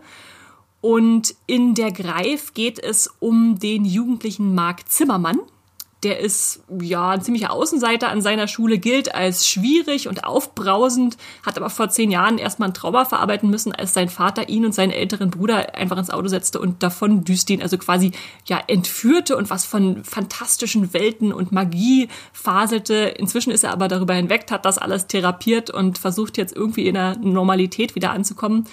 Und 0.80 1.34
in 1.46 1.74
der 1.74 1.90
Greif 1.90 2.54
geht 2.54 2.78
es 2.78 3.10
um 3.18 3.58
den 3.58 3.84
jugendlichen 3.84 4.54
Marc 4.54 4.88
Zimmermann. 4.88 5.40
Der 6.04 6.20
ist 6.20 6.62
ja 6.80 7.10
ein 7.10 7.22
ziemlicher 7.22 7.50
Außenseiter 7.50 8.08
an 8.08 8.22
seiner 8.22 8.46
Schule, 8.46 8.78
gilt 8.78 9.16
als 9.16 9.48
schwierig 9.48 10.06
und 10.06 10.22
aufbrausend, 10.22 11.16
hat 11.44 11.56
aber 11.56 11.70
vor 11.70 11.88
zehn 11.88 12.12
Jahren 12.12 12.38
erstmal 12.38 12.68
ein 12.68 12.74
Trauma 12.74 13.04
verarbeiten 13.04 13.50
müssen, 13.50 13.72
als 13.72 13.94
sein 13.94 14.08
Vater 14.08 14.48
ihn 14.48 14.64
und 14.64 14.72
seinen 14.72 14.92
älteren 14.92 15.30
Bruder 15.30 15.74
einfach 15.74 15.98
ins 15.98 16.10
Auto 16.10 16.28
setzte 16.28 16.60
und 16.60 16.84
davon 16.84 17.24
düst 17.24 17.50
ihn, 17.50 17.62
also 17.62 17.78
quasi 17.78 18.12
ja 18.46 18.60
entführte 18.68 19.36
und 19.36 19.50
was 19.50 19.64
von 19.64 20.04
fantastischen 20.04 20.92
Welten 20.92 21.32
und 21.32 21.50
Magie 21.50 22.06
faselte. 22.32 22.94
Inzwischen 22.94 23.50
ist 23.50 23.64
er 23.64 23.72
aber 23.72 23.88
darüber 23.88 24.14
hinweg, 24.14 24.46
hat 24.52 24.66
das 24.66 24.78
alles 24.78 25.08
therapiert 25.08 25.68
und 25.68 25.98
versucht 25.98 26.36
jetzt 26.36 26.54
irgendwie 26.54 26.86
in 26.86 26.94
der 26.94 27.16
Normalität 27.16 27.96
wieder 27.96 28.12
anzukommen 28.12 28.68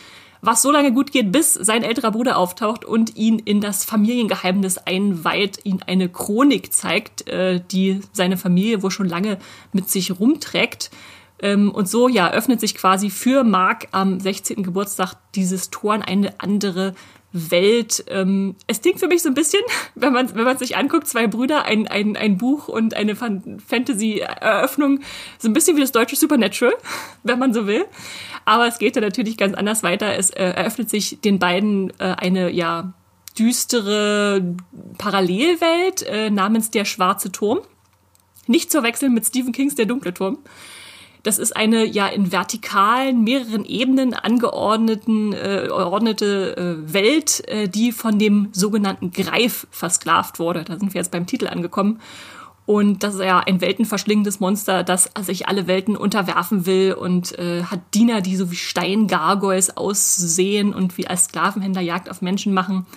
was 0.45 0.61
so 0.61 0.71
lange 0.71 0.91
gut 0.91 1.11
geht, 1.11 1.31
bis 1.31 1.53
sein 1.53 1.83
älterer 1.83 2.11
Bruder 2.11 2.37
auftaucht 2.37 2.85
und 2.85 3.15
ihn 3.15 3.39
in 3.39 3.61
das 3.61 3.85
Familiengeheimnis 3.85 4.77
einweiht, 4.77 5.59
ihn 5.63 5.81
eine 5.85 6.09
Chronik 6.09 6.73
zeigt, 6.73 7.27
äh, 7.27 7.61
die 7.71 8.01
seine 8.13 8.37
Familie 8.37 8.83
wohl 8.83 8.91
schon 8.91 9.09
lange 9.09 9.37
mit 9.73 9.89
sich 9.89 10.19
rumträgt. 10.19 10.91
Ähm, 11.39 11.71
und 11.71 11.89
so 11.89 12.07
ja 12.07 12.31
öffnet 12.31 12.59
sich 12.59 12.75
quasi 12.75 13.09
für 13.09 13.43
Mark 13.43 13.87
am 13.91 14.19
16. 14.19 14.63
Geburtstag 14.63 15.15
dieses 15.35 15.69
Tor 15.69 15.95
in 15.95 16.01
eine 16.01 16.39
andere 16.39 16.95
Welt. 17.35 18.05
Ähm, 18.07 18.55
es 18.65 18.81
klingt 18.81 18.99
für 18.99 19.07
mich 19.07 19.21
so 19.21 19.29
ein 19.29 19.35
bisschen, 19.35 19.61
wenn 19.95 20.13
man 20.13 20.33
wenn 20.35 20.45
man 20.45 20.57
sich 20.57 20.77
anguckt, 20.77 21.07
zwei 21.07 21.27
Brüder, 21.27 21.65
ein, 21.65 21.87
ein, 21.87 22.15
ein 22.15 22.37
Buch 22.37 22.69
und 22.69 22.93
eine 22.93 23.15
Fantasy-Eröffnung, 23.15 25.01
so 25.37 25.49
ein 25.49 25.53
bisschen 25.53 25.75
wie 25.75 25.81
das 25.81 25.91
deutsche 25.91 26.15
Supernatural, 26.15 26.73
wenn 27.23 27.37
man 27.37 27.53
so 27.53 27.67
will. 27.67 27.85
Aber 28.45 28.67
es 28.67 28.77
geht 28.77 28.95
ja 28.95 29.01
natürlich 29.01 29.37
ganz 29.37 29.55
anders 29.55 29.83
weiter. 29.83 30.15
Es 30.15 30.29
äh, 30.29 30.43
eröffnet 30.43 30.89
sich 30.89 31.19
den 31.21 31.39
beiden 31.39 31.91
äh, 31.99 32.15
eine 32.17 32.51
ja 32.51 32.93
düstere 33.37 34.55
Parallelwelt 34.97 36.03
äh, 36.03 36.29
namens 36.29 36.71
der 36.71 36.86
Schwarze 36.86 37.32
Turm 37.32 37.59
Nicht 38.47 38.71
zu 38.71 38.82
wechseln 38.83 39.13
mit 39.13 39.25
Stephen 39.25 39.51
Kings 39.51 39.75
Der 39.75 39.86
dunkle 39.86 40.13
Turm. 40.13 40.37
Das 41.24 41.39
ist 41.39 41.57
eine 41.57 41.86
ja 41.86 42.05
in 42.05 42.32
vertikalen, 42.32 43.24
mehreren 43.24 43.65
Ebenen 43.65 44.13
angeordneten 44.13 45.33
äh, 45.33 45.70
ordnete 45.71 46.55
äh, 46.55 46.93
Welt, 46.93 47.41
äh, 47.47 47.67
die 47.67 47.91
von 47.91 48.20
dem 48.20 48.49
sogenannten 48.51 49.11
Greif 49.11 49.65
versklavt 49.71 50.37
wurde. 50.37 50.63
Da 50.63 50.78
sind 50.78 50.93
wir 50.93 50.99
jetzt 51.01 51.09
beim 51.09 51.25
Titel 51.25 51.47
angekommen. 51.47 51.99
Und 52.66 53.04
das 53.04 53.16
ist 53.16 53.21
ja 53.21 53.39
ein 53.39 53.62
weltenverschlingendes 53.62 54.39
Monster, 54.39 54.83
das 54.83 55.12
sich 55.21 55.47
alle 55.47 55.67
Welten 55.67 55.96
unterwerfen 55.96 56.66
will 56.66 56.93
und 56.93 57.37
äh, 57.37 57.63
hat 57.63 57.79
Diener, 57.93 58.21
die 58.21 58.36
so 58.36 58.50
wie 58.50 58.55
Steingargoyles 58.55 59.78
aussehen 59.78 60.74
und 60.74 60.97
wie 60.97 61.08
als 61.08 61.25
Sklavenhändler 61.25 61.82
Jagd 61.82 62.09
auf 62.09 62.24
Menschen 62.24 62.54
machen. 62.54 62.87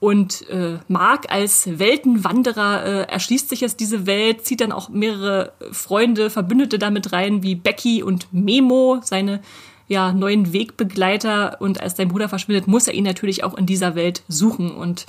Und 0.00 0.48
äh, 0.48 0.78
Mark 0.86 1.32
als 1.32 1.78
Weltenwanderer 1.78 2.84
äh, 2.84 3.02
erschließt 3.10 3.48
sich 3.48 3.62
jetzt 3.62 3.80
diese 3.80 4.06
Welt, 4.06 4.44
zieht 4.44 4.60
dann 4.60 4.72
auch 4.72 4.90
mehrere 4.90 5.52
Freunde, 5.72 6.30
Verbündete 6.30 6.78
damit 6.78 7.12
rein, 7.12 7.42
wie 7.42 7.56
Becky 7.56 8.02
und 8.02 8.28
Memo, 8.32 9.00
seine 9.02 9.40
ja, 9.88 10.12
neuen 10.12 10.52
Wegbegleiter. 10.52 11.60
Und 11.60 11.80
als 11.80 11.96
sein 11.96 12.08
Bruder 12.08 12.28
verschwindet, 12.28 12.68
muss 12.68 12.86
er 12.86 12.94
ihn 12.94 13.04
natürlich 13.04 13.42
auch 13.42 13.56
in 13.56 13.66
dieser 13.66 13.94
Welt 13.96 14.22
suchen. 14.28 14.70
Und 14.70 15.06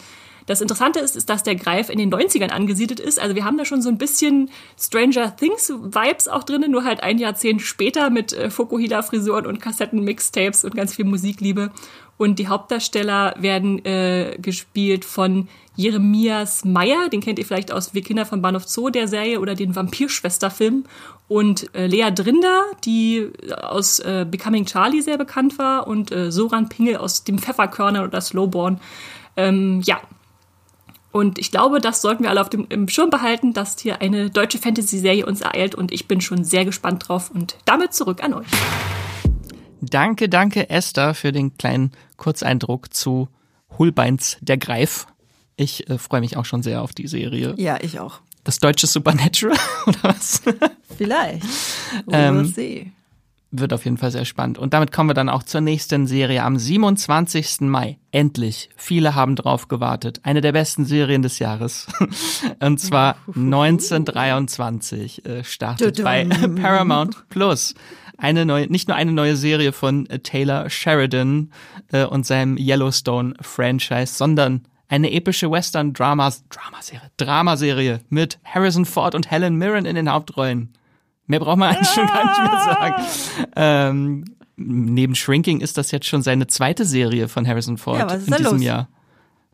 das 0.49 0.61
Interessante 0.61 0.99
ist, 0.99 1.15
ist, 1.15 1.29
dass 1.29 1.43
der 1.43 1.53
Greif 1.53 1.91
in 1.91 1.99
den 1.99 2.11
90ern 2.11 2.49
angesiedelt 2.49 2.99
ist. 2.99 3.19
Also 3.19 3.35
wir 3.35 3.45
haben 3.45 3.59
da 3.59 3.65
schon 3.65 3.83
so 3.83 3.89
ein 3.89 3.99
bisschen 3.99 4.49
Stranger 4.79 5.35
Things 5.35 5.69
Vibes 5.69 6.27
auch 6.27 6.43
drinnen, 6.43 6.71
nur 6.71 6.83
halt 6.83 7.03
ein 7.03 7.19
Jahrzehnt 7.19 7.61
später 7.61 8.09
mit 8.09 8.33
äh, 8.33 8.49
Fokuhila-Frisuren 8.49 9.45
und 9.45 9.61
Kassetten-Mixtapes 9.61 10.65
und 10.65 10.73
ganz 10.73 10.95
viel 10.95 11.05
Musikliebe. 11.05 11.69
Und 12.17 12.39
die 12.39 12.47
Hauptdarsteller 12.47 13.35
werden 13.37 13.85
äh, 13.85 14.39
gespielt 14.41 15.05
von 15.05 15.47
Jeremias 15.75 16.65
Meyer, 16.65 17.09
den 17.09 17.21
kennt 17.21 17.37
ihr 17.37 17.45
vielleicht 17.45 17.71
aus 17.71 17.93
Wir 17.93 18.01
Kinder 18.01 18.25
von 18.25 18.41
Bahnhof 18.41 18.67
Zoo, 18.67 18.89
der 18.89 19.07
Serie, 19.07 19.39
oder 19.39 19.53
den 19.53 19.75
Vampirschwester-Film. 19.75 20.85
Und 21.27 21.73
äh, 21.75 21.85
Lea 21.85 22.09
Drinder, 22.09 22.63
die 22.83 23.29
aus 23.61 23.99
äh, 23.99 24.25
Becoming 24.27 24.65
Charlie 24.65 25.01
sehr 25.01 25.19
bekannt 25.19 25.59
war. 25.59 25.85
Und 25.85 26.11
äh, 26.11 26.31
Soran 26.31 26.69
Pingel 26.69 26.97
aus 26.97 27.23
dem 27.23 27.37
Pfefferkörner 27.37 28.03
oder 28.03 28.19
Slowborn. 28.19 28.81
Ähm, 29.37 29.81
ja, 29.85 30.01
und 31.11 31.39
ich 31.39 31.51
glaube, 31.51 31.81
das 31.81 32.01
sollten 32.01 32.23
wir 32.23 32.29
alle 32.29 32.41
auf 32.41 32.49
dem 32.49 32.67
im 32.69 32.87
Schirm 32.87 33.09
behalten, 33.09 33.53
dass 33.53 33.79
hier 33.79 34.01
eine 34.01 34.29
deutsche 34.29 34.59
Fantasy-Serie 34.59 35.25
uns 35.25 35.41
ereilt 35.41 35.75
und 35.75 35.91
ich 35.91 36.07
bin 36.07 36.21
schon 36.21 36.43
sehr 36.43 36.65
gespannt 36.65 37.07
drauf 37.07 37.31
und 37.31 37.55
damit 37.65 37.93
zurück 37.93 38.23
an 38.23 38.33
euch. 38.33 38.47
Danke, 39.81 40.29
danke 40.29 40.69
Esther 40.69 41.13
für 41.13 41.31
den 41.31 41.57
kleinen 41.57 41.91
Kurzeindruck 42.17 42.93
zu 42.93 43.29
Hulbeins 43.77 44.37
Der 44.41 44.57
Greif. 44.57 45.07
Ich 45.55 45.89
äh, 45.89 45.97
freue 45.97 46.21
mich 46.21 46.37
auch 46.37 46.45
schon 46.45 46.63
sehr 46.63 46.81
auf 46.81 46.93
die 46.93 47.07
Serie. 47.07 47.53
Ja, 47.57 47.77
ich 47.81 47.99
auch. 47.99 48.19
Das 48.43 48.59
deutsche 48.59 48.87
Supernatural 48.87 49.57
oder 49.87 50.03
was? 50.03 50.41
Vielleicht. 50.97 51.43
We'll 52.05 52.13
ähm, 52.13 52.45
see 52.45 52.91
wird 53.51 53.73
auf 53.73 53.85
jeden 53.85 53.97
Fall 53.97 54.11
sehr 54.11 54.25
spannend. 54.25 54.57
Und 54.59 54.73
damit 54.73 54.91
kommen 54.91 55.09
wir 55.09 55.13
dann 55.13 55.29
auch 55.29 55.43
zur 55.43 55.61
nächsten 55.61 56.07
Serie 56.07 56.43
am 56.43 56.57
27. 56.57 57.61
Mai. 57.61 57.97
Endlich. 58.11 58.69
Viele 58.75 59.15
haben 59.15 59.35
drauf 59.35 59.67
gewartet. 59.67 60.19
Eine 60.23 60.41
der 60.41 60.51
besten 60.51 60.85
Serien 60.85 61.21
des 61.21 61.39
Jahres. 61.39 61.87
Und 62.59 62.79
zwar 62.79 63.15
1923 63.35 65.25
äh, 65.25 65.43
startet 65.43 66.03
bei 66.03 66.25
Paramount 66.61 67.27
Plus. 67.29 67.73
Eine 68.17 68.45
neue, 68.45 68.67
nicht 68.67 68.87
nur 68.87 68.97
eine 68.97 69.13
neue 69.13 69.35
Serie 69.35 69.71
von 69.71 70.05
äh, 70.07 70.19
Taylor 70.19 70.69
Sheridan 70.69 71.51
äh, 71.91 72.05
und 72.05 72.25
seinem 72.25 72.57
Yellowstone 72.57 73.33
Franchise, 73.41 74.13
sondern 74.13 74.65
eine 74.89 75.11
epische 75.11 75.49
Western-Dramas, 75.49 76.43
Dramaserie, 76.49 77.11
Dramaserie 77.17 78.01
mit 78.09 78.39
Harrison 78.43 78.85
Ford 78.85 79.15
und 79.15 79.31
Helen 79.31 79.55
Mirren 79.55 79.85
in 79.85 79.95
den 79.95 80.11
Hauptrollen. 80.11 80.73
Mehr 81.29 81.39
braucht 81.39 81.57
man 81.57 81.69
eigentlich 81.75 81.89
schon 81.89 82.07
gar 82.07 82.25
nicht 82.25 82.41
mehr 82.51 82.59
sagen. 82.59 83.05
Ähm, 83.55 84.25
neben 84.57 85.15
Shrinking 85.15 85.61
ist 85.61 85.77
das 85.77 85.91
jetzt 85.91 86.07
schon 86.07 86.21
seine 86.21 86.47
zweite 86.47 86.83
Serie 86.83 87.29
von 87.29 87.47
Harrison 87.47 87.77
Ford 87.77 87.99
ja, 87.99 88.13
in 88.15 88.25
diesem 88.25 88.43
los? 88.43 88.61
Jahr. 88.61 88.89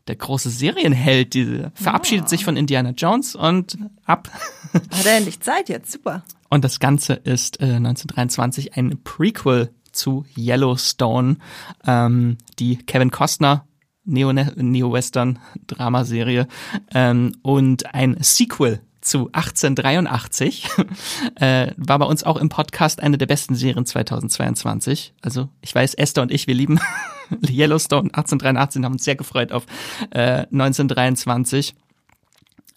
Der 0.08 0.16
große 0.16 0.50
Serienheld, 0.50 1.34
diese 1.34 1.72
verabschiedet 1.74 2.26
oh. 2.26 2.30
sich 2.30 2.46
von 2.46 2.58
Indiana 2.58 2.92
Jones 2.92 3.36
und 3.36 3.78
ab. 4.06 4.30
Hat 4.74 5.06
er 5.06 5.18
endlich 5.18 5.42
Zeit 5.42 5.68
jetzt, 5.68 5.92
super. 5.92 6.24
Und 6.50 6.64
das 6.64 6.80
Ganze 6.80 7.14
ist 7.14 7.60
äh, 7.60 7.66
1923 7.66 8.78
ein 8.78 9.02
Prequel 9.04 9.72
zu 9.92 10.26
Yellowstone, 10.38 11.38
ähm, 11.86 12.38
die 12.60 12.78
Kevin 12.78 13.12
Costner 13.12 13.68
Neo-Western-Dramaserie 14.06 16.48
ähm, 16.94 17.34
und 17.42 17.94
ein 17.94 18.16
Sequel 18.22 18.80
zu 19.06 19.30
1883. 19.32 20.68
äh, 21.36 21.72
war 21.78 22.00
bei 22.00 22.06
uns 22.06 22.24
auch 22.24 22.38
im 22.38 22.50
Podcast 22.50 23.02
eine 23.02 23.18
der 23.18 23.28
besten 23.28 23.56
Serien 23.56 23.86
2022. 23.86 25.14
Also 25.22 25.50
ich 25.62 25.74
weiß, 25.74 25.94
Esther 25.94 26.24
und 26.24 26.32
ich, 26.32 26.48
wir 26.48 26.56
lieben 26.56 26.80
Yellowstone 27.48 28.10
1883 28.14 28.84
haben 28.84 28.94
uns 28.94 29.04
sehr 29.04 29.16
gefreut 29.16 29.52
auf 29.52 29.66
äh, 30.12 30.46
1923. 30.52 31.76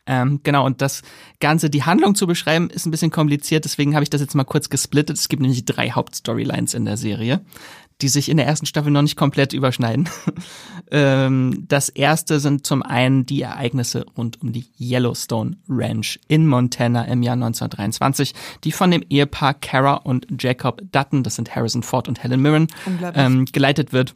Ähm, 0.07 0.41
genau, 0.43 0.65
und 0.65 0.81
das 0.81 1.03
Ganze, 1.39 1.69
die 1.69 1.83
Handlung 1.83 2.15
zu 2.15 2.27
beschreiben, 2.27 2.71
ist 2.71 2.87
ein 2.87 2.91
bisschen 2.91 3.11
kompliziert, 3.11 3.67
deswegen 3.67 3.95
habe 3.95 4.05
ich 4.05 4.11
das 4.11 4.23
jetzt 4.23 4.35
mal 4.35 4.45
kurz 4.45 4.71
gesplittet. 4.71 5.19
Es 5.19 5.29
gibt 5.29 5.43
nämlich 5.43 5.67
drei 5.67 5.91
Hauptstorylines 5.91 6.73
in 6.73 6.87
der 6.87 6.97
Serie 6.97 7.43
die 8.01 8.09
sich 8.09 8.29
in 8.29 8.37
der 8.37 8.47
ersten 8.47 8.67
Staffel 8.67 8.93
noch 8.93 9.03
nicht 9.03 9.17
komplett 9.17 9.53
überschneiden. 9.53 10.09
ähm, 10.91 11.65
das 11.67 11.89
erste 11.89 12.39
sind 12.39 12.67
zum 12.67 12.83
einen 12.83 13.27
die 13.27 13.43
Ereignisse 13.43 14.07
rund 14.17 14.41
um 14.41 14.53
die 14.53 14.67
Yellowstone 14.79 15.57
Ranch 15.69 16.21
in 16.29 16.47
Montana 16.47 17.05
im 17.07 17.23
Jahr 17.23 17.35
1923, 17.35 18.35
die 18.65 18.73
von 18.73 18.91
dem 18.91 19.03
Ehepaar 19.09 19.55
Kara 19.55 19.95
und 19.95 20.27
Jacob 20.39 20.83
Dutton, 20.93 21.23
das 21.23 21.37
sind 21.37 21.55
Harrison 21.55 21.83
Ford 21.83 22.09
und 22.09 22.23
Helen 22.23 22.41
Mirren, 22.41 22.69
ähm, 23.15 23.47
geleitet 23.47 23.93
wird. 23.93 24.15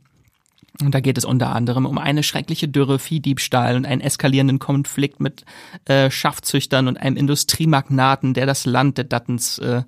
Und 0.80 0.94
da 0.94 1.00
geht 1.00 1.18
es 1.18 1.24
unter 1.24 1.54
anderem 1.54 1.84
um 1.84 1.98
eine 1.98 2.22
schreckliche 2.22 2.66
Dürre, 2.66 2.98
Viehdiebstahl 2.98 3.76
und 3.76 3.84
einen 3.84 4.00
eskalierenden 4.00 4.58
Konflikt 4.58 5.20
mit 5.20 5.44
äh, 5.84 6.10
Schafzüchtern 6.10 6.88
und 6.88 6.96
einem 6.96 7.16
Industriemagnaten, 7.16 8.32
der 8.32 8.46
das 8.46 8.64
Land 8.64 8.96
der 8.96 9.04
Duttons 9.04 9.58
äh, 9.58 9.82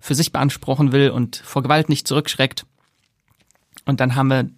für 0.00 0.14
sich 0.14 0.32
beanspruchen 0.32 0.92
will 0.92 1.10
und 1.10 1.36
vor 1.36 1.62
Gewalt 1.62 1.88
nicht 1.88 2.08
zurückschreckt. 2.08 2.64
Und 3.86 4.00
dann 4.00 4.14
haben 4.14 4.28
wir 4.28 4.50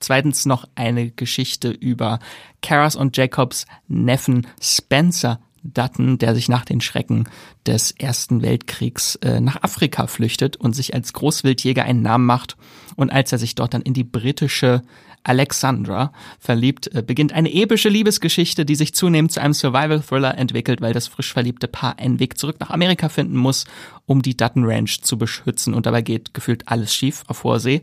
zweitens 0.00 0.46
noch 0.46 0.66
eine 0.74 1.10
Geschichte 1.10 1.70
über 1.70 2.18
Karas 2.62 2.96
und 2.96 3.16
Jacobs 3.16 3.66
Neffen 3.88 4.46
Spencer 4.60 5.40
Dutton, 5.62 6.18
der 6.18 6.34
sich 6.34 6.48
nach 6.48 6.64
den 6.64 6.80
Schrecken 6.80 7.28
des 7.66 7.90
Ersten 7.90 8.42
Weltkriegs 8.42 9.16
äh, 9.16 9.40
nach 9.40 9.62
Afrika 9.62 10.06
flüchtet 10.06 10.56
und 10.56 10.74
sich 10.74 10.94
als 10.94 11.12
Großwildjäger 11.12 11.84
einen 11.84 12.02
Namen 12.02 12.26
macht. 12.26 12.56
Und 12.94 13.10
als 13.10 13.32
er 13.32 13.38
sich 13.38 13.54
dort 13.54 13.74
dann 13.74 13.82
in 13.82 13.94
die 13.94 14.04
britische 14.04 14.82
Alexandra 15.24 16.12
verliebt, 16.38 16.94
äh, 16.94 17.02
beginnt 17.02 17.32
eine 17.32 17.52
epische 17.52 17.88
Liebesgeschichte, 17.88 18.64
die 18.64 18.76
sich 18.76 18.94
zunehmend 18.94 19.32
zu 19.32 19.40
einem 19.40 19.54
Survival-Thriller 19.54 20.38
entwickelt, 20.38 20.80
weil 20.80 20.92
das 20.92 21.08
frisch 21.08 21.32
verliebte 21.32 21.68
Paar 21.68 21.98
einen 21.98 22.20
Weg 22.20 22.38
zurück 22.38 22.56
nach 22.60 22.70
Amerika 22.70 23.08
finden 23.08 23.36
muss, 23.36 23.64
um 24.06 24.22
die 24.22 24.36
Dutton 24.36 24.64
Ranch 24.64 25.02
zu 25.02 25.18
beschützen. 25.18 25.74
Und 25.74 25.86
dabei 25.86 26.02
geht 26.02 26.32
gefühlt 26.32 26.68
alles 26.68 26.94
schief 26.94 27.24
auf 27.26 27.42
hoher 27.42 27.60
See. 27.60 27.82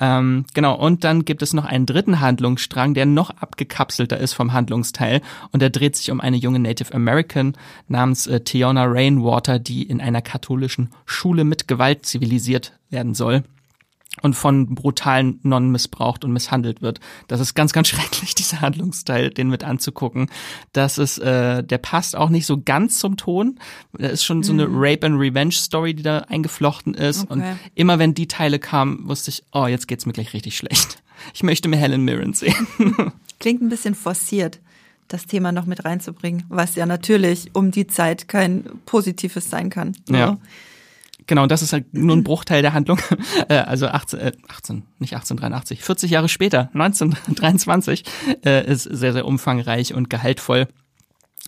Ähm, 0.00 0.46
genau, 0.54 0.74
und 0.76 1.04
dann 1.04 1.24
gibt 1.24 1.42
es 1.42 1.52
noch 1.52 1.66
einen 1.66 1.86
dritten 1.86 2.20
Handlungsstrang, 2.20 2.94
der 2.94 3.06
noch 3.06 3.30
abgekapselter 3.30 4.18
ist 4.18 4.32
vom 4.32 4.52
Handlungsteil. 4.52 5.20
Und 5.52 5.60
der 5.60 5.70
dreht 5.70 5.94
sich 5.96 6.10
um 6.10 6.20
eine 6.20 6.38
junge 6.38 6.58
Native 6.58 6.94
American 6.94 7.54
namens 7.86 8.26
äh, 8.26 8.40
Tiona 8.40 8.84
Rainwater, 8.86 9.58
die 9.58 9.82
in 9.82 10.00
einer 10.00 10.22
katholischen 10.22 10.88
Schule 11.04 11.44
mit 11.44 11.68
Gewalt 11.68 12.06
zivilisiert 12.06 12.72
werden 12.88 13.14
soll 13.14 13.44
und 14.22 14.34
von 14.34 14.74
brutalen 14.74 15.38
Nonnen 15.42 15.70
missbraucht 15.70 16.24
und 16.24 16.32
misshandelt 16.32 16.82
wird. 16.82 17.00
Das 17.28 17.40
ist 17.40 17.54
ganz, 17.54 17.72
ganz 17.72 17.88
schrecklich, 17.88 18.34
dieser 18.34 18.60
Handlungsteil, 18.60 19.30
den 19.30 19.48
mit 19.48 19.64
anzugucken. 19.64 20.28
Das 20.72 20.98
ist, 20.98 21.18
äh, 21.18 21.62
der 21.62 21.78
passt 21.78 22.16
auch 22.16 22.28
nicht 22.28 22.46
so 22.46 22.60
ganz 22.60 22.98
zum 22.98 23.16
Ton. 23.16 23.58
Da 23.92 24.08
ist 24.08 24.24
schon 24.24 24.42
so 24.42 24.52
eine 24.52 24.66
mhm. 24.66 24.74
Rape 24.76 25.06
and 25.06 25.20
Revenge 25.20 25.52
Story, 25.52 25.94
die 25.94 26.02
da 26.02 26.18
eingeflochten 26.20 26.94
ist. 26.94 27.24
Okay. 27.24 27.32
Und 27.32 27.44
immer 27.74 27.98
wenn 27.98 28.14
die 28.14 28.28
Teile 28.28 28.58
kamen, 28.58 29.08
wusste 29.08 29.30
ich, 29.30 29.44
oh, 29.52 29.66
jetzt 29.66 29.88
geht's 29.88 30.06
mir 30.06 30.12
gleich 30.12 30.32
richtig 30.34 30.56
schlecht. 30.56 31.02
Ich 31.34 31.42
möchte 31.42 31.68
mir 31.68 31.76
Helen 31.76 32.06
Mirren 32.06 32.32
sehen. 32.32 32.66
Klingt 33.40 33.60
ein 33.60 33.68
bisschen 33.68 33.94
forciert 33.94 34.58
das 35.06 35.26
Thema 35.26 35.52
noch 35.52 35.66
mit 35.66 35.84
reinzubringen, 35.84 36.44
was 36.48 36.76
ja 36.76 36.86
natürlich 36.86 37.50
um 37.52 37.70
die 37.70 37.86
Zeit 37.86 38.26
kein 38.26 38.64
positives 38.86 39.50
sein 39.50 39.68
kann. 39.68 39.94
Ja. 40.08 40.38
Genau, 41.30 41.46
das 41.46 41.62
ist 41.62 41.72
halt 41.72 41.94
nur 41.94 42.16
ein 42.16 42.24
Bruchteil 42.24 42.60
der 42.60 42.72
Handlung. 42.72 42.98
Äh, 43.48 43.54
also 43.54 43.86
18, 43.86 44.18
äh, 44.18 44.32
18, 44.48 44.82
nicht 44.98 45.14
1883, 45.14 45.82
40 45.82 46.10
Jahre 46.10 46.28
später, 46.28 46.68
1923, 46.74 48.04
äh, 48.44 48.66
ist 48.66 48.82
sehr, 48.82 49.12
sehr 49.12 49.24
umfangreich 49.24 49.94
und 49.94 50.10
gehaltvoll. 50.10 50.66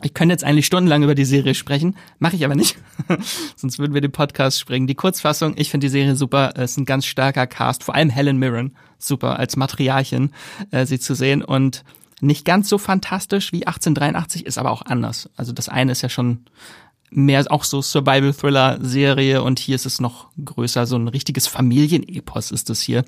Ich 0.03 0.15
könnte 0.15 0.33
jetzt 0.33 0.45
eigentlich 0.45 0.67
stundenlang 0.67 1.03
über 1.03 1.15
die 1.15 1.25
Serie 1.25 1.55
sprechen, 1.55 1.97
mache 2.19 2.37
ich 2.37 2.45
aber 2.45 2.55
nicht. 2.55 2.77
Sonst 3.57 3.79
würden 3.79 3.95
wir 3.95 4.01
den 4.01 4.13
Podcast 4.13 4.61
springen. 4.61 4.87
Die 4.87 4.95
Kurzfassung, 4.95 5.55
ich 5.57 5.71
finde 5.71 5.87
die 5.87 5.91
Serie 5.91 6.15
super, 6.15 6.53
es 6.55 6.73
ist 6.73 6.77
ein 6.79 6.85
ganz 6.85 7.05
starker 7.05 7.49
Cast, 7.49 7.83
vor 7.83 7.95
allem 7.95 8.11
Helen 8.11 8.39
Mirren, 8.39 8.77
super 8.99 9.39
als 9.39 9.57
Matriarchin, 9.57 10.31
äh, 10.71 10.87
sie 10.87 11.01
zu 11.01 11.15
sehen 11.15 11.43
und 11.43 11.85
nicht 12.21 12.45
ganz 12.45 12.69
so 12.69 12.79
fantastisch 12.79 13.53
wie 13.53 13.67
1883, 13.67 14.47
ist 14.47 14.59
aber 14.59 14.71
auch 14.71 14.83
anders. 14.83 15.29
Also 15.37 15.53
das 15.53 15.69
eine 15.69 15.91
ist 15.91 16.03
ja 16.03 16.09
schon 16.09 16.45
mehr 17.15 17.45
auch 17.51 17.65
so 17.65 17.83
Survival-Thriller-Serie 17.83 19.43
und 19.43 19.59
hier 19.59 19.77
ist 19.77 19.87
es 19.87 20.01
noch 20.01 20.29
größer, 20.43 20.87
so 20.87 20.97
ein 20.97 21.09
richtiges 21.09 21.47
Familienepos 21.47 22.51
ist 22.51 22.71
es 22.71 22.81
hier. 22.81 23.05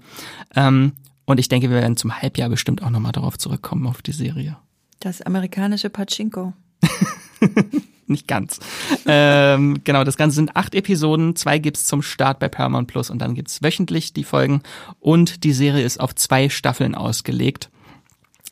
Ähm, 0.55 0.93
und 1.24 1.40
ich 1.40 1.48
denke, 1.48 1.70
wir 1.70 1.76
werden 1.76 1.97
zum 1.97 2.20
Halbjahr 2.20 2.48
bestimmt 2.48 2.82
auch 2.82 2.90
nochmal 2.90 3.12
darauf 3.12 3.39
zurückkommen, 3.39 3.86
auf 3.86 4.02
die 4.02 4.12
Serie. 4.12 4.56
Das 5.01 5.22
amerikanische 5.22 5.90
Pachinko. 5.90 6.52
Nicht 8.06 8.28
ganz. 8.28 8.60
ähm, 9.06 9.81
genau, 9.82 10.05
das 10.05 10.18
Ganze 10.18 10.36
sind 10.36 10.56
acht 10.56 10.74
Episoden. 10.74 11.36
Zwei 11.36 11.59
gibt's 11.59 11.86
zum 11.86 12.02
Start 12.02 12.39
bei 12.39 12.48
Paramount 12.48 12.89
Plus 12.89 13.09
und 13.09 13.18
dann 13.20 13.35
gibt's 13.35 13.62
wöchentlich 13.62 14.12
die 14.12 14.24
Folgen. 14.24 14.62
Und 15.01 15.44
die 15.44 15.52
Serie 15.52 15.85
ist 15.85 16.01
auf 16.01 16.14
zwei 16.14 16.51
Staffeln 16.51 16.94
ausgelegt. 16.94 17.70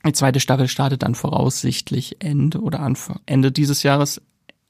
Die 0.07 0.13
zweite 0.13 0.41
Staffel 0.41 0.69
startet 0.69 1.03
dann 1.03 1.15
voraussichtlich 1.15 2.17
Ende 2.21 2.61
oder 2.61 2.81
Anfang, 2.81 3.21
Ende 3.27 3.53
dieses 3.53 3.83
Jahres, 3.83 4.23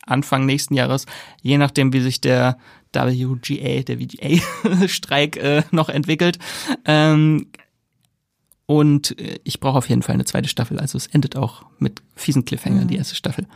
Anfang 0.02 0.46
nächsten 0.46 0.74
Jahres, 0.74 1.06
je 1.40 1.58
nachdem, 1.58 1.92
wie 1.92 2.00
sich 2.00 2.20
der 2.20 2.58
WGA, 2.92 3.82
der 3.82 3.98
VGA-Streik 3.98 5.36
äh, 5.42 5.62
noch 5.70 5.88
entwickelt. 5.88 6.38
Ähm, 6.84 7.46
und 8.66 9.18
äh, 9.18 9.38
ich 9.44 9.60
brauche 9.60 9.78
auf 9.78 9.88
jeden 9.88 10.02
Fall 10.02 10.14
eine 10.14 10.24
zweite 10.24 10.48
Staffel. 10.48 10.78
Also 10.78 10.96
es 10.96 11.06
endet 11.06 11.36
auch 11.36 11.64
mit 11.78 12.02
fiesen 12.14 12.44
Cliffhanger, 12.44 12.82
mhm. 12.82 12.88
die 12.88 12.96
erste 12.96 13.14
Staffel. 13.14 13.46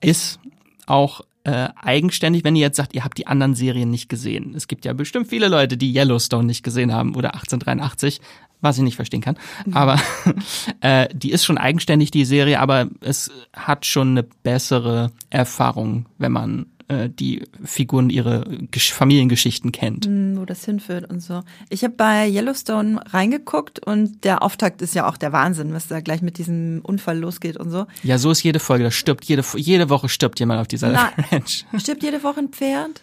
Ist 0.00 0.40
auch 0.86 1.22
äh, 1.44 1.68
eigenständig, 1.76 2.44
wenn 2.44 2.56
ihr 2.56 2.62
jetzt 2.62 2.76
sagt, 2.76 2.94
ihr 2.94 3.04
habt 3.04 3.16
die 3.18 3.26
anderen 3.26 3.54
Serien 3.54 3.90
nicht 3.90 4.08
gesehen. 4.08 4.54
Es 4.54 4.68
gibt 4.68 4.84
ja 4.84 4.92
bestimmt 4.92 5.28
viele 5.28 5.48
Leute, 5.48 5.76
die 5.76 5.94
Yellowstone 5.94 6.44
nicht 6.44 6.62
gesehen 6.62 6.92
haben 6.92 7.14
oder 7.14 7.34
1883, 7.34 8.20
was 8.60 8.78
ich 8.78 8.84
nicht 8.84 8.96
verstehen 8.96 9.20
kann. 9.20 9.36
Mhm. 9.66 9.74
Aber 9.74 10.00
äh, 10.80 11.08
die 11.12 11.30
ist 11.30 11.44
schon 11.44 11.58
eigenständig, 11.58 12.10
die 12.10 12.24
Serie, 12.24 12.60
aber 12.60 12.88
es 13.00 13.30
hat 13.52 13.86
schon 13.86 14.10
eine 14.10 14.22
bessere 14.22 15.12
Erfahrung, 15.30 16.06
wenn 16.18 16.32
man 16.32 16.66
äh, 16.90 17.08
die 17.08 17.44
Figuren 17.64 18.10
ihre 18.10 18.44
Gesch 18.70 18.92
Familiengeschichten 18.92 19.70
kennt. 19.70 20.08
Mm, 20.08 20.36
wo 20.36 20.44
das 20.44 20.64
hinführt 20.64 21.08
und 21.08 21.20
so. 21.20 21.42
Ich 21.68 21.84
habe 21.84 21.94
bei 21.94 22.28
Yellowstone 22.28 23.00
reingeguckt 23.12 23.78
und 23.86 24.24
der 24.24 24.42
Auftakt 24.42 24.82
ist 24.82 24.96
ja 24.96 25.08
auch 25.08 25.16
der 25.16 25.32
Wahnsinn, 25.32 25.72
was 25.72 25.86
da 25.86 26.00
gleich 26.00 26.20
mit 26.20 26.38
diesem 26.38 26.80
Unfall 26.82 27.18
losgeht 27.18 27.56
und 27.56 27.70
so. 27.70 27.86
Ja, 28.02 28.18
so 28.18 28.32
ist 28.32 28.42
jede 28.42 28.58
Folge. 28.58 28.84
Da 28.84 28.90
stirbt 28.90 29.24
jede, 29.26 29.44
jede 29.54 29.88
Woche 29.88 30.08
stirbt 30.08 30.40
jemand 30.40 30.60
auf 30.60 30.66
dieser 30.66 30.90
Na, 30.90 31.12
Ranch. 31.30 31.64
Stirbt 31.78 32.02
jede 32.02 32.24
Woche 32.24 32.40
ein 32.40 32.48
Pferd? 32.48 33.02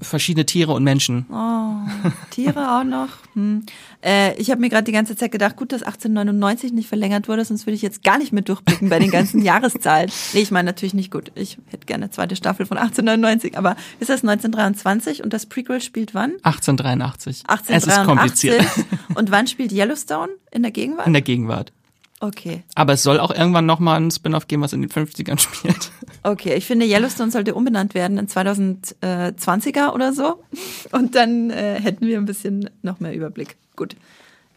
Verschiedene 0.00 0.46
Tiere 0.46 0.72
und 0.72 0.84
Menschen. 0.84 1.26
Oh, 1.30 1.88
Tiere 2.30 2.78
auch 2.78 2.84
noch. 2.84 3.08
Hm. 3.34 3.64
Äh, 4.02 4.34
ich 4.36 4.50
habe 4.50 4.60
mir 4.60 4.68
gerade 4.68 4.84
die 4.84 4.92
ganze 4.92 5.16
Zeit 5.16 5.32
gedacht, 5.32 5.56
gut, 5.56 5.72
dass 5.72 5.82
1899 5.82 6.72
nicht 6.72 6.88
verlängert 6.88 7.28
wurde, 7.28 7.44
sonst 7.44 7.66
würde 7.66 7.74
ich 7.74 7.82
jetzt 7.82 8.02
gar 8.04 8.18
nicht 8.18 8.32
mehr 8.32 8.42
durchblicken 8.42 8.88
bei 8.88 8.98
den 8.98 9.10
ganzen 9.10 9.42
Jahreszahlen. 9.42 10.10
Nee, 10.32 10.40
ich 10.40 10.50
meine 10.50 10.66
natürlich 10.66 10.94
nicht 10.94 11.10
gut. 11.10 11.32
Ich 11.34 11.58
hätte 11.66 11.86
gerne 11.86 12.04
eine 12.04 12.10
zweite 12.10 12.36
Staffel 12.36 12.66
von 12.66 12.78
1899, 12.78 13.58
aber 13.58 13.76
ist 14.00 14.10
das 14.10 14.22
1923 14.22 15.22
und 15.22 15.32
das 15.32 15.46
Prequel 15.46 15.80
spielt 15.80 16.14
wann? 16.14 16.32
1883. 16.42 17.44
1883. 17.46 17.74
Es 17.76 17.86
ist 17.86 18.04
kompliziert. 18.04 18.66
Und 19.14 19.30
wann 19.30 19.46
spielt 19.46 19.72
Yellowstone? 19.72 20.32
In 20.50 20.62
der 20.62 20.70
Gegenwart? 20.70 21.06
In 21.06 21.12
der 21.12 21.22
Gegenwart. 21.22 21.72
Okay. 22.20 22.62
Aber 22.74 22.94
es 22.94 23.02
soll 23.02 23.20
auch 23.20 23.30
irgendwann 23.30 23.66
nochmal 23.66 24.00
ein 24.00 24.10
Spin-off 24.10 24.48
geben, 24.48 24.62
was 24.62 24.72
in 24.72 24.80
den 24.80 24.90
50ern 24.90 25.38
spielt. 25.38 25.90
Okay, 26.26 26.54
ich 26.54 26.64
finde, 26.64 26.86
Yellowstone 26.86 27.30
sollte 27.30 27.54
umbenannt 27.54 27.92
werden 27.92 28.16
in 28.16 28.26
2020er 28.26 29.92
oder 29.92 30.14
so. 30.14 30.42
Und 30.90 31.14
dann 31.14 31.50
äh, 31.50 31.78
hätten 31.78 32.06
wir 32.06 32.16
ein 32.16 32.24
bisschen 32.24 32.70
noch 32.80 32.98
mehr 32.98 33.14
Überblick. 33.14 33.56
Gut. 33.76 33.94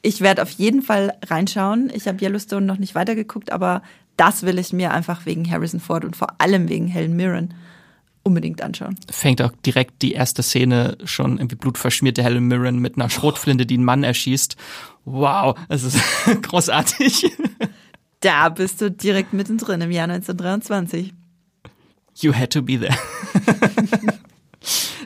Ich 0.01 0.21
werde 0.21 0.43
auf 0.43 0.51
jeden 0.51 0.81
Fall 0.81 1.13
reinschauen. 1.25 1.91
Ich 1.93 2.07
habe 2.07 2.23
Yellowstone 2.23 2.65
noch 2.65 2.77
nicht 2.77 2.95
weitergeguckt, 2.95 3.51
aber 3.51 3.81
das 4.15 4.43
will 4.43 4.59
ich 4.59 4.71
mir 4.71 4.93
einfach 4.93 5.25
wegen 5.25 5.49
Harrison 5.49 5.81
Ford 5.81 6.05
und 6.05 6.15
vor 6.15 6.39
allem 6.39 6.69
wegen 6.69 6.87
Helen 6.87 7.17
Mirren 7.17 7.53
unbedingt 8.23 8.61
anschauen. 8.61 8.95
Fängt 9.11 9.41
auch 9.41 9.51
direkt 9.65 10.01
die 10.01 10.13
erste 10.13 10.43
Szene 10.43 10.97
schon 11.03 11.37
irgendwie 11.37 11.57
blutverschmierte 11.57 12.23
Helen 12.23 12.47
Mirren 12.47 12.79
mit 12.79 12.95
einer 12.95 13.09
Schrotflinte, 13.09 13.65
die 13.65 13.75
einen 13.75 13.83
Mann 13.83 14.03
erschießt. 14.03 14.55
Wow, 15.03 15.57
es 15.67 15.83
ist 15.83 15.99
großartig. 16.43 17.29
Da 18.21 18.47
bist 18.49 18.79
du 18.79 18.89
direkt 18.89 19.33
mittendrin 19.33 19.81
im 19.81 19.91
Jahr 19.91 20.05
1923. 20.05 21.13
You 22.19 22.33
had 22.33 22.51
to 22.51 22.61
be 22.61 22.79
there. 22.79 22.97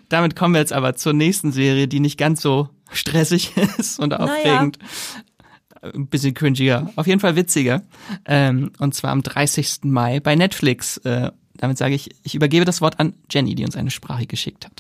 Damit 0.10 0.36
kommen 0.36 0.54
wir 0.54 0.60
jetzt 0.60 0.74
aber 0.74 0.96
zur 0.96 1.14
nächsten 1.14 1.52
Serie, 1.52 1.88
die 1.88 2.00
nicht 2.00 2.18
ganz 2.18 2.42
so 2.42 2.70
stressig 2.92 3.56
ist 3.78 4.00
und 4.00 4.14
aufregend. 4.14 4.78
Naja. 4.80 5.94
Ein 5.96 6.08
bisschen 6.08 6.36
cringiger, 6.36 6.92
auf 6.96 7.08
jeden 7.08 7.20
Fall 7.20 7.36
witziger. 7.36 7.82
Ähm, 8.26 8.72
und 8.78 8.94
zwar 8.94 9.12
am 9.12 9.24
30. 9.24 9.80
Mai 9.84 10.20
bei 10.20 10.36
Netflix. 10.36 10.98
Äh, 10.98 11.32
damit 11.56 11.78
sage 11.78 11.96
ich, 11.96 12.12
ich 12.24 12.36
übergebe 12.36 12.66
das 12.66 12.82
Wort 12.82 13.00
an 13.00 13.14
Jenny, 13.32 13.56
die 13.56 13.66
uns 13.66 13.76
eine 13.76 13.90
Sprache 13.90 14.28
geschickt 14.28 14.66
hat. 14.66 14.74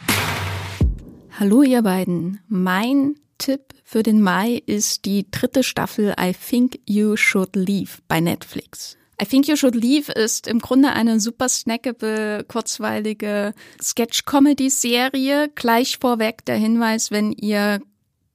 Hallo 1.39 1.63
ihr 1.63 1.81
beiden. 1.81 2.39
Mein 2.47 3.15
Tipp 3.39 3.73
für 3.83 4.03
den 4.03 4.21
Mai 4.21 4.61
ist 4.67 5.05
die 5.05 5.25
dritte 5.31 5.63
Staffel 5.63 6.13
I 6.19 6.33
Think 6.33 6.79
You 6.85 7.15
Should 7.15 7.55
Leave 7.55 7.93
bei 8.07 8.19
Netflix. 8.19 8.97
I 9.21 9.25
Think 9.25 9.47
You 9.47 9.55
Should 9.55 9.75
Leave 9.75 10.11
ist 10.11 10.47
im 10.47 10.57
Grunde 10.57 10.93
eine 10.93 11.19
super 11.19 11.47
snackable, 11.47 12.43
kurzweilige 12.47 13.53
Sketch-Comedy-Serie. 13.79 15.51
Gleich 15.53 15.99
vorweg 15.99 16.43
der 16.45 16.55
Hinweis, 16.55 17.11
wenn 17.11 17.31
ihr 17.31 17.81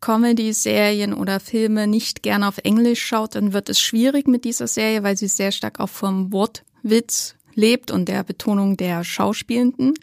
Comedy-Serien 0.00 1.12
oder 1.12 1.40
Filme 1.40 1.88
nicht 1.88 2.22
gerne 2.22 2.46
auf 2.46 2.58
Englisch 2.58 3.04
schaut, 3.04 3.34
dann 3.34 3.52
wird 3.52 3.68
es 3.68 3.80
schwierig 3.80 4.28
mit 4.28 4.44
dieser 4.44 4.68
Serie, 4.68 5.02
weil 5.02 5.16
sie 5.16 5.26
sehr 5.26 5.50
stark 5.50 5.80
auch 5.80 5.88
vom 5.88 6.32
Wortwitz 6.32 7.34
lebt 7.54 7.90
und 7.90 8.08
der 8.08 8.22
Betonung 8.22 8.76
der 8.76 9.02
Schauspielenden. 9.02 9.94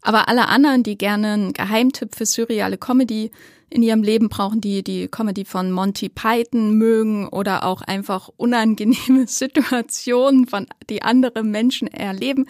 Aber 0.00 0.28
alle 0.28 0.46
anderen, 0.46 0.84
die 0.84 0.96
gerne 0.96 1.32
einen 1.32 1.52
Geheimtipp 1.54 2.14
für 2.14 2.26
surreale 2.26 2.78
Comedy 2.78 3.32
in 3.74 3.82
ihrem 3.82 4.04
Leben 4.04 4.28
brauchen, 4.28 4.60
die 4.60 4.84
die 4.84 5.08
Comedy 5.08 5.44
von 5.44 5.72
Monty 5.72 6.08
Python 6.08 6.76
mögen 6.76 7.26
oder 7.28 7.64
auch 7.64 7.82
einfach 7.82 8.30
unangenehme 8.36 9.26
Situationen, 9.26 10.46
von 10.46 10.68
die 10.88 11.02
andere 11.02 11.42
Menschen 11.42 11.88
erleben, 11.88 12.46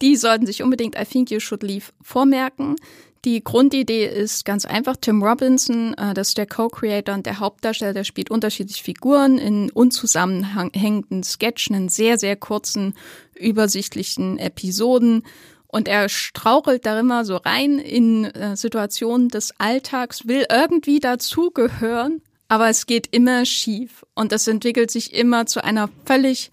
die 0.00 0.14
sollten 0.14 0.46
sich 0.46 0.62
unbedingt 0.62 0.96
I 0.96 1.04
Think 1.04 1.32
You 1.32 1.40
Should 1.40 1.64
Leave 1.64 1.86
vormerken. 2.00 2.76
Die 3.24 3.42
Grundidee 3.42 4.06
ist 4.06 4.44
ganz 4.44 4.64
einfach. 4.64 4.96
Tim 4.96 5.20
Robinson, 5.20 5.94
äh, 5.94 6.14
das 6.14 6.28
ist 6.28 6.38
der 6.38 6.46
Co-Creator 6.46 7.16
und 7.16 7.26
der 7.26 7.40
Hauptdarsteller, 7.40 7.92
der 7.92 8.04
spielt 8.04 8.30
unterschiedliche 8.30 8.84
Figuren 8.84 9.38
in 9.38 9.72
unzusammenhängenden 9.72 11.24
Sketchen, 11.24 11.74
in 11.74 11.88
sehr, 11.88 12.18
sehr 12.18 12.36
kurzen, 12.36 12.94
übersichtlichen 13.34 14.38
Episoden. 14.38 15.24
Und 15.68 15.86
er 15.86 16.08
strauchelt 16.08 16.86
da 16.86 16.98
immer 16.98 17.24
so 17.24 17.36
rein 17.36 17.78
in 17.78 18.24
äh, 18.24 18.56
Situationen 18.56 19.28
des 19.28 19.52
Alltags, 19.58 20.26
will 20.26 20.46
irgendwie 20.50 20.98
dazugehören, 20.98 22.22
aber 22.48 22.68
es 22.70 22.86
geht 22.86 23.08
immer 23.14 23.44
schief. 23.44 24.04
Und 24.14 24.32
das 24.32 24.48
entwickelt 24.48 24.90
sich 24.90 25.12
immer 25.14 25.44
zu 25.46 25.62
einer 25.62 25.90
völlig 26.06 26.50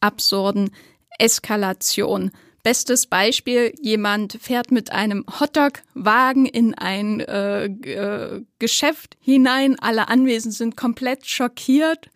absurden 0.00 0.70
Eskalation. 1.18 2.32
Bestes 2.64 3.06
Beispiel, 3.06 3.72
jemand 3.80 4.38
fährt 4.40 4.72
mit 4.72 4.92
einem 4.92 5.24
Hotdog-Wagen 5.40 6.44
in 6.44 6.74
ein 6.74 7.20
äh, 7.20 7.66
äh, 7.66 8.44
Geschäft 8.58 9.16
hinein, 9.20 9.78
alle 9.78 10.08
Anwesend 10.08 10.54
sind 10.54 10.76
komplett 10.76 11.26
schockiert, 11.26 12.10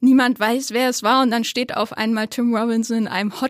niemand 0.00 0.40
weiß, 0.40 0.72
wer 0.72 0.88
es 0.88 1.02
war 1.02 1.22
und 1.22 1.30
dann 1.30 1.44
steht 1.44 1.76
auf 1.76 1.92
einmal 1.92 2.28
Tim 2.28 2.56
Robinson 2.56 2.96
in 2.96 3.08
einem 3.08 3.40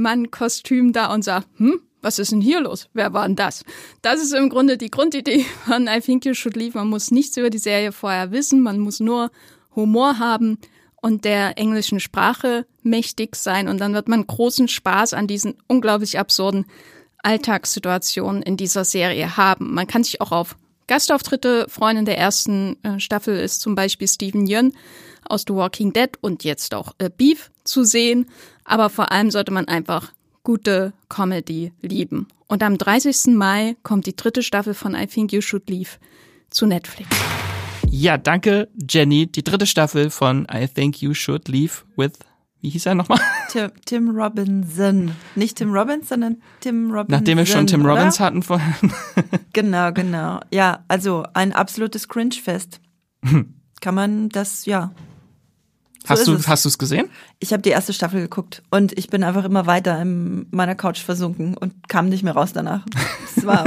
Hotdog-Mann-Kostüm 0.00 0.92
da 0.92 1.12
und 1.12 1.22
sagt, 1.22 1.46
hm, 1.56 1.80
was 2.02 2.18
ist 2.18 2.32
denn 2.32 2.40
hier 2.40 2.60
los? 2.60 2.88
Wer 2.94 3.12
war 3.12 3.26
denn 3.26 3.36
das? 3.36 3.64
Das 4.02 4.22
ist 4.22 4.32
im 4.32 4.48
Grunde 4.48 4.78
die 4.78 4.90
Grundidee 4.90 5.44
von 5.66 5.86
I 5.86 6.00
Think 6.00 6.24
You 6.24 6.34
Should 6.34 6.56
Leave. 6.56 6.78
Man 6.78 6.88
muss 6.88 7.10
nichts 7.10 7.36
über 7.36 7.50
die 7.50 7.58
Serie 7.58 7.92
vorher 7.92 8.32
wissen, 8.32 8.62
man 8.62 8.78
muss 8.78 9.00
nur 9.00 9.30
Humor 9.76 10.18
haben 10.18 10.58
und 11.02 11.24
der 11.24 11.58
englischen 11.58 12.00
Sprache 12.00 12.66
mächtig 12.82 13.36
sein 13.36 13.68
und 13.68 13.78
dann 13.78 13.94
wird 13.94 14.08
man 14.08 14.26
großen 14.26 14.68
Spaß 14.68 15.14
an 15.14 15.26
diesen 15.26 15.54
unglaublich 15.66 16.18
absurden 16.18 16.66
Alltagssituationen 17.22 18.42
in 18.42 18.56
dieser 18.56 18.84
Serie 18.84 19.36
haben. 19.36 19.74
Man 19.74 19.86
kann 19.86 20.04
sich 20.04 20.20
auch 20.20 20.32
auf 20.32 20.56
Gastauftritte 20.86 21.66
freuen. 21.68 21.98
In 21.98 22.04
der 22.04 22.18
ersten 22.18 22.82
äh, 22.82 22.98
Staffel 22.98 23.38
ist 23.38 23.60
zum 23.60 23.76
Beispiel 23.76 24.08
Stephen 24.08 24.46
Yeun 24.48 24.72
aus 25.28 25.44
The 25.46 25.54
Walking 25.54 25.92
Dead 25.92 26.10
und 26.20 26.42
jetzt 26.42 26.74
auch 26.74 26.94
äh, 26.98 27.10
Beef 27.16 27.50
zu 27.62 27.84
sehen. 27.84 28.26
Aber 28.70 28.88
vor 28.88 29.10
allem 29.10 29.32
sollte 29.32 29.50
man 29.50 29.66
einfach 29.66 30.12
gute 30.44 30.92
Comedy 31.08 31.72
lieben. 31.82 32.28
Und 32.46 32.62
am 32.62 32.78
30. 32.78 33.34
Mai 33.34 33.76
kommt 33.82 34.06
die 34.06 34.14
dritte 34.14 34.44
Staffel 34.44 34.74
von 34.74 34.94
I 34.94 35.08
Think 35.08 35.32
You 35.32 35.40
Should 35.40 35.68
Leave 35.68 35.90
zu 36.50 36.66
Netflix. 36.66 37.10
Ja, 37.90 38.16
danke, 38.16 38.68
Jenny. 38.88 39.26
Die 39.26 39.42
dritte 39.42 39.66
Staffel 39.66 40.08
von 40.10 40.46
I 40.52 40.68
Think 40.68 41.02
You 41.02 41.14
Should 41.14 41.48
Leave 41.48 41.72
with, 41.96 42.12
wie 42.60 42.68
hieß 42.68 42.86
er 42.86 42.94
nochmal? 42.94 43.18
Tim, 43.50 43.72
Tim 43.86 44.10
Robinson. 44.10 45.16
Nicht 45.34 45.56
Tim 45.56 45.72
Robbins, 45.72 46.08
sondern 46.08 46.40
Tim 46.60 46.92
Robinson. 46.92 47.06
Nachdem 47.08 47.38
wir 47.38 47.46
schon 47.46 47.66
Tim 47.66 47.84
Robbins 47.84 48.18
oder? 48.18 48.26
hatten 48.26 48.44
vorhin. 48.44 48.72
genau, 49.52 49.92
genau. 49.92 50.38
Ja, 50.52 50.84
also 50.86 51.24
ein 51.34 51.52
absolutes 51.52 52.06
Cringe-Fest. 52.06 52.80
Kann 53.80 53.94
man 53.96 54.28
das, 54.28 54.64
ja, 54.64 54.92
Hast 56.10 56.20
ist 56.20 56.28
du 56.28 56.34
es. 56.34 56.48
hast 56.48 56.64
du 56.64 56.68
es 56.68 56.78
gesehen? 56.78 57.08
Ich 57.38 57.52
habe 57.52 57.62
die 57.62 57.70
erste 57.70 57.92
Staffel 57.92 58.20
geguckt 58.20 58.62
und 58.70 58.96
ich 58.98 59.08
bin 59.08 59.22
einfach 59.22 59.44
immer 59.44 59.66
weiter 59.66 60.00
in 60.00 60.46
meiner 60.50 60.74
Couch 60.74 61.00
versunken 61.00 61.56
und 61.56 61.88
kam 61.88 62.08
nicht 62.08 62.22
mehr 62.22 62.34
raus 62.34 62.52
danach. 62.52 62.84
Es 63.36 63.46
war 63.46 63.64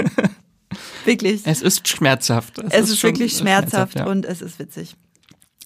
wirklich, 1.05 1.41
Es 1.45 1.61
ist 1.61 1.87
schmerzhaft. 1.87 2.59
es 2.59 2.89
ist, 2.89 2.99
schon 2.99 3.11
wirklich 3.11 3.37
schmerzhaft 3.37 3.95
ja. 3.95 4.05
und 4.05 4.25
es 4.25 4.41
ist 4.41 4.59
witzig. 4.59 4.95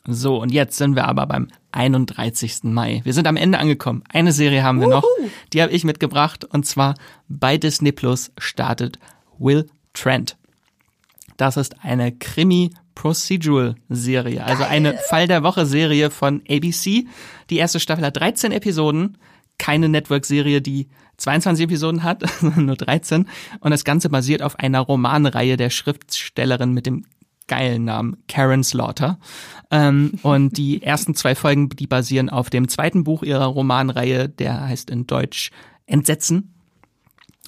So, 0.10 0.42
und 0.42 0.54
jetzt 0.54 0.78
sind 0.78 0.96
wir 0.96 1.06
aber 1.06 1.26
beim 1.28 1.50
31. 1.74 2.64
Mai. 2.64 3.02
Wir 3.04 3.14
sind 3.14 3.28
am 3.28 3.36
Ende 3.36 3.60
angekommen. 3.60 4.04
Eine 4.10 4.32
Serie 4.32 4.64
haben 4.64 4.80
wir 4.80 4.88
noch. 4.88 5.04
Die 5.52 5.62
habe 5.62 5.74
ich 5.74 5.84
mitgebracht. 5.84 6.46
Und 6.46 6.66
zwar 6.66 6.96
bei 7.28 7.58
Disney 7.58 7.92
Plus 7.92 8.32
startet 8.38 9.00
Will 9.38 9.68
Trent. 9.94 10.38
Das 11.36 11.58
ist 11.58 11.84
eine 11.84 12.14
Krimi-Procedural-Serie. 12.98 14.44
Also 14.44 14.64
eine 14.64 14.98
Fall 14.98 15.28
der 15.28 15.44
Woche-Serie 15.44 16.10
von 16.10 16.42
ABC. 16.50 17.06
Die 17.50 17.58
erste 17.58 17.80
Staffel 17.80 18.06
hat 18.06 18.18
13 18.18 18.52
Episoden. 18.52 19.18
Keine 19.58 19.90
Network-Serie, 19.90 20.62
die 20.62 20.88
22 21.18 21.66
Episoden 21.66 22.04
hat, 22.04 22.24
nur 22.56 22.76
13. 22.76 23.28
Und 23.60 23.72
das 23.72 23.84
Ganze 23.84 24.10
basiert 24.10 24.42
auf 24.42 24.60
einer 24.60 24.82
Romanreihe 24.82 25.58
der 25.58 25.70
Schriftstellerin 25.70 26.74
mit 26.74 26.86
dem 26.86 27.06
geilen 27.48 27.86
Namen 27.86 28.18
Karen 28.28 28.64
Slaughter. 28.64 29.20
Ähm, 29.72 30.14
und 30.22 30.58
die 30.58 30.82
ersten 30.84 31.16
zwei 31.16 31.34
Folgen, 31.34 31.70
die 31.70 31.88
basieren 31.88 32.30
auf 32.30 32.50
dem 32.50 32.68
zweiten 32.68 33.04
Buch 33.04 33.24
ihrer 33.24 33.46
Romanreihe, 33.46 34.30
der 34.30 34.68
heißt 34.68 34.90
in 34.90 35.08
Deutsch 35.08 35.52
Entsetzen. 35.86 36.54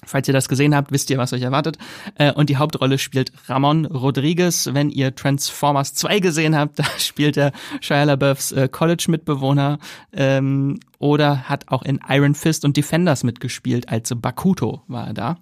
Falls 0.04 0.26
ihr 0.28 0.34
das 0.34 0.48
gesehen 0.48 0.74
habt, 0.74 0.92
wisst 0.92 1.10
ihr, 1.10 1.18
was 1.18 1.32
euch 1.32 1.42
erwartet. 1.42 1.76
Äh, 2.14 2.32
und 2.32 2.48
die 2.48 2.56
Hauptrolle 2.56 2.98
spielt 2.98 3.32
Ramon 3.46 3.84
Rodriguez. 3.84 4.70
Wenn 4.72 4.88
ihr 4.90 5.14
Transformers 5.14 5.94
2 5.94 6.20
gesehen 6.20 6.56
habt, 6.56 6.78
da 6.78 6.84
spielt 6.98 7.36
er 7.36 7.52
Shia 7.80 8.04
LaBeoufs 8.04 8.52
äh, 8.52 8.68
College-Mitbewohner 8.68 9.78
ähm, 10.12 10.80
oder 10.98 11.48
hat 11.48 11.68
auch 11.68 11.82
in 11.82 12.00
Iron 12.08 12.34
Fist 12.34 12.64
und 12.64 12.76
Defenders 12.76 13.24
mitgespielt. 13.24 13.88
Als 13.88 14.12
Bakuto 14.16 14.82
war 14.88 15.08
er 15.08 15.14
da. 15.14 15.38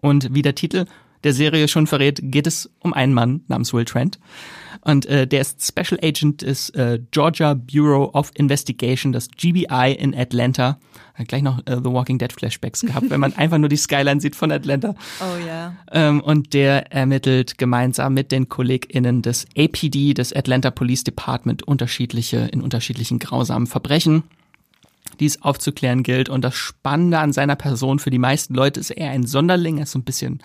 Und 0.00 0.34
wie 0.34 0.42
der 0.42 0.54
Titel 0.54 0.86
der 1.24 1.32
Serie 1.32 1.68
schon 1.68 1.86
verrät, 1.86 2.20
geht 2.22 2.46
es 2.46 2.70
um 2.80 2.92
einen 2.92 3.14
Mann 3.14 3.42
namens 3.48 3.72
Will 3.72 3.84
Trent. 3.84 4.18
Und 4.84 5.06
äh, 5.06 5.26
der 5.28 5.40
ist 5.40 5.64
Special 5.64 5.98
Agent 6.02 6.42
des 6.42 6.70
äh, 6.70 6.98
Georgia 7.12 7.54
Bureau 7.54 8.10
of 8.14 8.32
Investigation, 8.34 9.12
das 9.12 9.28
GBI 9.30 9.96
in 9.96 10.14
Atlanta. 10.14 10.78
Hat 11.14 11.28
gleich 11.28 11.42
noch 11.42 11.60
äh, 11.66 11.76
The 11.76 11.84
Walking 11.90 12.18
Dead 12.18 12.32
Flashbacks 12.32 12.80
gehabt, 12.86 13.08
wenn 13.08 13.20
man 13.20 13.32
einfach 13.34 13.58
nur 13.58 13.68
die 13.68 13.76
Skyline 13.76 14.20
sieht 14.20 14.34
von 14.34 14.50
Atlanta. 14.50 14.94
Oh 15.20 15.46
ja. 15.46 15.76
Ähm, 15.92 16.20
und 16.20 16.52
der 16.52 16.92
ermittelt 16.92 17.58
gemeinsam 17.58 18.14
mit 18.14 18.32
den 18.32 18.48
KollegInnen 18.48 19.22
des 19.22 19.46
APD, 19.56 20.14
des 20.14 20.32
Atlanta 20.32 20.72
Police 20.72 21.04
Department, 21.04 21.62
unterschiedliche, 21.62 22.48
in 22.52 22.60
unterschiedlichen 22.60 23.18
grausamen 23.20 23.66
Verbrechen 23.66 24.24
die 25.20 25.26
es 25.26 25.42
aufzuklären 25.42 26.02
gilt. 26.02 26.28
Und 26.30 26.42
das 26.42 26.54
Spannende 26.54 27.18
an 27.18 27.32
seiner 27.32 27.54
Person 27.54 27.98
für 27.98 28.10
die 28.10 28.18
meisten 28.18 28.54
Leute 28.54 28.80
ist 28.80 28.90
er 28.90 29.10
ein 29.10 29.26
Sonderling, 29.26 29.76
er 29.76 29.82
ist 29.82 29.92
so 29.92 29.98
ein 29.98 30.04
bisschen 30.04 30.40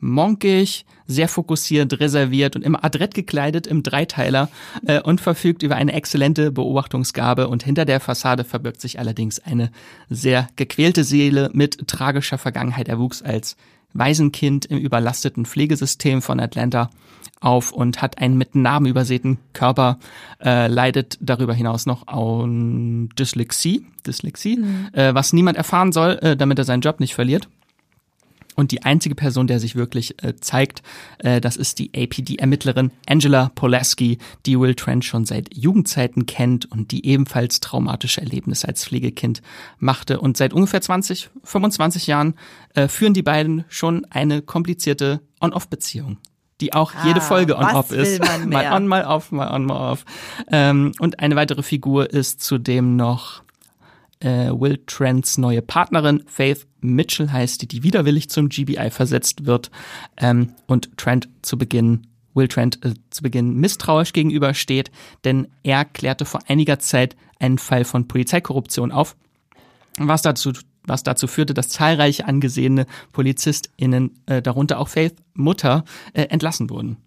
monkig, 0.00 0.84
sehr 1.06 1.28
fokussiert, 1.28 2.00
reserviert 2.00 2.56
und 2.56 2.62
immer 2.62 2.84
adrett 2.84 3.14
gekleidet 3.14 3.66
im 3.66 3.82
Dreiteiler 3.82 4.48
äh, 4.86 5.00
und 5.00 5.20
verfügt 5.20 5.62
über 5.62 5.76
eine 5.76 5.92
exzellente 5.92 6.50
Beobachtungsgabe 6.50 7.48
und 7.48 7.62
hinter 7.62 7.84
der 7.84 8.00
Fassade 8.00 8.44
verbirgt 8.44 8.80
sich 8.80 8.98
allerdings 8.98 9.38
eine 9.38 9.70
sehr 10.10 10.48
gequälte 10.56 11.04
Seele 11.04 11.50
mit 11.52 11.86
tragischer 11.86 12.38
Vergangenheit. 12.38 12.88
Er 12.88 12.98
wuchs 12.98 13.22
als 13.22 13.56
Waisenkind 13.92 14.66
im 14.66 14.78
überlasteten 14.78 15.46
Pflegesystem 15.46 16.22
von 16.22 16.40
Atlanta 16.40 16.90
auf 17.40 17.72
und 17.72 18.02
hat 18.02 18.18
einen 18.18 18.36
mit 18.38 18.54
Narben 18.54 18.86
übersäten 18.86 19.38
Körper, 19.52 19.98
äh, 20.42 20.68
leidet 20.68 21.18
darüber 21.20 21.54
hinaus 21.54 21.86
noch 21.86 22.06
an 22.06 23.08
Dyslexie, 23.18 23.86
Dyslexie, 24.06 24.58
äh, 24.92 25.14
was 25.14 25.32
niemand 25.32 25.56
erfahren 25.56 25.92
soll, 25.92 26.18
äh, 26.22 26.36
damit 26.36 26.58
er 26.58 26.64
seinen 26.64 26.80
Job 26.80 27.00
nicht 27.00 27.14
verliert. 27.14 27.48
Und 28.56 28.72
die 28.72 28.82
einzige 28.82 29.14
Person, 29.14 29.46
der 29.46 29.60
sich 29.60 29.76
wirklich 29.76 30.22
äh, 30.24 30.34
zeigt, 30.40 30.82
äh, 31.18 31.40
das 31.40 31.56
ist 31.56 31.78
die 31.78 31.90
APD-Ermittlerin 31.94 32.90
Angela 33.06 33.50
Polaski, 33.54 34.18
die 34.46 34.58
Will 34.58 34.74
Trent 34.74 35.04
schon 35.04 35.26
seit 35.26 35.54
Jugendzeiten 35.56 36.26
kennt 36.26 36.70
und 36.72 36.90
die 36.90 37.06
ebenfalls 37.06 37.60
traumatische 37.60 38.20
Erlebnisse 38.22 38.66
als 38.66 38.84
Pflegekind 38.84 39.42
machte. 39.78 40.20
Und 40.20 40.36
seit 40.36 40.52
ungefähr 40.52 40.80
20, 40.80 41.30
25 41.44 42.06
Jahren 42.06 42.34
äh, 42.74 42.88
führen 42.88 43.14
die 43.14 43.22
beiden 43.22 43.64
schon 43.68 44.06
eine 44.06 44.42
komplizierte 44.42 45.20
On-Off-Beziehung. 45.40 46.16
Die 46.62 46.72
auch 46.72 46.92
jede 47.04 47.20
Ah, 47.20 47.22
Folge 47.22 47.58
on-off 47.58 47.92
ist. 47.92 48.18
mal 48.46 48.72
on, 48.72 48.86
mal 48.86 49.04
off, 49.04 49.30
mal 49.30 49.52
on, 49.54 49.66
mal 49.66 49.92
off. 49.92 50.06
Ähm, 50.50 50.92
und 50.98 51.20
eine 51.20 51.36
weitere 51.36 51.62
Figur 51.62 52.10
ist 52.10 52.42
zudem 52.42 52.96
noch 52.96 53.42
äh, 54.20 54.50
Will 54.50 54.82
Trents 54.86 55.38
neue 55.38 55.62
Partnerin, 55.62 56.22
Faith 56.26 56.66
Mitchell 56.80 57.30
heißt 57.30 57.62
die, 57.62 57.68
die 57.68 57.82
widerwillig 57.82 58.30
zum 58.30 58.48
GBI 58.48 58.90
versetzt 58.90 59.46
wird 59.46 59.70
ähm, 60.16 60.52
und 60.66 60.96
Trent 60.96 61.28
zu 61.42 61.58
Beginn 61.58 62.06
Will 62.34 62.48
Trent 62.48 62.84
äh, 62.84 62.94
zu 63.10 63.22
Beginn 63.22 63.54
misstrauisch 63.54 64.12
gegenübersteht, 64.12 64.90
denn 65.24 65.48
er 65.62 65.84
klärte 65.84 66.24
vor 66.24 66.40
einiger 66.48 66.78
Zeit 66.78 67.16
einen 67.40 67.58
Fall 67.58 67.84
von 67.84 68.08
Polizeikorruption 68.08 68.92
auf, 68.92 69.16
was 69.98 70.22
dazu 70.22 70.52
was 70.88 71.02
dazu 71.02 71.26
führte, 71.26 71.52
dass 71.52 71.68
zahlreiche 71.68 72.26
angesehene 72.26 72.86
PolizistInnen, 73.12 74.20
äh, 74.26 74.40
darunter 74.40 74.78
auch 74.78 74.86
Faith 74.86 75.16
Mutter, 75.34 75.84
äh, 76.12 76.22
entlassen 76.22 76.70
wurden. 76.70 76.98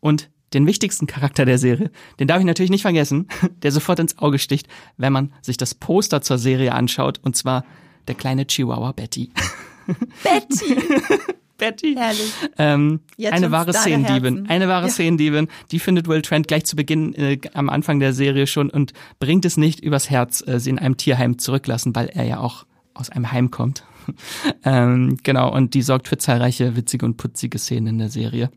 Und 0.00 0.30
den 0.54 0.66
wichtigsten 0.66 1.06
Charakter 1.06 1.44
der 1.44 1.58
Serie, 1.58 1.90
den 2.18 2.28
darf 2.28 2.38
ich 2.38 2.46
natürlich 2.46 2.70
nicht 2.70 2.82
vergessen, 2.82 3.28
der 3.62 3.72
sofort 3.72 3.98
ins 3.98 4.18
Auge 4.18 4.38
sticht, 4.38 4.68
wenn 4.96 5.12
man 5.12 5.32
sich 5.42 5.56
das 5.56 5.74
Poster 5.74 6.22
zur 6.22 6.38
Serie 6.38 6.72
anschaut, 6.72 7.18
und 7.22 7.36
zwar 7.36 7.64
der 8.08 8.14
kleine 8.14 8.46
Chihuahua 8.46 8.92
Betty. 8.92 9.30
Betty. 10.22 10.76
Betty. 11.56 11.94
Herrlich. 11.96 12.32
Ähm, 12.58 13.00
eine 13.30 13.50
wahre 13.50 13.72
Szenendiebin. 13.72 14.48
Eine 14.48 14.68
wahre 14.68 14.86
Ja. 14.86 14.92
Szenendiebin. 14.92 15.48
Die 15.70 15.78
findet 15.78 16.08
Will 16.08 16.20
Trent 16.20 16.48
gleich 16.48 16.64
zu 16.64 16.74
Beginn 16.74 17.14
äh, 17.14 17.38
am 17.54 17.70
Anfang 17.70 18.00
der 18.00 18.12
Serie 18.12 18.46
schon 18.46 18.70
und 18.70 18.92
bringt 19.20 19.44
es 19.44 19.56
nicht 19.56 19.80
übers 19.80 20.10
Herz, 20.10 20.42
äh, 20.46 20.58
sie 20.58 20.70
in 20.70 20.78
einem 20.78 20.96
Tierheim 20.96 21.38
zurücklassen, 21.38 21.94
weil 21.94 22.06
er 22.08 22.24
ja 22.24 22.38
auch 22.40 22.66
aus 22.92 23.10
einem 23.10 23.30
Heim 23.30 23.50
kommt. 23.50 23.84
ähm, 24.64 25.16
genau, 25.22 25.52
und 25.54 25.74
die 25.74 25.82
sorgt 25.82 26.08
für 26.08 26.18
zahlreiche 26.18 26.76
witzige 26.76 27.06
und 27.06 27.16
putzige 27.16 27.58
Szenen 27.58 27.86
in 27.86 27.98
der 27.98 28.10
Serie. 28.10 28.50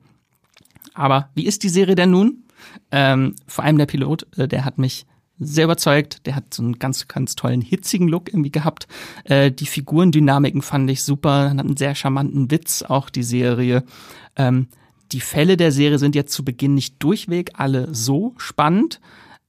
Aber 0.94 1.30
wie 1.36 1.46
ist 1.46 1.64
die 1.64 1.70
Serie 1.70 1.96
denn 1.96 2.12
nun? 2.12 2.44
Ähm, 2.92 3.36
vor 3.46 3.64
allem 3.64 3.78
der 3.78 3.86
Pilot, 3.86 4.28
äh, 4.38 4.48
der 4.48 4.66
hat 4.66 4.78
mich 4.78 5.06
sehr 5.40 5.66
überzeugt. 5.66 6.26
Der 6.26 6.36
hat 6.36 6.54
so 6.54 6.64
einen 6.64 6.80
ganz, 6.80 7.08
ganz 7.08 7.36
tollen, 7.36 7.62
hitzigen 7.62 8.08
Look 8.08 8.30
irgendwie 8.30 8.52
gehabt. 8.52 8.88
Äh, 9.24 9.52
die 9.52 9.66
Figurendynamiken 9.66 10.62
fand 10.62 10.90
ich 10.90 11.04
super, 11.04 11.52
hat 11.52 11.60
einen 11.60 11.78
sehr 11.78 11.96
charmanten 11.96 12.52
Witz, 12.52 12.82
auch 12.82 13.10
die 13.10 13.24
Serie. 13.24 13.84
Ähm, 14.36 14.68
die 15.12 15.22
Fälle 15.22 15.58
der 15.58 15.72
Serie 15.72 16.00
sind 16.00 16.16
jetzt 16.16 16.34
zu 16.34 16.44
Beginn 16.44 16.74
nicht 16.74 17.02
durchweg 17.02 17.52
alle 17.54 17.94
so 17.94 18.34
spannend, 18.38 19.00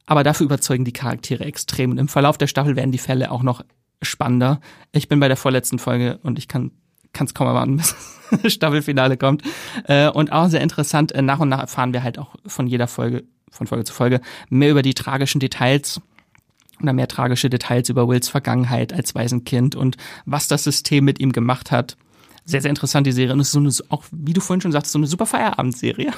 aber 0.06 0.22
dafür 0.22 0.46
überzeugen 0.46 0.84
die 0.84 0.92
Charaktere 0.92 1.44
extrem. 1.44 1.90
Und 1.90 1.98
im 1.98 2.08
Verlauf 2.08 2.38
der 2.38 2.46
Staffel 2.46 2.76
werden 2.76 2.92
die 2.92 2.98
Fälle 2.98 3.30
auch 3.30 3.42
noch 3.42 3.64
spannender. 4.00 4.60
Ich 4.92 5.08
bin 5.08 5.18
bei 5.18 5.28
der 5.28 5.36
vorletzten 5.36 5.78
Folge 5.78 6.20
und 6.22 6.38
ich 6.38 6.46
kann 6.46 6.70
kann 7.12 7.26
es 7.26 7.34
kaum 7.34 7.46
erwarten, 7.46 7.76
bis 7.76 7.94
das 8.42 8.52
Staffelfinale 8.52 9.16
kommt. 9.16 9.42
Äh, 9.84 10.08
und 10.08 10.32
auch 10.32 10.48
sehr 10.48 10.60
interessant, 10.60 11.12
äh, 11.12 11.22
nach 11.22 11.40
und 11.40 11.48
nach 11.48 11.60
erfahren 11.60 11.92
wir 11.92 12.02
halt 12.02 12.18
auch 12.18 12.34
von 12.46 12.66
jeder 12.66 12.86
Folge, 12.86 13.24
von 13.50 13.66
Folge 13.66 13.84
zu 13.84 13.92
Folge, 13.92 14.20
mehr 14.48 14.70
über 14.70 14.82
die 14.82 14.94
tragischen 14.94 15.40
Details 15.40 16.00
oder 16.82 16.92
mehr 16.92 17.08
tragische 17.08 17.50
Details 17.50 17.88
über 17.88 18.08
Wills 18.08 18.28
Vergangenheit 18.28 18.92
als 18.92 19.14
Waisenkind 19.14 19.74
und 19.74 19.96
was 20.26 20.48
das 20.48 20.64
System 20.64 21.04
mit 21.04 21.18
ihm 21.18 21.32
gemacht 21.32 21.70
hat. 21.70 21.96
Sehr, 22.44 22.62
sehr 22.62 22.70
interessant, 22.70 23.06
die 23.06 23.12
Serie. 23.12 23.34
Und 23.34 23.40
es 23.40 23.48
ist 23.48 23.52
so 23.52 23.58
eine, 23.58 23.70
auch, 23.90 24.04
wie 24.10 24.32
du 24.32 24.40
vorhin 24.40 24.62
schon 24.62 24.72
sagtest, 24.72 24.92
so 24.92 24.98
eine 24.98 25.06
super 25.06 25.26
Feierabendserie. 25.26 26.12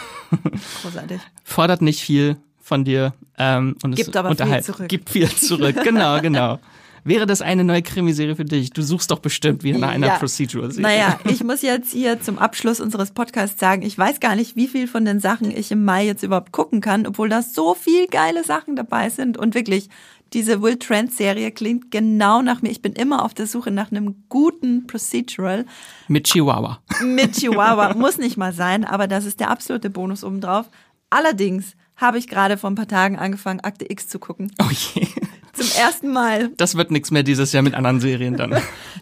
Großartig. 0.83 1.21
Fordert 1.45 1.83
nicht 1.83 2.03
viel 2.03 2.37
von 2.61 2.85
dir. 2.85 3.15
Ähm, 3.37 3.75
und 3.83 3.97
Gibt 3.97 4.11
es 4.11 4.17
aber 4.17 4.37
viel 4.37 4.63
zurück. 4.63 4.89
Gibt 4.89 5.11
viel 5.11 5.29
zurück, 5.29 5.77
genau, 5.83 6.21
genau. 6.21 6.61
Wäre 7.05 7.27
das 7.27 7.43
eine 7.43 7.65
neue 7.65 7.83
Krimiserie 7.83 8.37
für 8.37 8.45
dich? 8.45 8.71
Du 8.71 8.83
suchst 8.83 9.11
doch 9.11 9.19
bestimmt 9.21 9.63
wieder 9.63 9.79
nach 9.79 9.89
einer 9.91 10.07
Ja. 10.09 10.17
Procedural-Serie. 10.19 10.83
Naja, 10.83 11.19
ich 11.31 11.43
muss 11.43 11.63
jetzt 11.63 11.93
hier 11.93 12.21
zum 12.21 12.39
Abschluss 12.39 12.81
unseres 12.81 13.11
Podcasts 13.13 13.59
sagen, 13.59 13.83
ich 13.83 13.97
weiß 13.97 14.21
gar 14.21 14.37
nicht, 14.37 14.57
wie 14.57 14.69
viel 14.69 14.87
von 14.87 15.05
den 15.05 15.21
Sachen 15.21 15.51
ich 15.51 15.71
im 15.73 15.85
Mai 15.85 16.05
jetzt 16.07 16.23
überhaupt 16.23 16.53
gucken 16.53 16.81
kann, 16.81 17.07
obwohl 17.07 17.29
da 17.29 17.43
so 17.43 17.75
viel 17.75 18.07
geile 18.07 18.45
Sachen 18.45 18.77
dabei 18.77 19.09
sind. 19.11 19.37
Und 19.39 19.55
wirklich, 19.55 19.89
diese 20.33 20.63
Will 20.63 20.77
Trent 20.77 21.13
Serie 21.13 21.51
klingt 21.51 21.91
genau 21.91 22.43
nach 22.43 22.63
mir. 22.63 22.71
Ich 22.71 22.83
bin 22.83 22.93
immer 22.93 23.25
auf 23.25 23.35
der 23.35 23.47
Suche 23.47 23.71
nach 23.71 23.91
einem 23.91 24.25
guten 24.29 24.87
Procedural 24.87 25.67
Mit 26.07 26.29
Chihuahua. 26.29 26.81
mit 27.03 27.33
Chihuahua. 27.37 27.95
Muss 27.95 28.19
nicht 28.19 28.37
mal 28.37 28.53
sein, 28.53 28.85
aber 28.85 29.09
das 29.09 29.25
ist 29.25 29.41
der 29.41 29.51
absolute 29.51 29.91
Bonus 29.91 30.23
obendrauf. 30.23 30.71
Allerdings 31.09 31.75
habe 31.97 32.19
ich 32.19 32.29
gerade 32.29 32.57
vor 32.57 32.71
ein 32.71 32.77
paar 32.77 32.87
Tagen 32.89 33.19
angefangen, 33.19 33.61
Akte 33.61 33.91
X 33.91 34.09
zu 34.09 34.19
gucken. 34.19 34.53
Oh 34.63 34.71
je. 34.71 35.07
Zum 35.53 35.67
ersten 35.77 36.13
Mal. 36.13 36.51
Das 36.57 36.77
wird 36.77 36.91
nichts 36.91 37.11
mehr 37.11 37.23
dieses 37.23 37.53
Jahr 37.53 37.63
mit 37.63 37.75
anderen 37.75 38.01
Serien 38.01 38.37
dann. 38.37 38.57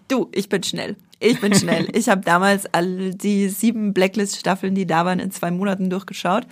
Du, 0.09 0.29
ich 0.33 0.49
bin 0.49 0.63
schnell. 0.63 0.97
Ich 1.21 1.41
bin 1.41 1.55
schnell. 1.55 1.89
Ich 1.95 2.09
habe 2.09 2.23
damals 2.23 2.67
all 2.73 3.15
die 3.15 3.49
sieben 3.49 3.93
Blacklist-Staffeln, 3.93 4.75
die 4.75 4.87
da 4.87 5.05
waren, 5.05 5.19
in 5.19 5.31
zwei 5.31 5.51
Monaten 5.51 5.91
durchgeschaut. 5.91 6.47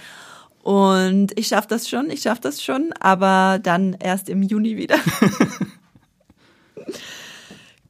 Und 0.62 1.39
ich 1.39 1.47
schaffe 1.47 1.68
das 1.68 1.89
schon, 1.89 2.10
ich 2.10 2.23
schaffe 2.23 2.40
das 2.40 2.60
schon, 2.60 2.93
aber 2.98 3.60
dann 3.62 3.97
erst 4.01 4.28
im 4.28 4.43
Juni 4.43 4.77
wieder. 4.77 4.97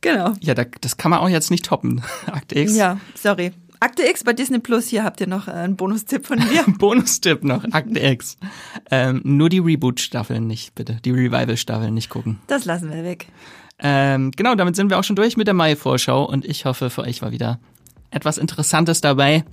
genau. 0.02 0.34
Ja, 0.40 0.52
da, 0.52 0.64
das 0.82 0.98
kann 0.98 1.10
man 1.10 1.20
auch 1.20 1.30
jetzt 1.30 1.50
nicht 1.50 1.64
toppen. 1.64 2.02
Akte 2.26 2.58
X. 2.58 2.76
Ja, 2.76 3.00
sorry. 3.14 3.52
Akte 3.80 4.08
X 4.08 4.24
bei 4.24 4.32
Disney 4.32 4.58
Plus, 4.58 4.88
hier 4.88 5.04
habt 5.04 5.20
ihr 5.20 5.26
noch 5.26 5.48
äh, 5.48 5.52
einen 5.52 5.76
Bonustipp 5.76 6.26
von 6.26 6.38
mir. 6.38 6.64
Bonustipp 6.78 7.44
noch, 7.44 7.64
Akte 7.72 8.00
X. 8.00 8.38
Ähm, 8.90 9.20
nur 9.24 9.48
die 9.48 9.58
Reboot-Staffeln 9.58 10.46
nicht, 10.46 10.74
bitte. 10.74 10.98
Die 11.04 11.10
Revival-Staffeln 11.10 11.92
nicht 11.92 12.10
gucken. 12.10 12.38
Das 12.46 12.64
lassen 12.64 12.90
wir 12.90 13.04
weg. 13.04 13.26
Ähm, 13.78 14.30
genau, 14.30 14.54
damit 14.54 14.76
sind 14.76 14.90
wir 14.90 14.98
auch 14.98 15.04
schon 15.04 15.16
durch 15.16 15.36
mit 15.36 15.46
der 15.46 15.54
Mai-Vorschau 15.54 16.24
und 16.24 16.44
ich 16.44 16.64
hoffe, 16.64 16.88
für 16.88 17.02
euch 17.02 17.20
war 17.20 17.30
wieder 17.30 17.58
etwas 18.10 18.38
Interessantes 18.38 19.00
dabei 19.02 19.44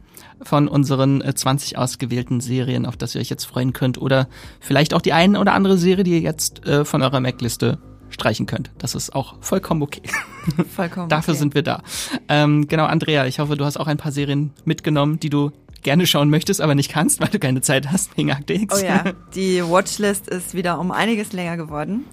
von 0.41 0.67
unseren 0.67 1.23
20 1.35 1.73
äh, 1.73 1.75
ausgewählten 1.77 2.39
Serien, 2.39 2.85
auf 2.85 2.95
das 2.95 3.15
ihr 3.15 3.21
euch 3.21 3.29
jetzt 3.29 3.45
freuen 3.45 3.73
könnt 3.73 3.97
oder 3.97 4.27
vielleicht 4.59 4.93
auch 4.93 5.01
die 5.01 5.13
eine 5.13 5.39
oder 5.39 5.53
andere 5.53 5.77
Serie, 5.77 6.03
die 6.03 6.11
ihr 6.11 6.19
jetzt 6.21 6.65
äh, 6.65 6.85
von 6.85 7.01
eurer 7.01 7.19
Mac-Liste 7.19 7.79
streichen 8.13 8.45
könnt. 8.45 8.71
Das 8.77 8.95
ist 8.95 9.13
auch 9.15 9.35
vollkommen 9.41 9.81
okay. 9.81 10.01
Vollkommen. 10.75 11.09
Dafür 11.09 11.33
okay. 11.33 11.39
sind 11.39 11.55
wir 11.55 11.63
da. 11.63 11.81
Ähm, 12.27 12.67
genau, 12.67 12.85
Andrea, 12.85 13.25
ich 13.25 13.39
hoffe, 13.39 13.55
du 13.57 13.65
hast 13.65 13.77
auch 13.77 13.87
ein 13.87 13.97
paar 13.97 14.11
Serien 14.11 14.51
mitgenommen, 14.65 15.19
die 15.19 15.29
du 15.29 15.51
gerne 15.83 16.07
schauen 16.07 16.29
möchtest, 16.29 16.61
aber 16.61 16.75
nicht 16.75 16.91
kannst, 16.91 17.21
weil 17.21 17.29
du 17.29 17.39
keine 17.39 17.61
Zeit 17.61 17.91
hast 17.91 18.17
wegen 18.17 18.31
Akte 18.31 18.53
X. 18.53 18.81
Oh 18.81 18.85
ja, 18.85 19.03
die 19.35 19.61
Watchlist 19.61 20.27
ist 20.27 20.53
wieder 20.53 20.79
um 20.79 20.91
einiges 20.91 21.33
länger 21.33 21.57
geworden. 21.57 22.05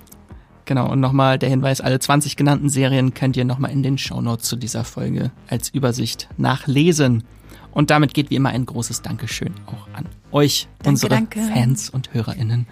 Genau, 0.65 0.91
und 0.91 1.01
nochmal 1.01 1.39
der 1.39 1.49
Hinweis, 1.49 1.81
alle 1.81 1.99
20 1.99 2.37
genannten 2.37 2.69
Serien 2.69 3.15
könnt 3.15 3.37
ihr 3.37 3.45
nochmal 3.45 3.73
in 3.73 3.83
den 3.83 3.99
Shownotes 3.99 4.49
zu 4.49 4.57
dieser 4.57 4.85
Folge 4.85 5.33
als 5.49 5.71
Übersicht 5.71 6.29
nachlesen. 6.37 7.25
Und 7.73 7.91
damit 7.91 8.15
geht 8.15 8.31
wie 8.31 8.37
immer 8.37 8.51
ein 8.51 8.67
großes 8.67 9.03
Dankeschön 9.03 9.53
auch 9.67 9.89
an 9.93 10.07
euch, 10.33 10.69
Danke, 10.79 10.89
unsere 10.89 11.11
danke. 11.11 11.41
Fans 11.41 11.91
und 11.91 12.13
HörerInnen. 12.15 12.67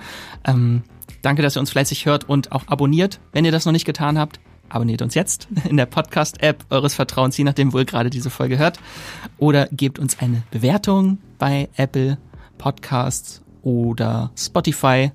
Ähm, 0.44 0.82
danke, 1.28 1.42
dass 1.42 1.59
ihr 1.59 1.60
uns 1.60 1.70
fleißig 1.70 2.06
hört 2.06 2.26
und 2.26 2.52
auch 2.52 2.68
abonniert. 2.68 3.20
Wenn 3.32 3.44
ihr 3.44 3.52
das 3.52 3.66
noch 3.66 3.72
nicht 3.72 3.84
getan 3.84 4.18
habt, 4.18 4.40
abonniert 4.70 5.02
uns 5.02 5.14
jetzt 5.14 5.46
in 5.68 5.76
der 5.76 5.84
Podcast-App 5.84 6.64
eures 6.70 6.94
Vertrauens, 6.94 7.36
je 7.36 7.44
nachdem, 7.44 7.74
wo 7.74 7.78
ihr 7.78 7.84
gerade 7.84 8.09
diese 8.09 8.30
Folge 8.30 8.56
hört. 8.56 8.80
Oder 9.36 9.68
gebt 9.70 9.98
uns 9.98 10.18
eine 10.20 10.42
Bewertung 10.50 11.18
bei 11.38 11.68
Apple 11.76 12.16
Podcasts 12.56 13.42
oder 13.60 14.30
Spotify. 14.38 15.12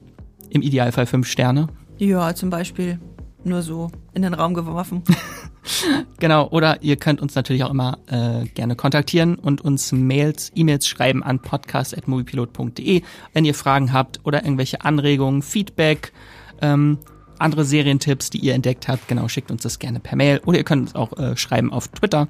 Im 0.51 0.61
Idealfall 0.61 1.07
fünf 1.07 1.25
Sterne. 1.27 1.67
Ja, 1.97 2.35
zum 2.35 2.51
Beispiel 2.51 2.99
nur 3.43 3.63
so 3.63 3.89
in 4.13 4.21
den 4.21 4.35
Raum 4.35 4.53
geworfen. 4.53 5.01
Genau, 6.19 6.47
oder 6.49 6.81
ihr 6.81 6.95
könnt 6.95 7.21
uns 7.21 7.35
natürlich 7.35 7.63
auch 7.63 7.69
immer 7.69 7.97
äh, 8.07 8.45
gerne 8.45 8.75
kontaktieren 8.75 9.35
und 9.35 9.61
uns 9.61 9.91
Mails, 9.91 10.51
E-Mails 10.55 10.87
schreiben 10.87 11.23
an 11.23 11.39
podcast.moviepilot.de, 11.39 13.01
wenn 13.33 13.45
ihr 13.45 13.53
Fragen 13.53 13.91
habt 13.91 14.21
oder 14.23 14.43
irgendwelche 14.43 14.81
Anregungen, 14.81 15.41
Feedback, 15.41 16.13
ähm, 16.61 16.97
andere 17.39 17.65
Serientipps, 17.65 18.29
die 18.29 18.39
ihr 18.39 18.53
entdeckt 18.53 18.87
habt, 18.87 19.07
genau, 19.07 19.27
schickt 19.27 19.51
uns 19.51 19.63
das 19.63 19.79
gerne 19.79 19.99
per 19.99 20.15
Mail 20.15 20.39
oder 20.45 20.57
ihr 20.59 20.63
könnt 20.63 20.83
uns 20.83 20.95
auch 20.95 21.17
äh, 21.17 21.35
schreiben 21.35 21.73
auf 21.73 21.89
Twitter 21.89 22.27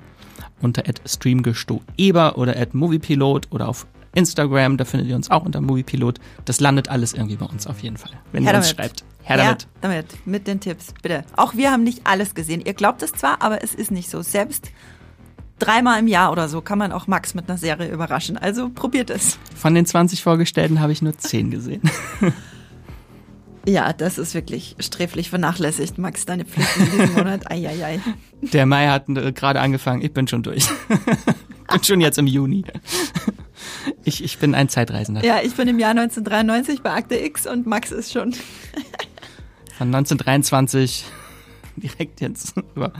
unter 0.62 0.84
streamgestoeber 1.06 2.38
oder 2.38 2.58
at 2.58 2.74
moviepilot 2.74 3.48
oder 3.52 3.68
auf 3.68 3.86
Instagram, 4.14 4.78
da 4.78 4.86
findet 4.86 5.10
ihr 5.10 5.16
uns 5.16 5.30
auch 5.32 5.44
unter 5.46 5.62
moviepilot. 5.62 6.20
Das 6.46 6.60
landet 6.60 6.90
alles 6.90 7.14
irgendwie 7.14 7.36
bei 7.36 7.46
uns 7.46 7.68
auf 7.68 7.80
jeden 7.80 7.98
Fall, 7.98 8.12
wenn 8.32 8.44
Her 8.44 8.54
ihr 8.54 8.58
uns 8.58 8.76
damit. 8.76 8.92
schreibt. 8.92 9.06
Her 9.24 9.38
damit. 9.38 9.62
Ja, 9.64 9.68
damit, 9.82 10.28
mit 10.28 10.48
den 10.48 10.60
Tipps, 10.60 10.94
bitte. 11.02 11.24
Auch 11.36 11.56
wir 11.56 11.72
haben 11.72 11.84
nicht 11.84 12.02
alles 12.06 12.36
gesehen. 12.36 12.62
Ihr 12.66 12.74
glaubt 12.74 13.02
es 13.02 13.14
zwar, 13.14 13.42
aber 13.42 13.64
es 13.64 13.74
ist 13.74 13.92
nicht 13.92 14.10
so. 14.10 14.22
Selbst 14.22 14.72
dreimal 15.60 16.00
im 16.00 16.08
Jahr 16.08 16.32
oder 16.32 16.50
so 16.50 16.62
kann 16.62 16.78
man 16.78 16.92
auch 16.92 17.08
Max 17.08 17.34
mit 17.34 17.50
einer 17.50 17.58
Serie 17.58 17.90
überraschen. 17.90 18.38
Also 18.38 18.70
probiert 18.70 19.10
es. 19.10 19.40
Von 19.56 19.76
den 19.76 19.86
20 19.86 20.22
Vorgestellten 20.22 20.80
habe 20.82 20.92
ich 20.92 21.02
nur 21.02 21.18
10 21.18 21.52
gesehen. 21.52 21.82
Ja, 23.66 23.94
das 23.94 24.18
ist 24.18 24.34
wirklich 24.34 24.76
sträflich 24.80 25.30
vernachlässigt, 25.30 25.98
Max, 25.98 26.26
deine 26.26 26.44
Pflichten 26.44 26.84
in 26.84 26.92
diesem 26.92 27.14
Monat. 27.14 27.50
Eieiei. 27.52 28.02
Der 28.42 28.66
Mai 28.66 28.88
hat 28.88 29.08
äh, 29.08 29.32
gerade 29.32 29.62
angefangen, 29.62 30.02
ich 30.02 30.12
bin 30.12 30.28
schon 30.28 30.44
durch. 30.44 30.68
bin 31.72 31.84
schon 31.84 32.02
jetzt 32.02 32.18
im 32.18 32.28
Juni. 32.28 32.66
Ich, 34.06 34.24
ich 34.24 34.38
bin 34.38 34.54
ein 34.54 34.70
Zeitreisender. 34.70 35.24
Ja, 35.24 35.40
ich 35.44 35.56
bin 35.56 35.68
im 35.68 35.80
Jahr 35.80 35.92
1993 35.92 36.82
bei 36.82 36.92
Akte 36.92 37.16
X 37.16 37.48
und 37.48 37.66
Max 37.66 37.92
ist 37.92 38.12
schon. 38.12 38.34
Von 39.78 39.88
1923 39.88 41.06
direkt 41.78 42.22
jetzt 42.22 42.56
rüber. 42.58 42.94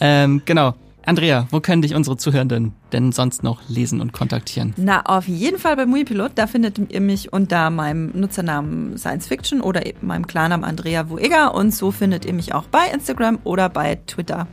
Ähm, 0.00 0.42
genau. 0.44 0.74
Andrea, 1.06 1.46
wo 1.50 1.60
können 1.60 1.82
dich 1.82 1.94
unsere 1.94 2.16
Zuhörenden 2.16 2.72
denn 2.92 3.12
sonst 3.12 3.42
noch 3.42 3.60
lesen 3.68 4.00
und 4.00 4.14
kontaktieren? 4.14 4.72
Na, 4.78 5.04
auf 5.04 5.28
jeden 5.28 5.58
Fall 5.58 5.76
bei 5.76 5.84
Muipilot. 5.84 6.32
Da 6.36 6.46
findet 6.46 6.78
ihr 6.90 7.00
mich 7.02 7.30
unter 7.30 7.68
meinem 7.68 8.10
Nutzernamen 8.14 8.96
Science 8.96 9.26
Fiction 9.26 9.60
oder 9.60 9.84
eben 9.84 10.06
meinem 10.06 10.26
Klarnamen 10.26 10.64
Andrea 10.64 11.10
Wuega. 11.10 11.48
Und 11.48 11.74
so 11.74 11.90
findet 11.90 12.24
ihr 12.24 12.32
mich 12.32 12.54
auch 12.54 12.64
bei 12.64 12.86
Instagram 12.92 13.38
oder 13.44 13.68
bei 13.68 13.96
Twitter. 14.06 14.46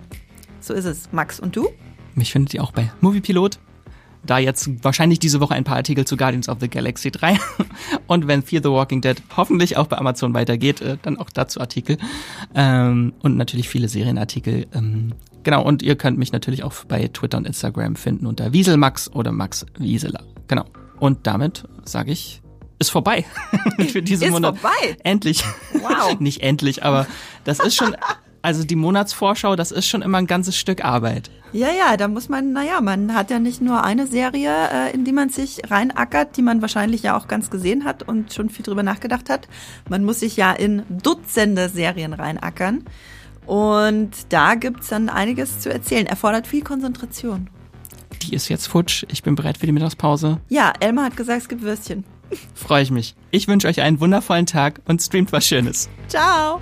So 0.60 0.74
ist 0.74 0.86
es. 0.86 1.10
Max 1.14 1.40
und 1.40 1.56
du? 1.56 1.70
Mich 2.16 2.34
findet 2.34 2.54
ihr 2.54 2.64
auch 2.64 2.72
bei 2.72 2.92
Moviepilot. 3.00 3.58
Da 4.26 4.38
jetzt 4.38 4.84
wahrscheinlich 4.84 5.20
diese 5.20 5.40
Woche 5.40 5.56
ein 5.56 5.64
paar 5.64 5.78
Artikel 5.78 6.06
zu 6.06 6.16
Guardians 6.16 6.48
of 6.48 6.60
the 6.62 6.70
Galaxy 6.70 7.10
3. 7.12 7.38
Und 8.08 8.28
wenn 8.28 8.44
Fear 8.44 8.62
the 8.64 8.70
Walking 8.70 9.02
Dead 9.02 9.18
hoffentlich 9.36 9.78
auch 9.78 9.88
bei 9.88 9.98
Amazon 9.98 10.34
weitergeht, 10.34 10.82
äh, 10.82 10.98
dann 11.02 11.18
auch 11.18 11.30
dazu 11.30 11.60
Artikel. 11.60 11.98
Ähm, 12.54 13.14
und 13.22 13.38
natürlich 13.38 13.68
viele 13.70 13.88
Serienartikel. 13.88 14.68
Ähm, 14.74 15.14
genau, 15.44 15.64
und 15.64 15.82
ihr 15.82 15.96
könnt 15.96 16.18
mich 16.18 16.32
natürlich 16.32 16.64
auch 16.64 16.74
bei 16.88 17.08
Twitter 17.08 17.38
und 17.38 17.48
Instagram 17.48 17.96
finden 17.96 18.26
unter 18.26 18.54
Wieselmax 18.54 19.12
oder 19.12 19.32
Max 19.32 19.66
Wieseler. 19.78 20.24
Genau. 20.48 20.66
Und 21.00 21.26
damit 21.26 21.64
sage 21.86 22.12
ich, 22.12 22.42
ist 22.80 22.90
vorbei 22.90 23.26
für 23.90 24.02
diesen 24.02 24.28
Ist 24.28 24.32
Monat. 24.34 24.58
vorbei? 24.58 24.98
Endlich. 25.04 25.44
Wow. 25.74 26.16
Nicht 26.20 26.42
endlich, 26.42 26.84
aber 26.84 27.08
das 27.44 27.60
ist 27.60 27.76
schon, 27.76 27.96
also 28.42 28.64
die 28.64 28.76
Monatsvorschau, 28.76 29.56
das 29.56 29.72
ist 29.72 29.88
schon 29.88 30.02
immer 30.02 30.18
ein 30.18 30.28
ganzes 30.28 30.58
Stück 30.58 30.84
Arbeit. 30.84 31.30
Ja, 31.54 31.68
ja, 31.68 31.98
da 31.98 32.08
muss 32.08 32.30
man, 32.30 32.54
naja, 32.54 32.80
man 32.82 33.14
hat 33.14 33.30
ja 33.30 33.40
nicht 33.40 33.62
nur 33.62 33.84
eine 33.84 34.08
Serie, 34.08 34.52
äh, 34.72 34.94
in 34.94 35.04
die 35.04 35.12
man 35.12 35.30
sich 35.30 35.70
reinackert, 35.70 36.38
die 36.38 36.42
man 36.42 36.62
wahrscheinlich 36.62 37.04
ja 37.04 37.18
auch 37.18 37.28
ganz 37.28 37.50
gesehen 37.50 37.84
hat 37.84 38.04
und 38.04 38.34
schon 38.34 38.50
viel 38.50 38.64
drüber 38.64 38.84
nachgedacht 38.84 39.30
hat. 39.30 39.48
Man 39.90 40.06
muss 40.06 40.22
sich 40.22 40.38
ja 40.38 40.54
in 40.54 40.84
Dutzende 40.90 41.70
Serien 41.70 42.14
reinackern. 42.14 42.86
Und 43.46 44.12
da 44.30 44.56
gibt's 44.56 44.88
dann 44.88 45.10
einiges 45.10 45.60
zu 45.60 45.72
erzählen. 45.74 46.06
Erfordert 46.06 46.48
viel 46.48 46.64
Konzentration. 46.64 47.50
Die 48.22 48.34
ist 48.34 48.50
jetzt 48.50 48.68
futsch. 48.68 49.04
Ich 49.12 49.24
bin 49.24 49.36
bereit 49.36 49.58
für 49.58 49.66
die 49.66 49.72
Mittagspause. 49.72 50.40
Ja, 50.48 50.72
Elmar 50.80 51.06
hat 51.06 51.18
gesagt, 51.18 51.42
es 51.42 51.50
gibt 51.50 51.64
Würstchen. 51.64 52.06
Freue 52.54 52.84
ich 52.84 52.92
mich. 52.92 53.16
Ich 53.32 53.48
wünsche 53.48 53.68
euch 53.68 53.82
einen 53.82 54.00
wundervollen 54.00 54.46
Tag 54.46 54.80
und 54.86 55.02
streamt 55.02 55.34
was 55.34 55.46
Schönes. 55.46 55.90
Ciao! 56.08 56.62